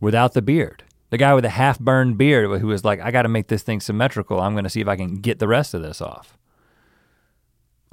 without 0.00 0.32
the 0.32 0.42
beard. 0.42 0.84
The 1.10 1.18
guy 1.18 1.34
with 1.34 1.44
a 1.44 1.50
half 1.50 1.80
burned 1.80 2.16
beard 2.16 2.60
who 2.60 2.68
was 2.68 2.84
like, 2.84 3.00
I 3.00 3.10
got 3.10 3.22
to 3.22 3.28
make 3.28 3.48
this 3.48 3.62
thing 3.62 3.80
symmetrical. 3.80 4.40
I'm 4.40 4.54
going 4.54 4.64
to 4.64 4.70
see 4.70 4.80
if 4.80 4.86
I 4.86 4.94
can 4.94 5.16
get 5.16 5.40
the 5.40 5.48
rest 5.48 5.74
of 5.74 5.82
this 5.82 6.00
off. 6.00 6.38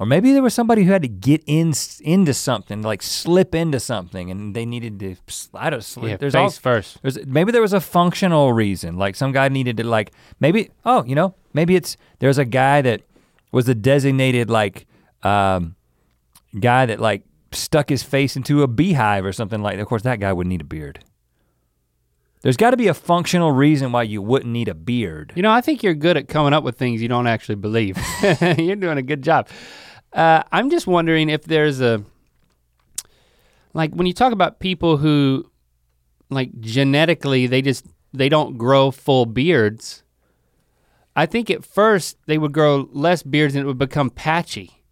Or 0.00 0.06
maybe 0.06 0.32
there 0.32 0.42
was 0.44 0.54
somebody 0.54 0.84
who 0.84 0.92
had 0.92 1.02
to 1.02 1.08
get 1.08 1.42
in 1.46 1.72
into 2.00 2.32
something, 2.32 2.82
like 2.82 3.02
slip 3.02 3.52
into 3.52 3.80
something, 3.80 4.30
and 4.30 4.54
they 4.54 4.64
needed 4.64 5.00
to 5.00 5.16
slide 5.26 5.74
a 5.74 5.82
slip. 5.82 6.10
Yeah, 6.10 6.16
There's 6.16 6.34
face 6.34 6.40
all, 6.40 6.50
first. 6.50 7.02
there's 7.02 7.26
maybe 7.26 7.50
there 7.50 7.62
was 7.62 7.72
a 7.72 7.80
functional 7.80 8.52
reason, 8.52 8.96
like 8.96 9.16
some 9.16 9.32
guy 9.32 9.48
needed 9.48 9.76
to 9.78 9.84
like 9.84 10.12
maybe 10.38 10.70
oh 10.84 11.04
you 11.04 11.16
know 11.16 11.34
maybe 11.52 11.74
it's 11.74 11.96
there's 12.20 12.38
a 12.38 12.44
guy 12.44 12.80
that 12.82 13.02
was 13.50 13.68
a 13.68 13.74
designated 13.74 14.48
like 14.48 14.86
um, 15.24 15.74
guy 16.60 16.86
that 16.86 17.00
like 17.00 17.22
stuck 17.50 17.88
his 17.88 18.04
face 18.04 18.36
into 18.36 18.62
a 18.62 18.68
beehive 18.68 19.24
or 19.24 19.32
something 19.32 19.62
like 19.62 19.76
that. 19.76 19.82
Of 19.82 19.88
course, 19.88 20.02
that 20.02 20.20
guy 20.20 20.32
would 20.32 20.46
need 20.46 20.60
a 20.60 20.64
beard. 20.64 21.00
There's 22.42 22.56
got 22.56 22.70
to 22.70 22.76
be 22.76 22.86
a 22.86 22.94
functional 22.94 23.50
reason 23.50 23.90
why 23.90 24.04
you 24.04 24.22
wouldn't 24.22 24.52
need 24.52 24.68
a 24.68 24.74
beard. 24.74 25.32
You 25.34 25.42
know, 25.42 25.50
I 25.50 25.60
think 25.60 25.82
you're 25.82 25.94
good 25.94 26.16
at 26.16 26.28
coming 26.28 26.52
up 26.52 26.62
with 26.62 26.78
things 26.78 27.02
you 27.02 27.08
don't 27.08 27.26
actually 27.26 27.56
believe. 27.56 27.98
you're 28.56 28.76
doing 28.76 28.96
a 28.96 29.02
good 29.02 29.22
job. 29.22 29.48
Uh, 30.18 30.42
I'm 30.50 30.68
just 30.68 30.88
wondering 30.88 31.30
if 31.30 31.44
there's 31.44 31.80
a 31.80 32.02
like 33.72 33.92
when 33.94 34.06
you 34.08 34.12
talk 34.12 34.32
about 34.32 34.58
people 34.58 34.96
who 34.96 35.48
like 36.28 36.58
genetically 36.60 37.46
they 37.46 37.62
just 37.62 37.86
they 38.12 38.28
don't 38.28 38.58
grow 38.58 38.90
full 38.90 39.26
beards. 39.26 40.02
I 41.14 41.26
think 41.26 41.50
at 41.50 41.64
first 41.64 42.16
they 42.26 42.36
would 42.36 42.52
grow 42.52 42.88
less 42.92 43.22
beards 43.22 43.54
and 43.54 43.62
it 43.62 43.66
would 43.68 43.78
become 43.78 44.10
patchy. 44.10 44.82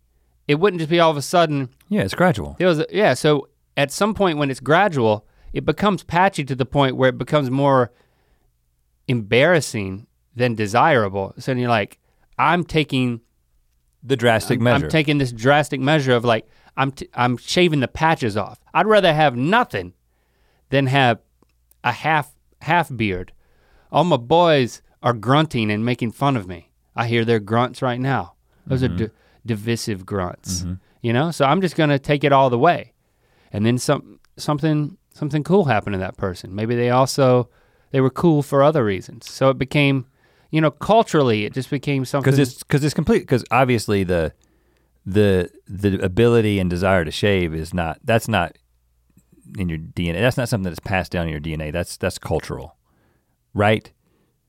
It 0.46 0.60
wouldn't 0.60 0.78
just 0.80 0.90
be 0.90 1.00
all 1.00 1.10
of 1.10 1.16
a 1.16 1.22
sudden 1.22 1.70
Yeah, 1.88 2.02
it's 2.02 2.14
gradual. 2.14 2.54
there 2.60 2.68
was 2.68 2.84
yeah, 2.90 3.14
so 3.14 3.48
at 3.76 3.90
some 3.90 4.14
point 4.14 4.38
when 4.38 4.48
it's 4.48 4.60
gradual, 4.60 5.26
it 5.52 5.64
becomes 5.64 6.04
patchy 6.04 6.44
to 6.44 6.54
the 6.54 6.64
point 6.66 6.94
where 6.96 7.08
it 7.08 7.18
becomes 7.18 7.50
more 7.50 7.90
embarrassing 9.08 10.06
than 10.36 10.54
desirable. 10.54 11.34
So 11.38 11.50
then 11.50 11.58
you're 11.58 11.68
like, 11.68 11.98
I'm 12.38 12.62
taking 12.62 13.22
The 14.06 14.16
drastic 14.16 14.58
I'm, 14.58 14.64
measure. 14.64 14.84
I'm 14.86 14.90
taking 14.90 15.18
this 15.18 15.32
drastic 15.32 15.80
measure 15.80 16.12
of 16.14 16.24
like 16.24 16.46
I'm 16.76 16.92
t- 16.92 17.08
I'm 17.14 17.36
shaving 17.36 17.80
the 17.80 17.88
patches 17.88 18.36
off. 18.36 18.58
I'd 18.72 18.86
rather 18.86 19.12
have 19.12 19.34
nothing 19.36 19.94
than 20.70 20.86
have 20.86 21.20
a 21.84 21.92
half 21.92 22.32
half 22.62 22.94
beard. 22.96 23.32
All 23.90 24.04
my 24.04 24.16
boys 24.16 24.82
are 25.02 25.12
grunting 25.12 25.70
and 25.70 25.84
making 25.84 26.12
fun 26.12 26.36
of 26.36 26.46
me. 26.46 26.70
I 26.94 27.06
hear 27.08 27.24
their 27.24 27.40
grunts 27.40 27.82
right 27.82 28.00
now. 28.00 28.34
Those 28.66 28.82
Mm-hmm. 28.82 28.94
are 28.94 29.06
di- 29.08 29.12
divisive 29.44 30.04
grunts. 30.06 30.64
You 31.02 31.12
know, 31.12 31.30
so 31.30 31.44
I'm 31.44 31.60
just 31.60 31.76
gonna 31.76 31.98
take 31.98 32.24
it 32.24 32.32
all 32.32 32.50
the 32.50 32.58
way, 32.58 32.92
and 33.52 33.64
then 33.66 33.78
some 33.78 34.18
something 34.36 34.96
something 35.14 35.44
cool 35.44 35.64
happened 35.66 35.94
to 35.94 35.98
that 35.98 36.16
person. 36.16 36.54
Maybe 36.54 36.74
they 36.74 36.90
also 36.90 37.48
they 37.92 38.00
were 38.00 38.10
cool 38.10 38.42
for 38.42 38.62
other 38.62 38.84
reasons. 38.84 39.30
So 39.30 39.48
it 39.50 39.56
became, 39.58 40.06
you 40.56 40.60
know, 40.62 40.70
culturally 40.70 41.44
it 41.44 41.52
just 41.52 41.70
became 41.70 42.04
something. 42.04 42.24
because 42.32 42.38
it's 42.38 42.62
because 42.62 42.82
it's 42.82 42.94
complete 42.94 43.20
because 43.20 43.44
obviously 43.50 44.02
the 44.04 44.32
the 45.04 45.50
the 45.68 46.02
ability 46.02 46.58
and 46.58 46.68
desire 46.68 47.04
to 47.04 47.10
shave 47.10 47.54
is 47.54 47.72
not 47.72 47.98
that's 48.04 48.26
not 48.26 48.56
in 49.58 49.68
your 49.68 49.78
DNA. 49.78 50.20
That's 50.20 50.36
not 50.36 50.48
something 50.48 50.64
that's 50.64 50.80
passed 50.80 51.12
down 51.12 51.26
in 51.26 51.30
your 51.30 51.40
DNA. 51.40 51.72
That's 51.72 51.96
that's 51.96 52.18
cultural, 52.18 52.76
right? 53.54 53.92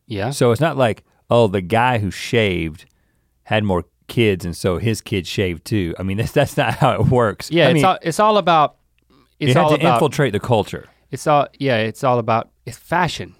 yeah. 0.08 0.30
So 0.32 0.52
it's 0.52 0.62
not 0.62 0.78
like 0.78 1.04
oh 1.30 1.48
the 1.48 1.62
guy 1.62 2.00
who 2.00 2.10
shaved 2.10 2.86
had 3.44 3.64
more 3.64 3.84
kids 4.08 4.46
and 4.46 4.56
so 4.56 4.78
his 4.78 5.02
kids 5.02 5.28
shaved 5.28 5.66
too. 5.66 5.94
I 6.00 6.04
mean 6.04 6.18
that's 6.18 6.32
that's 6.40 6.58
not 6.58 6.76
how 6.76 6.94
it 6.94 7.08
works. 7.08 7.52
Yeah, 7.52 7.68
I 7.68 7.70
it's 7.72 7.74
mean, 7.76 7.86
all 7.86 7.98
it's 8.02 8.20
all 8.20 8.38
about 8.38 8.78
you 9.40 9.48
it's 9.50 9.56
have 9.56 9.66
all 9.66 9.70
to 9.72 9.76
about 9.76 9.96
infiltrate 9.96 10.34
the 10.34 10.40
culture. 10.40 10.88
it's 11.12 11.28
all 11.28 11.48
yeah, 11.60 11.78
it's 11.78 12.04
all 12.04 12.18
about 12.20 12.50
it's 12.66 12.78
fashion. 12.78 13.36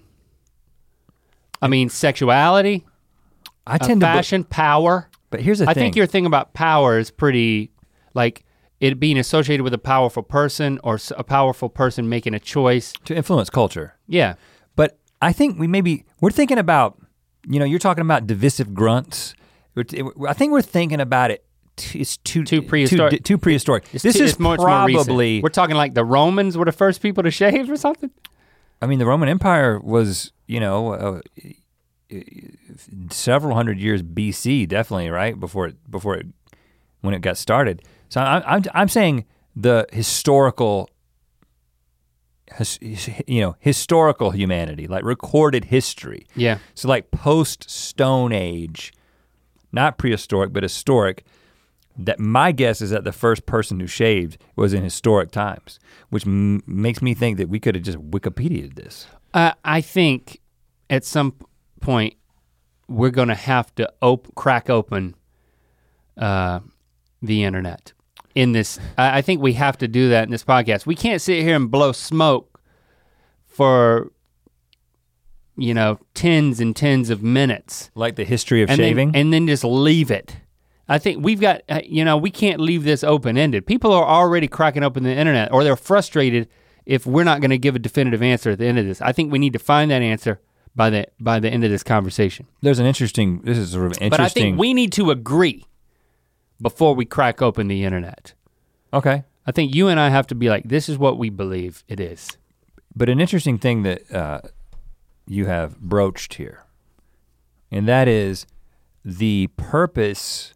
I 1.60 1.68
mean 1.68 1.88
sexuality, 1.88 2.86
I 3.66 3.74
uh, 3.76 3.78
tend 3.78 4.00
to, 4.00 4.06
fashion, 4.06 4.44
power. 4.44 5.08
but 5.30 5.40
here's 5.40 5.58
the 5.58 5.68
I 5.68 5.74
thing. 5.74 5.82
think 5.84 5.96
your 5.96 6.06
thing 6.06 6.26
about 6.26 6.54
power 6.54 6.98
is 6.98 7.10
pretty 7.10 7.70
like 8.14 8.44
it 8.80 9.00
being 9.00 9.18
associated 9.18 9.64
with 9.64 9.74
a 9.74 9.78
powerful 9.78 10.22
person 10.22 10.78
or 10.84 10.94
s- 10.94 11.12
a 11.16 11.24
powerful 11.24 11.68
person 11.68 12.08
making 12.08 12.34
a 12.34 12.38
choice. 12.38 12.92
to 13.04 13.14
influence 13.16 13.50
culture. 13.50 13.96
Yeah. 14.06 14.34
But 14.76 14.98
I 15.20 15.32
think 15.32 15.58
we 15.58 15.66
maybe 15.66 16.04
we're 16.20 16.30
thinking 16.30 16.58
about, 16.58 16.96
you 17.48 17.58
know, 17.58 17.64
you're 17.64 17.80
talking 17.80 18.02
about 18.02 18.26
divisive 18.26 18.72
grunts. 18.74 19.34
We're- 19.74 20.10
I 20.28 20.32
think 20.32 20.52
we're 20.52 20.62
thinking 20.62 21.00
about 21.00 21.30
it. 21.32 21.44
t- 21.76 21.98
It's 22.00 22.16
too 22.18 22.44
Too 22.44 22.62
prehistoric. 22.62 23.10
Too, 23.10 23.18
too 23.18 23.38
prehistoric. 23.38 23.88
This 23.90 24.02
t- 24.02 24.08
is 24.08 24.16
it's 24.32 24.38
more 24.38 24.52
recent. 24.54 24.64
probably. 24.96 25.40
We're 25.42 25.48
talking 25.48 25.74
like 25.76 25.94
the 25.94 26.04
Romans 26.04 26.56
were 26.56 26.64
the 26.64 26.72
first 26.72 27.00
people 27.02 27.22
to 27.24 27.30
shave 27.32 27.68
or 27.70 27.76
something. 27.76 28.10
I 28.80 28.86
mean, 28.86 28.98
the 29.00 29.06
Roman 29.06 29.28
Empire 29.28 29.78
was, 29.80 30.32
you 30.48 30.58
know, 30.58 30.92
uh, 30.94 31.20
several 33.10 33.54
hundred 33.54 33.78
years 33.78 34.02
BC, 34.02 34.66
definitely, 34.68 35.10
right 35.10 35.38
before 35.38 35.66
it 35.68 35.90
before 35.90 36.16
it 36.16 36.26
when 37.02 37.14
it 37.14 37.20
got 37.20 37.36
started. 37.36 37.82
So 38.08 38.20
I'm 38.20 38.42
I'm, 38.46 38.62
I'm 38.74 38.88
saying 38.88 39.24
the 39.54 39.86
historical. 39.92 40.88
his- 42.56 42.78
You 43.26 43.40
know, 43.42 43.56
historical 43.60 44.30
humanity, 44.30 44.86
like 44.86 45.04
recorded 45.04 45.66
history. 45.66 46.26
Yeah. 46.34 46.58
So 46.74 46.88
like 46.88 47.10
post 47.10 47.68
Stone 47.70 48.32
Age, 48.32 48.92
not 49.72 49.98
prehistoric 49.98 50.52
but 50.52 50.62
historic. 50.62 51.24
That 52.00 52.20
my 52.20 52.52
guess 52.52 52.80
is 52.80 52.90
that 52.90 53.02
the 53.02 53.10
first 53.10 53.44
person 53.44 53.80
who 53.80 53.88
shaved 53.88 54.38
was 54.54 54.72
in 54.72 54.84
historic 54.84 55.32
times, 55.32 55.80
which 56.10 56.24
m- 56.24 56.62
makes 56.64 57.02
me 57.02 57.12
think 57.12 57.38
that 57.38 57.48
we 57.48 57.58
could 57.58 57.74
have 57.74 57.82
just 57.82 57.98
Wikipedia'd 57.98 58.76
this. 58.76 59.08
Uh, 59.34 59.52
I 59.64 59.80
think 59.80 60.40
at 60.90 61.04
some 61.04 61.34
point 61.80 62.14
we're 62.88 63.10
gonna 63.10 63.34
have 63.34 63.74
to 63.76 63.90
op- 64.00 64.34
crack 64.34 64.70
open 64.70 65.14
uh, 66.16 66.60
the 67.22 67.44
internet 67.44 67.92
in 68.34 68.52
this. 68.52 68.78
I, 68.96 69.18
I 69.18 69.22
think 69.22 69.42
we 69.42 69.52
have 69.54 69.76
to 69.78 69.88
do 69.88 70.08
that 70.10 70.24
in 70.24 70.30
this 70.30 70.44
podcast. 70.44 70.86
We 70.86 70.94
can't 70.94 71.20
sit 71.20 71.42
here 71.42 71.56
and 71.56 71.70
blow 71.70 71.92
smoke 71.92 72.60
for 73.46 74.10
you 75.56 75.74
know 75.74 75.98
tens 76.14 76.60
and 76.60 76.74
tens 76.74 77.10
of 77.10 77.22
minutes 77.22 77.90
Like 77.94 78.16
the 78.16 78.24
history 78.24 78.62
of 78.62 78.70
and 78.70 78.78
shaving. 78.78 79.12
then, 79.12 79.20
and 79.20 79.32
then 79.32 79.46
just 79.46 79.64
leave 79.64 80.10
it. 80.10 80.36
I 80.88 80.98
think 80.98 81.22
we've 81.22 81.40
got 81.40 81.62
uh, 81.68 81.80
you 81.84 82.04
know 82.04 82.16
we 82.16 82.30
can't 82.30 82.60
leave 82.60 82.84
this 82.84 83.04
open 83.04 83.36
ended. 83.36 83.66
People 83.66 83.92
are 83.92 84.06
already 84.06 84.48
cracking 84.48 84.82
open 84.82 85.02
the 85.02 85.14
internet, 85.14 85.52
or 85.52 85.62
they're 85.64 85.76
frustrated 85.76 86.48
if 86.88 87.04
we're 87.04 87.22
not 87.22 87.40
going 87.40 87.50
to 87.50 87.58
give 87.58 87.76
a 87.76 87.78
definitive 87.78 88.22
answer 88.22 88.50
at 88.50 88.58
the 88.58 88.64
end 88.64 88.78
of 88.78 88.86
this. 88.86 89.02
I 89.02 89.12
think 89.12 89.30
we 89.30 89.38
need 89.38 89.52
to 89.52 89.58
find 89.58 89.90
that 89.90 90.00
answer 90.00 90.40
by 90.74 90.88
the 90.88 91.06
by 91.20 91.38
the 91.38 91.50
end 91.50 91.62
of 91.62 91.70
this 91.70 91.82
conversation. 91.82 92.46
There's 92.62 92.78
an 92.78 92.86
interesting. 92.86 93.42
This 93.42 93.58
is 93.58 93.72
sort 93.72 93.86
of 93.86 93.92
interesting. 93.92 94.10
But 94.10 94.20
I 94.20 94.28
think 94.28 94.58
we 94.58 94.72
need 94.72 94.90
to 94.92 95.10
agree 95.10 95.66
before 96.60 96.94
we 96.94 97.04
crack 97.04 97.40
open 97.40 97.68
the 97.68 97.84
internet. 97.84 98.32
okay. 98.92 99.22
I 99.46 99.50
think 99.50 99.74
you 99.74 99.88
and 99.88 99.98
I 99.98 100.10
have 100.10 100.26
to 100.26 100.34
be 100.34 100.50
like, 100.50 100.64
this 100.68 100.90
is 100.90 100.98
what 100.98 101.16
we 101.16 101.30
believe 101.30 101.82
it 101.88 101.98
is. 101.98 102.36
But 102.94 103.08
an 103.08 103.18
interesting 103.18 103.56
thing 103.56 103.82
that 103.82 104.12
uh, 104.12 104.40
you 105.26 105.46
have 105.46 105.80
broached 105.80 106.34
here, 106.34 106.66
and 107.70 107.88
that 107.88 108.08
is 108.08 108.46
the 109.06 109.46
purpose 109.56 110.52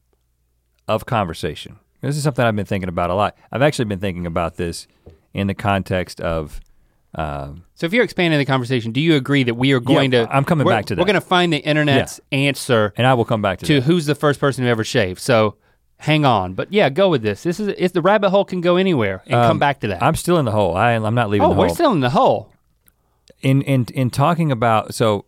of 0.87 1.07
conversation. 1.07 1.79
This 2.03 2.19
is 2.19 2.23
something 2.23 2.45
I've 2.45 2.55
been 2.55 2.67
thinking 2.67 2.91
about 2.91 3.09
a 3.09 3.15
lot. 3.15 3.35
I've 3.51 3.63
actually 3.63 3.87
been 3.87 4.01
thinking 4.01 4.27
about 4.27 4.57
this 4.57 4.87
in 5.35 5.47
the 5.47 5.55
context 5.55 6.21
of. 6.21 6.61
Um, 7.15 7.65
So 7.75 7.85
if 7.87 7.93
you're 7.93 8.05
expanding 8.05 8.39
the 8.39 8.47
conversation, 8.47 8.91
do 8.93 9.01
you 9.01 9.17
agree 9.17 9.43
that 9.43 9.55
we 9.55 9.73
are 9.73 9.81
going 9.81 10.13
Yeah, 10.13 10.27
to? 10.27 10.35
I'm 10.35 10.45
coming 10.47 10.67
back 10.67 10.87
to 10.87 10.95
that. 10.95 11.01
We're 11.01 11.07
going 11.07 11.15
to 11.15 11.21
find 11.21 11.53
the 11.53 11.59
internet's 11.59 12.21
answer 12.31 12.95
and 12.97 13.07
I 13.07 13.13
will 13.15 13.27
come 13.27 13.43
back 13.43 13.59
to, 13.59 13.67
to 13.67 13.75
that. 13.75 13.83
who's 13.83 14.07
the 14.07 14.15
first 14.15 14.41
person 14.41 14.65
who 14.65 14.71
ever 14.71 14.83
shaved. 14.83 15.21
So 15.21 15.57
hang 15.99 16.25
on, 16.25 16.55
but 16.55 16.73
yeah, 16.73 16.89
go 16.89 17.11
with 17.11 17.21
this. 17.23 17.43
This 17.43 17.61
is 17.61 17.69
if 17.77 17.93
the 17.93 18.01
rabbit 18.01 18.31
hole 18.31 18.47
can 18.47 18.63
go 18.63 18.77
anywhere 18.77 19.21
and 19.27 19.33
come 19.33 19.51
Um, 19.53 19.59
back 19.59 19.81
to 19.81 19.89
that. 19.89 20.03
I'm 20.03 20.15
still 20.15 20.39
in 20.39 20.47
the 20.47 20.53
hole. 20.53 20.75
I, 20.75 20.93
I'm 20.93 21.15
not 21.15 21.29
leaving 21.29 21.45
oh, 21.47 21.51
the 21.51 21.61
we're 21.61 21.67
hole. 21.67 21.75
still 21.75 21.93
in 21.93 22.01
the 22.01 22.11
hole. 22.11 22.51
in 23.43 23.61
in 23.63 23.85
in 23.93 24.09
talking 24.09 24.51
about 24.51 24.95
so 24.95 25.27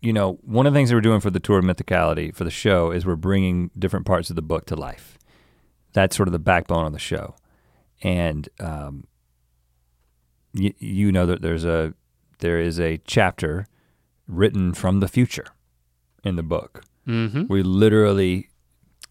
you 0.00 0.12
know 0.12 0.32
one 0.42 0.66
of 0.66 0.72
the 0.72 0.78
things 0.78 0.88
that 0.88 0.96
we're 0.96 1.00
doing 1.00 1.20
for 1.20 1.30
the 1.30 1.38
tour 1.40 1.58
of 1.58 1.64
mythicality 1.64 2.34
for 2.34 2.42
the 2.42 2.50
show 2.50 2.90
is 2.90 3.06
we're 3.06 3.14
bringing 3.14 3.70
different 3.78 4.04
parts 4.04 4.30
of 4.30 4.36
the 4.36 4.42
book 4.42 4.66
to 4.66 4.74
life 4.74 5.16
that's 5.92 6.16
sort 6.16 6.26
of 6.26 6.32
the 6.32 6.38
backbone 6.40 6.86
of 6.86 6.92
the 6.92 6.98
show 6.98 7.34
and 8.02 8.48
um, 8.58 9.04
y- 10.54 10.74
you 10.78 11.10
know 11.12 11.26
that 11.26 11.42
there's 11.42 11.64
a 11.64 11.94
there 12.38 12.58
is 12.60 12.78
a 12.80 12.98
chapter 13.06 13.66
written 14.26 14.72
from 14.74 15.00
the 15.00 15.08
future 15.08 15.46
in 16.24 16.36
the 16.36 16.42
book 16.42 16.82
Mm-hmm. 17.08 17.44
we 17.48 17.62
literally 17.62 18.50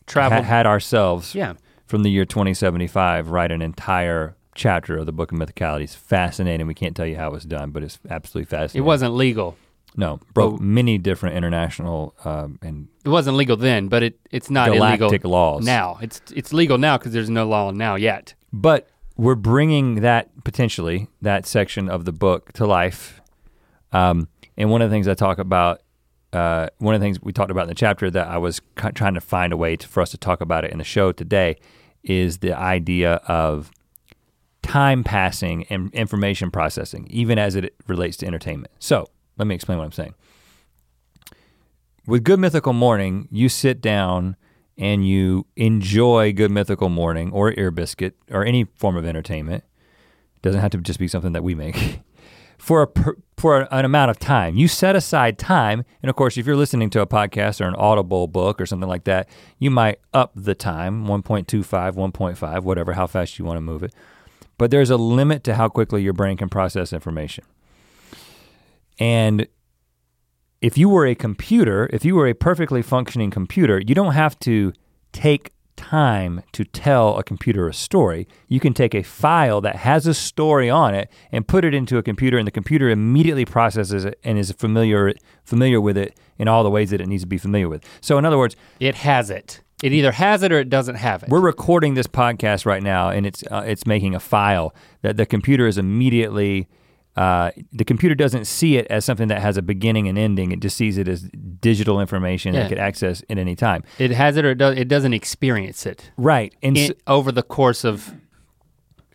Travel. 0.05 0.37
ha- 0.37 0.43
had 0.43 0.65
ourselves 0.67 1.33
yeah. 1.35 1.53
from 1.87 2.03
the 2.03 2.09
year 2.11 2.23
2075 2.25 3.29
write 3.29 3.51
an 3.51 3.61
entire 3.61 4.35
chapter 4.55 4.97
of 4.97 5.05
the 5.05 5.11
book 5.11 5.31
of 5.31 5.37
mythicality 5.37 5.83
it's 5.83 5.95
fascinating 5.95 6.67
we 6.67 6.73
can't 6.75 6.95
tell 6.95 7.05
you 7.07 7.15
how 7.17 7.27
it 7.27 7.33
was 7.33 7.43
done 7.45 7.71
but 7.71 7.83
it's 7.83 7.99
absolutely 8.09 8.45
fascinating. 8.47 8.83
It 8.83 8.85
wasn't 8.85 9.15
legal. 9.15 9.57
no, 9.97 10.19
broke 10.33 10.53
Oh. 10.53 10.57
many 10.63 10.97
different 10.99 11.35
international 11.35 12.13
um, 12.23 12.59
and 12.61 12.87
It 13.03 13.09
wasn't 13.09 13.35
legal 13.37 13.57
then, 13.57 13.87
but 13.87 14.03
it 14.03 14.19
it's 14.31 14.49
not 14.51 14.71
galactic 14.71 15.01
illegal 15.09 15.31
laws 15.31 15.65
now. 15.65 15.97
It's 16.01 16.21
it's 16.35 16.53
legal 16.53 16.77
now 16.77 16.97
because 16.97 17.11
there's 17.11 17.29
no 17.29 17.47
law 17.47 17.71
now 17.71 17.95
yet. 17.95 18.35
But 18.53 18.87
we're 19.19 19.35
bringing 19.35 19.95
that 19.95 20.29
potentially 20.45 21.09
that 21.21 21.45
section 21.45 21.89
of 21.89 22.05
the 22.05 22.13
book 22.13 22.53
to 22.53 22.65
life. 22.65 23.19
Um, 23.91 24.29
and 24.55 24.71
one 24.71 24.81
of 24.81 24.89
the 24.89 24.93
things 24.93 25.09
I 25.09 25.13
talk 25.13 25.39
about, 25.39 25.81
uh, 26.31 26.67
one 26.77 26.95
of 26.95 27.01
the 27.01 27.05
things 27.05 27.21
we 27.21 27.33
talked 27.33 27.51
about 27.51 27.63
in 27.63 27.67
the 27.67 27.75
chapter 27.75 28.09
that 28.09 28.27
I 28.27 28.37
was 28.37 28.61
trying 28.77 29.15
to 29.15 29.19
find 29.19 29.51
a 29.51 29.57
way 29.57 29.75
to, 29.75 29.85
for 29.85 29.99
us 30.01 30.11
to 30.11 30.17
talk 30.17 30.39
about 30.39 30.63
it 30.63 30.71
in 30.71 30.77
the 30.77 30.85
show 30.85 31.11
today, 31.11 31.57
is 32.01 32.37
the 32.37 32.57
idea 32.57 33.15
of 33.27 33.71
time 34.61 35.03
passing 35.03 35.65
and 35.65 35.93
information 35.93 36.49
processing, 36.49 37.05
even 37.09 37.37
as 37.37 37.55
it 37.55 37.75
relates 37.87 38.15
to 38.17 38.25
entertainment. 38.25 38.71
So 38.79 39.09
let 39.37 39.47
me 39.47 39.55
explain 39.55 39.79
what 39.79 39.83
I'm 39.83 39.91
saying. 39.91 40.15
With 42.07 42.23
Good 42.23 42.39
Mythical 42.39 42.71
Morning, 42.71 43.27
you 43.31 43.49
sit 43.49 43.81
down 43.81 44.37
and 44.79 45.05
you 45.05 45.45
enjoy 45.57 46.31
Good 46.31 46.51
Mythical 46.51 46.87
Morning 46.87 47.31
or 47.33 47.53
Ear 47.59 47.69
Biscuit 47.69 48.15
or 48.31 48.45
any 48.45 48.63
form 48.63 48.95
of 48.95 49.05
entertainment. 49.05 49.65
Doesn't 50.41 50.61
have 50.61 50.71
to 50.71 50.77
just 50.77 50.99
be 50.99 51.07
something 51.09 51.33
that 51.33 51.43
we 51.43 51.53
make. 51.53 51.99
For 52.57 52.83
a 52.83 53.13
for 53.37 53.61
an 53.71 53.85
amount 53.85 54.11
of 54.11 54.19
time, 54.19 54.57
you 54.57 54.67
set 54.67 54.93
aside 54.93 55.37
time, 55.37 55.85
and 56.03 56.09
of 56.09 56.17
course, 56.17 56.37
if 56.37 56.45
you're 56.45 56.57
listening 56.57 56.89
to 56.89 56.99
a 56.99 57.07
podcast 57.07 57.61
or 57.61 57.69
an 57.69 57.75
Audible 57.75 58.27
book 58.27 58.59
or 58.59 58.65
something 58.65 58.89
like 58.89 59.05
that, 59.05 59.29
you 59.59 59.71
might 59.71 60.01
up 60.13 60.33
the 60.35 60.53
time 60.55 61.07
1.25, 61.07 61.63
1.5, 61.93 62.63
whatever, 62.63 62.91
how 62.91 63.07
fast 63.07 63.39
you 63.39 63.45
want 63.45 63.55
to 63.55 63.61
move 63.61 63.81
it. 63.81 63.93
But 64.57 64.71
there's 64.71 64.89
a 64.89 64.97
limit 64.97 65.45
to 65.45 65.55
how 65.55 65.69
quickly 65.69 66.03
your 66.03 66.11
brain 66.11 66.35
can 66.35 66.49
process 66.49 66.91
information. 66.91 67.45
And 68.99 69.47
if 70.61 70.77
you 70.77 70.89
were 70.89 71.05
a 71.05 71.15
computer, 71.15 71.89
if 71.93 72.03
you 72.03 72.15
were 72.15 72.27
a 72.27 72.33
perfectly 72.33 72.81
functioning 72.81 73.31
computer, 73.31 73.81
you 73.85 73.95
don't 73.95 74.13
have 74.13 74.37
to 74.39 74.73
take 75.11 75.51
time 75.75 76.41
to 76.51 76.65
tell 76.65 77.17
a 77.17 77.23
computer 77.23 77.67
a 77.69 77.73
story. 77.73 78.27
You 78.49 78.59
can 78.59 78.73
take 78.73 78.93
a 78.93 79.01
file 79.01 79.61
that 79.61 79.77
has 79.77 80.05
a 80.05 80.13
story 80.13 80.69
on 80.69 80.93
it 80.93 81.09
and 81.31 81.47
put 81.47 81.63
it 81.63 81.73
into 81.73 81.97
a 81.97 82.03
computer 82.03 82.37
and 82.37 82.45
the 82.45 82.51
computer 82.51 82.89
immediately 82.89 83.45
processes 83.45 84.03
it 84.03 84.19
and 84.23 84.37
is 84.37 84.51
familiar 84.51 85.13
familiar 85.45 85.79
with 85.79 85.97
it 85.97 86.19
in 86.37 86.49
all 86.49 86.63
the 86.63 86.69
ways 86.69 86.89
that 86.89 86.99
it 86.99 87.07
needs 87.07 87.23
to 87.23 87.27
be 87.27 87.37
familiar 87.37 87.69
with. 87.69 87.85
So 88.01 88.17
in 88.17 88.25
other 88.25 88.37
words, 88.37 88.57
It 88.81 88.95
has 88.95 89.29
it. 89.29 89.61
It 89.81 89.93
either 89.93 90.11
has 90.11 90.43
it 90.43 90.51
or 90.51 90.59
it 90.59 90.69
doesn't 90.69 90.95
have 90.95 91.23
it. 91.23 91.29
we're 91.29 91.39
recording 91.39 91.93
this 91.93 92.07
podcast 92.07 92.65
right 92.65 92.83
now, 92.83 93.09
and 93.09 93.25
it's 93.25 93.45
uh, 93.49 93.63
it's 93.65 93.87
making 93.87 94.13
a 94.13 94.19
file 94.19 94.75
that 95.03 95.15
the 95.15 95.25
computer 95.25 95.65
is 95.67 95.77
immediately. 95.77 96.67
Uh, 97.19 97.51
the 97.73 97.83
computer 97.83 98.15
doesn't 98.15 98.45
see 98.45 98.77
it 98.77 98.87
as 98.89 99.03
something 99.03 99.27
that 99.27 99.41
has 99.41 99.57
a 99.57 99.61
beginning 99.61 100.07
and 100.07 100.17
ending. 100.17 100.51
It 100.53 100.61
just 100.61 100.77
sees 100.77 100.97
it 100.97 101.07
as 101.07 101.23
digital 101.59 101.99
information 101.99 102.53
that 102.53 102.59
Yeah. 102.59 102.65
it 102.65 102.69
could 102.69 102.77
access 102.79 103.21
at 103.29 103.37
any 103.37 103.55
time. 103.57 103.83
It 103.97 104.11
has 104.11 104.37
it 104.37 104.45
or 104.45 104.51
it, 104.51 104.57
does, 104.57 104.77
it 104.77 104.87
doesn't 104.87 105.13
experience 105.13 105.85
it 105.85 106.11
Right, 106.17 106.53
and 106.63 106.77
in, 106.77 106.93
over 107.07 107.31
the 107.33 107.43
course 107.43 107.83
of 107.83 108.13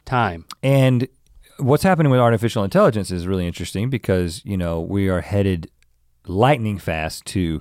time. 0.05 0.45
and 0.63 1.09
what's 1.59 1.83
happening 1.83 2.11
with 2.11 2.21
artificial 2.21 2.63
intelligence 2.65 3.11
is 3.11 3.27
really 3.27 3.47
interesting 3.47 3.89
because 3.89 4.43
you 4.45 4.57
know 4.57 4.81
we 4.83 5.09
are 5.09 5.21
headed 5.23 5.71
lightning 6.27 6.77
fast 6.79 7.25
to 7.27 7.61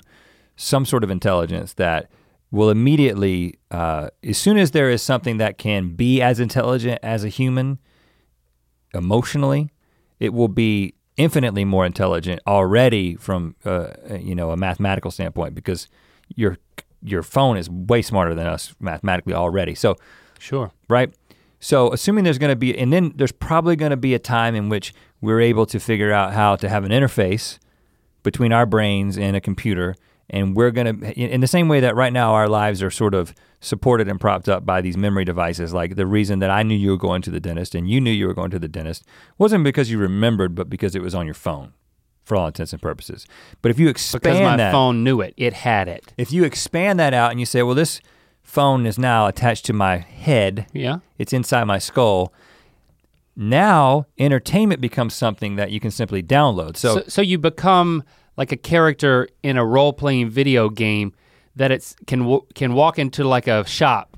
some 0.58 0.84
sort 0.86 1.04
of 1.06 1.10
intelligence 1.12 1.74
that 1.76 2.10
will 2.52 2.70
immediately, 2.70 3.56
uh, 3.72 4.10
as 4.24 4.38
soon 4.38 4.58
as 4.58 4.72
there 4.72 4.90
is 4.90 5.02
something 5.02 5.38
that 5.38 5.58
can 5.58 5.96
be 5.96 6.22
as 6.22 6.40
intelligent 6.40 7.00
as 7.02 7.24
a 7.24 7.30
human 7.30 7.80
emotionally, 8.94 9.70
it 10.24 10.34
will 10.34 10.48
be 10.48 10.94
infinitely 11.18 11.66
more 11.66 11.86
intelligent 11.86 12.40
already 12.48 13.16
from 13.16 13.56
uh, 13.66 13.88
you 14.20 14.34
know 14.34 14.52
a 14.52 14.58
mathematical 14.58 15.12
standpoint 15.12 15.54
because 15.54 15.88
your 16.36 16.58
your 17.04 17.22
phone 17.22 17.58
is 17.58 17.70
way 17.70 18.02
smarter 18.02 18.34
than 18.34 18.48
us 18.48 18.74
mathematically 18.80 19.34
already. 19.34 19.76
So 19.76 19.96
Sure. 20.40 20.72
right? 20.90 21.14
So 21.60 21.92
assuming 21.94 22.24
there's 22.24 22.38
going 22.38 22.52
to 22.52 22.56
be, 22.58 22.78
and 22.78 22.92
then 22.92 23.14
there's 23.16 23.32
probably 23.32 23.76
going 23.78 23.92
to 23.92 23.98
be 23.98 24.14
a 24.14 24.20
time 24.20 24.56
in 24.56 24.68
which 24.70 24.94
we're 25.22 25.40
able 25.40 25.66
to 25.68 25.80
figure 25.80 26.12
out 26.12 26.34
how 26.34 26.56
to 26.58 26.68
have 26.68 26.84
an 26.84 26.92
interface 26.92 27.58
between 28.24 28.52
our 28.52 28.66
brains 28.66 29.18
and 29.18 29.36
a 29.36 29.42
computer, 29.42 29.96
and 30.30 30.56
we're 30.56 30.72
going 30.72 31.00
to, 31.02 31.12
in 31.20 31.42
the 31.42 31.48
same 31.48 31.68
way 31.68 31.80
that 31.82 31.96
right 31.96 32.14
now 32.14 32.34
our 32.34 32.48
lives 32.48 32.82
are 32.82 32.90
sort 32.92 33.14
of 33.14 33.34
supported 33.60 34.08
and 34.08 34.20
propped 34.20 34.48
up 34.50 34.66
by 34.66 34.82
these 34.82 34.98
memory 34.98 35.26
devices. 35.26 35.74
Like 35.74 35.96
the 35.96 36.06
reason 36.08 36.40
that 36.40 36.50
I 36.50 36.64
knew 36.64 36.76
you 36.76 36.92
were 36.92 36.98
going 36.98 37.22
to 37.24 37.32
the 37.32 37.40
dentist 37.40 37.76
and 37.76 37.90
you 37.90 38.00
knew 38.02 38.12
you 38.12 38.28
were 38.28 38.34
going 38.34 38.52
to 38.52 38.60
the 38.60 38.68
dentist 38.68 39.04
wasn't 39.38 39.64
because 39.64 39.90
you 39.92 39.98
remembered, 39.98 40.56
but 40.56 40.70
because 40.70 40.96
it 40.96 41.02
was 41.02 41.14
on 41.16 41.26
your 41.26 41.34
phone, 41.36 41.74
for 42.24 42.36
all 42.38 42.48
intents 42.48 42.72
and 42.74 42.82
purposes. 42.82 43.26
But 43.62 43.70
if 43.72 43.80
you 43.80 43.90
expand 43.90 44.22
Because 44.24 44.40
my 44.40 44.56
that, 44.58 44.72
phone 44.72 45.04
knew 45.04 45.20
it. 45.22 45.34
It 45.38 45.54
had 45.54 45.88
it. 45.90 46.14
if 46.18 46.32
you 46.32 46.44
expand 46.46 47.00
that 47.00 47.14
out 47.14 47.32
and 47.32 47.40
you 47.40 47.46
say, 47.46 47.62
well, 47.64 47.76
this 47.76 48.02
phone 48.44 48.86
is 48.86 48.98
now 48.98 49.28
attached 49.28 49.66
to 49.66 49.74
my 49.74 49.98
head 49.98 50.68
Yeah. 50.74 51.00
it's 51.18 51.34
inside 51.34 51.66
my 51.66 51.80
skull. 51.80 52.34
Now 53.36 54.06
entertainment 54.20 54.80
becomes 54.80 55.14
something 55.14 55.56
that 55.56 55.72
you 55.72 55.80
can 55.80 55.92
simply 55.92 56.22
download. 56.22 56.78
So, 56.78 56.96
So, 56.98 57.04
so 57.08 57.22
you 57.22 57.38
become 57.38 58.04
like 58.38 58.52
a 58.52 58.58
character 58.58 59.28
in 59.44 59.58
a 59.58 59.66
role-playing 59.66 60.30
video 60.30 60.70
game 60.70 61.14
that 61.56 61.72
it's 61.72 61.96
can 62.08 62.20
w- 62.20 62.46
can 62.56 62.74
walk 62.74 62.98
into 63.00 63.24
like 63.24 63.48
a 63.48 63.66
shop 63.68 64.18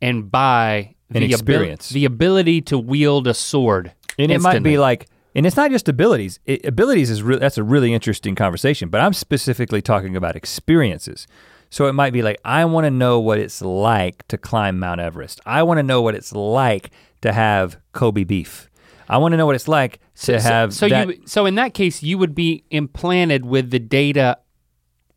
and 0.00 0.30
buy 0.30 0.94
An 1.10 1.20
the 1.20 1.24
abil- 1.24 1.30
experience. 1.34 1.88
the 1.90 2.04
ability 2.04 2.60
to 2.62 2.78
wield 2.78 3.26
a 3.26 3.34
sword. 3.34 3.92
and 4.18 4.30
it 4.30 4.40
might 4.40 4.62
be 4.62 4.78
like, 4.78 5.06
and 5.34 5.44
it's 5.46 5.56
not 5.56 5.70
just 5.70 5.88
abilities. 5.88 6.38
It, 6.46 6.64
abilities 6.64 7.10
is 7.10 7.22
re- 7.22 7.38
that's 7.38 7.58
a 7.58 7.62
really 7.64 7.92
interesting 7.92 8.34
conversation. 8.34 8.88
But 8.88 9.00
I'm 9.00 9.12
specifically 9.12 9.82
talking 9.82 10.16
about 10.16 10.36
experiences. 10.36 11.26
So 11.70 11.86
it 11.86 11.92
might 11.92 12.12
be 12.12 12.22
like, 12.22 12.38
I 12.44 12.64
want 12.64 12.84
to 12.86 12.90
know 12.90 13.20
what 13.20 13.38
it's 13.38 13.60
like 13.60 14.26
to 14.28 14.38
climb 14.38 14.78
Mount 14.78 15.00
Everest. 15.00 15.40
I 15.44 15.62
want 15.64 15.78
to 15.78 15.82
know 15.82 16.00
what 16.00 16.14
it's 16.14 16.32
like 16.32 16.90
to 17.20 17.32
have 17.32 17.76
Kobe 17.92 18.24
beef. 18.24 18.70
I 19.08 19.18
want 19.18 19.32
to 19.32 19.36
know 19.36 19.46
what 19.46 19.54
it's 19.54 19.68
like 19.68 19.98
to 20.22 20.40
so, 20.40 20.48
have 20.48 20.74
so 20.74 20.88
that- 20.88 21.08
you 21.08 21.22
so 21.26 21.46
in 21.46 21.54
that 21.56 21.74
case 21.74 22.02
you 22.02 22.18
would 22.18 22.34
be 22.34 22.64
implanted 22.70 23.44
with 23.44 23.70
the 23.70 23.78
data 23.78 24.38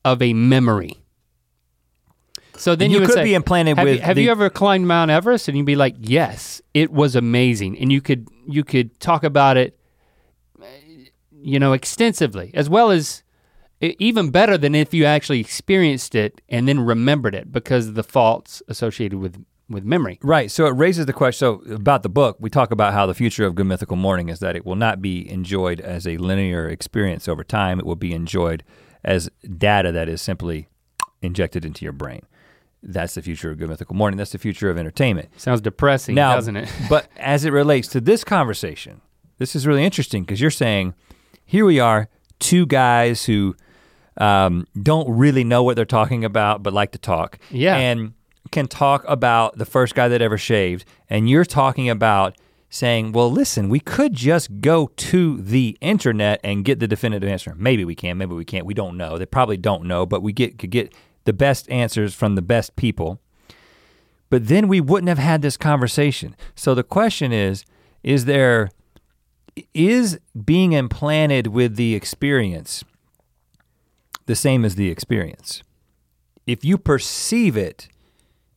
of 0.06 0.22
a 0.22 0.34
memory. 0.34 0.97
So 2.56 2.76
then 2.76 2.91
You 2.91 2.99
you, 2.99 3.06
could 3.08 3.16
say, 3.16 3.24
be 3.24 3.34
implanted 3.34 3.78
have 3.78 3.86
with 3.86 3.95
You, 3.95 4.02
have 4.02 4.16
the- 4.16 4.24
you 4.24 4.30
ever 4.32 4.49
climbed 4.49 4.88
Mount 4.88 5.10
Everest? 5.10 5.47
And 5.47 5.58
you'd 5.58 5.66
be 5.66 5.76
like, 5.76 5.95
yes, 5.99 6.62
it 6.76 6.91
was 6.91 7.16
amazing, 7.16 7.78
and 7.80 7.91
you 7.91 8.02
could 8.02 8.28
you 8.47 8.64
could 8.64 8.99
talk 8.99 9.24
about 9.24 9.58
it, 9.58 9.80
you 11.32 11.60
know, 11.60 11.74
extensively, 11.74 12.52
as 12.54 12.70
well 12.70 12.91
as 12.91 13.24
even 13.82 14.30
better 14.30 14.58
than 14.60 14.76
if 14.76 14.93
you 14.93 15.06
actually 15.06 15.39
experienced 15.39 16.14
it 16.14 16.39
and 16.49 16.68
then 16.68 16.80
remembered 16.80 17.34
it 17.34 17.52
because 17.52 17.88
of 17.88 17.95
the 17.95 18.04
faults 18.04 18.62
associated 18.68 19.18
with 19.18 19.43
with 19.72 19.84
memory. 19.84 20.20
Right. 20.22 20.52
So 20.52 20.66
it 20.66 20.72
raises 20.72 21.06
the 21.06 21.14
question. 21.14 21.40
So 21.40 21.74
about 21.74 22.04
the 22.04 22.10
book, 22.10 22.38
we 22.40 22.50
talk 22.50 22.72
about 22.72 22.94
how 22.94 23.06
the 23.06 23.14
future 23.14 23.46
of 23.46 23.56
Good 23.56 23.66
Mythical 23.66 23.98
Morning 23.98 24.30
is 24.30 24.40
that 24.40 24.56
it 24.56 24.66
will 24.66 24.76
not 24.76 25.02
be 25.02 25.30
enjoyed 25.30 25.80
as 25.80 26.08
a 26.08 26.18
linear 26.18 26.68
experience 26.68 27.28
over 27.28 27.44
time. 27.44 27.80
It 27.80 27.86
will 27.86 27.96
be 27.96 28.14
enjoyed 28.14 28.64
as 29.04 29.30
data 29.58 29.92
that 29.92 30.08
is 30.08 30.22
simply 30.22 30.68
injected 31.22 31.66
into 31.66 31.86
your 31.86 31.94
brain. 31.94 32.22
That's 32.84 33.14
the 33.14 33.22
future 33.22 33.52
of 33.52 33.60
Good 33.60 33.70
Mythical 33.70 33.96
Morning. 33.96 34.18
That's 34.18 34.32
the 34.32 34.40
future 34.40 34.70
of 34.70 34.78
entertainment. 34.78 35.30
Sounds 35.40 35.62
depressing, 35.62 36.16
Now, 36.16 36.36
doesn't 36.36 36.58
it? 36.58 36.70
but 36.90 37.08
as 37.18 37.46
it 37.46 37.52
relates 37.52 37.88
to 37.90 38.02
this 38.02 38.24
conversation, 38.24 39.02
this 39.38 39.56
is 39.56 39.68
really 39.68 39.84
interesting 39.84 40.24
because 40.24 40.42
you're 40.42 40.50
saying, 40.50 40.96
here 41.46 41.66
we 41.66 41.80
are, 41.80 42.10
two 42.40 42.66
guys 42.66 43.26
who 43.26 43.56
um, 44.18 44.68
don't 44.82 45.10
really 45.10 45.44
know 45.44 45.64
what 45.64 45.76
they're 45.76 45.86
talking 45.86 46.26
about, 46.26 46.64
but 46.64 46.74
like 46.74 46.92
to 46.94 46.98
talk. 46.98 47.38
Yeah. 47.50 47.76
And 47.78 48.14
can 48.52 48.68
talk 48.68 49.04
about 49.08 49.58
the 49.58 49.66
first 49.66 49.95
guy 49.95 50.08
that 50.08 50.22
ever 50.22 50.38
shaved. 50.38 50.86
And 51.10 51.30
you're 51.30 51.45
talking 51.45 51.89
about 51.89 52.38
saying, 52.70 53.12
well, 53.12 53.32
listen, 53.32 53.70
we 53.70 53.80
could 53.80 54.14
just 54.14 54.62
go 54.62 54.88
to 54.95 55.41
the 55.41 55.78
internet 55.82 56.39
and 56.43 56.64
get 56.64 56.80
the 56.80 56.88
definitive 56.88 57.30
answer. 57.30 57.54
Maybe 57.58 57.84
we 57.84 57.95
can, 57.95 58.18
maybe 58.18 58.34
we 58.34 58.45
can't. 58.45 58.66
We 58.66 58.74
don't 58.74 58.97
know. 58.97 59.18
They 59.18 59.26
probably 59.26 59.58
don't 59.58 59.86
know, 59.86 60.06
but 60.06 60.22
we 60.22 60.34
get 60.34 60.58
could 60.58 60.72
get 60.72 60.93
the 61.26 61.34
best 61.34 61.70
answers 61.70 62.14
from 62.14 62.36
the 62.36 62.41
best 62.41 62.76
people 62.76 63.20
but 64.32 64.47
then 64.47 64.70
we 64.70 64.80
wouldn't 64.80 65.10
have 65.10 65.20
had 65.20 65.43
this 65.43 65.58
conversation. 65.58 66.36
So 66.56 66.74
the 66.74 66.86
question 66.86 67.34
is, 67.34 67.66
is 68.02 68.26
there 68.26 68.72
is 69.74 70.20
being 70.45 70.72
implanted 70.72 71.47
with 71.47 71.76
the 71.76 71.93
experience 71.93 72.86
the 74.26 74.36
same 74.36 74.64
as 74.64 74.76
the 74.76 74.89
experience? 74.89 75.62
If 76.47 76.64
you 76.64 76.78
perceive 76.78 77.58
it 77.58 77.89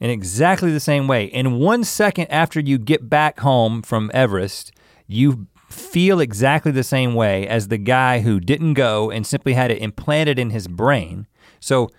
in 0.01 0.11
exactly 0.11 0.71
the 0.73 0.81
same 0.81 1.07
way, 1.09 1.25
in 1.27 1.59
one 1.59 1.85
second 1.85 2.27
after 2.31 2.61
you 2.61 2.79
get 2.79 3.09
back 3.09 3.41
home 3.41 3.81
from 3.83 4.11
Everest, 4.15 4.73
you 5.07 5.47
feel 5.69 6.21
exactly 6.21 6.71
the 6.73 6.85
same 6.85 7.15
way 7.15 7.47
as 7.49 7.69
the 7.69 7.79
guy 7.79 8.21
who 8.21 8.39
didn't 8.41 8.75
go 8.75 9.11
and 9.11 9.27
simply 9.27 9.55
had 9.55 9.71
it 9.71 9.79
implanted 9.79 10.39
in 10.39 10.51
his 10.51 10.69
brain. 10.69 11.27
So 11.61 11.91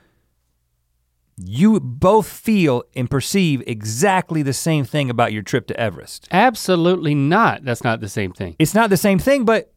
you 1.37 1.79
both 1.81 2.27
feel 2.27 2.83
and 2.95 3.09
perceive 3.09 3.61
exactly 3.67 4.41
the 4.41 4.53
same 4.53 4.85
thing 4.85 5.09
about 5.09 5.33
your 5.33 5.41
trip 5.43 5.67
to 5.67 5.77
Everest. 5.79 6.27
Absolutely 6.31 7.13
not. 7.15 7.65
That's 7.65 7.83
not 7.83 7.99
the 7.99 8.07
same 8.07 8.31
thing. 8.31 8.55
It's 8.59 8.73
not 8.73 8.89
the 8.89 8.95
same 8.97 9.19
thing, 9.19 9.43
but 9.43 9.73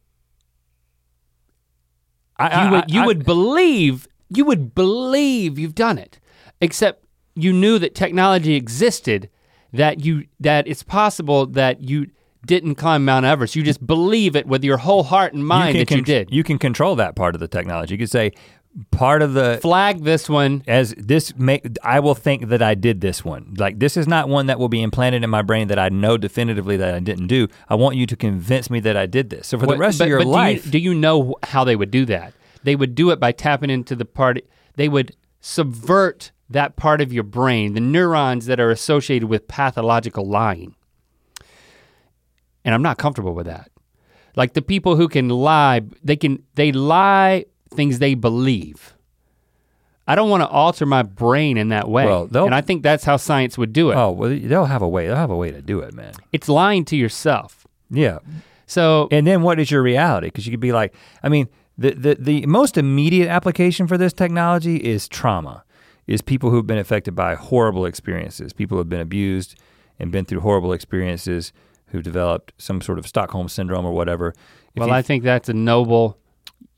I, 2.38 2.68
You 2.68 2.76
I- 2.76 2.84
you 2.88 3.00
I- 3.02 3.06
would 3.06 3.24
believe 3.24 4.06
you 4.30 4.44
would 4.44 4.74
believe 4.74 5.58
you've 5.58 5.74
done 5.74 5.96
it, 5.98 6.20
except 6.60 7.04
you 7.38 7.52
knew 7.52 7.78
that 7.78 7.94
technology 7.94 8.54
existed, 8.54 9.28
that 9.72 10.04
you 10.04 10.26
that 10.40 10.66
it's 10.66 10.82
possible 10.82 11.46
that 11.46 11.80
you 11.80 12.08
didn't 12.46 12.76
climb 12.76 13.04
Mount 13.04 13.26
Everest. 13.26 13.56
You 13.56 13.62
just 13.62 13.86
believe 13.86 14.36
it 14.36 14.46
with 14.46 14.64
your 14.64 14.78
whole 14.78 15.02
heart 15.02 15.34
and 15.34 15.46
mind 15.46 15.72
can 15.72 15.80
that 15.80 15.90
you 15.90 16.02
did. 16.02 16.32
You 16.32 16.44
can 16.44 16.58
control 16.58 16.96
that 16.96 17.16
part 17.16 17.34
of 17.34 17.40
the 17.40 17.48
technology. 17.48 17.94
You 17.94 17.98
could 17.98 18.10
say 18.10 18.32
part 18.90 19.22
of 19.22 19.34
the 19.34 19.58
Flag 19.60 20.04
this 20.04 20.28
one. 20.28 20.62
as 20.66 20.94
this 20.96 21.34
make 21.36 21.66
I 21.82 22.00
will 22.00 22.14
think 22.14 22.48
that 22.48 22.62
I 22.62 22.74
did 22.74 23.00
this 23.00 23.24
one. 23.24 23.54
Like 23.58 23.78
this 23.78 23.96
is 23.96 24.06
not 24.06 24.28
one 24.28 24.46
that 24.46 24.58
will 24.58 24.68
be 24.68 24.82
implanted 24.82 25.24
in 25.24 25.30
my 25.30 25.42
brain 25.42 25.68
that 25.68 25.78
I 25.78 25.88
know 25.88 26.16
definitively 26.16 26.76
that 26.76 26.94
I 26.94 27.00
didn't 27.00 27.26
do. 27.26 27.48
I 27.68 27.74
want 27.74 27.96
you 27.96 28.06
to 28.06 28.16
convince 28.16 28.70
me 28.70 28.80
that 28.80 28.96
I 28.96 29.06
did 29.06 29.30
this. 29.30 29.48
So 29.48 29.58
for 29.58 29.66
the 29.66 29.76
rest 29.76 29.98
but- 29.98 30.04
of 30.04 30.08
your 30.10 30.18
but 30.18 30.24
do 30.24 30.28
you- 30.30 30.34
life, 30.34 30.70
do 30.70 30.78
you, 30.78 30.94
know 30.94 31.34
how 31.42 31.64
they 31.64 31.76
would 31.76 31.90
do 31.90 32.04
that? 32.06 32.32
They 32.62 32.76
would 32.76 32.94
do 32.94 33.10
it 33.10 33.20
by 33.20 33.32
tapping 33.32 33.70
into 33.70 33.94
the 33.94 34.04
part. 34.04 34.40
They 34.76 34.88
would 34.88 35.14
subvert 35.40 36.32
that 36.50 36.76
part 36.76 37.00
of 37.00 37.12
your 37.12 37.24
brain, 37.24 37.74
the 37.74 37.80
neurons 37.80 38.46
that 38.46 38.60
are 38.60 38.70
associated 38.70 39.28
with 39.28 39.48
pathological 39.48 40.26
lying. 40.26 40.74
And 42.64 42.74
I'm 42.74 42.82
not 42.82 42.98
comfortable 42.98 43.34
with 43.34 43.46
that. 43.46 43.70
Like 44.36 44.54
the 44.54 44.62
people 44.62 44.96
who 44.96 45.08
can 45.08 45.28
lie, 45.28 45.82
they 46.02 46.16
can 46.16 46.42
they 46.54 46.72
lie 46.72 47.46
things 47.74 47.98
they 47.98 48.14
believe. 48.14 48.94
I 50.06 50.14
don't 50.14 50.30
want 50.30 50.42
to 50.42 50.48
alter 50.48 50.86
my 50.86 51.02
brain 51.02 51.58
in 51.58 51.68
that 51.68 51.88
way. 51.88 52.06
Well, 52.06 52.28
and 52.32 52.54
I 52.54 52.62
think 52.62 52.82
that's 52.82 53.04
how 53.04 53.18
science 53.18 53.58
would 53.58 53.72
do 53.74 53.90
it. 53.90 53.96
oh 53.96 54.10
well, 54.10 54.30
they'll 54.30 54.64
have 54.64 54.80
a 54.80 54.88
way. 54.88 55.06
They'll 55.06 55.16
have 55.16 55.30
a 55.30 55.36
way 55.36 55.50
to 55.50 55.60
do 55.60 55.80
it, 55.80 55.92
man. 55.92 56.14
It's 56.32 56.48
lying 56.48 56.84
to 56.86 56.96
yourself. 56.96 57.66
Yeah, 57.90 58.18
So 58.66 59.08
And 59.10 59.26
then 59.26 59.42
what 59.42 59.58
is 59.58 59.70
your 59.70 59.82
reality? 59.82 60.28
Because 60.28 60.46
you 60.46 60.50
could 60.50 60.60
be 60.60 60.72
like, 60.72 60.94
I 61.22 61.28
mean, 61.28 61.48
the, 61.76 61.92
the 61.92 62.16
the 62.18 62.46
most 62.46 62.76
immediate 62.76 63.28
application 63.28 63.86
for 63.86 63.98
this 63.98 64.12
technology 64.12 64.76
is 64.76 65.08
trauma, 65.08 65.64
is 66.08 66.22
people 66.22 66.50
who've 66.50 66.66
been 66.66 66.78
affected 66.78 67.14
by 67.14 67.36
horrible 67.36 67.84
experiences, 67.84 68.52
people 68.52 68.76
who 68.76 68.80
have 68.80 68.88
been 68.88 69.00
abused 69.00 69.54
and 70.00 70.10
been 70.10 70.24
through 70.24 70.40
horrible 70.40 70.72
experiences, 70.72 71.52
who've 71.88 72.02
developed 72.02 72.52
some 72.58 72.80
sort 72.80 72.98
of 72.98 73.06
Stockholm 73.06 73.48
syndrome 73.48 73.84
or 73.84 73.92
whatever. 73.92 74.34
If 74.74 74.80
well, 74.80 74.90
I 74.90 75.02
think 75.02 75.22
that's 75.22 75.48
a 75.48 75.54
noble 75.54 76.18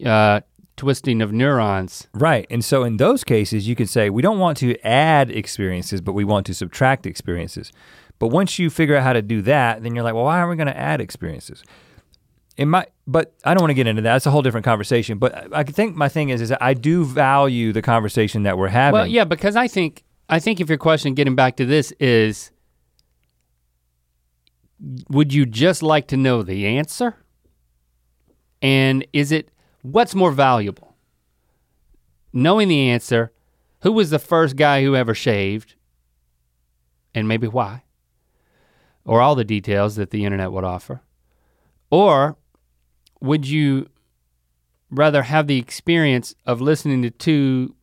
uh, 0.05 0.41
twisting 0.77 1.23
of 1.23 1.33
neurons. 1.33 2.09
Right. 2.13 2.47
And 2.51 2.65
so 2.65 2.85
in 2.85 2.97
those 2.97 3.23
cases, 3.23 3.69
you 3.69 3.77
could 3.77 3.89
say, 3.89 4.11
we 4.11 4.23
don't 4.23 4.39
want 4.39 4.59
to 4.59 4.79
add 4.85 5.31
experiences, 5.31 6.01
but 6.01 6.13
we 6.13 6.25
want 6.25 6.47
to 6.47 6.55
subtract 6.55 7.07
experiences. 7.07 7.71
But 8.19 8.29
once 8.29 8.59
you 8.59 8.69
figure 8.69 8.97
out 8.97 9.03
how 9.03 9.13
to 9.13 9.23
do 9.23 9.43
that, 9.43 9.83
then 9.83 9.95
you're 9.95 10.05
like, 10.05 10.15
well, 10.15 10.25
why 10.25 10.39
aren't 10.39 10.51
we 10.51 10.57
going 10.57 10.67
to 10.67 10.77
add 10.77 11.01
experiences? 11.01 11.63
It 12.57 12.67
might, 12.67 12.89
but 13.07 13.35
I 13.45 13.55
don't 13.55 13.63
want 13.63 13.71
to 13.71 13.75
get 13.75 13.87
into 13.87 14.03
that. 14.03 14.17
It's 14.17 14.27
a 14.27 14.31
whole 14.31 14.43
different 14.43 14.65
conversation. 14.65 15.19
But 15.19 15.55
I 15.55 15.63
think 15.63 15.97
my 15.97 16.09
thing 16.09 16.29
is, 16.29 16.41
is 16.41 16.53
I 16.61 16.75
do 16.75 17.05
value 17.05 17.73
the 17.73 17.83
conversation 17.83 18.43
that 18.43 18.59
we're 18.59 18.69
having. 18.69 18.93
Well, 18.93 19.07
yeah, 19.07 19.25
because 19.25 19.57
I 19.57 19.69
think 19.69 20.05
I 20.29 20.39
think 20.39 20.61
if 20.61 20.69
your 20.69 20.79
question, 20.79 21.15
getting 21.15 21.35
back 21.35 21.57
to 21.57 21.65
this, 21.67 21.93
is 21.99 22.51
would 25.09 25.33
you 25.33 25.47
just 25.47 25.83
like 25.83 26.07
to 26.09 26.17
know 26.17 26.43
the 26.43 26.67
answer? 26.67 27.17
And 28.63 29.07
is 29.13 29.33
it 29.33 29.51
what's 29.83 30.15
more 30.15 30.33
valuable? 30.33 30.97
Knowing 32.33 32.69
the 32.69 32.91
answer, 32.91 33.33
who 33.83 33.93
was 33.93 34.11
the 34.11 34.19
first 34.19 34.57
guy 34.57 34.83
who 34.83 34.95
ever 34.95 35.15
shaved, 35.15 35.75
and 37.15 37.27
maybe 37.27 37.49
why, 37.49 37.83
or 39.05 39.21
all 39.21 39.35
the 39.35 39.45
details 39.45 39.97
that 39.97 40.11
the 40.11 40.25
internet 40.25 40.53
would 40.53 40.65
offer, 40.65 41.01
or 41.91 42.37
would 43.21 43.47
you 43.47 43.89
rather 44.91 45.23
have 45.23 45.47
the 45.47 45.59
experience 45.59 46.35
of 46.47 46.61
listening 46.61 47.03
to 47.03 47.11
two 47.11 47.75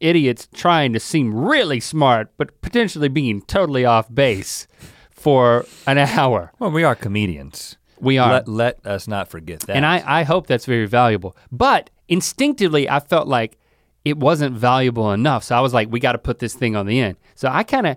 idiots 0.00 0.48
trying 0.54 0.92
to 0.92 1.00
seem 1.00 1.34
really 1.34 1.80
smart, 1.80 2.32
but 2.36 2.60
potentially 2.62 3.08
being 3.08 3.42
totally 3.42 3.84
off 3.84 4.12
base 4.12 4.66
for 5.10 5.66
an 5.86 5.98
hour. 5.98 6.52
well, 6.58 6.70
we 6.70 6.82
are 6.82 6.94
comedians. 6.94 7.76
We 8.00 8.16
are. 8.16 8.32
Let, 8.32 8.48
let 8.48 8.86
us 8.86 9.06
not 9.06 9.28
forget 9.28 9.60
that. 9.60 9.76
and 9.76 9.84
I, 9.84 10.02
I 10.06 10.22
hope 10.22 10.46
that's 10.46 10.64
very 10.64 10.86
valuable. 10.86 11.36
But 11.52 11.90
instinctively, 12.08 12.88
I 12.88 13.00
felt 13.00 13.28
like 13.28 13.58
it 14.06 14.16
wasn't 14.16 14.56
valuable 14.56 15.12
enough. 15.12 15.44
So 15.44 15.54
I 15.54 15.60
was 15.60 15.74
like, 15.74 15.88
we 15.90 16.00
got 16.00 16.12
to 16.12 16.18
put 16.18 16.38
this 16.38 16.54
thing 16.54 16.74
on 16.74 16.86
the 16.86 16.98
end. 16.98 17.16
So 17.34 17.48
I 17.48 17.62
kind 17.62 17.86
of, 17.86 17.96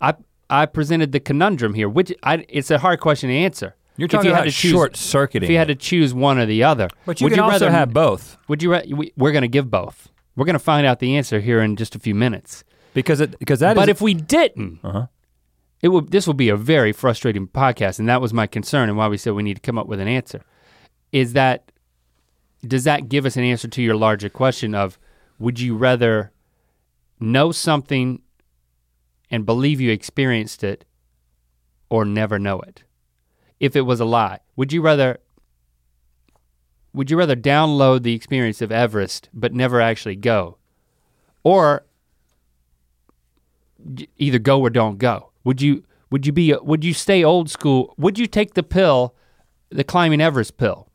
I, 0.00 0.14
I 0.50 0.66
presented 0.66 1.12
the 1.12 1.20
conundrum 1.20 1.74
here, 1.74 1.88
which 1.88 2.12
I, 2.24 2.44
it's 2.48 2.72
a 2.72 2.78
hard 2.78 2.98
question 2.98 3.30
to 3.30 3.36
answer. 3.36 3.76
You're 3.96 4.06
If 4.06 4.10
talking 4.12 4.28
you 4.30 4.34
had 4.34 4.42
about 4.44 4.52
short 4.52 4.96
circuiting. 4.96 5.46
If 5.46 5.50
you 5.50 5.58
had 5.58 5.68
to 5.68 5.74
choose 5.74 6.12
one 6.14 6.38
or 6.38 6.46
the 6.46 6.62
other, 6.64 6.88
but 7.04 7.20
you 7.20 7.24
would 7.26 7.32
can 7.32 7.40
also 7.40 7.66
rather- 7.66 7.70
have 7.70 7.92
both 7.92 8.36
Would 8.48 8.62
you? 8.62 8.70
we- 8.94 9.12
We're 9.16 9.32
going 9.32 9.42
to 9.42 9.48
give 9.48 9.70
both. 9.70 10.08
We're 10.36 10.44
going 10.44 10.54
to 10.54 10.58
find 10.58 10.86
out 10.86 10.98
the 10.98 11.16
answer 11.16 11.40
here 11.40 11.60
in 11.60 11.76
just 11.76 11.94
a 11.94 11.98
few 11.98 12.14
minutes. 12.14 12.62
because 12.94 13.20
it 13.20 13.38
because 13.38 13.60
that 13.60 13.76
is 13.76 13.82
but 13.82 13.88
if 13.88 14.00
we 14.00 14.14
didn't, 14.14 14.80
Uh-huh. 14.84 15.06
it 15.82 15.88
would 15.88 16.10
this 16.10 16.26
would 16.26 16.36
be 16.36 16.48
a 16.48 16.56
very 16.56 16.92
frustrating 16.92 17.46
podcast, 17.46 17.98
and 17.98 18.08
that 18.08 18.20
was 18.20 18.32
my 18.32 18.46
concern 18.46 18.88
and 18.88 18.96
why 18.98 19.08
we 19.08 19.16
said 19.16 19.32
we 19.34 19.42
need 19.42 19.54
to 19.56 19.60
come 19.60 19.78
up 19.78 19.86
with 19.86 20.00
an 20.00 20.08
answer. 20.08 20.42
Is 21.12 21.32
that 21.34 21.72
does 22.66 22.84
that 22.84 23.08
give 23.08 23.24
us 23.26 23.36
an 23.36 23.44
answer 23.44 23.68
to 23.68 23.82
your 23.82 23.94
larger 23.96 24.28
question 24.28 24.74
of 24.74 24.98
would 25.38 25.60
you 25.60 25.76
rather 25.76 26.32
know 27.20 27.52
something 27.52 28.20
and 29.30 29.44
believe 29.46 29.80
you 29.80 29.90
experienced 29.90 30.64
it 30.64 30.84
or 31.90 32.04
never 32.04 32.38
know 32.38 32.60
it? 32.60 32.82
If 33.58 33.74
it 33.74 33.82
was 33.82 34.00
a 34.00 34.04
lie, 34.04 34.40
would 34.56 34.72
you 34.72 34.82
rather 34.82 35.18
would 36.92 37.10
you 37.10 37.18
rather 37.18 37.36
download 37.36 38.02
the 38.02 38.14
experience 38.14 38.62
of 38.62 38.72
Everest 38.72 39.28
but 39.34 39.52
never 39.52 39.80
actually 39.80 40.16
go? 40.16 40.56
Or 41.44 41.84
either 44.16 44.38
go 44.38 44.60
or 44.60 44.70
don't 44.70 44.98
go. 44.98 45.30
Would 45.44 45.60
you 45.60 45.84
would 46.10 46.26
you 46.26 46.32
be 46.32 46.54
would 46.54 46.84
you 46.84 46.94
stay 46.94 47.22
old 47.22 47.50
school? 47.50 47.94
Would 47.98 48.18
you 48.18 48.26
take 48.26 48.54
the 48.54 48.62
pill, 48.62 49.14
the 49.70 49.84
climbing 49.84 50.20
Everest 50.20 50.56
pill? 50.56 50.88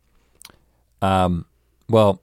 Um, 1.01 1.45
well, 1.89 2.21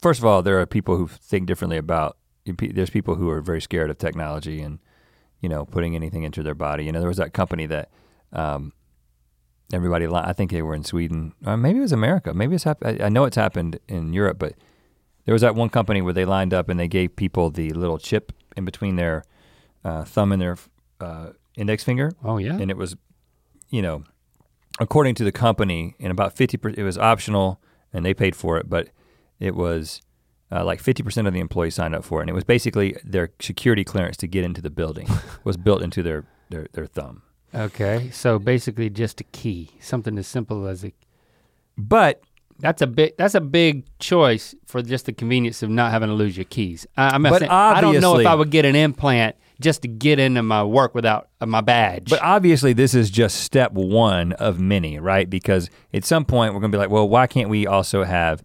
first 0.00 0.20
of 0.20 0.26
all, 0.26 0.42
there 0.42 0.60
are 0.60 0.66
people 0.66 0.96
who 0.96 1.06
think 1.06 1.46
differently 1.46 1.76
about. 1.76 2.16
There's 2.44 2.90
people 2.90 3.14
who 3.14 3.30
are 3.30 3.40
very 3.40 3.60
scared 3.60 3.88
of 3.88 3.98
technology 3.98 4.60
and 4.60 4.80
you 5.40 5.48
know 5.48 5.64
putting 5.64 5.94
anything 5.94 6.24
into 6.24 6.42
their 6.42 6.54
body. 6.54 6.84
You 6.84 6.92
know, 6.92 7.00
there 7.00 7.08
was 7.08 7.18
that 7.18 7.32
company 7.32 7.66
that 7.66 7.90
um, 8.32 8.72
everybody. 9.72 10.06
I 10.06 10.32
think 10.32 10.50
they 10.50 10.62
were 10.62 10.74
in 10.74 10.84
Sweden, 10.84 11.32
or 11.46 11.56
maybe 11.56 11.78
it 11.78 11.82
was 11.82 11.92
America. 11.92 12.32
Maybe 12.34 12.54
it's 12.54 12.64
happened. 12.64 13.02
I 13.02 13.08
know 13.08 13.24
it's 13.24 13.36
happened 13.36 13.78
in 13.88 14.12
Europe, 14.12 14.38
but 14.38 14.54
there 15.24 15.32
was 15.32 15.42
that 15.42 15.54
one 15.54 15.68
company 15.68 16.02
where 16.02 16.12
they 16.12 16.24
lined 16.24 16.52
up 16.54 16.68
and 16.68 16.78
they 16.80 16.88
gave 16.88 17.14
people 17.16 17.50
the 17.50 17.70
little 17.70 17.98
chip 17.98 18.32
in 18.56 18.64
between 18.64 18.96
their 18.96 19.24
uh, 19.84 20.04
thumb 20.04 20.32
and 20.32 20.40
their 20.42 20.56
uh, 21.00 21.30
index 21.56 21.84
finger, 21.84 22.12
Oh 22.24 22.38
yeah. 22.38 22.56
and 22.58 22.70
it 22.70 22.76
was, 22.76 22.96
you 23.70 23.82
know, 23.82 24.04
according 24.80 25.14
to 25.16 25.24
the 25.24 25.32
company, 25.32 25.94
in 25.98 26.10
about 26.10 26.36
fifty 26.36 26.56
percent, 26.56 26.78
it 26.78 26.84
was 26.84 26.98
optional, 26.98 27.60
and 27.92 28.04
they 28.04 28.14
paid 28.14 28.34
for 28.36 28.58
it, 28.58 28.68
but 28.68 28.88
it 29.40 29.54
was 29.54 30.00
uh, 30.50 30.64
like 30.64 30.80
fifty 30.80 31.02
percent 31.02 31.26
of 31.26 31.34
the 31.34 31.40
employees 31.40 31.74
signed 31.74 31.94
up 31.94 32.04
for 32.04 32.20
it, 32.20 32.22
and 32.24 32.30
it 32.30 32.34
was 32.34 32.44
basically 32.44 32.96
their 33.04 33.30
security 33.40 33.84
clearance 33.84 34.16
to 34.18 34.26
get 34.28 34.44
into 34.44 34.60
the 34.60 34.70
building 34.70 35.08
was 35.44 35.56
built 35.56 35.82
into 35.82 36.02
their 36.02 36.24
their, 36.50 36.66
their 36.72 36.86
thumb. 36.86 37.22
Okay, 37.54 38.10
so 38.12 38.38
basically 38.38 38.88
just 38.90 39.20
a 39.20 39.24
key, 39.24 39.70
something 39.80 40.16
as 40.18 40.26
simple 40.26 40.66
as 40.66 40.84
a. 40.84 40.92
But 41.76 42.22
That's 42.58 42.80
a 42.80 42.86
big. 42.86 43.16
That's 43.16 43.34
a 43.34 43.40
big 43.40 43.84
choice 43.98 44.54
for 44.66 44.82
just 44.82 45.06
the 45.06 45.12
convenience 45.12 45.62
of 45.62 45.70
not 45.70 45.90
having 45.90 46.08
to 46.08 46.14
lose 46.14 46.36
your 46.36 46.44
keys. 46.44 46.86
I, 46.96 47.08
I'm 47.10 47.22
not 47.22 47.30
But 47.30 47.38
saying, 47.40 47.50
I 47.50 47.80
don't 47.80 48.00
know 48.00 48.18
if 48.18 48.26
I 48.26 48.34
would 48.34 48.50
get 48.50 48.64
an 48.64 48.76
implant 48.76 49.36
just 49.60 49.82
to 49.82 49.88
get 49.88 50.18
into 50.18 50.42
my 50.42 50.64
work 50.64 50.94
without 50.94 51.28
uh, 51.40 51.46
my 51.46 51.60
badge. 51.60 52.08
But 52.08 52.22
obviously, 52.22 52.72
this 52.72 52.94
is 52.94 53.10
just 53.10 53.40
step 53.40 53.72
one 53.72 54.32
of 54.34 54.60
many, 54.60 54.98
right? 54.98 55.28
Because 55.28 55.70
at 55.92 56.04
some 56.04 56.24
point, 56.24 56.54
we're 56.54 56.60
gonna 56.60 56.72
be 56.72 56.78
like, 56.78 56.90
well, 56.90 57.08
why 57.08 57.26
can't 57.26 57.48
we 57.48 57.66
also 57.66 58.04
have 58.04 58.42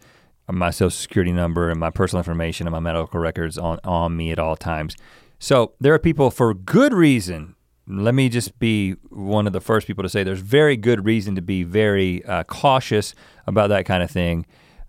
my 0.49 0.69
social 0.69 0.89
security 0.89 1.31
number 1.31 1.69
and 1.69 1.79
my 1.79 1.89
personal 1.89 2.19
information 2.19 2.67
and 2.67 2.71
my 2.71 2.79
medical 2.79 3.19
records 3.19 3.57
on, 3.57 3.79
on 3.83 4.15
me 4.17 4.31
at 4.31 4.39
all 4.39 4.55
times? 4.55 4.95
So 5.39 5.73
there 5.79 5.93
are 5.93 5.99
people 5.99 6.31
for 6.31 6.53
good 6.53 6.93
reason. 6.93 7.55
Let 7.87 8.13
me 8.13 8.27
just 8.29 8.59
be 8.59 8.93
one 9.09 9.47
of 9.47 9.53
the 9.53 9.61
first 9.61 9.87
people 9.87 10.03
to 10.03 10.09
say 10.09 10.23
there's 10.23 10.41
very 10.41 10.75
good 10.75 11.05
reason 11.05 11.35
to 11.35 11.41
be 11.41 11.63
very 11.63 12.23
uh, 12.25 12.43
cautious 12.43 13.15
about 13.45 13.67
that 13.69 13.85
kind 13.85 14.03
of 14.03 14.11
thing. 14.11 14.45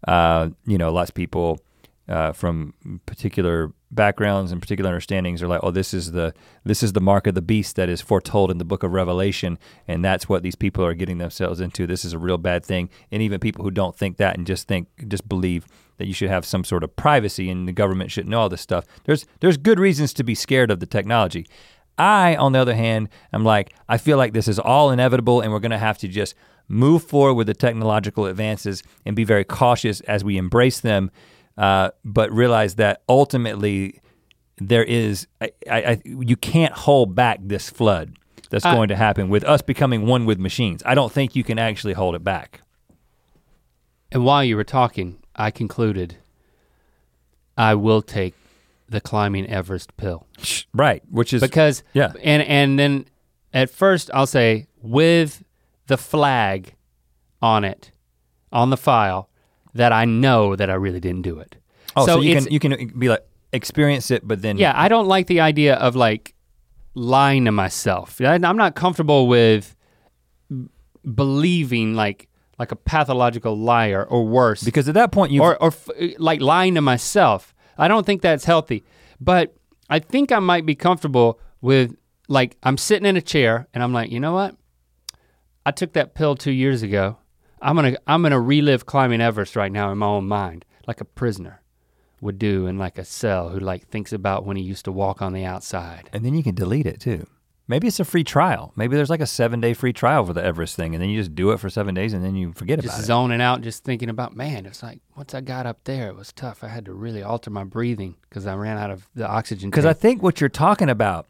Uh, 0.07 0.51
you 0.66 0.78
know, 0.78 0.92
lots 0.92 1.11
of 1.11 1.14
people 1.14 1.61
uh, 2.09 2.32
from 2.32 2.74
particular 3.07 3.72
backgrounds 3.90 4.53
and 4.53 4.61
particular 4.61 4.90
understandings 4.90 5.42
are 5.42 5.49
like, 5.49 5.61
oh, 5.62 5.70
this 5.70 5.92
is 5.92 6.12
the 6.12 6.34
this 6.64 6.82
is 6.82 6.92
the 6.92 7.01
mark 7.01 7.26
of 7.26 7.34
the 7.34 7.42
beast 7.42 7.76
that 7.76 7.88
is 7.88 8.01
foretold 8.01 8.51
in 8.51 8.59
the 8.59 8.64
book 8.64 8.82
of 8.82 8.92
Revelation, 8.92 9.59
and 9.86 10.05
that's 10.05 10.28
what 10.28 10.42
these 10.42 10.55
people 10.55 10.84
are 10.84 10.94
getting 10.94 11.18
themselves 11.18 11.61
into. 11.61 11.86
This 11.86 12.05
is 12.05 12.12
a 12.12 12.18
real 12.18 12.38
bad 12.38 12.64
thing. 12.64 12.88
And 13.11 13.22
even 13.22 13.40
people 13.40 13.64
who 13.64 13.70
don't 13.70 13.96
think 13.96 14.16
that 14.16 14.36
and 14.36 14.46
just 14.46 14.66
think 14.66 14.88
just 15.09 15.28
believe 15.28 15.66
that 15.99 16.07
you 16.07 16.14
should 16.14 16.30
have 16.30 16.46
some 16.46 16.64
sort 16.64 16.84
of 16.84 16.94
privacy 16.96 17.51
and 17.51 17.66
the 17.68 17.72
government 17.72 18.11
shouldn't 18.11 18.30
know 18.30 18.40
all 18.40 18.49
this 18.49 18.61
stuff. 18.61 18.84
There's 19.05 19.26
there's 19.40 19.57
good 19.57 19.78
reasons 19.78 20.12
to 20.14 20.24
be 20.24 20.34
scared 20.34 20.70
of 20.70 20.80
the 20.80 20.86
technology. 20.86 21.46
I, 21.99 22.36
on 22.36 22.53
the 22.53 22.59
other 22.61 22.74
hand, 22.74 23.09
am 23.32 23.44
like, 23.44 23.74
I 23.88 23.99
feel 23.99 24.16
like 24.16 24.32
this 24.32 24.49
is 24.49 24.59
all 24.59 24.90
inevitable 24.90 25.40
and 25.40 25.53
we're 25.53 25.59
gonna 25.61 25.78
have 25.78 25.99
to 25.99 26.09
just 26.09 26.34
move 26.68 27.03
forward 27.03 27.34
with 27.34 27.46
the 27.46 27.55
technological 27.55 28.26
advances 28.26 28.82
and 29.07 29.16
be 29.16 29.24
very 29.24 29.44
cautious 29.44 30.01
as 30.03 30.22
we 30.22 30.36
embrace 30.36 30.80
them, 30.80 31.11
uh, 31.57 31.90
but 32.05 32.30
realize 32.30 32.74
that 32.76 33.03
ultimately 33.09 34.01
there 34.59 34.84
is, 34.84 35.26
I, 35.40 35.51
I, 35.70 36.03
you 36.05 36.36
can't 36.36 36.74
hold 36.74 37.14
back 37.14 37.38
this 37.42 37.70
flood 37.70 38.16
that's 38.51 38.64
I- 38.66 38.74
going 38.74 38.88
to 38.88 38.96
happen 38.96 39.28
with 39.28 39.44
us 39.44 39.62
becoming 39.62 40.07
one 40.07 40.26
with 40.26 40.38
machines. 40.38 40.82
I 40.84 40.94
don't 40.94 41.12
think 41.12 41.34
you 41.34 41.44
can 41.44 41.59
actually 41.59 41.94
hold 41.94 42.14
it 42.14 42.22
back. 42.24 42.61
and 44.12 44.24
while 44.24 44.44
you 44.44 44.57
were 44.57 44.64
talking, 44.64 45.18
I 45.36 45.51
concluded 45.51 46.16
I 47.57 47.74
will 47.74 48.03
take 48.03 48.34
the 48.89 49.01
climbing 49.01 49.47
Everest 49.49 49.97
pill 49.97 50.26
Right, 50.74 51.03
which 51.11 51.32
is, 51.32 51.43
because 51.43 51.82
yeah. 51.93 52.12
and 52.22 52.43
and 52.43 52.78
then 52.78 53.07
at 53.53 53.70
first 53.70 54.11
I'll 54.14 54.26
say 54.26 54.66
with 54.80 55.43
the 55.86 55.97
flag 55.97 56.74
on 57.43 57.64
it 57.64 57.93
on 58.53 58.70
the 58.70 58.76
file 58.76 59.28
that 59.74 59.93
I 59.93 60.05
know 60.05 60.57
that 60.57 60.70
I 60.70 60.74
really 60.74 61.01
didn't 61.01 61.22
do 61.22 61.39
it. 61.39 61.57
oh, 61.97 62.07
so, 62.07 62.20
you 62.20 62.34
can, 62.34 62.53
you 62.53 62.59
can 62.59 62.99
be 62.99 63.09
like, 63.09 63.24
experience 63.53 64.11
it, 64.11 64.26
but 64.26 64.43
then 64.43 64.59
Yeah, 64.59 64.72
I 64.74 64.89
don't 64.89 65.07
like 65.07 65.26
the 65.26 65.41
idea 65.41 65.74
of 65.76 65.97
like 65.97 66.34
lying 66.95 67.45
to 67.45 67.53
myself. 67.53 68.20
I'm 68.20 68.57
not 68.57 68.74
comfortable 68.74 69.28
with 69.28 69.74
believing 71.14 71.95
like 71.95 72.28
like 72.59 72.72
a 72.72 72.76
pathological 72.76 73.57
liar 73.57 74.05
or 74.05 74.26
worse, 74.26 74.62
because 74.64 74.89
at 74.89 74.95
that 74.95 75.12
point 75.12 75.32
you 75.32 75.43
or 75.43 75.57
or 75.62 75.68
f- 75.68 75.89
like 76.18 76.41
lying 76.41 76.74
to 76.74 76.80
myself. 76.80 77.55
I 77.79 77.89
don't 77.89 78.05
think 78.05 78.22
that's 78.22 78.45
healthy. 78.45 78.85
But 79.20 79.55
I 79.89 79.99
think 80.01 80.33
I 80.33 80.39
might 80.41 80.66
be 80.66 80.74
comfortable 80.74 81.41
with 81.61 81.97
like 82.29 82.57
I'm 82.62 82.76
sitting 82.76 83.07
in 83.07 83.16
a 83.16 83.22
chair 83.22 83.68
and 83.72 83.83
I'm 83.83 83.93
like, 83.93 84.11
you 84.11 84.20
know 84.20 84.35
what? 84.35 84.57
I 85.64 85.70
took 85.70 85.93
that 85.95 86.14
pill 86.14 86.35
two 86.35 86.53
years 86.53 86.83
ago. 86.83 87.18
I'm 87.61 87.76
gonna 87.76 87.97
I'm 88.07 88.22
gonna 88.22 88.41
relive 88.41 88.87
climbing 88.87 89.20
Everest 89.20 89.57
right 89.57 89.72
now 89.72 89.91
in 89.91 89.99
my 89.99 90.07
own 90.07 90.29
mind, 90.29 90.64
like 90.87 91.01
a 91.01 91.05
prisoner 91.05 91.62
would 92.20 92.39
do 92.39 92.66
in 92.66 92.79
like 92.79 92.99
a 92.99 93.05
cell 93.05 93.51
who 93.51 93.61
like 93.61 93.89
thinks 93.89 94.12
about 94.12 94.45
when 94.45 94.57
he 94.57 94.62
used 94.62 94.85
to 94.85 94.93
walk 94.93 95.22
on 95.22 95.33
the 95.33 95.45
outside. 95.45 96.11
And 96.12 96.24
then 96.24 96.35
you 96.35 96.43
can 96.43 96.55
delete 96.55 96.87
it 96.87 97.01
too. 97.01 97.26
Maybe 97.69 97.87
it's 97.87 98.01
a 98.01 98.05
free 98.05 98.25
trial. 98.25 98.73
Maybe 98.77 98.97
there's 98.97 99.11
like 99.11 99.21
a 99.21 99.27
seven 99.27 99.61
day 99.61 99.75
free 99.75 99.93
trial 99.93 100.25
for 100.25 100.33
the 100.33 100.43
Everest 100.43 100.75
thing, 100.75 100.95
and 100.95 101.03
then 101.03 101.11
you 101.11 101.21
just 101.21 101.35
do 101.35 101.51
it 101.51 101.61
for 101.61 101.69
seven 101.69 101.95
days, 101.95 102.14
and 102.14 102.25
then 102.25 102.35
you 102.35 102.53
forget 102.53 102.79
Just 102.79 102.87
about 102.87 102.95
it. 102.95 102.97
Just 102.97 103.07
zoning 103.07 103.41
out, 103.43 103.61
just 103.61 103.85
thinking 103.85 104.09
about, 104.09 104.35
man, 104.35 104.64
it's 104.64 104.83
like 104.83 105.01
once 105.16 105.35
I 105.35 105.43
got 105.43 105.66
up 105.66 105.85
there, 105.85 106.09
it 106.09 106.16
was 106.16 106.33
tough. 106.33 106.64
I 106.64 106.69
had 106.69 106.87
to 106.87 106.95
really 106.95 107.23
alter 107.23 107.51
my 107.51 107.64
breathing 107.64 108.16
because 108.29 108.47
I 108.47 108.55
ran 108.55 108.79
out 108.79 108.91
of 108.91 109.07
the 109.14 109.29
oxygen. 109.29 109.71
Because 109.71 109.85
I 109.85 109.93
think 109.93 110.23
what 110.23 110.41
you're 110.41 110.49
talking 110.49 110.89
about 110.89 111.27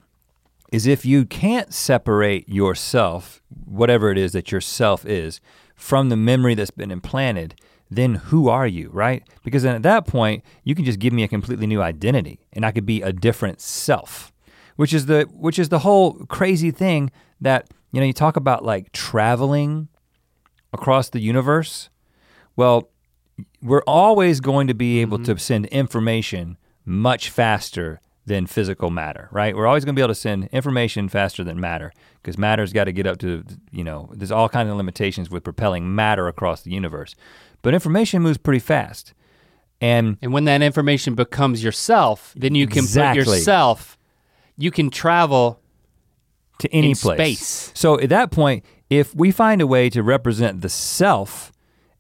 is 0.71 0.87
if 0.87 1.05
you 1.05 1.25
can't 1.25 1.75
separate 1.75 2.49
yourself, 2.49 3.43
whatever 3.65 4.11
it 4.11 4.19
is 4.19 4.33
that 4.33 4.53
your 4.53 4.61
self 4.61 5.05
is, 5.05 5.41
from 5.75 6.09
the 6.09 6.17
memory 6.17 6.55
that's 6.55 6.71
been 6.71 6.91
implanted, 6.91 7.55
then 7.91 8.17
who 8.17 8.49
are 8.49 8.67
you, 8.67 8.91
right? 8.93 9.23
Because 9.45 9.63
then 9.63 9.75
at 9.75 9.83
that 9.83 10.07
point, 10.07 10.45
you 10.63 10.75
can 10.75 10.85
just 10.85 10.99
give 10.99 11.13
me 11.13 11.23
a 11.23 11.29
completely 11.29 11.67
new 11.67 11.81
identity, 11.81 12.41
and 12.53 12.67
I 12.67 12.71
could 12.71 12.85
be 12.85 13.01
a 13.01 13.13
different 13.13 13.61
self, 13.61 14.33
which 14.79 14.95
is 14.95 15.07
the 15.07 15.29
which 15.33 15.59
is 15.59 15.71
the 15.71 15.81
whole 15.81 16.13
crazy 16.27 16.71
thing 16.71 17.11
that 17.41 17.69
you 17.91 18.01
know 18.01 18.07
you 18.07 18.13
talk 18.13 18.37
about 18.37 18.65
like 18.65 18.93
traveling 18.93 19.89
across 20.73 21.11
the 21.11 21.19
universe. 21.19 21.91
Well, 22.55 22.89
we're 23.61 23.83
always 23.89 24.39
going 24.39 24.69
to 24.69 24.75
be 24.75 25.01
able 25.01 25.19
to 25.19 25.33
mm-hmm. 25.33 25.39
send 25.39 25.67
information 25.67 26.59
much 26.85 27.29
faster 27.29 28.01
than 28.25 28.47
physical 28.47 28.91
matter, 28.91 29.29
right? 29.33 29.57
We're 29.57 29.67
always 29.67 29.85
going 29.85 29.97
to 29.97 29.99
be 29.99 30.03
able 30.03 30.15
to 30.15 30.21
send 30.21 30.49
information 30.53 31.09
faster 31.09 31.43
than 31.43 31.59
matter 31.59 31.93
because 32.23 32.39
matter's 32.39 32.73
got 32.73 32.85
to 32.85 32.93
get 32.93 33.07
up 33.07 33.19
to, 33.19 33.43
you 33.73 33.83
know, 33.83 34.11
there's 34.13 34.31
all 34.31 34.49
kinds 34.49 34.71
of 34.71 34.77
limitations 34.77 35.29
with 35.29 35.43
propelling 35.43 35.93
matter 35.93 36.29
across 36.29 36.63
the 36.63 36.71
universe. 36.71 37.17
But 37.63 37.75
information 37.75 38.23
moves 38.23 38.39
pretty 38.39 38.61
fast. 38.61 39.13
And 39.81 40.19
And 40.23 40.33
when 40.33 40.45
that 40.45 40.63
information 40.63 41.17
becomes 41.17 41.65
yourself, 41.65 42.33
then 42.37 42.55
you 42.55 42.69
can 42.69 42.79
Exactly. 42.79 43.25
put 43.25 43.31
yourself, 43.31 43.98
you 44.59 44.71
can 44.71 44.91
travel. 44.91 45.61
to 46.59 46.69
any 46.75 46.91
In 46.91 46.97
place. 46.97 47.39
space. 47.39 47.73
So 47.75 48.01
at 48.01 48.09
that 48.09 48.33
point, 48.33 48.65
if 48.91 49.15
we 49.15 49.31
find 49.31 49.61
a 49.63 49.67
way 49.67 49.89
to 49.91 50.03
represent 50.03 50.61
the 50.61 50.69
self 50.69 51.53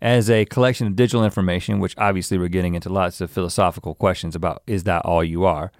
as 0.02 0.28
a 0.28 0.44
collection 0.46 0.86
of 0.88 0.96
digital 0.96 1.24
information, 1.24 1.78
which 1.78 1.94
obviously 1.96 2.38
we're 2.38 2.48
getting 2.48 2.74
into 2.74 2.88
lots 2.88 3.20
of 3.20 3.30
philosophical 3.30 3.94
questions 3.94 4.34
about 4.34 4.62
is 4.66 4.82
that 4.84 5.02
all 5.04 5.22
you 5.22 5.44
are? 5.44 5.70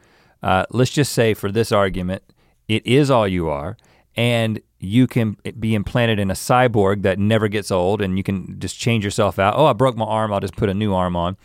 Uh, 0.45 0.65
let's 0.71 0.93
just 0.93 1.13
say 1.13 1.35
for 1.35 1.51
this 1.51 1.73
argument, 1.73 2.23
it 2.69 2.87
is 2.87 3.11
all 3.11 3.27
you 3.27 3.49
are, 3.49 3.77
and 4.17 4.61
you 4.79 5.09
can 5.09 5.37
be 5.59 5.75
implanted 5.75 6.21
in 6.21 6.31
a 6.31 6.35
cyborg 6.35 7.03
that 7.03 7.19
never 7.19 7.49
gets 7.49 7.73
old, 7.73 8.01
and 8.01 8.17
you 8.17 8.23
can 8.23 8.61
just 8.61 8.79
change 8.79 9.05
yourself 9.05 9.41
out. 9.41 9.55
Oh, 9.57 9.67
I 9.67 9.73
broke 9.73 9.97
my 9.97 10.05
arm, 10.05 10.33
I'll 10.33 10.39
just 10.39 10.55
put 10.57 10.69
a 10.69 10.75
new 10.75 10.95
arm 10.95 11.17
on. 11.17 11.37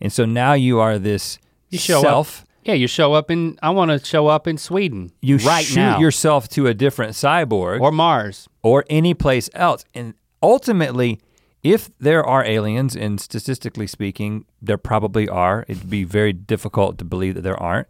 And 0.00 0.10
so 0.10 0.24
now 0.24 0.54
you 0.54 0.78
are 0.80 0.98
this 0.98 1.38
You 1.68 1.78
show 1.78 2.00
self. 2.00 2.40
up. 2.42 2.47
Yeah, 2.68 2.74
you 2.74 2.86
show 2.86 3.14
up 3.14 3.30
in. 3.30 3.58
I 3.62 3.70
want 3.70 3.90
to 3.90 4.06
show 4.06 4.26
up 4.26 4.46
in 4.46 4.58
Sweden. 4.58 5.10
You 5.22 5.38
right 5.38 5.64
shoot 5.64 5.76
now, 5.76 5.98
yourself 6.00 6.50
to 6.50 6.66
a 6.66 6.74
different 6.74 7.12
cyborg. 7.12 7.80
or 7.80 7.90
Mars. 7.90 8.46
or 8.62 8.84
any 8.90 9.14
place 9.14 9.48
else. 9.54 9.86
And 9.94 10.12
ultimately, 10.42 11.18
if 11.62 11.88
there 11.98 12.22
are 12.22 12.44
aliens, 12.44 12.94
and 12.94 13.18
statistically 13.22 13.86
speaking, 13.86 14.44
there 14.60 14.76
probably 14.76 15.26
are, 15.26 15.64
it'd 15.66 15.88
be 15.88 16.04
very 16.04 16.34
difficult 16.34 16.98
to 16.98 17.06
believe 17.06 17.36
that 17.36 17.40
there 17.40 17.56
aren't. 17.56 17.88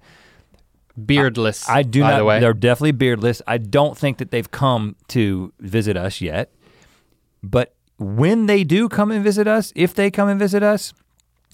Beardless. 0.97 1.69
I 1.69 1.83
do 1.83 2.03
by 2.03 2.13
not. 2.13 2.19
The 2.19 2.25
way. 2.25 2.39
They're 2.39 2.53
definitely 2.53 2.93
beardless. 2.93 3.43
I 3.49 3.59
don't 3.59 3.99
think 3.99 4.19
that 4.19 4.31
they've 4.31 4.49
come 4.49 4.95
to 5.09 5.53
visit 5.59 5.97
us 5.97 6.21
yet. 6.21 6.53
But 7.43 7.75
when 7.99 8.47
they 8.47 8.63
do 8.63 8.89
come 8.89 9.11
and 9.11 9.25
visit 9.25 9.49
us, 9.49 9.73
if 9.75 9.93
they 9.93 10.09
come 10.09 10.29
and 10.29 10.39
visit 10.39 10.63
us, 10.63 10.93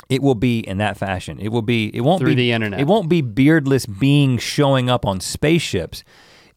it 0.09 0.22
will 0.22 0.34
be 0.34 0.61
in 0.61 0.78
that 0.78 0.96
fashion. 0.96 1.38
It 1.40 1.48
will 1.48 1.62
be. 1.62 1.86
It 1.94 2.02
won't 2.02 2.20
Through 2.20 2.30
be 2.30 2.34
the 2.36 2.52
internet. 2.52 2.80
It 2.80 2.86
won't 2.86 3.09
be 3.09 3.20
beardless 3.22 3.86
beings 3.86 4.42
showing 4.42 4.90
up 4.90 5.05
on 5.07 5.20
spaceships. 5.20 6.05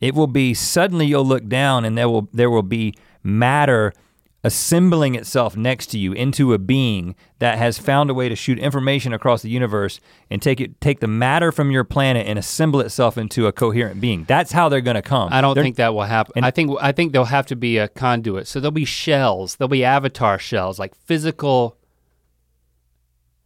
It 0.01 0.13
will 0.13 0.27
be 0.27 0.53
suddenly 0.53 1.05
you'll 1.07 1.25
look 1.25 1.47
down 1.47 1.85
and 1.85 1.97
there 1.97 2.09
will 2.09 2.29
there 2.33 2.49
will 2.49 2.63
be 2.63 2.93
matter 3.23 3.93
assembling 4.43 5.15
itself 5.15 5.57
next 5.57 5.87
to 5.87 5.97
you 5.97 6.13
into 6.13 6.53
a 6.53 6.59
being 6.59 7.15
that 7.39 7.57
has 7.57 7.77
found 7.79 8.09
a 8.09 8.13
way 8.13 8.29
to 8.29 8.35
shoot 8.35 8.57
information 8.59 9.11
across 9.11 9.41
the 9.41 9.49
universe 9.49 9.99
and 10.29 10.41
take 10.41 10.61
it 10.61 10.79
take 10.79 10.99
the 10.99 11.07
matter 11.07 11.51
from 11.51 11.71
your 11.71 11.83
planet 11.83 12.27
and 12.27 12.37
assemble 12.37 12.79
itself 12.79 13.17
into 13.17 13.47
a 13.47 13.51
coherent 13.51 13.99
being. 13.99 14.23
That's 14.25 14.51
how 14.51 14.69
they're 14.69 14.79
gonna 14.81 15.01
come. 15.01 15.29
I 15.33 15.41
don't 15.41 15.55
They're- 15.55 15.63
think 15.63 15.77
that 15.77 15.93
will 15.93 16.03
happen. 16.03 16.33
and- 16.37 16.45
I 16.45 16.51
think 16.51 16.71
I 16.81 16.91
think 16.91 17.11
there'll 17.11 17.25
have 17.25 17.47
to 17.47 17.55
be 17.55 17.77
a 17.77 17.87
conduit. 17.87 18.47
So 18.47 18.59
there'll 18.59 18.71
be 18.71 18.85
shells. 18.85 19.55
There'll 19.55 19.67
be 19.69 19.83
avatar 19.83 20.37
shells, 20.37 20.77
like 20.77 20.93
physical 21.05 21.76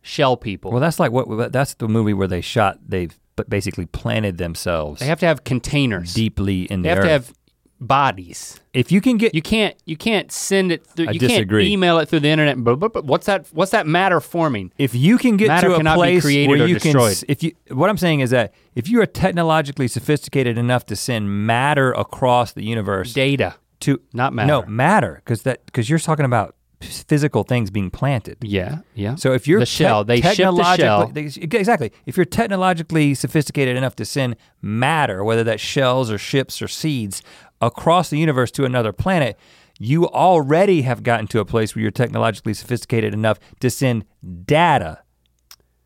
shell 0.01 0.37
people. 0.37 0.71
Well, 0.71 0.79
that's 0.81 0.99
like 0.99 1.11
what 1.11 1.51
that's 1.51 1.73
the 1.75 1.87
movie 1.87 2.13
where 2.13 2.27
they 2.27 2.41
shot. 2.41 2.79
They've 2.87 3.17
but 3.35 3.49
basically 3.49 3.85
planted 3.85 4.37
themselves 4.37 4.99
they 4.99 5.05
have 5.07 5.19
to 5.21 5.25
have 5.25 5.43
containers. 5.45 6.13
deeply 6.13 6.63
in 6.63 6.81
They 6.81 6.89
the 6.89 6.95
have 6.95 7.03
to 7.05 7.09
have 7.09 7.33
bodies. 7.79 8.59
if 8.73 8.91
you 8.91 9.01
can 9.01 9.17
get 9.17 9.33
You 9.33 9.41
can't 9.41 9.75
you 9.85 9.97
can't 9.97 10.31
send 10.31 10.71
it 10.71 10.85
through 10.85 11.07
I 11.07 11.11
you 11.11 11.19
disagree. 11.19 11.63
can't 11.63 11.71
email 11.71 11.97
it 11.99 12.07
through 12.09 12.19
the 12.21 12.27
internet. 12.29 12.63
But, 12.63 13.05
what's 13.05 13.25
that 13.25 13.47
what's 13.53 13.71
that 13.71 13.87
matter 13.87 14.19
forming? 14.19 14.71
if 14.77 14.93
you 14.93 15.17
can 15.17 15.37
get 15.37 15.47
Matter 15.47 15.69
to 15.69 15.75
a 15.75 15.93
place 15.95 16.23
where 16.23 16.33
you 16.67 16.79
can 16.79 16.93
destroyed. 16.93 17.23
if 17.27 17.41
you 17.41 17.53
what 17.69 17.89
I'm 17.89 17.97
saying 17.97 18.19
is 18.19 18.29
that 18.29 18.53
if 18.75 18.87
you 18.87 19.01
are 19.01 19.05
technologically 19.07 19.87
sophisticated 19.87 20.57
enough 20.57 20.85
to 20.87 20.95
send 20.95 21.45
matter 21.47 21.91
across 21.93 22.53
the 22.53 22.63
universe 22.63 23.13
Data, 23.13 23.55
to 23.81 23.99
not 24.13 24.33
matter. 24.33 24.47
no 24.47 24.61
matter 24.63 25.15
because 25.25 25.41
that 25.43 25.65
because 25.65 25.89
you're 25.89 25.99
talking 25.99 26.25
about 26.25 26.55
physical 26.81 27.43
things 27.43 27.69
being 27.69 27.89
planted. 27.89 28.37
Yeah, 28.41 28.79
yeah. 28.95 29.15
So 29.15 29.33
if 29.33 29.47
you're 29.47 29.59
the 29.59 29.65
shell, 29.65 30.03
they 30.03 30.21
ship 30.21 30.37
the 30.55 30.75
shell. 30.77 31.07
they- 31.07 31.57
exactly. 31.57 31.91
If 32.05 32.17
you're 32.17 32.25
technologically 32.25 33.13
sophisticated 33.13 33.77
enough 33.77 33.95
to 33.97 34.05
send 34.05 34.35
matter, 34.61 35.23
whether 35.23 35.43
that's 35.43 35.61
shells 35.61 36.11
or 36.11 36.17
ships 36.17 36.61
or 36.61 36.67
seeds, 36.67 37.21
across 37.61 38.09
the 38.09 38.17
universe 38.17 38.51
to 38.51 38.65
another 38.65 38.91
planet, 38.91 39.37
you 39.79 40.07
already 40.09 40.81
have 40.83 41.03
gotten 41.03 41.27
to 41.27 41.39
a 41.39 41.45
place 41.45 41.75
where 41.75 41.81
you're 41.81 41.91
technologically 41.91 42.53
sophisticated 42.53 43.13
enough 43.13 43.39
to 43.59 43.69
send 43.69 44.05
data 44.45 44.99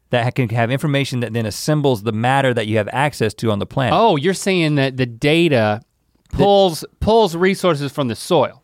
that 0.10 0.36
can 0.36 0.50
have 0.50 0.70
information 0.72 1.20
that 1.22 1.34
then 1.34 1.46
assembles 1.46 2.04
the 2.04 2.12
matter 2.12 2.54
that 2.54 2.68
you 2.68 2.78
have 2.78 2.88
access 2.92 3.34
to 3.34 3.52
on 3.52 3.60
the 3.60 3.66
planet. 3.66 3.94
Oh, 3.98 4.16
you're 4.16 4.34
saying 4.34 4.76
that 4.76 4.98
the 4.98 5.06
data 5.06 5.82
pulls 6.32 6.86
pulls 7.00 7.36
resources 7.36 7.92
from 7.92 8.08
the 8.08 8.16
soil. 8.16 8.62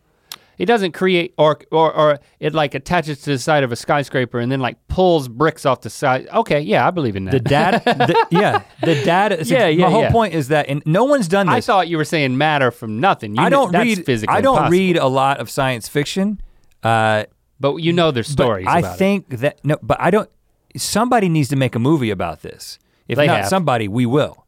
It 0.61 0.65
doesn't 0.67 0.91
create 0.91 1.33
or 1.37 1.59
or 1.71 1.91
or 1.91 2.19
it 2.39 2.53
like 2.53 2.75
attaches 2.75 3.21
to 3.23 3.31
the 3.31 3.39
side 3.39 3.63
of 3.63 3.71
a 3.71 3.75
skyscraper 3.75 4.39
and 4.39 4.51
then 4.51 4.59
like 4.59 4.77
pulls 4.87 5.27
bricks 5.27 5.65
off 5.65 5.81
the 5.81 5.89
side. 5.89 6.27
Okay, 6.31 6.59
yeah, 6.59 6.87
I 6.87 6.91
believe 6.91 7.15
in 7.15 7.25
that. 7.25 7.31
The 7.31 7.39
data, 7.39 7.81
the, 7.85 8.27
yeah, 8.29 8.63
the 8.83 8.95
data. 9.03 9.43
Yeah, 9.45 9.67
yeah, 9.67 9.85
My 9.85 9.91
whole 9.91 10.01
yeah. 10.03 10.11
point 10.11 10.33
is 10.35 10.49
that, 10.49 10.67
and 10.69 10.83
no 10.85 11.03
one's 11.05 11.27
done 11.27 11.47
this. 11.47 11.55
I 11.55 11.61
thought 11.61 11.87
you 11.87 11.97
were 11.97 12.05
saying 12.05 12.37
matter 12.37 12.69
from 12.69 12.99
nothing. 12.99 13.35
You 13.35 13.41
I 13.41 13.49
don't 13.49 13.71
read. 13.73 14.05
physically 14.05 14.35
I 14.35 14.41
don't 14.41 14.55
impossible. 14.57 14.71
read 14.71 14.97
a 14.97 15.07
lot 15.07 15.39
of 15.39 15.49
science 15.49 15.87
fiction. 15.87 16.39
Uh, 16.83 17.23
but 17.59 17.77
you 17.77 17.91
know 17.93 18.11
there's 18.11 18.27
stories 18.27 18.67
I 18.69 18.79
about 18.79 18.95
it. 18.95 18.97
think 18.97 19.29
that 19.39 19.65
no, 19.65 19.77
but 19.81 19.99
I 19.99 20.11
don't. 20.11 20.29
Somebody 20.77 21.27
needs 21.27 21.49
to 21.49 21.55
make 21.55 21.75
a 21.75 21.79
movie 21.79 22.11
about 22.11 22.43
this. 22.43 22.77
If 23.07 23.17
They 23.17 23.27
not 23.27 23.37
have. 23.39 23.47
somebody, 23.47 23.87
we 23.87 24.05
will. 24.05 24.40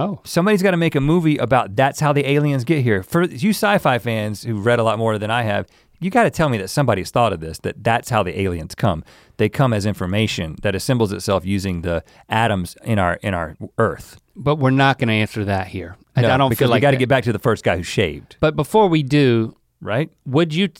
Oh, 0.00 0.20
Somebody's 0.24 0.62
got 0.62 0.70
to 0.70 0.76
make 0.76 0.94
a 0.94 1.00
movie 1.00 1.36
about 1.36 1.76
that's 1.76 2.00
how 2.00 2.12
the 2.12 2.28
aliens 2.28 2.64
get 2.64 2.82
here. 2.82 3.02
For 3.02 3.24
you 3.24 3.50
sci-fi 3.50 3.98
fans 3.98 4.42
who've 4.44 4.64
read 4.64 4.78
a 4.78 4.82
lot 4.82 4.98
more 4.98 5.18
than 5.18 5.30
I 5.30 5.42
have, 5.42 5.66
you 6.00 6.08
got 6.10 6.22
to 6.24 6.30
tell 6.30 6.48
me 6.48 6.56
that 6.58 6.68
somebody's 6.68 7.10
thought 7.10 7.32
of 7.34 7.40
this. 7.40 7.58
That 7.58 7.84
that's 7.84 8.08
how 8.08 8.22
the 8.22 8.40
aliens 8.40 8.74
come. 8.74 9.04
They 9.36 9.48
come 9.50 9.72
as 9.74 9.84
information 9.84 10.56
that 10.62 10.74
assembles 10.74 11.12
itself 11.12 11.44
using 11.44 11.82
the 11.82 12.02
atoms 12.30 12.76
in 12.82 12.98
our 12.98 13.14
in 13.22 13.34
our 13.34 13.56
Earth. 13.76 14.18
but 14.34 14.56
we're 14.56 14.70
not 14.70 14.98
going 14.98 15.08
to 15.08 15.14
answer 15.14 15.44
that 15.44 15.66
here. 15.68 15.96
I, 16.16 16.22
No, 16.22 16.30
I 16.30 16.36
don't 16.38 16.48
because 16.48 16.60
feel 16.60 16.68
like 16.70 16.78
we 16.78 16.82
got 16.82 16.90
to 16.92 16.96
get 16.96 17.08
back 17.10 17.24
to 17.24 17.32
the 17.32 17.38
first 17.38 17.62
guy 17.62 17.76
who 17.76 17.82
shaved, 17.82 18.36
But 18.40 18.56
before 18.56 18.88
we 18.88 19.02
do, 19.02 19.54
right? 19.82 20.10
would 20.24 20.54
you 20.54 20.70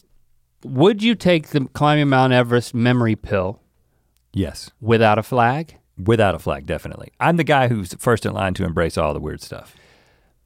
would 0.64 1.02
you 1.02 1.14
take 1.14 1.48
the 1.48 1.66
climbing 1.74 2.08
Mount 2.08 2.32
Everest 2.32 2.74
memory 2.74 3.16
pill 3.16 3.60
Yes, 4.32 4.70
without 4.80 5.18
a 5.18 5.22
flag? 5.22 5.76
Without 6.07 6.34
a 6.34 6.38
flag, 6.38 6.66
definitely. 6.66 7.12
I'm 7.20 7.36
the 7.36 7.44
guy 7.44 7.68
who's 7.68 7.94
first 7.94 8.26
in 8.26 8.32
line 8.32 8.55
to 8.55 8.64
embrace 8.64 8.96
all 8.98 9.14
the 9.14 9.20
weird 9.20 9.42
stuff. 9.42 9.74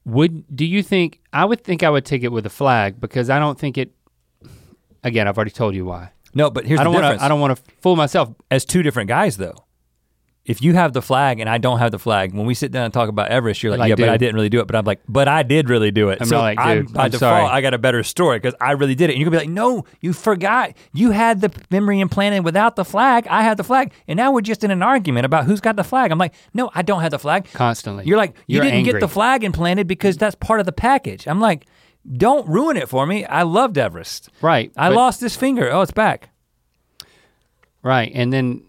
Would 0.04 0.44
do 0.54 0.66
you 0.66 0.82
think 0.82 1.20
I 1.32 1.44
would 1.44 1.64
think 1.64 1.82
I 1.82 1.88
would 1.90 2.04
take 2.04 2.22
it 2.22 2.32
with 2.32 2.44
a 2.44 2.50
flag 2.50 3.00
because 3.00 3.30
I 3.30 3.38
don't 3.38 3.58
think 3.58 3.78
it 3.78 3.92
again, 5.02 5.26
I've 5.26 5.38
already 5.38 5.50
told 5.50 5.74
you 5.74 5.84
why. 5.86 6.10
No, 6.34 6.50
but 6.50 6.66
here's 6.66 6.80
I 6.80 6.84
don't 6.84 6.92
the 6.94 7.00
difference. 7.00 7.20
to 7.20 7.24
I 7.24 7.28
don't 7.28 7.40
want 7.40 7.56
to 7.56 7.62
fool 7.80 7.96
myself. 7.96 8.34
as 8.50 8.64
two 8.64 8.82
different 8.82 9.08
guys 9.08 9.36
though. 9.36 9.63
If 10.44 10.62
you 10.62 10.74
have 10.74 10.92
the 10.92 11.00
flag 11.00 11.40
and 11.40 11.48
I 11.48 11.56
don't 11.56 11.78
have 11.78 11.90
the 11.90 11.98
flag, 11.98 12.34
when 12.34 12.44
we 12.44 12.52
sit 12.52 12.70
down 12.70 12.84
and 12.84 12.92
talk 12.92 13.08
about 13.08 13.28
Everest, 13.28 13.62
you're 13.62 13.72
like, 13.72 13.78
Like, 13.78 13.88
yeah, 13.90 13.94
but 13.94 14.10
I 14.10 14.18
didn't 14.18 14.34
really 14.34 14.50
do 14.50 14.60
it. 14.60 14.66
But 14.66 14.76
I'm 14.76 14.84
like, 14.84 15.00
but 15.08 15.26
I 15.26 15.42
did 15.42 15.70
really 15.70 15.90
do 15.90 16.10
it. 16.10 16.18
I'm 16.20 16.26
so 16.26 16.38
like, 16.38 16.58
I'm, 16.60 16.84
by 16.84 17.04
I'm 17.04 17.10
default, 17.10 17.20
sorry. 17.20 17.44
I 17.46 17.62
got 17.62 17.72
a 17.72 17.78
better 17.78 18.02
story 18.02 18.38
because 18.40 18.54
I 18.60 18.72
really 18.72 18.94
did 18.94 19.08
it. 19.08 19.14
And 19.14 19.20
you're 19.20 19.30
gonna 19.30 19.40
be 19.40 19.46
like, 19.46 19.54
no, 19.54 19.86
you 20.02 20.12
forgot. 20.12 20.74
You 20.92 21.12
had 21.12 21.40
the 21.40 21.50
memory 21.70 22.00
implanted 22.00 22.44
without 22.44 22.76
the 22.76 22.84
flag. 22.84 23.26
I 23.28 23.42
had 23.42 23.56
the 23.56 23.64
flag, 23.64 23.92
and 24.06 24.18
now 24.18 24.32
we're 24.32 24.42
just 24.42 24.62
in 24.64 24.70
an 24.70 24.82
argument 24.82 25.24
about 25.24 25.46
who's 25.46 25.62
got 25.62 25.76
the 25.76 25.84
flag. 25.84 26.10
I'm 26.10 26.18
like, 26.18 26.34
no, 26.52 26.70
I 26.74 26.82
don't 26.82 27.00
have 27.00 27.12
the 27.12 27.18
flag. 27.18 27.48
Constantly. 27.54 28.04
You're 28.04 28.18
like, 28.18 28.34
you 28.46 28.56
You're 28.56 28.64
didn't 28.64 28.84
get 28.84 29.00
the 29.00 29.08
flag 29.08 29.44
implanted 29.44 29.86
because 29.86 30.18
that's 30.18 30.34
part 30.34 30.60
of 30.60 30.66
the 30.66 30.72
package. 30.72 31.26
I'm 31.26 31.40
like, 31.40 31.66
don't 32.18 32.46
ruin 32.46 32.76
it 32.76 32.90
for 32.90 33.06
me. 33.06 33.24
I 33.24 33.44
loved 33.44 33.78
Everest. 33.78 34.28
Right. 34.42 34.70
I 34.76 34.90
but- 34.90 34.96
lost 34.96 35.20
this 35.22 35.36
finger. 35.36 35.72
Oh, 35.72 35.80
it's 35.80 35.90
back. 35.90 36.28
Right. 37.82 38.12
And 38.14 38.32
then 38.32 38.62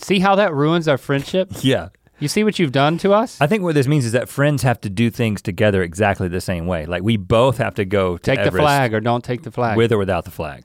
see 0.00 0.18
how 0.18 0.36
that 0.36 0.54
ruins 0.54 0.88
our 0.88 0.98
friendship? 0.98 1.50
Yeah. 1.62 1.88
You 2.18 2.28
see 2.28 2.44
what 2.44 2.58
you've 2.58 2.72
done 2.72 2.98
to 2.98 3.14
us? 3.14 3.40
I 3.40 3.46
think 3.46 3.62
what 3.62 3.74
this 3.74 3.86
means 3.86 4.04
is 4.04 4.12
that 4.12 4.28
friends 4.28 4.62
have 4.62 4.78
to 4.82 4.90
do 4.90 5.08
things 5.08 5.40
together 5.40 5.82
exactly 5.82 6.28
the 6.28 6.40
same 6.42 6.66
way. 6.66 6.84
Like 6.84 7.02
we 7.02 7.16
both 7.16 7.56
have 7.56 7.74
to 7.76 7.86
go 7.86 8.18
to 8.18 8.22
take 8.22 8.44
the 8.44 8.50
flag 8.50 8.92
or 8.92 9.00
don't 9.00 9.24
take 9.24 9.42
the 9.42 9.50
flag. 9.50 9.78
with 9.78 9.90
or 9.90 9.96
without 9.96 10.26
the 10.26 10.30
flag. 10.30 10.64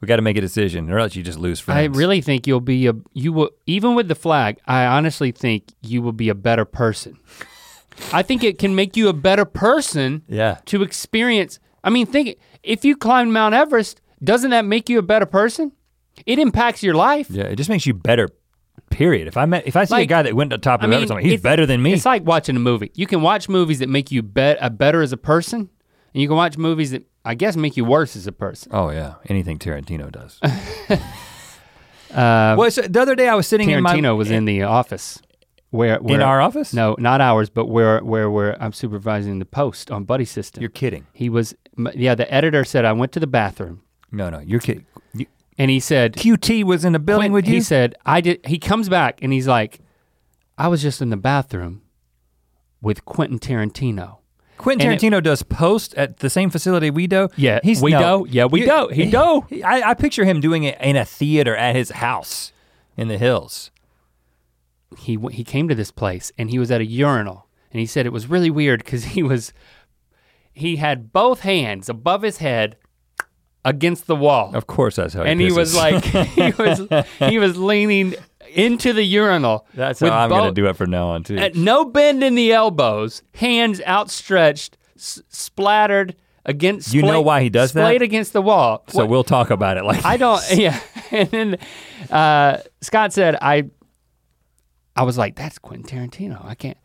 We 0.00 0.08
got 0.08 0.16
to 0.16 0.22
make 0.22 0.38
a 0.38 0.40
decision, 0.40 0.90
or 0.90 0.98
else 0.98 1.14
you 1.14 1.22
just 1.22 1.38
lose 1.38 1.60
friends. 1.60 1.76
I 1.78 1.98
really 1.98 2.22
think 2.22 2.46
you'll 2.46 2.60
be 2.60 2.86
a 2.86 2.94
you 3.12 3.34
will 3.34 3.50
even 3.66 3.94
with 3.94 4.08
the 4.08 4.14
flag, 4.14 4.58
I 4.66 4.86
honestly 4.86 5.30
think 5.32 5.64
you 5.82 6.00
will 6.00 6.12
be 6.12 6.30
a 6.30 6.34
better 6.34 6.64
person. 6.64 7.18
I 8.12 8.22
think 8.22 8.42
it 8.42 8.58
can 8.58 8.74
make 8.74 8.96
you 8.96 9.08
a 9.08 9.12
better 9.12 9.44
person 9.44 10.22
yeah. 10.26 10.58
to 10.66 10.82
experience. 10.82 11.58
I 11.84 11.90
mean, 11.90 12.06
think 12.06 12.38
if 12.62 12.84
you 12.84 12.96
climbed 12.96 13.34
Mount 13.34 13.54
Everest, 13.54 14.00
doesn't 14.24 14.50
that 14.50 14.64
make 14.64 14.88
you 14.88 14.98
a 14.98 15.02
better 15.02 15.26
person? 15.26 15.72
It 16.26 16.38
impacts 16.38 16.82
your 16.82 16.94
life. 16.94 17.28
Yeah, 17.30 17.44
it 17.44 17.56
just 17.56 17.70
makes 17.70 17.86
you 17.86 17.94
better. 17.94 18.28
Period. 18.90 19.26
If 19.28 19.36
I 19.36 19.46
met, 19.46 19.66
if 19.66 19.76
I 19.76 19.84
see 19.84 19.94
a 19.94 19.98
Like, 19.98 20.08
guy 20.08 20.22
that 20.22 20.34
went 20.34 20.50
to 20.50 20.56
the 20.58 20.60
top 20.60 20.80
of 20.80 20.84
I 20.84 20.86
mean, 20.88 20.94
Everest, 20.96 21.10
I'm 21.12 21.16
like, 21.16 21.24
he's 21.24 21.32
it's- 21.34 21.42
better 21.42 21.64
than 21.64 21.82
me. 21.82 21.92
It's 21.94 22.04
like 22.04 22.24
watching 22.24 22.56
a 22.56 22.60
movie. 22.60 22.90
You 22.94 23.06
can 23.06 23.22
watch 23.22 23.48
movies 23.48 23.78
that 23.78 23.88
make 23.88 24.10
you 24.10 24.22
bet 24.22 24.58
a 24.60 24.68
better 24.70 25.00
as 25.00 25.12
a 25.12 25.16
person, 25.16 25.60
and 26.12 26.20
you 26.22 26.28
can 26.28 26.36
watch 26.36 26.58
movies 26.58 26.90
that 26.90 27.04
I 27.24 27.34
guess 27.34 27.56
make 27.56 27.76
you 27.76 27.84
worse 27.84 28.16
as 28.16 28.26
a 28.26 28.32
person. 28.32 28.72
oh 28.74 28.90
yeah, 28.90 29.14
anything 29.28 29.58
Tarantino 29.58 30.10
does. 30.12 30.40
Uh, 32.12 32.56
well, 32.58 32.68
so 32.72 32.82
the 32.82 33.00
other 33.00 33.14
day 33.14 33.28
I 33.28 33.36
was 33.36 33.46
sitting 33.46 33.70
in 33.70 33.82
my 33.84 33.94
Tarantino 33.94 34.16
was 34.16 34.32
in 34.32 34.44
the 34.44 34.62
office 34.64 35.20
where, 35.70 35.98
where 36.00 36.16
in 36.16 36.22
our 36.22 36.40
office. 36.40 36.74
No, 36.74 36.96
not 36.98 37.20
ours, 37.20 37.48
but 37.48 37.66
where 37.66 38.00
where 38.00 38.28
where 38.28 38.60
I'm 38.60 38.72
supervising 38.72 39.38
the 39.38 39.44
post 39.44 39.92
on 39.92 40.02
Buddy 40.02 40.24
System. 40.24 40.60
you're 40.60 40.70
kidding. 40.70 41.06
he 41.12 41.28
was, 41.28 41.54
m- 41.78 41.88
yeah. 41.94 42.16
The 42.16 42.32
editor 42.34 42.64
said 42.64 42.84
I 42.84 42.92
went 42.94 43.12
to 43.12 43.20
the 43.20 43.28
bathroom, 43.28 43.82
No, 44.10 44.28
no, 44.28 44.40
you're 44.40 44.58
kidding. 44.58 44.86
You, 45.14 45.26
and 45.60 45.70
he 45.70 45.78
said, 45.78 46.14
QT 46.14 46.64
was 46.64 46.86
in 46.86 46.94
the 46.94 46.98
building 46.98 47.32
with 47.32 47.46
you. 47.46 47.56
He 47.56 47.60
said 47.60 47.94
I 48.06 48.22
did. 48.22 48.46
He 48.46 48.58
comes 48.58 48.88
back 48.88 49.18
and 49.20 49.30
he's 49.30 49.46
like, 49.46 49.80
I 50.56 50.68
was 50.68 50.80
just 50.80 51.02
in 51.02 51.10
the 51.10 51.18
bathroom 51.18 51.82
with 52.80 53.04
Quentin 53.04 53.38
Tarantino. 53.38 54.20
Quentin 54.56 54.86
and 54.90 54.94
it- 54.94 55.04
Tarantino 55.04 55.22
does 55.22 55.42
post 55.42 55.94
at 55.96 56.20
the 56.20 56.30
same 56.30 56.48
facility 56.48 56.90
we 56.90 57.06
do. 57.06 57.28
Yeah, 57.36 57.60
he's 57.62 57.82
we 57.82 57.90
no, 57.90 58.24
do. 58.24 58.32
Yeah, 58.32 58.46
we 58.46 58.62
you- 58.62 58.66
do. 58.66 58.88
He 58.88 59.10
do. 59.10 59.44
I, 59.62 59.82
I 59.82 59.92
picture 59.92 60.24
him 60.24 60.40
doing 60.40 60.64
it 60.64 60.80
in 60.80 60.96
a 60.96 61.04
theater 61.04 61.54
at 61.54 61.76
his 61.76 61.90
house 61.90 62.52
in 62.96 63.08
the 63.08 63.18
hills. 63.18 63.70
He 64.96 65.18
he 65.30 65.44
came 65.44 65.68
to 65.68 65.74
this 65.74 65.90
place 65.90 66.32
and 66.38 66.48
he 66.48 66.58
was 66.58 66.70
at 66.70 66.80
a 66.80 66.86
urinal 66.86 67.46
and 67.70 67.80
he 67.80 67.86
said 67.86 68.06
it 68.06 68.14
was 68.14 68.28
really 68.28 68.50
weird 68.50 68.82
because 68.82 69.04
he 69.04 69.22
was 69.22 69.52
he 70.54 70.76
had 70.76 71.12
both 71.12 71.40
hands 71.40 71.90
above 71.90 72.22
his 72.22 72.38
head 72.38 72.78
against 73.64 74.06
the 74.06 74.16
wall. 74.16 74.50
Of 74.54 74.66
course, 74.66 74.96
that's 74.96 75.14
how. 75.14 75.22
and 75.22 75.40
he 75.40 75.52
was 75.52 75.74
like 75.74 76.04
he 76.04 76.50
was 76.52 76.82
he 77.18 77.38
was 77.38 77.56
leaning 77.56 78.14
into 78.54 78.92
the 78.92 79.02
urinal. 79.04 79.66
"That's 79.74 80.00
how 80.00 80.08
I'm 80.10 80.28
gonna 80.30 80.52
do 80.52 80.66
it 80.66 80.76
from 80.76 80.90
now 80.90 81.08
on 81.08 81.22
too." 81.24 81.36
At 81.36 81.54
no 81.54 81.84
bend 81.84 82.22
in 82.24 82.34
the 82.34 82.52
elbows, 82.52 83.22
hands 83.34 83.80
outstretched, 83.86 84.76
s- 84.96 85.22
splattered 85.28 86.16
against. 86.44 86.92
You 86.94 87.02
know 87.02 87.20
why 87.20 87.42
he 87.42 87.48
does 87.50 87.72
that? 87.74 87.82
Splayed 87.84 88.02
against 88.02 88.32
the 88.32 88.42
wall. 88.42 88.82
so 88.88 88.98
What- 89.00 89.08
we'll 89.08 89.24
talk 89.24 89.50
about 89.50 89.76
it. 89.76 89.84
Like 89.84 90.04
I 90.04 90.16
don't. 90.16 90.42
Yeah. 90.56 90.80
And 91.12 91.28
then 91.30 91.58
uh, 92.10 92.58
Scott 92.80 93.12
said, 93.12 93.36
"I." 93.40 93.68
I 94.96 95.04
was 95.04 95.16
like, 95.16 95.36
"That's 95.36 95.58
Quentin 95.58 95.86
Tarantino. 96.08 96.44
I 96.44 96.54
can't. 96.54 96.76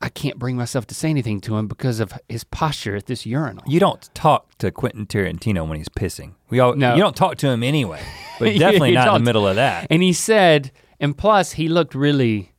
I 0.00 0.08
can't 0.08 0.38
bring 0.38 0.56
myself 0.56 0.86
to 0.88 0.94
say 0.94 1.10
anything 1.10 1.40
to 1.42 1.56
him 1.56 1.66
because 1.66 1.98
of 2.00 2.12
his 2.28 2.44
posture 2.44 2.94
at 2.96 3.06
this 3.06 3.26
urinal." 3.26 3.64
You 3.66 3.80
don't 3.80 4.08
talk 4.14 4.56
to 4.58 4.70
Quentin 4.70 5.06
Tarantino 5.06 5.66
when 5.66 5.78
he's 5.78 5.88
pissing. 5.88 6.34
We 6.50 6.60
all 6.60 6.74
No. 6.74 6.94
you 6.94 7.02
don't 7.02 7.16
talk 7.16 7.36
to 7.38 7.48
him 7.48 7.62
anyway. 7.62 8.00
But 8.38 8.56
definitely 8.56 8.92
not 8.92 9.08
in 9.08 9.14
the 9.14 9.26
middle 9.26 9.48
of 9.48 9.56
that. 9.56 9.88
And 9.90 10.00
he 10.00 10.12
said, 10.12 10.70
and 11.00 11.18
plus, 11.18 11.52
he 11.54 11.66
looked 11.68 11.92
really 11.92 12.52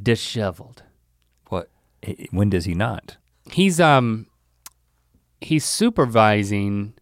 disheveled. 0.00 0.84
What? 1.48 1.68
When 2.30 2.48
does 2.48 2.64
he 2.64 2.74
not? 2.74 3.16
he's 3.50 3.78
um 3.80 4.26
he's 5.42 5.64
supervising 5.66 6.94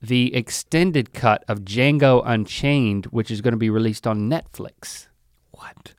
the 0.00 0.32
extended 0.34 1.12
cut 1.12 1.42
of 1.48 1.60
Django 1.62 2.22
Unchained, 2.24 3.06
which 3.06 3.30
is 3.32 3.40
going 3.40 3.52
to 3.52 3.58
be 3.58 3.70
released 3.70 4.06
on 4.06 4.30
Netflix. 4.30 5.08
What? 5.50 5.94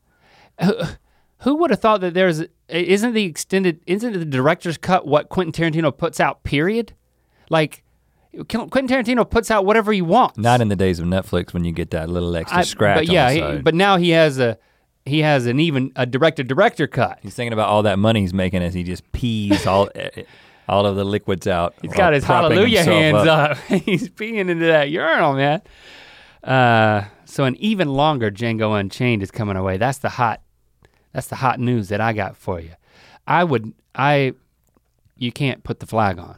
Who 1.39 1.55
would 1.55 1.69
have 1.69 1.79
thought 1.79 2.01
that 2.01 2.13
there's 2.13 2.43
isn't 2.67 3.13
the 3.13 3.23
extended 3.23 3.81
isn't 3.87 4.13
the 4.13 4.25
director's 4.25 4.77
cut 4.77 5.07
what 5.07 5.29
Quentin 5.29 5.53
Tarantino 5.53 5.95
puts 5.95 6.19
out? 6.19 6.43
Period. 6.43 6.93
Like 7.49 7.83
Quentin 8.47 8.87
Tarantino 8.87 9.29
puts 9.29 9.49
out 9.49 9.65
whatever 9.65 9.91
he 9.91 10.01
wants. 10.01 10.37
Not 10.37 10.61
in 10.61 10.67
the 10.67 10.75
days 10.75 10.99
of 10.99 11.05
Netflix 11.05 11.53
when 11.53 11.63
you 11.63 11.71
get 11.71 11.91
that 11.91 12.09
little 12.09 12.35
extra 12.35 12.59
I- 12.59 12.63
scratch. 12.63 12.97
But 12.97 13.07
yeah, 13.07 13.31
he- 13.31 13.61
but 13.61 13.73
now 13.73 13.97
he 13.97 14.09
has 14.11 14.37
a 14.39 14.57
he 15.05 15.19
has 15.21 15.45
an 15.45 15.59
even 15.59 15.91
a 15.95 16.05
director 16.05 16.43
director 16.43 16.85
cut. 16.87 17.19
he's 17.21 17.33
thinking 17.33 17.53
about 17.53 17.69
all 17.69 17.83
that 17.83 17.97
money 17.97 18.21
he's 18.21 18.33
making 18.33 18.61
as 18.61 18.73
he 18.73 18.83
just 18.83 19.09
pees 19.11 19.65
all 19.65 19.89
eh, 19.95 20.23
all 20.67 20.85
of 20.85 20.95
the 20.95 21.03
liquids 21.03 21.47
out. 21.47 21.73
He's 21.81 21.93
got 21.93 22.13
his 22.13 22.23
hallelujah 22.23 22.83
hands 22.83 23.27
up. 23.27 23.57
He's 23.67 24.07
peeing 24.07 24.49
into 24.49 24.65
that 24.67 24.91
urinal, 24.91 25.33
man. 25.33 25.61
Uh, 26.43 27.05
so 27.25 27.45
an 27.45 27.55
even 27.55 27.89
longer 27.89 28.29
Django 28.29 28.79
Unchained 28.79 29.23
is 29.23 29.31
coming 29.31 29.55
away. 29.57 29.77
That's 29.77 29.97
the 29.97 30.09
hot. 30.09 30.41
That's 31.13 31.27
the 31.27 31.35
hot 31.37 31.59
news 31.59 31.89
that 31.89 32.01
I 32.01 32.13
got 32.13 32.37
for 32.37 32.59
you. 32.59 32.71
I 33.27 33.43
would 33.43 33.73
I. 33.95 34.33
You 35.17 35.31
can't 35.31 35.63
put 35.63 35.79
the 35.79 35.85
flag 35.85 36.17
on. 36.17 36.37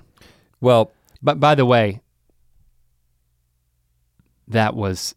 Well, 0.60 0.92
But 1.22 1.40
by 1.40 1.54
the 1.56 1.66
way, 1.66 2.02
that 4.48 4.76
was 4.76 5.16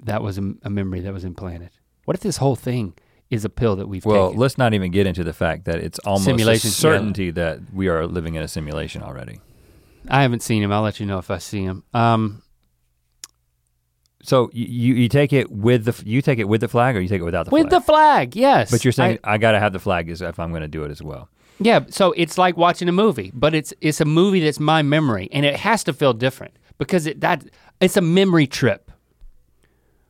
that 0.00 0.22
was 0.22 0.38
a, 0.38 0.54
a 0.62 0.70
memory 0.70 1.00
that 1.00 1.12
was 1.12 1.24
implanted. 1.24 1.70
What 2.04 2.16
if 2.16 2.22
this 2.22 2.36
whole 2.36 2.56
thing 2.56 2.94
is 3.30 3.44
a 3.44 3.48
pill 3.48 3.76
that 3.76 3.88
we've 3.88 4.04
well, 4.04 4.28
taken? 4.28 4.40
let's 4.40 4.56
not 4.56 4.72
even 4.74 4.90
get 4.90 5.06
into 5.06 5.24
the 5.24 5.32
fact 5.32 5.64
that 5.66 5.76
it's 5.76 5.98
almost 6.00 6.24
Simulation, 6.24 6.68
a 6.68 6.70
yeah. 6.70 6.74
certainty 6.74 7.30
that 7.32 7.60
we 7.74 7.88
are 7.88 8.06
living 8.06 8.34
in 8.34 8.42
a 8.42 8.48
simulation 8.48 9.02
already. 9.02 9.40
I 10.08 10.22
haven't 10.22 10.42
seen 10.42 10.62
him. 10.62 10.72
I'll 10.72 10.82
let 10.82 11.00
you 11.00 11.06
know 11.06 11.18
if 11.18 11.30
I 11.30 11.38
see 11.38 11.62
him. 11.62 11.84
Um, 11.92 12.42
So 14.22 14.50
you, 14.52 14.94
you 14.94 15.08
take 15.08 15.32
it 15.32 15.50
with 15.50 15.84
the 15.84 16.02
you 16.04 16.20
take 16.22 16.38
it 16.38 16.48
with 16.48 16.60
the 16.60 16.68
flag 16.68 16.96
or 16.96 17.00
you 17.00 17.08
take 17.08 17.20
it 17.20 17.24
without 17.24 17.44
the 17.44 17.50
flag? 17.50 17.62
with 17.64 17.70
the 17.70 17.80
flag, 17.80 18.34
yes. 18.36 18.70
but 18.70 18.84
you're 18.84 18.92
saying 18.92 19.18
I- 19.22 19.34
I, 19.34 19.38
gotta 19.38 19.60
have 19.60 19.72
the 19.72 19.78
flag 19.78 20.08
is 20.10 20.20
if 20.22 20.38
I'm 20.40 20.52
gonna 20.52 20.66
do 20.68 20.82
it 20.84 20.90
as 20.90 21.00
well. 21.02 21.28
Yeah, 21.60 21.80
so 21.88 22.12
it's 22.12 22.36
like 22.38 22.56
watching 22.56 22.88
a 22.88 22.92
movie, 22.92 23.30
but 23.34 23.54
it's 23.54 23.72
it's 23.80 24.00
a 24.00 24.04
movie 24.04 24.40
that's 24.40 24.60
my 24.60 24.82
memory, 24.82 25.28
and 25.32 25.44
it 25.46 25.56
has 25.56 25.84
to 25.84 25.92
feel 25.92 26.12
different 26.12 26.56
because 26.78 27.06
it 27.06 27.20
that 27.20 27.44
it's 27.80 27.96
a 27.96 28.00
memory 28.00 28.46
trip. 28.46 28.90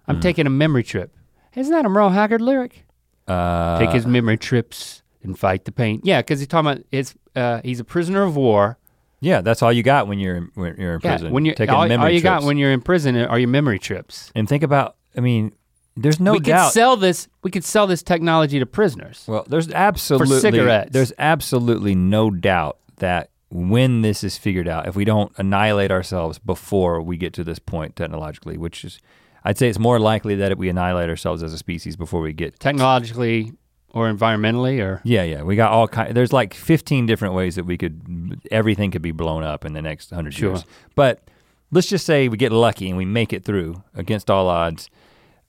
I'm 0.07 0.17
Hmm. 0.17 0.21
taking 0.23 0.47
a 0.47 0.51
memory 0.51 0.83
trip. 0.85 1.15
Isn't 1.55 1.73
that 1.73 1.85
a 1.85 1.89
Merle 1.89 2.11
Haggard 2.11 2.41
lyric? 2.41 2.85
Uh, 3.27 3.79
Take 3.79 3.91
his 3.91 4.07
memory 4.07 4.39
trips 4.39 5.03
and 5.23 5.39
fight 5.39 5.65
the 5.67 5.73
pain. 5.73 6.01
Yeah, 6.03 6.21
because 6.23 6.39
he's 6.41 6.49
talking 6.49 6.71
about 6.71 6.85
it's 6.93 7.15
uh, 7.37 7.61
he's 7.63 7.81
a 7.81 7.85
prisoner 7.85 8.23
of 8.23 8.37
war. 8.37 8.79
Yeah, 9.21 9.41
that's 9.41 9.63
all 9.63 9.73
you 9.73 9.83
got 9.83 10.07
when 10.09 10.19
you're 10.19 10.37
in, 10.37 10.51
when 10.55 10.77
you're 10.79 10.95
in 10.95 11.01
Yeah, 11.03 11.17
prison. 11.17 11.33
when 11.33 11.45
you're 11.45 11.55
taking 11.55 11.75
all, 11.75 11.87
memory 11.89 12.07
all 12.07 12.13
you 12.15 12.21
got 12.21 12.43
when 12.45 12.57
you're 12.59 12.73
in 12.73 12.81
prison 12.81 13.17
are 13.17 13.39
your 13.39 13.49
memory 13.49 13.79
trips. 13.79 14.31
and 14.35 14.49
think 14.49 14.63
about. 14.63 14.97
I 15.17 15.21
mean, 15.21 15.53
there's 15.97 16.21
no 16.21 16.33
we 16.33 16.39
could 16.39 16.47
doubt. 16.47 16.73
sell 16.73 16.97
this. 16.97 17.29
We 17.43 17.51
could 17.51 17.65
sell 17.65 17.87
this 17.87 18.03
technology 18.03 18.59
to 18.59 18.67
prisoners. 18.67 19.25
Well, 19.27 19.45
there's 19.49 19.71
absolutely 19.73 20.39
cigarettes. 20.41 20.91
there's 20.93 21.13
absolutely 21.19 21.95
no 21.95 22.31
doubt 22.31 22.79
that 22.99 23.31
when 23.51 24.03
this 24.03 24.23
is 24.23 24.37
figured 24.37 24.69
out, 24.69 24.87
if 24.87 24.95
we 24.95 25.05
don't 25.05 25.33
annihilate 25.39 25.91
ourselves 25.91 26.39
before 26.39 27.01
we 27.01 27.17
get 27.17 27.33
to 27.35 27.43
this 27.45 27.59
point 27.59 27.97
technologically, 27.97 28.57
which 28.59 28.85
is 28.85 28.99
I'd 29.45 29.57
say 29.59 29.69
it's 29.69 29.79
more 29.79 29.99
likely 29.99 30.35
that 30.37 30.57
we 30.59 30.69
annihilate 30.69 31.09
ourselves 31.09 31.43
as 31.43 31.53
a 31.53 31.59
species 31.59 31.97
before 31.97 32.21
we 32.21 32.33
get 32.33 32.61
Technologically 32.61 33.53
or 33.95 34.13
environmentally 34.13 34.81
or 34.81 35.01
Yeah, 35.05 35.23
yeah. 35.25 35.43
We 35.43 35.57
got 35.57 35.73
all 35.73 35.89
kind 35.89 36.15
there's 36.17 36.33
like 36.33 36.55
15 36.55 37.07
different 37.07 37.35
ways 37.35 37.55
that 37.57 37.65
we 37.65 37.77
could 37.79 38.41
everything 38.51 38.91
could 38.91 39.03
be 39.03 39.13
blown 39.13 39.43
up 39.43 39.65
in 39.65 39.73
the 39.73 39.83
next 39.83 40.11
100 40.11 40.35
Sure. 40.35 40.51
years. 40.51 40.65
But 40.95 41.23
let's 41.71 41.89
just 41.89 42.05
say 42.07 42.29
we 42.29 42.37
get 42.37 42.53
lucky 42.53 42.89
and 42.89 42.97
we 42.97 43.05
make 43.05 43.33
it 43.33 43.45
through 43.45 43.83
against 43.95 44.31
all 44.31 44.49
odds. 44.49 44.89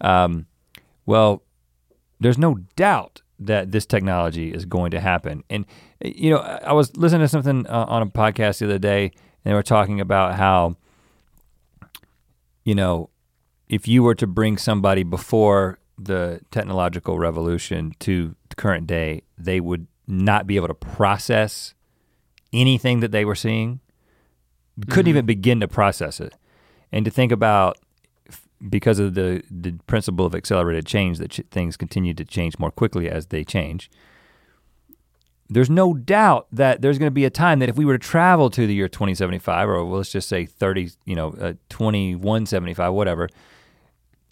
Um, 0.02 0.46
well, 1.06 1.44
there's 2.20 2.38
no 2.38 2.56
doubt 2.76 3.22
that 3.40 3.72
this 3.72 3.86
technology 3.86 4.54
is 4.54 4.66
going 4.66 4.92
to 4.92 5.00
happen. 5.00 5.44
And 5.50 5.66
you 6.04 6.30
know, 6.30 6.38
I 6.40 6.74
was 6.74 6.96
listening 6.98 7.22
to 7.22 7.28
something 7.28 7.66
uh, 7.68 7.86
on 7.88 8.02
a 8.02 8.06
podcast 8.08 8.60
the 8.60 8.66
other 8.66 8.80
day, 8.80 9.06
and 9.06 9.52
they 9.52 9.54
were 9.54 9.64
talking 9.64 10.00
about 10.02 10.36
how, 10.36 10.76
you 12.64 12.76
know, 12.76 13.10
if 13.68 13.88
you 13.88 14.04
were 14.04 14.16
to 14.16 14.28
bring 14.28 14.58
somebody 14.58 15.04
before 15.04 15.80
the 16.00 16.42
technological 16.52 17.20
revolution 17.20 17.94
to 18.00 18.36
the 18.50 18.56
current 18.56 18.88
day, 18.88 19.24
they 19.38 19.60
would 19.60 19.88
not 20.08 20.48
be 20.48 20.56
able 20.56 20.68
to 20.68 20.74
process 20.74 21.74
anything 22.54 23.00
that 23.02 23.12
they 23.12 23.26
were 23.26 23.36
seeing. 23.36 23.80
Couldn't 24.90 25.10
even 25.10 25.26
begin 25.26 25.60
to 25.60 25.68
process 25.68 26.20
it. 26.20 26.34
And 26.92 27.06
to 27.06 27.12
think 27.12 27.32
about 27.32 27.78
because 28.68 29.00
of 29.00 29.14
the 29.14 29.44
the 29.50 29.74
principle 29.88 30.26
of 30.26 30.36
accelerated 30.36 30.86
change 30.86 31.18
that 31.18 31.32
ch- 31.32 31.42
things 31.52 31.78
continue 31.78 32.14
to 32.14 32.26
change 32.26 32.60
more 32.60 32.72
quickly 32.72 33.10
as 33.10 33.28
they 33.28 33.44
change. 33.44 33.90
There's 35.50 35.70
no 35.70 35.94
doubt 35.94 36.48
that 36.52 36.82
there's 36.82 37.00
going 37.00 37.08
to 37.08 37.12
be 37.14 37.26
a 37.26 37.30
time 37.30 37.60
that 37.60 37.70
if 37.70 37.76
we 37.76 37.86
were 37.86 37.98
to 37.98 38.08
travel 38.08 38.50
to 38.52 38.68
the 38.68 38.74
year 38.74 38.88
2075 38.88 39.68
or 39.68 39.82
let's 39.82 40.12
just 40.12 40.30
say 40.30 40.46
30, 40.46 40.92
you 41.06 41.16
know, 41.16 41.30
uh, 41.30 41.54
2175 41.70 42.94
whatever, 42.94 43.30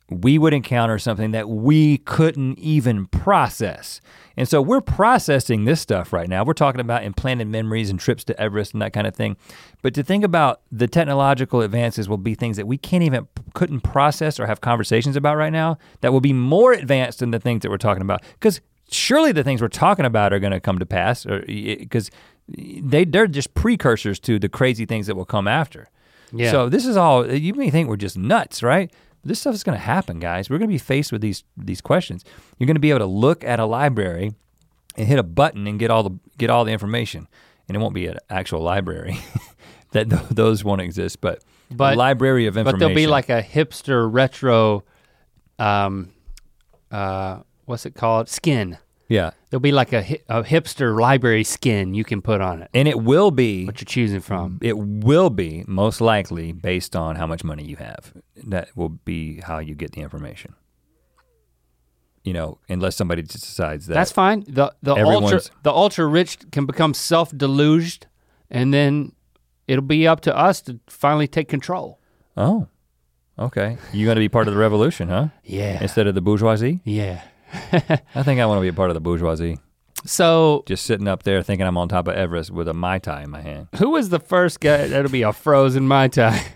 we 0.09 0.37
would 0.37 0.53
encounter 0.53 0.97
something 0.97 1.31
that 1.31 1.49
we 1.49 1.97
couldn't 1.99 2.57
even 2.59 3.07
process. 3.07 3.99
And 4.37 4.47
so 4.47 4.61
we're 4.61 4.81
processing 4.81 5.65
this 5.65 5.81
stuff 5.81 6.13
right 6.13 6.29
now. 6.29 6.45
We're 6.45 6.53
talking 6.53 6.79
about 6.79 7.03
implanted 7.03 7.47
memories 7.47 7.89
and 7.89 7.99
trips 7.99 8.23
to 8.25 8.39
Everest 8.39 8.73
and 8.73 8.81
that 8.81 8.93
kind 8.93 9.07
of 9.07 9.15
thing. 9.15 9.35
But 9.81 9.93
to 9.95 10.03
think 10.03 10.23
about 10.23 10.61
the 10.71 10.87
technological 10.87 11.61
advances 11.61 12.07
will 12.07 12.17
be 12.17 12.35
things 12.35 12.55
that 12.57 12.67
we 12.67 12.77
can't 12.77 13.03
even 13.03 13.27
couldn't 13.53 13.81
process 13.81 14.39
or 14.39 14.45
have 14.45 14.61
conversations 14.61 15.15
about 15.15 15.35
right 15.37 15.51
now 15.51 15.77
that 16.01 16.13
will 16.13 16.21
be 16.21 16.33
more 16.33 16.71
advanced 16.71 17.19
than 17.19 17.31
the 17.31 17.39
things 17.39 17.63
that 17.63 17.71
we're 17.71 17.77
talking 17.77 18.03
about. 18.03 18.21
Because 18.33 18.61
surely 18.89 19.31
the 19.31 19.43
things 19.43 19.61
we're 19.61 19.67
talking 19.67 20.05
about 20.05 20.31
are 20.31 20.39
going 20.39 20.53
to 20.53 20.59
come 20.59 20.79
to 20.79 20.85
pass 20.85 21.25
or 21.25 21.41
because 21.41 22.09
they 22.47 23.03
they're 23.03 23.27
just 23.27 23.53
precursors 23.55 24.19
to 24.19 24.39
the 24.39 24.47
crazy 24.47 24.85
things 24.85 25.07
that 25.07 25.15
will 25.15 25.25
come 25.25 25.47
after. 25.47 25.89
Yeah. 26.31 26.51
So 26.51 26.69
this 26.69 26.85
is 26.85 26.95
all 26.95 27.29
you 27.29 27.53
may 27.53 27.69
think 27.69 27.89
we're 27.89 27.97
just 27.97 28.17
nuts, 28.17 28.63
right? 28.63 28.91
This 29.27 29.39
stuff 29.39 29.53
is 29.53 29.63
going 29.63 29.77
to 29.77 29.83
happen, 29.83 30.19
guys. 30.19 30.49
We're 30.49 30.57
going 30.57 30.69
to 30.69 30.73
be 30.73 30.77
faced 30.77 31.11
with 31.11 31.21
these 31.21 31.43
these 31.57 31.81
questions. 31.81 32.23
You're 32.57 32.67
going 32.67 32.75
to 32.75 32.81
be 32.81 32.89
able 32.89 32.99
to 32.99 33.05
look 33.05 33.43
at 33.43 33.59
a 33.59 33.65
library 33.65 34.33
and 34.95 35.07
hit 35.07 35.19
a 35.19 35.23
button 35.23 35.67
and 35.67 35.77
get 35.77 35.91
all 35.91 36.03
the 36.03 36.17
get 36.37 36.49
all 36.49 36.65
the 36.65 36.71
information, 36.71 37.27
and 37.67 37.75
it 37.75 37.79
won't 37.79 37.93
be 37.93 38.07
an 38.07 38.17
actual 38.29 38.61
library. 38.61 39.19
that 39.91 40.09
th- 40.09 40.21
those 40.29 40.63
won't 40.63 40.81
exist, 40.81 41.21
but, 41.21 41.43
But- 41.71 41.95
a 41.95 41.97
library 41.97 42.47
of 42.47 42.57
information. 42.57 42.79
But 42.79 42.79
there'll 42.79 42.95
be 42.95 43.07
like 43.07 43.29
a 43.29 43.41
hipster 43.41 44.07
retro, 44.11 44.83
um, 45.59 46.11
uh, 46.91 47.39
what's 47.65 47.85
it 47.85 47.95
called? 47.95 48.29
Skin. 48.29 48.77
Yeah, 49.09 49.31
There'll 49.49 49.61
be 49.61 49.71
like 49.71 49.93
a, 49.93 50.03
hi- 50.03 50.19
a 50.27 50.43
hipster 50.43 50.99
library 50.99 51.43
skin 51.43 51.93
you 51.93 52.03
can 52.03 52.21
put 52.21 52.41
on 52.41 52.61
it. 52.63 52.69
and 52.73 52.87
it 52.87 52.99
will 53.01 53.31
be 53.31 53.65
What 53.65 53.79
you're 53.79 53.85
choosing 53.85 54.19
from. 54.21 54.59
Mm, 54.59 54.63
it 54.65 54.77
will 54.77 55.29
be 55.29 55.63
most 55.67 56.01
likely 56.01 56.51
based 56.51 56.95
on 56.95 57.15
how 57.15 57.25
much 57.27 57.43
money 57.43 57.63
you 57.63 57.77
have. 57.77 58.11
That 58.47 58.69
will 58.75 58.89
be 58.89 59.39
how 59.41 59.59
you 59.59 59.75
get 59.75 59.93
the 59.93 60.01
information. 60.01 60.55
You 62.23 62.33
know, 62.33 62.59
unless 62.67 62.95
somebody 62.97 63.21
just 63.21 63.45
decides 63.45 63.87
that 63.87 63.93
That's 63.93 64.11
fine. 64.11 64.43
The 64.47 64.73
the 64.83 64.91
ultra 64.91 65.05
Everyone's- 65.15 65.51
the 65.63 65.71
ultra 65.71 66.05
rich 66.05 66.39
can 66.51 66.65
become 66.65 66.93
self 66.93 67.31
deluged, 67.31 68.07
and 68.51 68.73
then 68.73 69.13
it'll 69.67 69.81
be 69.85 70.05
up 70.05 70.19
to 70.21 70.35
us 70.37 70.59
to 70.63 70.79
finally 70.87 71.27
take 71.27 71.47
control. 71.47 71.99
Oh, 72.35 72.67
okay. 73.39 73.77
You're 73.93 74.05
going 74.05 74.15
to 74.17 74.19
be 74.19 74.27
part 74.29 74.47
of 74.49 74.53
the 74.53 74.59
revolution, 74.59 75.07
huh? 75.07 75.29
Yeah. 75.45 75.81
Instead 75.81 76.07
of 76.07 76.15
the 76.15 76.21
bourgeoisie? 76.21 76.81
yeah. 76.83 77.21
I 78.15 78.23
think 78.23 78.39
I 78.39 78.45
want 78.45 78.57
to 78.57 78.61
be 78.61 78.67
a 78.67 78.73
part 78.73 78.89
of 78.89 78.93
the 78.93 78.99
bourgeoisie. 79.01 79.57
So 80.05 80.63
Just 80.67 80.85
sitting 80.85 81.07
up 81.07 81.23
there 81.23 81.41
thinking 81.43 81.65
I'm 81.67 81.77
on 81.77 81.89
top 81.89 82.07
of 82.07 82.15
Everest 82.15 82.51
with 82.51 82.67
a 82.67 82.73
Mai 82.73 82.99
Tai 82.99 83.23
in 83.23 83.29
my 83.31 83.41
hand. 83.41 83.67
who 83.77 83.89
was 83.89 84.09
the 84.09 84.19
first 84.19 84.59
guy? 84.59 84.87
That'll 84.87 85.11
be 85.11 85.23
a 85.23 85.33
frozen 85.33 85.87
mai 85.87 86.07
tai. 86.07 86.41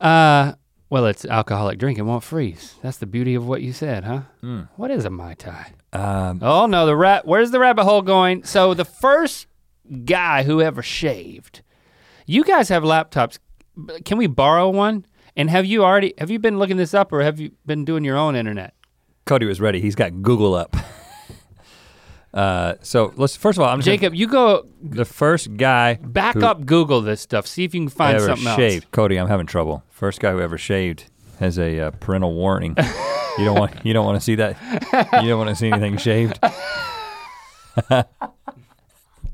Uh, 0.00 0.54
well, 0.90 1.06
it's 1.06 1.24
alcoholic 1.24 1.78
drink. 1.78 1.96
It 1.96 2.02
won't 2.02 2.24
freeze. 2.24 2.74
That's 2.82 2.98
the 2.98 3.06
beauty 3.06 3.36
of 3.36 3.46
what 3.46 3.62
you 3.62 3.72
said, 3.72 4.02
huh? 4.02 4.22
What 4.76 4.90
is 4.90 5.04
a 5.04 5.10
mai 5.10 5.34
tai? 5.34 5.72
Um, 5.92 6.40
Oh 6.42 6.66
no, 6.66 6.86
the 6.86 6.96
rat. 6.96 7.24
Where's 7.24 7.52
the 7.52 7.60
rabbit 7.60 7.84
hole 7.84 8.02
going? 8.02 8.42
So 8.44 8.74
the 8.74 8.84
first 8.84 9.46
guy 10.04 10.42
who 10.42 10.60
ever 10.60 10.82
shaved. 10.82 11.62
You 12.26 12.42
guys 12.44 12.68
have 12.68 12.82
laptops. 12.82 13.38
Can 14.04 14.18
we 14.18 14.26
borrow 14.26 14.68
one? 14.70 15.06
And 15.36 15.48
have 15.50 15.64
you 15.64 15.84
already? 15.84 16.14
Have 16.18 16.30
you 16.30 16.38
been 16.38 16.58
looking 16.58 16.76
this 16.76 16.92
up, 16.94 17.12
or 17.12 17.22
have 17.22 17.38
you 17.40 17.52
been 17.64 17.84
doing 17.84 18.04
your 18.04 18.16
own 18.16 18.34
internet? 18.36 18.74
Cody 19.24 19.46
was 19.46 19.60
ready. 19.60 19.80
He's 19.80 19.94
got 19.94 20.22
Google 20.22 20.54
up. 20.54 20.76
uh, 22.34 22.74
so 22.82 23.12
let's 23.16 23.36
first 23.36 23.58
of 23.58 23.62
all, 23.62 23.68
I'm 23.68 23.80
Jacob, 23.80 24.14
you 24.14 24.26
go 24.26 24.66
the 24.82 25.04
first 25.04 25.56
guy 25.56 25.94
back 25.94 26.36
up 26.36 26.66
Google 26.66 27.00
this 27.00 27.20
stuff. 27.20 27.46
See 27.46 27.64
if 27.64 27.74
you 27.74 27.82
can 27.82 27.88
find 27.88 28.16
ever 28.16 28.26
something 28.26 28.56
shaved. 28.56 28.84
else. 28.84 28.90
Cody, 28.90 29.16
I'm 29.16 29.28
having 29.28 29.46
trouble. 29.46 29.84
First 29.90 30.20
guy 30.20 30.32
who 30.32 30.40
ever 30.40 30.58
shaved 30.58 31.04
has 31.38 31.58
a 31.58 31.80
uh, 31.80 31.90
parental 31.92 32.34
warning. 32.34 32.76
you 33.38 33.44
don't 33.44 33.58
want 33.58 33.84
you 33.84 33.92
don't 33.92 34.04
want 34.04 34.16
to 34.16 34.24
see 34.24 34.34
that. 34.36 34.56
You 35.22 35.28
don't 35.28 35.38
want 35.38 35.50
to 35.50 35.56
see 35.56 35.70
anything 35.70 35.96
shaved. 35.96 36.38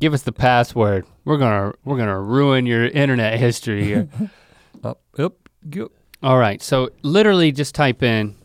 Give 0.01 0.15
us 0.15 0.23
the 0.23 0.33
password. 0.33 1.07
We're 1.25 1.39
gonna 1.39 1.73
we're 1.85 1.99
gonna 1.99 2.21
ruin 2.21 2.67
your 2.67 2.87
internet 2.87 3.39
history 3.39 3.85
here. 3.85 4.09
Up, 4.85 5.01
up, 5.19 5.35
go. 5.69 5.91
All 6.23 6.39
right, 6.39 6.63
so 6.63 6.91
literally 7.03 7.51
just 7.51 7.75
type 7.75 8.01
in 8.01 8.37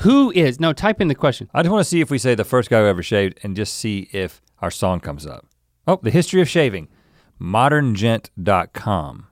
who 0.00 0.30
is, 0.32 0.60
no, 0.60 0.72
type 0.72 1.00
in 1.00 1.08
the 1.08 1.14
question. 1.14 1.48
I 1.54 1.62
just 1.62 1.72
want 1.72 1.80
to 1.80 1.88
see 1.88 2.00
if 2.00 2.10
we 2.10 2.18
say 2.18 2.34
the 2.34 2.44
first 2.44 2.70
guy 2.70 2.80
who 2.80 2.86
ever 2.86 3.02
shaved 3.02 3.40
and 3.42 3.56
just 3.56 3.74
see 3.74 4.08
if 4.12 4.40
our 4.60 4.70
song 4.70 5.00
comes 5.00 5.26
up. 5.26 5.46
Oh, 5.86 5.98
the 6.02 6.10
history 6.10 6.40
of 6.40 6.48
shaving, 6.48 6.88
moderngent.com. 7.40 9.26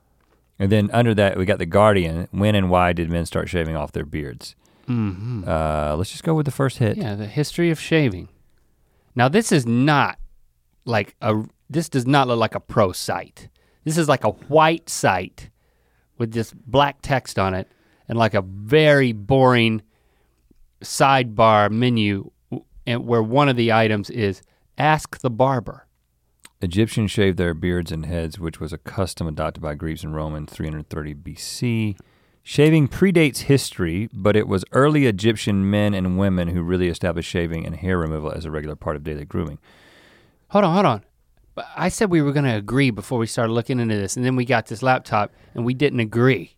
And 0.59 0.73
then 0.73 0.91
under 0.93 1.15
that, 1.15 1.37
we 1.37 1.45
got 1.45 1.59
The 1.59 1.67
Guardian. 1.67 2.29
When 2.31 2.55
and 2.55 2.71
why 2.71 2.93
did 2.93 3.11
men 3.11 3.27
start 3.27 3.49
shaving 3.49 3.77
off 3.77 3.93
their 3.93 4.07
beards? 4.07 4.57
Mm-hmm. 4.89 5.45
Uh, 5.47 5.97
let's 5.97 6.11
just 6.11 6.25
go 6.25 6.35
with 6.35 6.47
the 6.47 6.53
first 6.53 6.79
hit. 6.79 6.97
Yeah, 6.97 7.15
the 7.15 7.27
history 7.27 7.71
of 7.71 7.79
shaving. 7.79 8.29
Now 9.15 9.29
this 9.29 9.53
is 9.53 9.67
not 9.67 10.19
like 10.85 11.15
a, 11.21 11.45
this 11.69 11.89
does 11.89 12.07
not 12.07 12.29
look 12.29 12.39
like 12.39 12.55
a 12.55 12.61
pro 12.61 12.93
site. 12.93 13.49
This 13.85 13.99
is 13.99 14.09
like 14.09 14.25
a 14.25 14.31
white 14.31 14.89
site 14.89 15.51
with 16.19 16.33
just 16.33 16.55
black 16.57 16.99
text 17.03 17.39
on 17.39 17.55
it 17.55 17.71
and 18.09 18.19
like 18.19 18.35
a 18.35 18.43
very 18.43 19.13
boring 19.13 19.83
sidebar 20.83 21.71
menu 21.71 22.31
and 22.87 23.07
where 23.07 23.23
one 23.23 23.49
of 23.49 23.57
the 23.57 23.73
items 23.73 24.11
is 24.11 24.43
ask 24.79 25.19
the 25.21 25.31
barber. 25.31 25.87
Egyptians 26.63 27.11
shaved 27.11 27.37
their 27.37 27.55
beards 27.55 27.93
and 27.93 28.07
heads, 28.07 28.39
which 28.39 28.61
was 28.61 28.73
a 28.73 28.79
custom 28.79 29.27
adopted 29.27 29.63
by 29.63 29.75
Greeks 29.75 30.03
and 30.03 30.15
Romans 30.15 30.51
330 30.53 31.15
BC. 31.15 31.99
Shaving 32.43 32.89
predates 32.89 33.39
history, 33.39 34.09
but 34.13 34.37
it 34.37 34.49
was 34.49 34.65
early 34.73 35.07
Egyptian 35.07 35.69
men 35.69 35.93
and 35.93 36.17
women 36.19 36.49
who 36.49 36.63
really 36.63 36.89
established 36.89 37.29
shaving 37.29 37.67
and 37.67 37.77
hair 37.77 37.99
removal 37.99 38.31
as 38.31 38.45
a 38.45 38.51
regular 38.51 38.77
part 38.77 38.97
of 38.97 39.05
daily 39.05 39.25
grooming. 39.25 39.59
Hold 40.49 40.65
on, 40.65 40.75
hold 40.75 40.87
on. 40.87 41.05
I 41.77 41.89
said 41.89 42.11
we 42.11 42.23
were 42.23 42.33
gonna 42.33 42.57
agree 42.57 42.91
before 42.91 43.19
we 43.19 43.27
started 43.27 43.53
looking 43.53 43.81
into 43.81 43.97
this, 43.97 44.17
and 44.17 44.25
then 44.25 44.37
we 44.37 44.45
got 44.45 44.67
this 44.67 44.83
laptop 44.83 45.33
and 45.55 45.65
we 45.65 45.75
didn't 45.75 46.01
agree. 46.01 46.56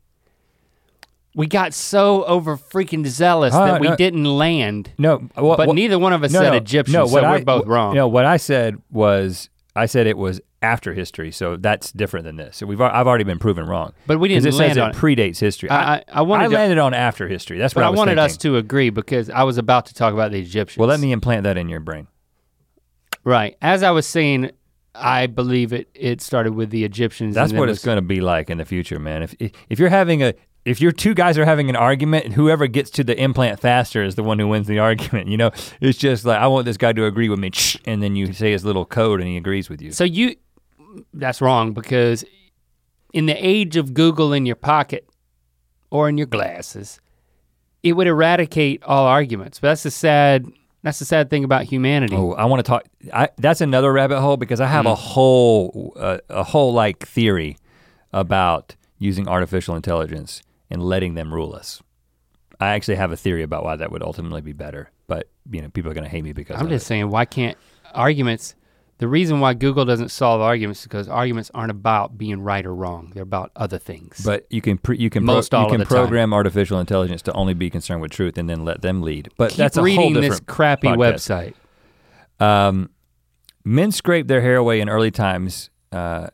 We 1.38 1.46
got 1.46 1.72
so 1.72 2.24
over 2.24 2.56
freaking 2.56 3.06
zealous 3.06 3.54
Uh, 3.54 3.64
that 3.66 3.80
we 3.80 3.86
no. 3.88 3.94
didn't 3.96 4.24
land. 4.24 4.90
No, 4.98 5.18
what, 5.36 5.56
But 5.56 5.68
what- 5.68 5.74
neither 5.76 5.96
one 5.96 6.12
of 6.12 6.24
us 6.24 6.32
no, 6.32 6.40
said 6.40 6.50
no, 6.50 6.56
Egyptian, 6.56 6.94
no, 6.94 7.06
so 7.06 7.12
what 7.12 7.22
we're 7.22 7.28
I- 7.28 7.44
both 7.44 7.66
wrong. 7.66 7.94
No, 7.94 8.08
what 8.08 8.24
I 8.24 8.38
said 8.38 8.76
was 8.90 9.48
I 9.76 9.86
said 9.86 10.08
it 10.08 10.18
was 10.18 10.40
after 10.60 10.92
history, 10.94 11.30
so 11.30 11.54
that's 11.56 11.92
different 11.92 12.24
than 12.26 12.34
this. 12.34 12.56
So 12.56 12.66
we've 12.66 12.80
I've 12.80 13.06
already 13.06 13.22
been 13.22 13.38
proven 13.38 13.66
wrong. 13.66 13.92
But 14.08 14.18
we 14.18 14.26
didn't 14.26 14.46
it 14.48 14.54
land 14.54 14.70
says 14.72 14.78
on 14.78 14.90
it 14.90 14.96
predates 14.96 15.38
history. 15.38 15.70
I, 15.70 15.94
I, 15.98 16.04
I 16.14 16.22
wanted 16.22 16.46
I 16.46 16.48
to- 16.48 16.54
landed 16.56 16.78
on 16.78 16.92
after 16.92 17.28
history. 17.28 17.56
That's 17.56 17.76
what 17.76 17.84
I 17.84 17.86
I 17.86 17.90
wanted 17.90 18.18
us 18.18 18.36
to 18.38 18.56
agree 18.56 18.90
because 18.90 19.30
I 19.30 19.44
was 19.44 19.58
about 19.58 19.86
to 19.86 19.94
talk 19.94 20.12
about 20.12 20.32
the 20.32 20.40
Egyptians. 20.40 20.78
Well, 20.80 20.88
let 20.88 20.98
me 20.98 21.12
implant 21.12 21.44
that 21.44 21.56
in 21.56 21.68
your 21.68 21.78
brain. 21.78 22.08
Right. 23.22 23.56
As 23.62 23.84
I 23.84 23.92
was 23.92 24.06
saying, 24.08 24.50
I 24.94 25.28
believe 25.28 25.72
it 25.72 25.88
it 25.94 26.20
started 26.20 26.54
with 26.54 26.70
the 26.70 26.84
Egyptians. 26.84 27.36
That's 27.36 27.52
what 27.52 27.68
was- 27.68 27.76
it's 27.78 27.84
going 27.84 27.96
to 27.98 28.02
be 28.02 28.20
like 28.20 28.50
in 28.50 28.58
the 28.58 28.64
future, 28.64 28.98
man. 28.98 29.22
If 29.22 29.36
if 29.70 29.78
you're 29.78 29.88
having 29.90 30.24
a 30.24 30.34
if 30.68 30.80
your 30.80 30.92
two 30.92 31.14
guys 31.14 31.38
are 31.38 31.44
having 31.44 31.68
an 31.70 31.76
argument, 31.76 32.32
whoever 32.34 32.66
gets 32.66 32.90
to 32.90 33.04
the 33.04 33.18
implant 33.20 33.60
faster 33.60 34.02
is 34.02 34.14
the 34.16 34.22
one 34.22 34.38
who 34.38 34.48
wins 34.48 34.66
the 34.66 34.78
argument. 34.88 35.28
You 35.28 35.36
know, 35.36 35.50
it's 35.80 35.98
just 35.98 36.24
like 36.24 36.38
I 36.38 36.46
want 36.46 36.64
this 36.64 36.76
guy 36.76 36.92
to 36.92 37.04
agree 37.06 37.28
with 37.28 37.38
me, 37.38 37.50
and 37.84 38.02
then 38.02 38.16
you 38.16 38.32
say 38.32 38.52
his 38.52 38.64
little 38.64 38.84
code, 38.84 39.20
and 39.20 39.28
he 39.28 39.36
agrees 39.36 39.68
with 39.68 39.80
you. 39.82 39.92
So 39.92 40.04
you 40.04 40.36
that's 41.14 41.40
wrong 41.40 41.72
because 41.72 42.24
in 43.12 43.26
the 43.26 43.34
age 43.34 43.76
of 43.76 43.94
Google 43.94 44.32
in 44.32 44.46
your 44.46 44.56
pocket 44.56 45.08
or 45.90 46.08
in 46.08 46.18
your 46.18 46.26
glasses, 46.26 47.00
it 47.82 47.92
would 47.92 48.06
eradicate 48.06 48.82
all 48.84 49.06
arguments. 49.06 49.60
But 49.60 49.68
that's 49.68 49.82
the 49.84 49.90
sad 49.90 50.46
that's 50.82 50.98
the 50.98 51.04
sad 51.04 51.28
thing 51.30 51.44
about 51.44 51.64
humanity. 51.64 52.16
Oh, 52.16 52.32
I 52.32 52.44
want 52.46 52.60
to 52.60 52.68
talk. 52.68 52.84
I, 53.12 53.28
that's 53.36 53.60
another 53.60 53.92
rabbit 53.92 54.20
hole 54.20 54.36
because 54.36 54.60
I 54.60 54.66
have 54.66 54.84
Mm. 54.86 54.92
a 54.92 54.94
whole 54.94 55.92
uh, 55.96 56.18
a 56.28 56.42
whole 56.44 56.72
like 56.72 57.06
theory 57.06 57.56
about 58.12 58.74
using 58.98 59.28
artificial 59.28 59.76
intelligence 59.76 60.42
and 60.70 60.82
letting 60.82 61.14
them 61.14 61.32
rule 61.32 61.54
us. 61.54 61.82
I 62.60 62.68
actually 62.68 62.96
have 62.96 63.12
a 63.12 63.16
theory 63.16 63.42
about 63.42 63.64
why 63.64 63.76
that 63.76 63.92
would 63.92 64.02
ultimately 64.02 64.40
be 64.40 64.52
better, 64.52 64.90
but 65.06 65.28
you 65.50 65.62
know, 65.62 65.68
people 65.68 65.90
are 65.90 65.94
going 65.94 66.04
to 66.04 66.10
hate 66.10 66.24
me 66.24 66.32
because 66.32 66.56
I'm 66.58 66.66
of 66.66 66.70
just 66.70 66.84
it. 66.84 66.88
saying 66.88 67.10
why 67.10 67.24
can't 67.24 67.56
arguments 67.94 68.54
the 68.98 69.06
reason 69.06 69.38
why 69.38 69.54
Google 69.54 69.84
doesn't 69.84 70.08
solve 70.08 70.40
arguments 70.40 70.80
is 70.80 70.86
because 70.86 71.08
arguments 71.08 71.52
aren't 71.54 71.70
about 71.70 72.18
being 72.18 72.40
right 72.40 72.66
or 72.66 72.74
wrong. 72.74 73.12
They're 73.14 73.22
about 73.22 73.52
other 73.54 73.78
things. 73.78 74.20
But 74.24 74.44
you 74.50 74.60
can 74.60 74.76
pre, 74.76 74.98
you 74.98 75.08
can 75.08 75.24
pro- 75.24 75.34
Most 75.36 75.54
all 75.54 75.64
you 75.64 75.70
can 75.70 75.78
the 75.78 75.84
time. 75.86 75.98
program 75.98 76.34
artificial 76.34 76.80
intelligence 76.80 77.22
to 77.22 77.32
only 77.32 77.54
be 77.54 77.70
concerned 77.70 78.02
with 78.02 78.10
truth 78.10 78.36
and 78.36 78.50
then 78.50 78.64
let 78.64 78.82
them 78.82 79.02
lead. 79.02 79.30
But 79.36 79.50
keep 79.50 79.58
that's 79.58 79.76
a 79.76 79.80
whole 79.80 79.84
reading 79.86 80.14
different 80.14 80.30
this 80.32 80.40
crappy 80.40 80.88
podcast. 80.88 81.54
website. 82.40 82.44
Um, 82.44 82.90
men 83.64 83.92
scraped 83.92 84.26
their 84.26 84.40
hair 84.40 84.56
away 84.56 84.80
in 84.80 84.88
early 84.88 85.12
times. 85.12 85.70
Uh, 85.92 86.28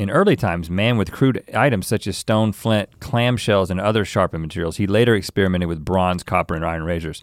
in 0.00 0.08
early 0.08 0.34
times, 0.34 0.70
man 0.70 0.96
with 0.96 1.12
crude 1.12 1.44
items 1.54 1.86
such 1.86 2.06
as 2.06 2.16
stone, 2.16 2.52
flint, 2.52 3.00
clamshells, 3.00 3.68
and 3.68 3.78
other 3.78 4.02
sharpened 4.02 4.40
materials. 4.40 4.78
He 4.78 4.86
later 4.86 5.14
experimented 5.14 5.68
with 5.68 5.84
bronze, 5.84 6.22
copper, 6.22 6.54
and 6.54 6.64
iron 6.64 6.84
razors. 6.84 7.22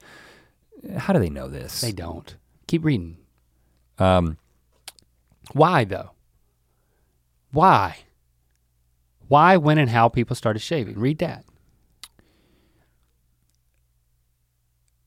How 0.96 1.12
do 1.12 1.18
they 1.18 1.32
know 1.32 1.48
this? 1.48 1.82
They 1.82 1.92
don't. 1.92 2.36
Keep 2.68 2.86
reading. 2.86 3.18
Um, 3.98 4.38
Why 5.54 5.86
though? 5.86 6.12
Why? 7.52 7.98
Why, 9.28 9.58
when, 9.58 9.80
and 9.80 9.90
how 9.90 10.08
people 10.08 10.36
started 10.36 10.60
shaving? 10.60 11.00
Read 11.00 11.18
that. 11.18 11.46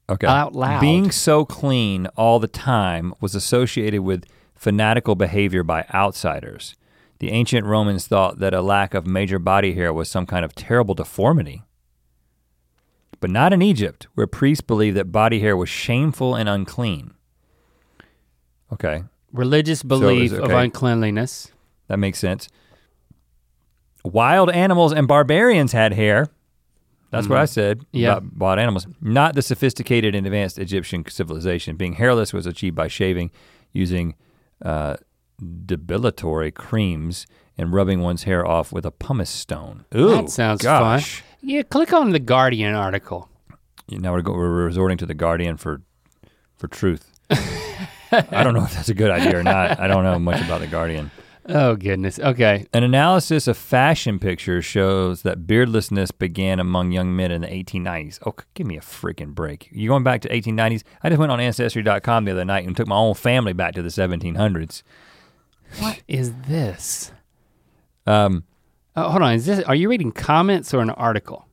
Okay. 0.08 0.26
Out 0.26 0.56
loud. 0.56 0.80
Being 0.80 1.12
so 1.12 1.44
clean 1.44 2.08
all 2.16 2.40
the 2.40 2.48
time 2.48 3.14
was 3.20 3.36
associated 3.36 4.00
with 4.00 4.24
fanatical 4.56 5.14
behavior 5.14 5.62
by 5.62 5.86
outsiders. 5.94 6.74
The 7.20 7.30
ancient 7.30 7.66
Romans 7.66 8.06
thought 8.06 8.38
that 8.40 8.52
a 8.54 8.60
lack 8.62 8.92
of 8.94 9.06
major 9.06 9.38
body 9.38 9.74
hair 9.74 9.92
was 9.92 10.08
some 10.10 10.26
kind 10.26 10.44
of 10.44 10.54
terrible 10.54 10.94
deformity. 10.94 11.62
But 13.20 13.30
not 13.30 13.52
in 13.52 13.60
Egypt, 13.62 14.06
where 14.14 14.26
priests 14.26 14.62
believed 14.62 14.96
that 14.96 15.12
body 15.12 15.40
hair 15.40 15.56
was 15.56 15.68
shameful 15.68 16.34
and 16.34 16.48
unclean. 16.48 17.12
Okay, 18.72 19.04
Religious 19.32 19.82
belief 19.84 20.32
of 20.32 20.40
okay. 20.44 20.64
uncleanliness. 20.64 21.52
that 21.86 21.98
makes 21.98 22.18
sense. 22.18 22.48
Wild 24.02 24.50
animals 24.50 24.92
and 24.92 25.06
barbarians 25.06 25.72
had 25.72 25.92
hair. 25.92 26.26
That's 27.10 27.28
what 27.28 27.38
I 27.38 27.44
said 27.44 27.84
Yeah. 27.92 28.16
about 28.16 28.36
wild 28.36 28.58
animals. 28.58 28.86
Not 29.00 29.34
the 29.34 29.42
sophisticated 29.42 30.14
and 30.14 30.26
advanced 30.26 30.58
Egyptian 30.58 31.04
civilization. 31.08 31.76
Being 31.76 31.94
hairless 31.94 32.32
was 32.32 32.46
achieved 32.46 32.74
by 32.76 32.88
shaving 32.88 33.30
using 33.72 34.14
uh, 34.64 34.96
depilatory 35.40 36.52
creams 36.54 37.26
and 37.56 37.72
rubbing 37.72 38.00
one's 38.00 38.24
hair 38.24 38.46
off 38.46 38.72
with 38.72 38.86
a 38.86 38.90
pumice 38.90 39.30
stone. 39.30 39.84
Ooh, 39.94 40.10
That 40.10 40.30
sounds 40.30 40.62
gosh. 40.62 41.20
fun. 41.20 41.26
Yeah, 41.42 41.62
click 41.62 41.92
on 41.92 42.10
the 42.10 42.18
Guardian 42.18 42.74
article. 42.74 43.28
Now 43.90 44.12
we're, 44.12 44.22
go- 44.22 44.32
we're 44.34 44.64
resorting 44.66 44.98
to 44.98 45.06
the 45.06 45.14
Guardian 45.14 45.56
for 45.56 45.82
for 46.56 46.68
truth. 46.68 47.10
I 47.30 48.42
don't 48.44 48.54
know 48.54 48.64
if 48.64 48.74
that's 48.74 48.88
a 48.88 48.94
good 48.94 49.10
idea 49.10 49.38
or 49.38 49.42
not. 49.42 49.80
I 49.80 49.86
don't 49.86 50.04
know 50.04 50.18
much 50.18 50.40
about 50.42 50.60
the 50.60 50.66
Guardian. 50.66 51.10
Oh 51.48 51.74
goodness. 51.74 52.18
Okay. 52.18 52.66
An 52.74 52.82
analysis 52.84 53.48
of 53.48 53.56
fashion 53.56 54.18
pictures 54.18 54.64
shows 54.64 55.22
that 55.22 55.46
beardlessness 55.46 56.10
began 56.10 56.60
among 56.60 56.92
young 56.92 57.16
men 57.16 57.30
in 57.30 57.40
the 57.40 57.48
1890s. 57.48 58.18
Oh, 58.26 58.34
give 58.54 58.66
me 58.66 58.76
a 58.76 58.80
freaking 58.80 59.34
break. 59.34 59.68
You're 59.72 59.88
going 59.88 60.04
back 60.04 60.20
to 60.22 60.28
1890s? 60.28 60.82
I 61.02 61.08
just 61.08 61.18
went 61.18 61.32
on 61.32 61.40
ancestry.com 61.40 62.24
the 62.26 62.32
other 62.32 62.44
night 62.44 62.66
and 62.66 62.76
took 62.76 62.86
my 62.86 62.96
own 62.96 63.14
family 63.14 63.52
back 63.54 63.74
to 63.74 63.82
the 63.82 63.88
1700s. 63.88 64.82
What 65.78 66.02
is 66.08 66.32
this? 66.48 67.12
Um, 68.06 68.44
Oh, 68.96 69.08
hold 69.08 69.22
on. 69.22 69.34
Is 69.34 69.46
this? 69.46 69.62
Are 69.64 69.74
you 69.74 69.88
reading 69.88 70.10
comments 70.10 70.74
or 70.74 70.80
an 70.80 70.90
article? 70.90 71.46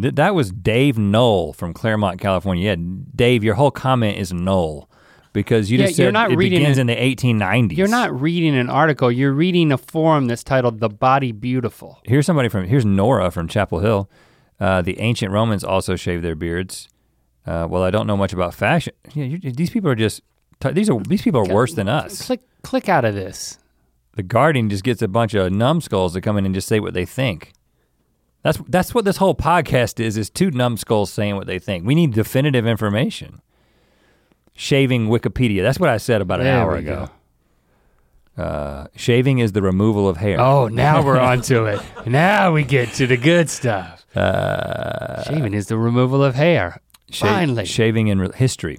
th- 0.00 0.14
that 0.14 0.34
was 0.34 0.52
Dave 0.52 0.96
Knoll 0.96 1.52
from 1.52 1.74
Claremont, 1.74 2.20
California. 2.20 2.70
Yeah, 2.70 2.76
Dave, 3.16 3.42
your 3.42 3.54
whole 3.56 3.72
comment 3.72 4.16
is 4.16 4.32
null 4.32 4.88
because 5.32 5.70
you 5.72 5.78
Yeah, 5.78 5.86
just 5.86 5.96
said 5.96 6.02
you're 6.04 6.12
not 6.12 6.30
it 6.30 6.36
reading 6.36 6.60
begins 6.60 6.78
it- 6.78 6.82
in 6.82 6.86
the 6.86 6.94
1890s. 6.94 7.76
You're 7.76 7.88
not 7.88 8.18
reading 8.18 8.54
an 8.56 8.70
article. 8.70 9.10
You're 9.10 9.32
reading 9.32 9.72
a 9.72 9.76
forum 9.76 10.28
that's 10.28 10.44
titled 10.44 10.78
"The 10.78 10.88
Body 10.88 11.32
Beautiful." 11.32 11.98
Here's 12.04 12.24
somebody 12.26 12.48
from, 12.48 12.66
here's 12.66 12.84
Nora 12.86 13.32
from 13.32 13.48
Chapel 13.48 13.80
Hill. 13.80 14.08
Uh, 14.60 14.80
the 14.80 15.00
ancient 15.00 15.32
Romans 15.32 15.64
also 15.64 15.96
shaved 15.96 16.22
their 16.24 16.36
beards. 16.36 16.88
Uh, 17.44 17.66
well, 17.68 17.82
I 17.82 17.90
don't 17.90 18.06
know 18.06 18.16
much 18.16 18.32
about 18.32 18.54
fashion. 18.54 18.92
Yeah, 19.14 19.24
you, 19.24 19.38
these 19.52 19.70
people 19.70 19.90
are 19.90 19.94
just, 19.96 20.18
t- 20.18 20.22
these 20.60 20.90
are 20.90 20.98
these 21.00 21.22
people 21.22 21.40
are 21.40 21.54
worse 21.54 21.74
than 21.74 21.88
us. 21.88 22.26
Click 22.26 22.40
click 22.62 22.88
out 22.88 23.04
of 23.04 23.14
this. 23.14 23.58
The 24.16 24.22
Guardian 24.22 24.68
just 24.68 24.82
gets 24.82 25.00
a 25.02 25.08
bunch 25.08 25.34
of 25.34 25.52
numbskulls 25.52 26.12
to 26.14 26.20
come 26.20 26.36
in 26.36 26.44
and 26.44 26.54
just 26.54 26.66
say 26.66 26.80
what 26.80 26.92
they 26.94 27.04
think. 27.04 27.52
That's 28.42 28.58
that's 28.68 28.94
what 28.94 29.04
this 29.04 29.18
whole 29.18 29.34
podcast 29.34 30.00
is, 30.00 30.16
is 30.16 30.30
two 30.30 30.50
numbskulls 30.50 31.12
saying 31.12 31.36
what 31.36 31.46
they 31.46 31.58
think. 31.58 31.86
We 31.86 31.94
need 31.94 32.12
definitive 32.14 32.66
information. 32.66 33.40
Shaving 34.54 35.08
Wikipedia. 35.08 35.62
That's 35.62 35.78
what 35.78 35.88
I 35.88 35.98
said 35.98 36.20
about 36.20 36.40
an 36.40 36.46
There 36.46 36.56
hour 36.60 36.74
ago. 36.76 37.08
Uh, 38.36 38.86
shaving 38.96 39.38
is 39.40 39.52
the 39.52 39.62
removal 39.62 40.08
of 40.08 40.16
hair. 40.16 40.40
Oh, 40.40 40.68
now 40.68 41.02
we're 41.04 41.18
onto 41.32 41.64
it. 41.66 41.80
Now 42.06 42.52
we 42.52 42.62
get 42.64 42.92
to 42.94 43.06
the 43.06 43.16
good 43.16 43.50
stuff. 43.50 44.06
Uh, 44.16 45.22
Shaving 45.24 45.54
is 45.54 45.66
the 45.66 45.76
removal 45.76 46.22
of 46.24 46.34
hair. 46.34 46.80
Sha- 47.10 47.26
Finally. 47.26 47.64
Shaving 47.66 48.08
in 48.08 48.20
re- 48.20 48.30
history. 48.34 48.78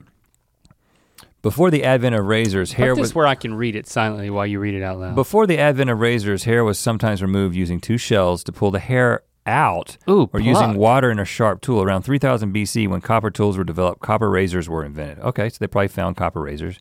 Before 1.41 1.71
the 1.71 1.83
advent 1.83 2.15
of 2.15 2.25
razors, 2.25 2.73
hair 2.73 2.95
this 2.95 3.01
was 3.01 3.15
where 3.15 3.27
I 3.27 3.35
can 3.35 3.53
read 3.53 3.75
it 3.75 3.87
silently 3.87 4.29
while 4.29 4.45
you 4.45 4.59
read 4.59 4.73
it 4.73 4.83
out 4.83 4.99
loud. 4.99 5.15
before 5.15 5.47
the 5.47 5.57
advent 5.57 5.89
of 5.89 5.99
razors, 5.99 6.43
hair 6.43 6.63
was 6.63 6.77
sometimes 6.77 7.21
removed 7.21 7.55
using 7.55 7.79
two 7.79 7.97
shells 7.97 8.43
to 8.43 8.51
pull 8.51 8.71
the 8.71 8.79
hair 8.79 9.23
out 9.45 9.97
Ooh, 10.09 10.29
or 10.33 10.39
using 10.39 10.75
water 10.75 11.09
and 11.09 11.19
a 11.19 11.25
sharp 11.25 11.61
tool. 11.61 11.81
Around 11.81 12.03
3000 12.03 12.53
BC, 12.53 12.87
when 12.87 13.01
copper 13.01 13.31
tools 13.31 13.57
were 13.57 13.63
developed, 13.63 14.01
copper 14.01 14.29
razors 14.29 14.67
were 14.67 14.83
invented. 14.83 15.19
Okay, 15.19 15.49
so 15.49 15.57
they 15.59 15.67
probably 15.67 15.87
found 15.87 16.17
copper 16.17 16.41
razors. 16.41 16.79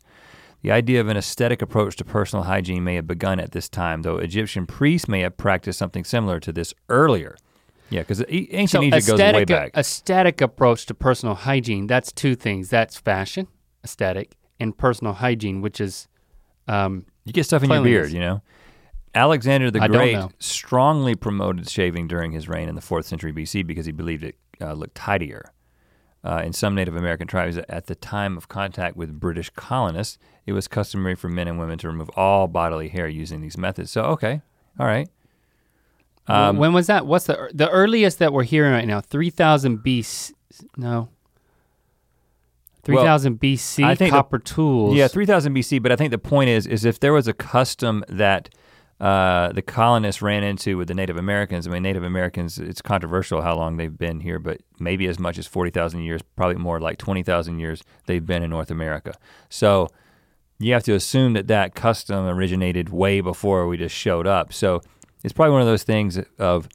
The 0.61 0.71
idea 0.71 0.99
of 0.99 1.07
an 1.07 1.15
aesthetic 1.15 1.61
approach 1.61 1.95
to 1.95 2.05
personal 2.05 2.43
hygiene 2.43 2.83
may 2.83 2.95
have 2.95 3.07
begun 3.07 3.39
at 3.39 3.53
this 3.53 3.69
time, 3.69 4.01
though 4.01 4.17
Egyptian 4.17 4.67
priests 4.67 5.07
may 5.07 5.21
have 5.21 5.37
practiced 5.37 5.79
something 5.79 6.03
similar 6.03 6.39
to 6.41 6.51
this 6.51 6.73
earlier. 6.89 7.37
Yeah, 7.89 8.01
because 8.01 8.23
ancient 8.29 8.69
so 8.69 8.83
Egypt 8.83 9.07
goes 9.07 9.19
way 9.19 9.45
back. 9.45 9.71
aesthetic 9.75 10.41
approach 10.41 10.85
to 10.87 10.93
personal 10.93 11.33
hygiene, 11.33 11.87
that's 11.87 12.11
two 12.11 12.35
things. 12.35 12.69
That's 12.69 12.99
fashion, 12.99 13.47
aesthetic, 13.83 14.35
and 14.59 14.77
personal 14.77 15.13
hygiene, 15.13 15.61
which 15.61 15.79
is 15.79 16.07
um, 16.67 17.05
You 17.25 17.33
get 17.33 17.45
stuff 17.45 17.63
in 17.63 17.69
your 17.69 17.83
beard, 17.83 18.11
you 18.11 18.19
know. 18.19 18.41
Alexander 19.15 19.71
the 19.71 19.81
I 19.81 19.87
Great 19.87 20.17
strongly 20.37 21.15
promoted 21.15 21.67
shaving 21.67 22.07
during 22.07 22.31
his 22.31 22.47
reign 22.47 22.69
in 22.69 22.75
the 22.75 22.81
fourth 22.81 23.05
century 23.07 23.33
BC 23.33 23.65
because 23.65 23.85
he 23.85 23.91
believed 23.91 24.23
it 24.23 24.35
uh, 24.61 24.73
looked 24.73 24.95
tidier. 24.95 25.51
Uh, 26.21 26.41
in 26.43 26.51
some 26.51 26.75
Native 26.75 26.97
American 26.97 27.27
tribes, 27.27 27.57
at 27.69 27.85
the 27.87 27.95
time 27.95 28.35
of 28.35 28.49
contact 28.49 28.97
with 28.97 29.17
British 29.21 29.49
colonists, 29.51 30.17
it 30.45 30.51
was 30.51 30.67
customary 30.67 31.15
for 31.15 31.29
men 31.29 31.47
and 31.47 31.57
women 31.57 31.77
to 31.79 31.87
remove 31.87 32.09
all 32.09 32.45
bodily 32.47 32.89
hair 32.89 33.07
using 33.07 33.39
these 33.39 33.57
methods. 33.57 33.89
So, 33.89 34.03
okay, 34.03 34.41
all 34.77 34.85
right. 34.85 35.07
Um, 36.27 36.57
when 36.57 36.73
was 36.73 36.87
that? 36.87 37.07
What's 37.07 37.25
the 37.25 37.49
the 37.53 37.69
earliest 37.69 38.19
that 38.19 38.33
we're 38.33 38.43
hearing 38.43 38.73
right 38.73 38.85
now? 38.85 38.99
Three 38.99 39.29
thousand 39.29 39.79
BC? 39.79 40.33
No. 40.77 41.09
Three 42.97 43.03
thousand 43.03 43.39
BC 43.39 43.83
I 43.83 43.95
think 43.95 44.11
the- 44.11 44.17
copper 44.17 44.39
tools. 44.39 44.95
Yeah, 44.95 45.07
3000 45.07 45.53
BC, 45.53 45.81
but 45.81 45.91
I 45.91 45.95
think 45.95 46.11
the 46.11 46.17
point 46.17 46.49
is 46.49 46.67
is 46.67 46.85
if 46.85 46.99
there 46.99 47.13
was 47.13 47.27
a 47.27 47.33
custom 47.33 48.03
that 48.07 48.49
uh, 48.99 49.53
the 49.53 49.61
colonists 49.61 50.21
ran 50.21 50.43
into 50.43 50.77
with 50.77 50.89
the 50.89 50.93
Native 50.93 51.15
Americans, 51.15 51.67
I 51.67 51.71
mean 51.71 51.83
Native 51.83 52.03
Americans, 52.03 52.59
it's 52.59 52.81
controversial 52.81 53.41
how 53.41 53.55
long 53.55 53.77
they've 53.77 53.97
been 53.97 54.19
here, 54.19 54.39
but 54.39 54.59
maybe 54.77 55.07
as 55.07 55.17
much 55.19 55.37
as 55.37 55.47
40,000 55.47 56.01
years, 56.01 56.21
probably 56.35 56.57
more 56.57 56.81
like 56.81 56.97
20,000 56.97 57.59
years 57.59 57.81
they've 58.07 58.25
been 58.25 58.43
in 58.43 58.49
North 58.49 58.69
America. 58.69 59.13
So 59.47 59.87
you 60.59 60.73
have 60.73 60.83
to 60.83 60.93
assume 60.93 61.33
that 61.33 61.47
that 61.47 61.75
custom 61.75 62.25
originated 62.25 62.89
way 62.89 63.21
before 63.21 63.67
we 63.67 63.77
just 63.77 63.95
showed 63.95 64.27
up. 64.27 64.51
So 64.51 64.81
it's 65.23 65.33
probably 65.33 65.53
one 65.53 65.61
of 65.61 65.67
those 65.67 65.83
things 65.83 66.19
of 66.37 66.67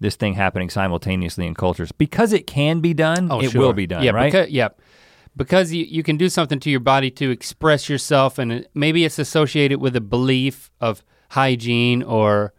this 0.00 0.16
thing 0.16 0.34
happening 0.34 0.70
simultaneously 0.70 1.46
in 1.46 1.54
cultures 1.54 1.92
because 1.92 2.32
it 2.32 2.46
can 2.46 2.80
be 2.80 2.94
done. 2.94 3.28
Oh, 3.30 3.40
it 3.40 3.50
sure. 3.50 3.60
will 3.60 3.72
be 3.72 3.86
done, 3.86 4.02
yeah, 4.02 4.10
right? 4.12 4.32
Because, 4.32 4.50
yeah, 4.50 4.68
because 5.36 5.72
you, 5.72 5.84
you 5.84 6.02
can 6.02 6.16
do 6.16 6.28
something 6.28 6.58
to 6.60 6.70
your 6.70 6.80
body 6.80 7.10
to 7.12 7.30
express 7.30 7.88
yourself, 7.88 8.38
and 8.38 8.52
it, 8.52 8.70
maybe 8.74 9.04
it's 9.04 9.18
associated 9.18 9.80
with 9.80 9.94
a 9.96 10.00
belief 10.00 10.70
of 10.80 11.04
hygiene 11.30 12.02
or, 12.02 12.52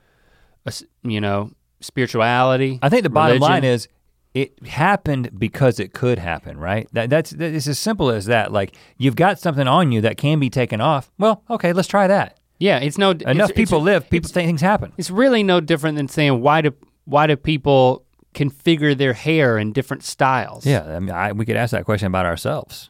a 0.65 0.73
you 1.03 1.19
know, 1.19 1.51
spirituality. 1.81 2.79
I 2.81 2.89
think 2.89 3.03
the 3.03 3.09
bottom 3.09 3.37
religion. 3.37 3.51
line 3.51 3.63
is 3.63 3.87
it 4.33 4.67
happened 4.67 5.31
because 5.37 5.79
it 5.79 5.93
could 5.93 6.19
happen, 6.19 6.57
right? 6.59 6.87
That, 6.93 7.09
that's 7.09 7.31
that 7.31 7.53
is 7.53 7.67
as 7.67 7.79
simple 7.79 8.09
as 8.11 8.25
that. 8.25 8.51
Like 8.51 8.75
you've 8.97 9.15
got 9.15 9.39
something 9.39 9.67
on 9.67 9.91
you 9.91 10.01
that 10.01 10.17
can 10.17 10.39
be 10.39 10.49
taken 10.49 10.79
off. 10.79 11.11
Well, 11.17 11.43
okay, 11.49 11.73
let's 11.73 11.87
try 11.87 12.07
that. 12.07 12.37
yeah, 12.59 12.77
it's 12.79 12.97
no 12.97 13.11
Enough 13.11 13.29
it's- 13.29 13.51
people 13.53 13.79
it's, 13.79 13.85
live, 13.85 14.09
people 14.09 14.29
think 14.29 14.47
things 14.47 14.61
happen. 14.61 14.93
It's 14.97 15.09
really 15.09 15.41
no 15.43 15.59
different 15.59 15.97
than 15.97 16.07
saying 16.07 16.41
why 16.41 16.61
do 16.61 16.73
why 17.05 17.25
do 17.25 17.35
people 17.35 18.03
configure 18.33 18.97
their 18.97 19.13
hair 19.13 19.57
in 19.57 19.73
different 19.73 20.03
styles? 20.03 20.65
Yeah, 20.65 20.83
I 20.83 20.99
mean, 20.99 21.11
I, 21.11 21.31
we 21.31 21.45
could 21.45 21.55
ask 21.55 21.71
that 21.71 21.85
question 21.85 22.07
about 22.07 22.25
ourselves. 22.25 22.89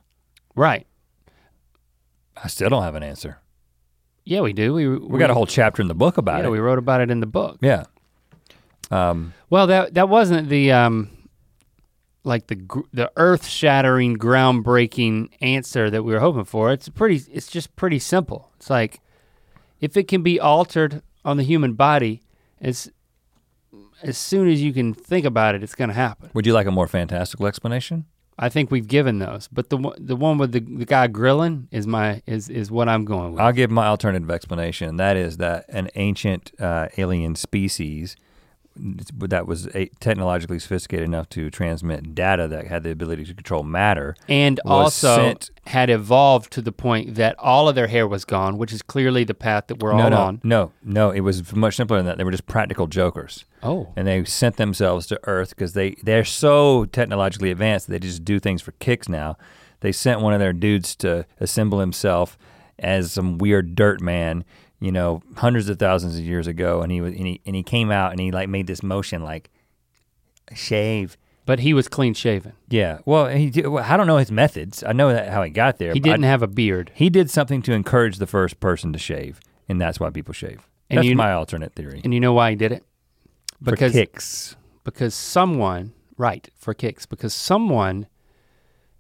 right. 0.55 0.85
I 2.43 2.49
still 2.49 2.69
don't 2.69 2.84
have 2.84 2.93
an 2.93 3.01
answer. 3.01 3.39
Yeah, 4.23 4.41
we 4.41 4.53
do. 4.53 4.73
We 4.73 4.88
We 4.88 5.18
got 5.18 5.31
a 5.31 5.34
whole 5.34 5.47
chapter 5.47 5.81
in 5.81 5.88
the 5.88 5.95
book 5.95 6.18
about 6.18 6.41
yeah. 6.41 6.47
it. 6.47 6.51
We 6.51 6.59
wrote 6.59 6.77
about 6.77 7.01
it 7.01 7.09
in 7.09 7.19
the 7.19 7.26
book. 7.26 7.57
yeah. 7.61 7.85
Um, 8.91 9.34
Well, 9.49 9.68
that 9.68 9.95
that 9.95 10.07
wasn't 10.07 10.49
the 10.49 10.72
um, 10.72 11.09
like 12.23 12.45
the 12.47 12.84
the 12.93 13.11
earth 13.15 13.47
shattering, 13.47 14.18
groundbreaking 14.18 15.30
answer 15.41 15.89
that 15.89 16.03
we 16.03 16.14
were 16.14 16.19
hoping 16.19 16.43
for. 16.45 16.72
It's 16.72 16.89
pretty. 16.89 17.23
It's 17.31 17.47
just 17.47 17.76
pretty 17.76 17.99
simple. 17.99 18.51
It's 18.57 18.69
like 18.69 18.99
if 19.81 19.97
it 19.97 20.07
can 20.07 20.22
be 20.22 20.39
altered 20.39 21.01
on 21.26 21.38
the 21.38 21.43
human 21.43 21.73
body, 21.73 22.22
as 22.61 22.91
as 24.03 24.18
soon 24.18 24.48
as 24.49 24.61
you 24.61 24.74
can 24.74 24.94
think 24.94 25.26
about 25.26 25.56
it, 25.56 25.64
it's 25.64 25.76
going 25.76 25.90
to 25.90 25.94
happen. 25.94 26.30
would 26.34 26.45
you 26.45 26.53
like 26.53 26.68
a 26.68 26.72
more 26.72 26.88
fantastical 26.88 27.48
explanation? 27.48 28.06
I 28.40 28.49
think 28.49 28.69
we've 28.69 28.88
given 28.88 29.18
those, 29.18 29.48
but 29.52 29.69
the 29.72 29.78
one- 29.78 29.95
the 29.98 30.15
one 30.15 30.38
with 30.38 30.52
the, 30.52 30.60
the 30.60 30.86
guy 30.86 31.07
grilling 31.07 31.68
is 31.72 31.88
my 31.88 32.22
is 32.28 32.49
is 32.49 32.69
what 32.69 32.88
I'm 32.88 33.03
going 33.03 33.32
with. 33.32 33.41
I'll 33.41 33.52
give 33.52 33.72
my 33.72 33.88
alternative 33.88 34.30
explanation. 34.30 34.90
And 34.90 34.99
that 34.99 35.18
is 35.18 35.38
that 35.38 35.65
an 35.69 35.90
ancient 35.95 36.52
uh, 36.60 36.88
alien 36.98 37.34
species 37.36 38.15
that 38.80 39.48
was 39.48 39.68
a, 39.76 39.88
technologically 39.99 40.60
sophisticated 40.60 41.06
enough 41.06 41.30
to 41.30 41.49
transmit 41.49 42.16
data 42.16 42.48
that 42.48 42.68
had 42.68 42.84
the 42.84 42.91
ability 42.91 43.26
to 43.26 43.34
control 43.34 43.64
matter 43.64 44.16
and 44.30 44.60
also 44.66 45.16
sent- 45.16 45.52
had 45.68 45.90
evolved 45.90 46.52
to 46.54 46.62
the 46.62 46.72
point 46.72 47.16
that 47.16 47.36
all 47.40 47.68
of 47.68 47.76
their 47.76 47.88
hair 47.88 48.08
was 48.08 48.26
gone, 48.26 48.58
which 48.58 48.72
is 48.72 48.82
clearly 48.82 49.24
the 49.24 49.34
path 49.34 49.68
that 49.68 49.80
we're 49.80 49.94
no, 49.94 50.04
all 50.04 50.10
no, 50.10 50.18
on. 50.18 50.41
No, 50.44 50.72
no, 50.84 51.12
it 51.12 51.22
was 51.22 51.56
much 51.56 51.76
simpler 51.76 51.98
than 51.98 52.06
that. 52.06 52.18
They 52.18 52.24
were 52.24 52.32
just 52.32 52.48
practical 52.48 52.88
jokers. 52.88 53.45
Oh, 53.64 53.91
And 53.95 54.08
they 54.08 54.24
sent 54.24 54.58
themselves 54.58 55.08
to 55.08 55.20
Earth 55.24 55.49
because 55.49 55.74
they, 55.74 55.95
they're 56.04 56.24
so 56.24 56.86
technologically 56.86 57.52
advanced 57.52 57.88
that 57.88 57.94
they 57.94 57.99
just 57.99 58.24
do 58.24 58.40
things 58.40 58.62
for 58.62 58.72
kicks 58.74 59.10
now. 59.10 59.38
They 59.80 59.91
sent 59.91 60.22
one 60.22 60.34
of 60.34 60.40
their 60.40 60.54
dudes 60.54 60.95
to 60.98 61.26
assemble 61.40 61.80
himself 61.80 62.38
as 62.80 63.12
some 63.12 63.38
weird 63.38 63.76
dirt 63.76 64.02
man, 64.02 64.45
you 64.80 64.91
know, 64.91 65.22
hundreds 65.38 65.70
of 65.70 65.80
thousands 65.80 66.18
of 66.18 66.24
years 66.24 66.48
ago. 66.48 66.82
And 66.82 66.91
he 66.91 67.02
was 67.02 67.14
and 67.14 67.26
he, 67.28 67.41
and 67.45 67.56
he 67.56 67.64
came 67.64 67.91
out 67.91 68.12
and 68.12 68.20
he 68.20 68.32
like 68.32 68.49
made 68.49 68.68
this 68.68 68.84
motion 68.84 69.24
like 69.24 69.49
shave. 70.54 71.18
but 71.45 71.60
he 71.60 71.74
was 71.74 71.88
clean 71.88 72.14
shaven. 72.14 72.54
Yeah. 72.70 72.99
Well, 73.06 73.28
he 73.28 73.49
did, 73.49 73.68
well, 73.68 73.84
I 73.84 73.98
don't 73.98 74.08
know 74.08 74.18
his 74.18 74.32
methods. 74.32 74.84
I 74.84 74.91
know 74.94 75.10
that 75.14 75.30
how 75.30 75.44
he 75.44 75.49
got 75.49 75.78
there. 75.78 75.94
He 75.94 75.99
didn't 75.99 76.24
have 76.24 76.44
a 76.44 76.48
beard. 76.48 76.91
he 76.94 77.10
did 77.10 77.30
something 77.30 77.62
to 77.64 77.74
encourage 77.74 78.18
the 78.18 78.28
first 78.28 78.60
person 78.60 78.94
to 78.94 78.99
shave, 78.99 79.40
and 79.70 79.80
that's 79.80 79.99
why 79.99 80.10
people 80.10 80.34
shave. 80.34 80.68
And 80.90 80.99
that's 80.99 81.08
you- 81.08 81.16
my 81.16 81.34
alternate 81.34 81.74
theory. 81.74 82.02
And 82.04 82.14
you 82.14 82.20
know 82.20 82.34
why 82.34 82.52
he 82.52 82.56
did 82.56 82.72
it? 82.72 82.84
Because 83.62 83.91
for 83.91 83.98
kicks. 83.99 84.56
because 84.84 85.16
someone, 85.16 85.94
right, 86.18 86.48
for 86.56 86.74
kicks, 86.74 87.06
because 87.06 87.34
someone 87.34 88.08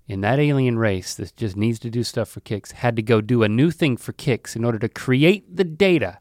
in 0.07 0.21
that 0.21 0.39
alien 0.39 0.79
race 0.79 1.15
that 1.15 1.35
just 1.35 1.57
needs 1.57 1.79
to 1.79 1.89
do 1.89 2.03
stuff 2.03 2.29
for 2.29 2.39
kicks 2.39 2.71
had 2.71 2.95
to 2.95 3.01
go 3.01 3.21
do 3.21 3.43
a 3.43 3.49
new 3.49 3.71
thing 3.71 3.97
for 3.97 4.13
kicks 4.13 4.55
in 4.55 4.63
order 4.63 4.79
to 4.79 4.89
create 4.89 5.55
the 5.55 5.63
data 5.63 6.19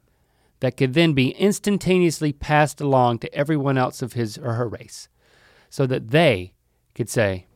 that 0.60 0.76
could 0.76 0.94
then 0.94 1.12
be 1.12 1.30
instantaneously 1.30 2.32
passed 2.32 2.80
along 2.80 3.18
to 3.18 3.32
everyone 3.34 3.78
else 3.78 4.02
of 4.02 4.14
his 4.14 4.38
or 4.38 4.54
her 4.54 4.68
race 4.68 5.08
so 5.68 5.86
that 5.86 6.10
they 6.10 6.54
could 6.94 7.08
say, 7.08 7.46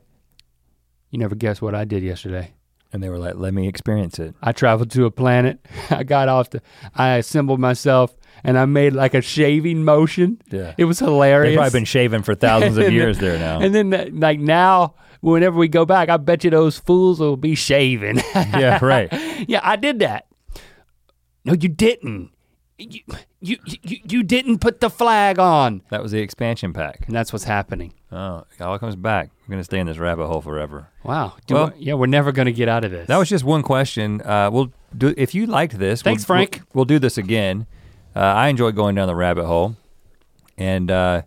You 1.10 1.18
never 1.18 1.34
guess 1.34 1.60
what 1.60 1.74
I 1.74 1.84
did 1.84 2.02
yesterday. 2.02 2.54
And 2.92 3.02
they 3.02 3.08
were 3.08 3.18
like, 3.18 3.36
let 3.36 3.54
me 3.54 3.68
experience 3.68 4.18
it. 4.18 4.34
I 4.42 4.50
traveled 4.50 4.90
to 4.92 5.04
a 5.04 5.12
planet. 5.12 5.64
I 5.90 6.02
got 6.02 6.28
off 6.28 6.50
the, 6.50 6.60
I 6.92 7.16
assembled 7.16 7.60
myself 7.60 8.16
and 8.42 8.58
I 8.58 8.64
made 8.64 8.94
like 8.94 9.14
a 9.14 9.20
shaving 9.20 9.84
motion. 9.84 10.42
Yeah. 10.50 10.74
It 10.76 10.86
was 10.86 10.98
hilarious. 10.98 11.50
They've 11.50 11.56
probably 11.58 11.78
been 11.78 11.84
shaving 11.84 12.22
for 12.22 12.34
thousands 12.34 12.78
of 12.78 12.92
years 12.92 13.18
there 13.18 13.38
now. 13.38 13.60
And 13.60 13.72
then 13.72 14.18
like 14.18 14.40
now, 14.40 14.94
whenever 15.20 15.58
we 15.58 15.68
go 15.68 15.84
back, 15.84 16.08
I 16.08 16.16
bet 16.16 16.44
you 16.44 16.50
those 16.50 16.78
fools 16.78 17.20
will 17.20 17.36
be 17.36 17.54
shaving. 17.54 18.16
yeah, 18.34 18.78
right. 18.84 19.08
yeah, 19.48 19.60
I 19.62 19.76
did 19.76 19.98
that. 20.00 20.26
No, 21.44 21.54
you 21.54 21.68
didn't. 21.68 22.30
You, 22.78 23.00
you 23.40 23.56
you 23.82 23.98
you 24.08 24.22
didn't 24.22 24.60
put 24.60 24.80
the 24.80 24.88
flag 24.88 25.38
on. 25.38 25.82
That 25.90 26.02
was 26.02 26.12
the 26.12 26.20
expansion 26.20 26.72
pack. 26.72 27.06
And 27.06 27.14
that's 27.14 27.30
what's 27.30 27.44
happening. 27.44 27.92
Oh, 28.10 28.44
it 28.58 28.62
all 28.62 28.78
comes 28.78 28.96
back. 28.96 29.30
We're 29.46 29.52
gonna 29.52 29.64
stay 29.64 29.78
in 29.80 29.86
this 29.86 29.98
rabbit 29.98 30.26
hole 30.26 30.40
forever. 30.40 30.88
Wow. 31.04 31.34
Do 31.46 31.54
Well- 31.54 31.66
I- 31.66 31.72
yeah, 31.78 31.94
we're 31.94 32.06
never 32.06 32.32
gonna 32.32 32.52
get 32.52 32.68
out 32.70 32.84
of 32.84 32.90
this. 32.90 33.06
That 33.08 33.18
was 33.18 33.28
just 33.28 33.44
one 33.44 33.62
question. 33.62 34.22
Uh, 34.22 34.48
we'll 34.50 34.72
do 34.96 35.12
if 35.18 35.34
you 35.34 35.44
liked 35.46 35.78
this. 35.78 36.00
Thanks, 36.00 36.22
we'll, 36.22 36.36
Frank. 36.38 36.62
We'll, 36.72 36.80
we'll 36.80 36.84
do 36.86 36.98
this 36.98 37.18
again. 37.18 37.66
Uh, 38.16 38.20
I 38.20 38.48
enjoy 38.48 38.72
going 38.72 38.94
down 38.94 39.08
the 39.08 39.14
rabbit 39.14 39.44
hole, 39.46 39.76
and 40.56 40.90
uh, 40.90 41.22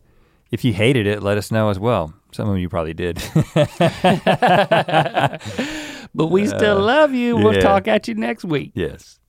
if 0.51 0.65
you 0.65 0.73
hated 0.73 1.05
it, 1.05 1.21
let 1.21 1.37
us 1.37 1.51
know 1.51 1.69
as 1.69 1.77
well. 1.79 2.13
Some 2.33 2.49
of 2.49 2.57
you 2.57 2.69
probably 2.69 2.93
did. 2.93 3.15
but 6.15 6.27
we 6.27 6.47
still 6.47 6.77
uh, 6.77 6.81
love 6.81 7.13
you. 7.13 7.37
We'll 7.37 7.55
yeah. 7.55 7.61
talk 7.61 7.87
at 7.87 8.07
you 8.07 8.15
next 8.15 8.43
week. 8.43 8.71
yes. 8.73 9.19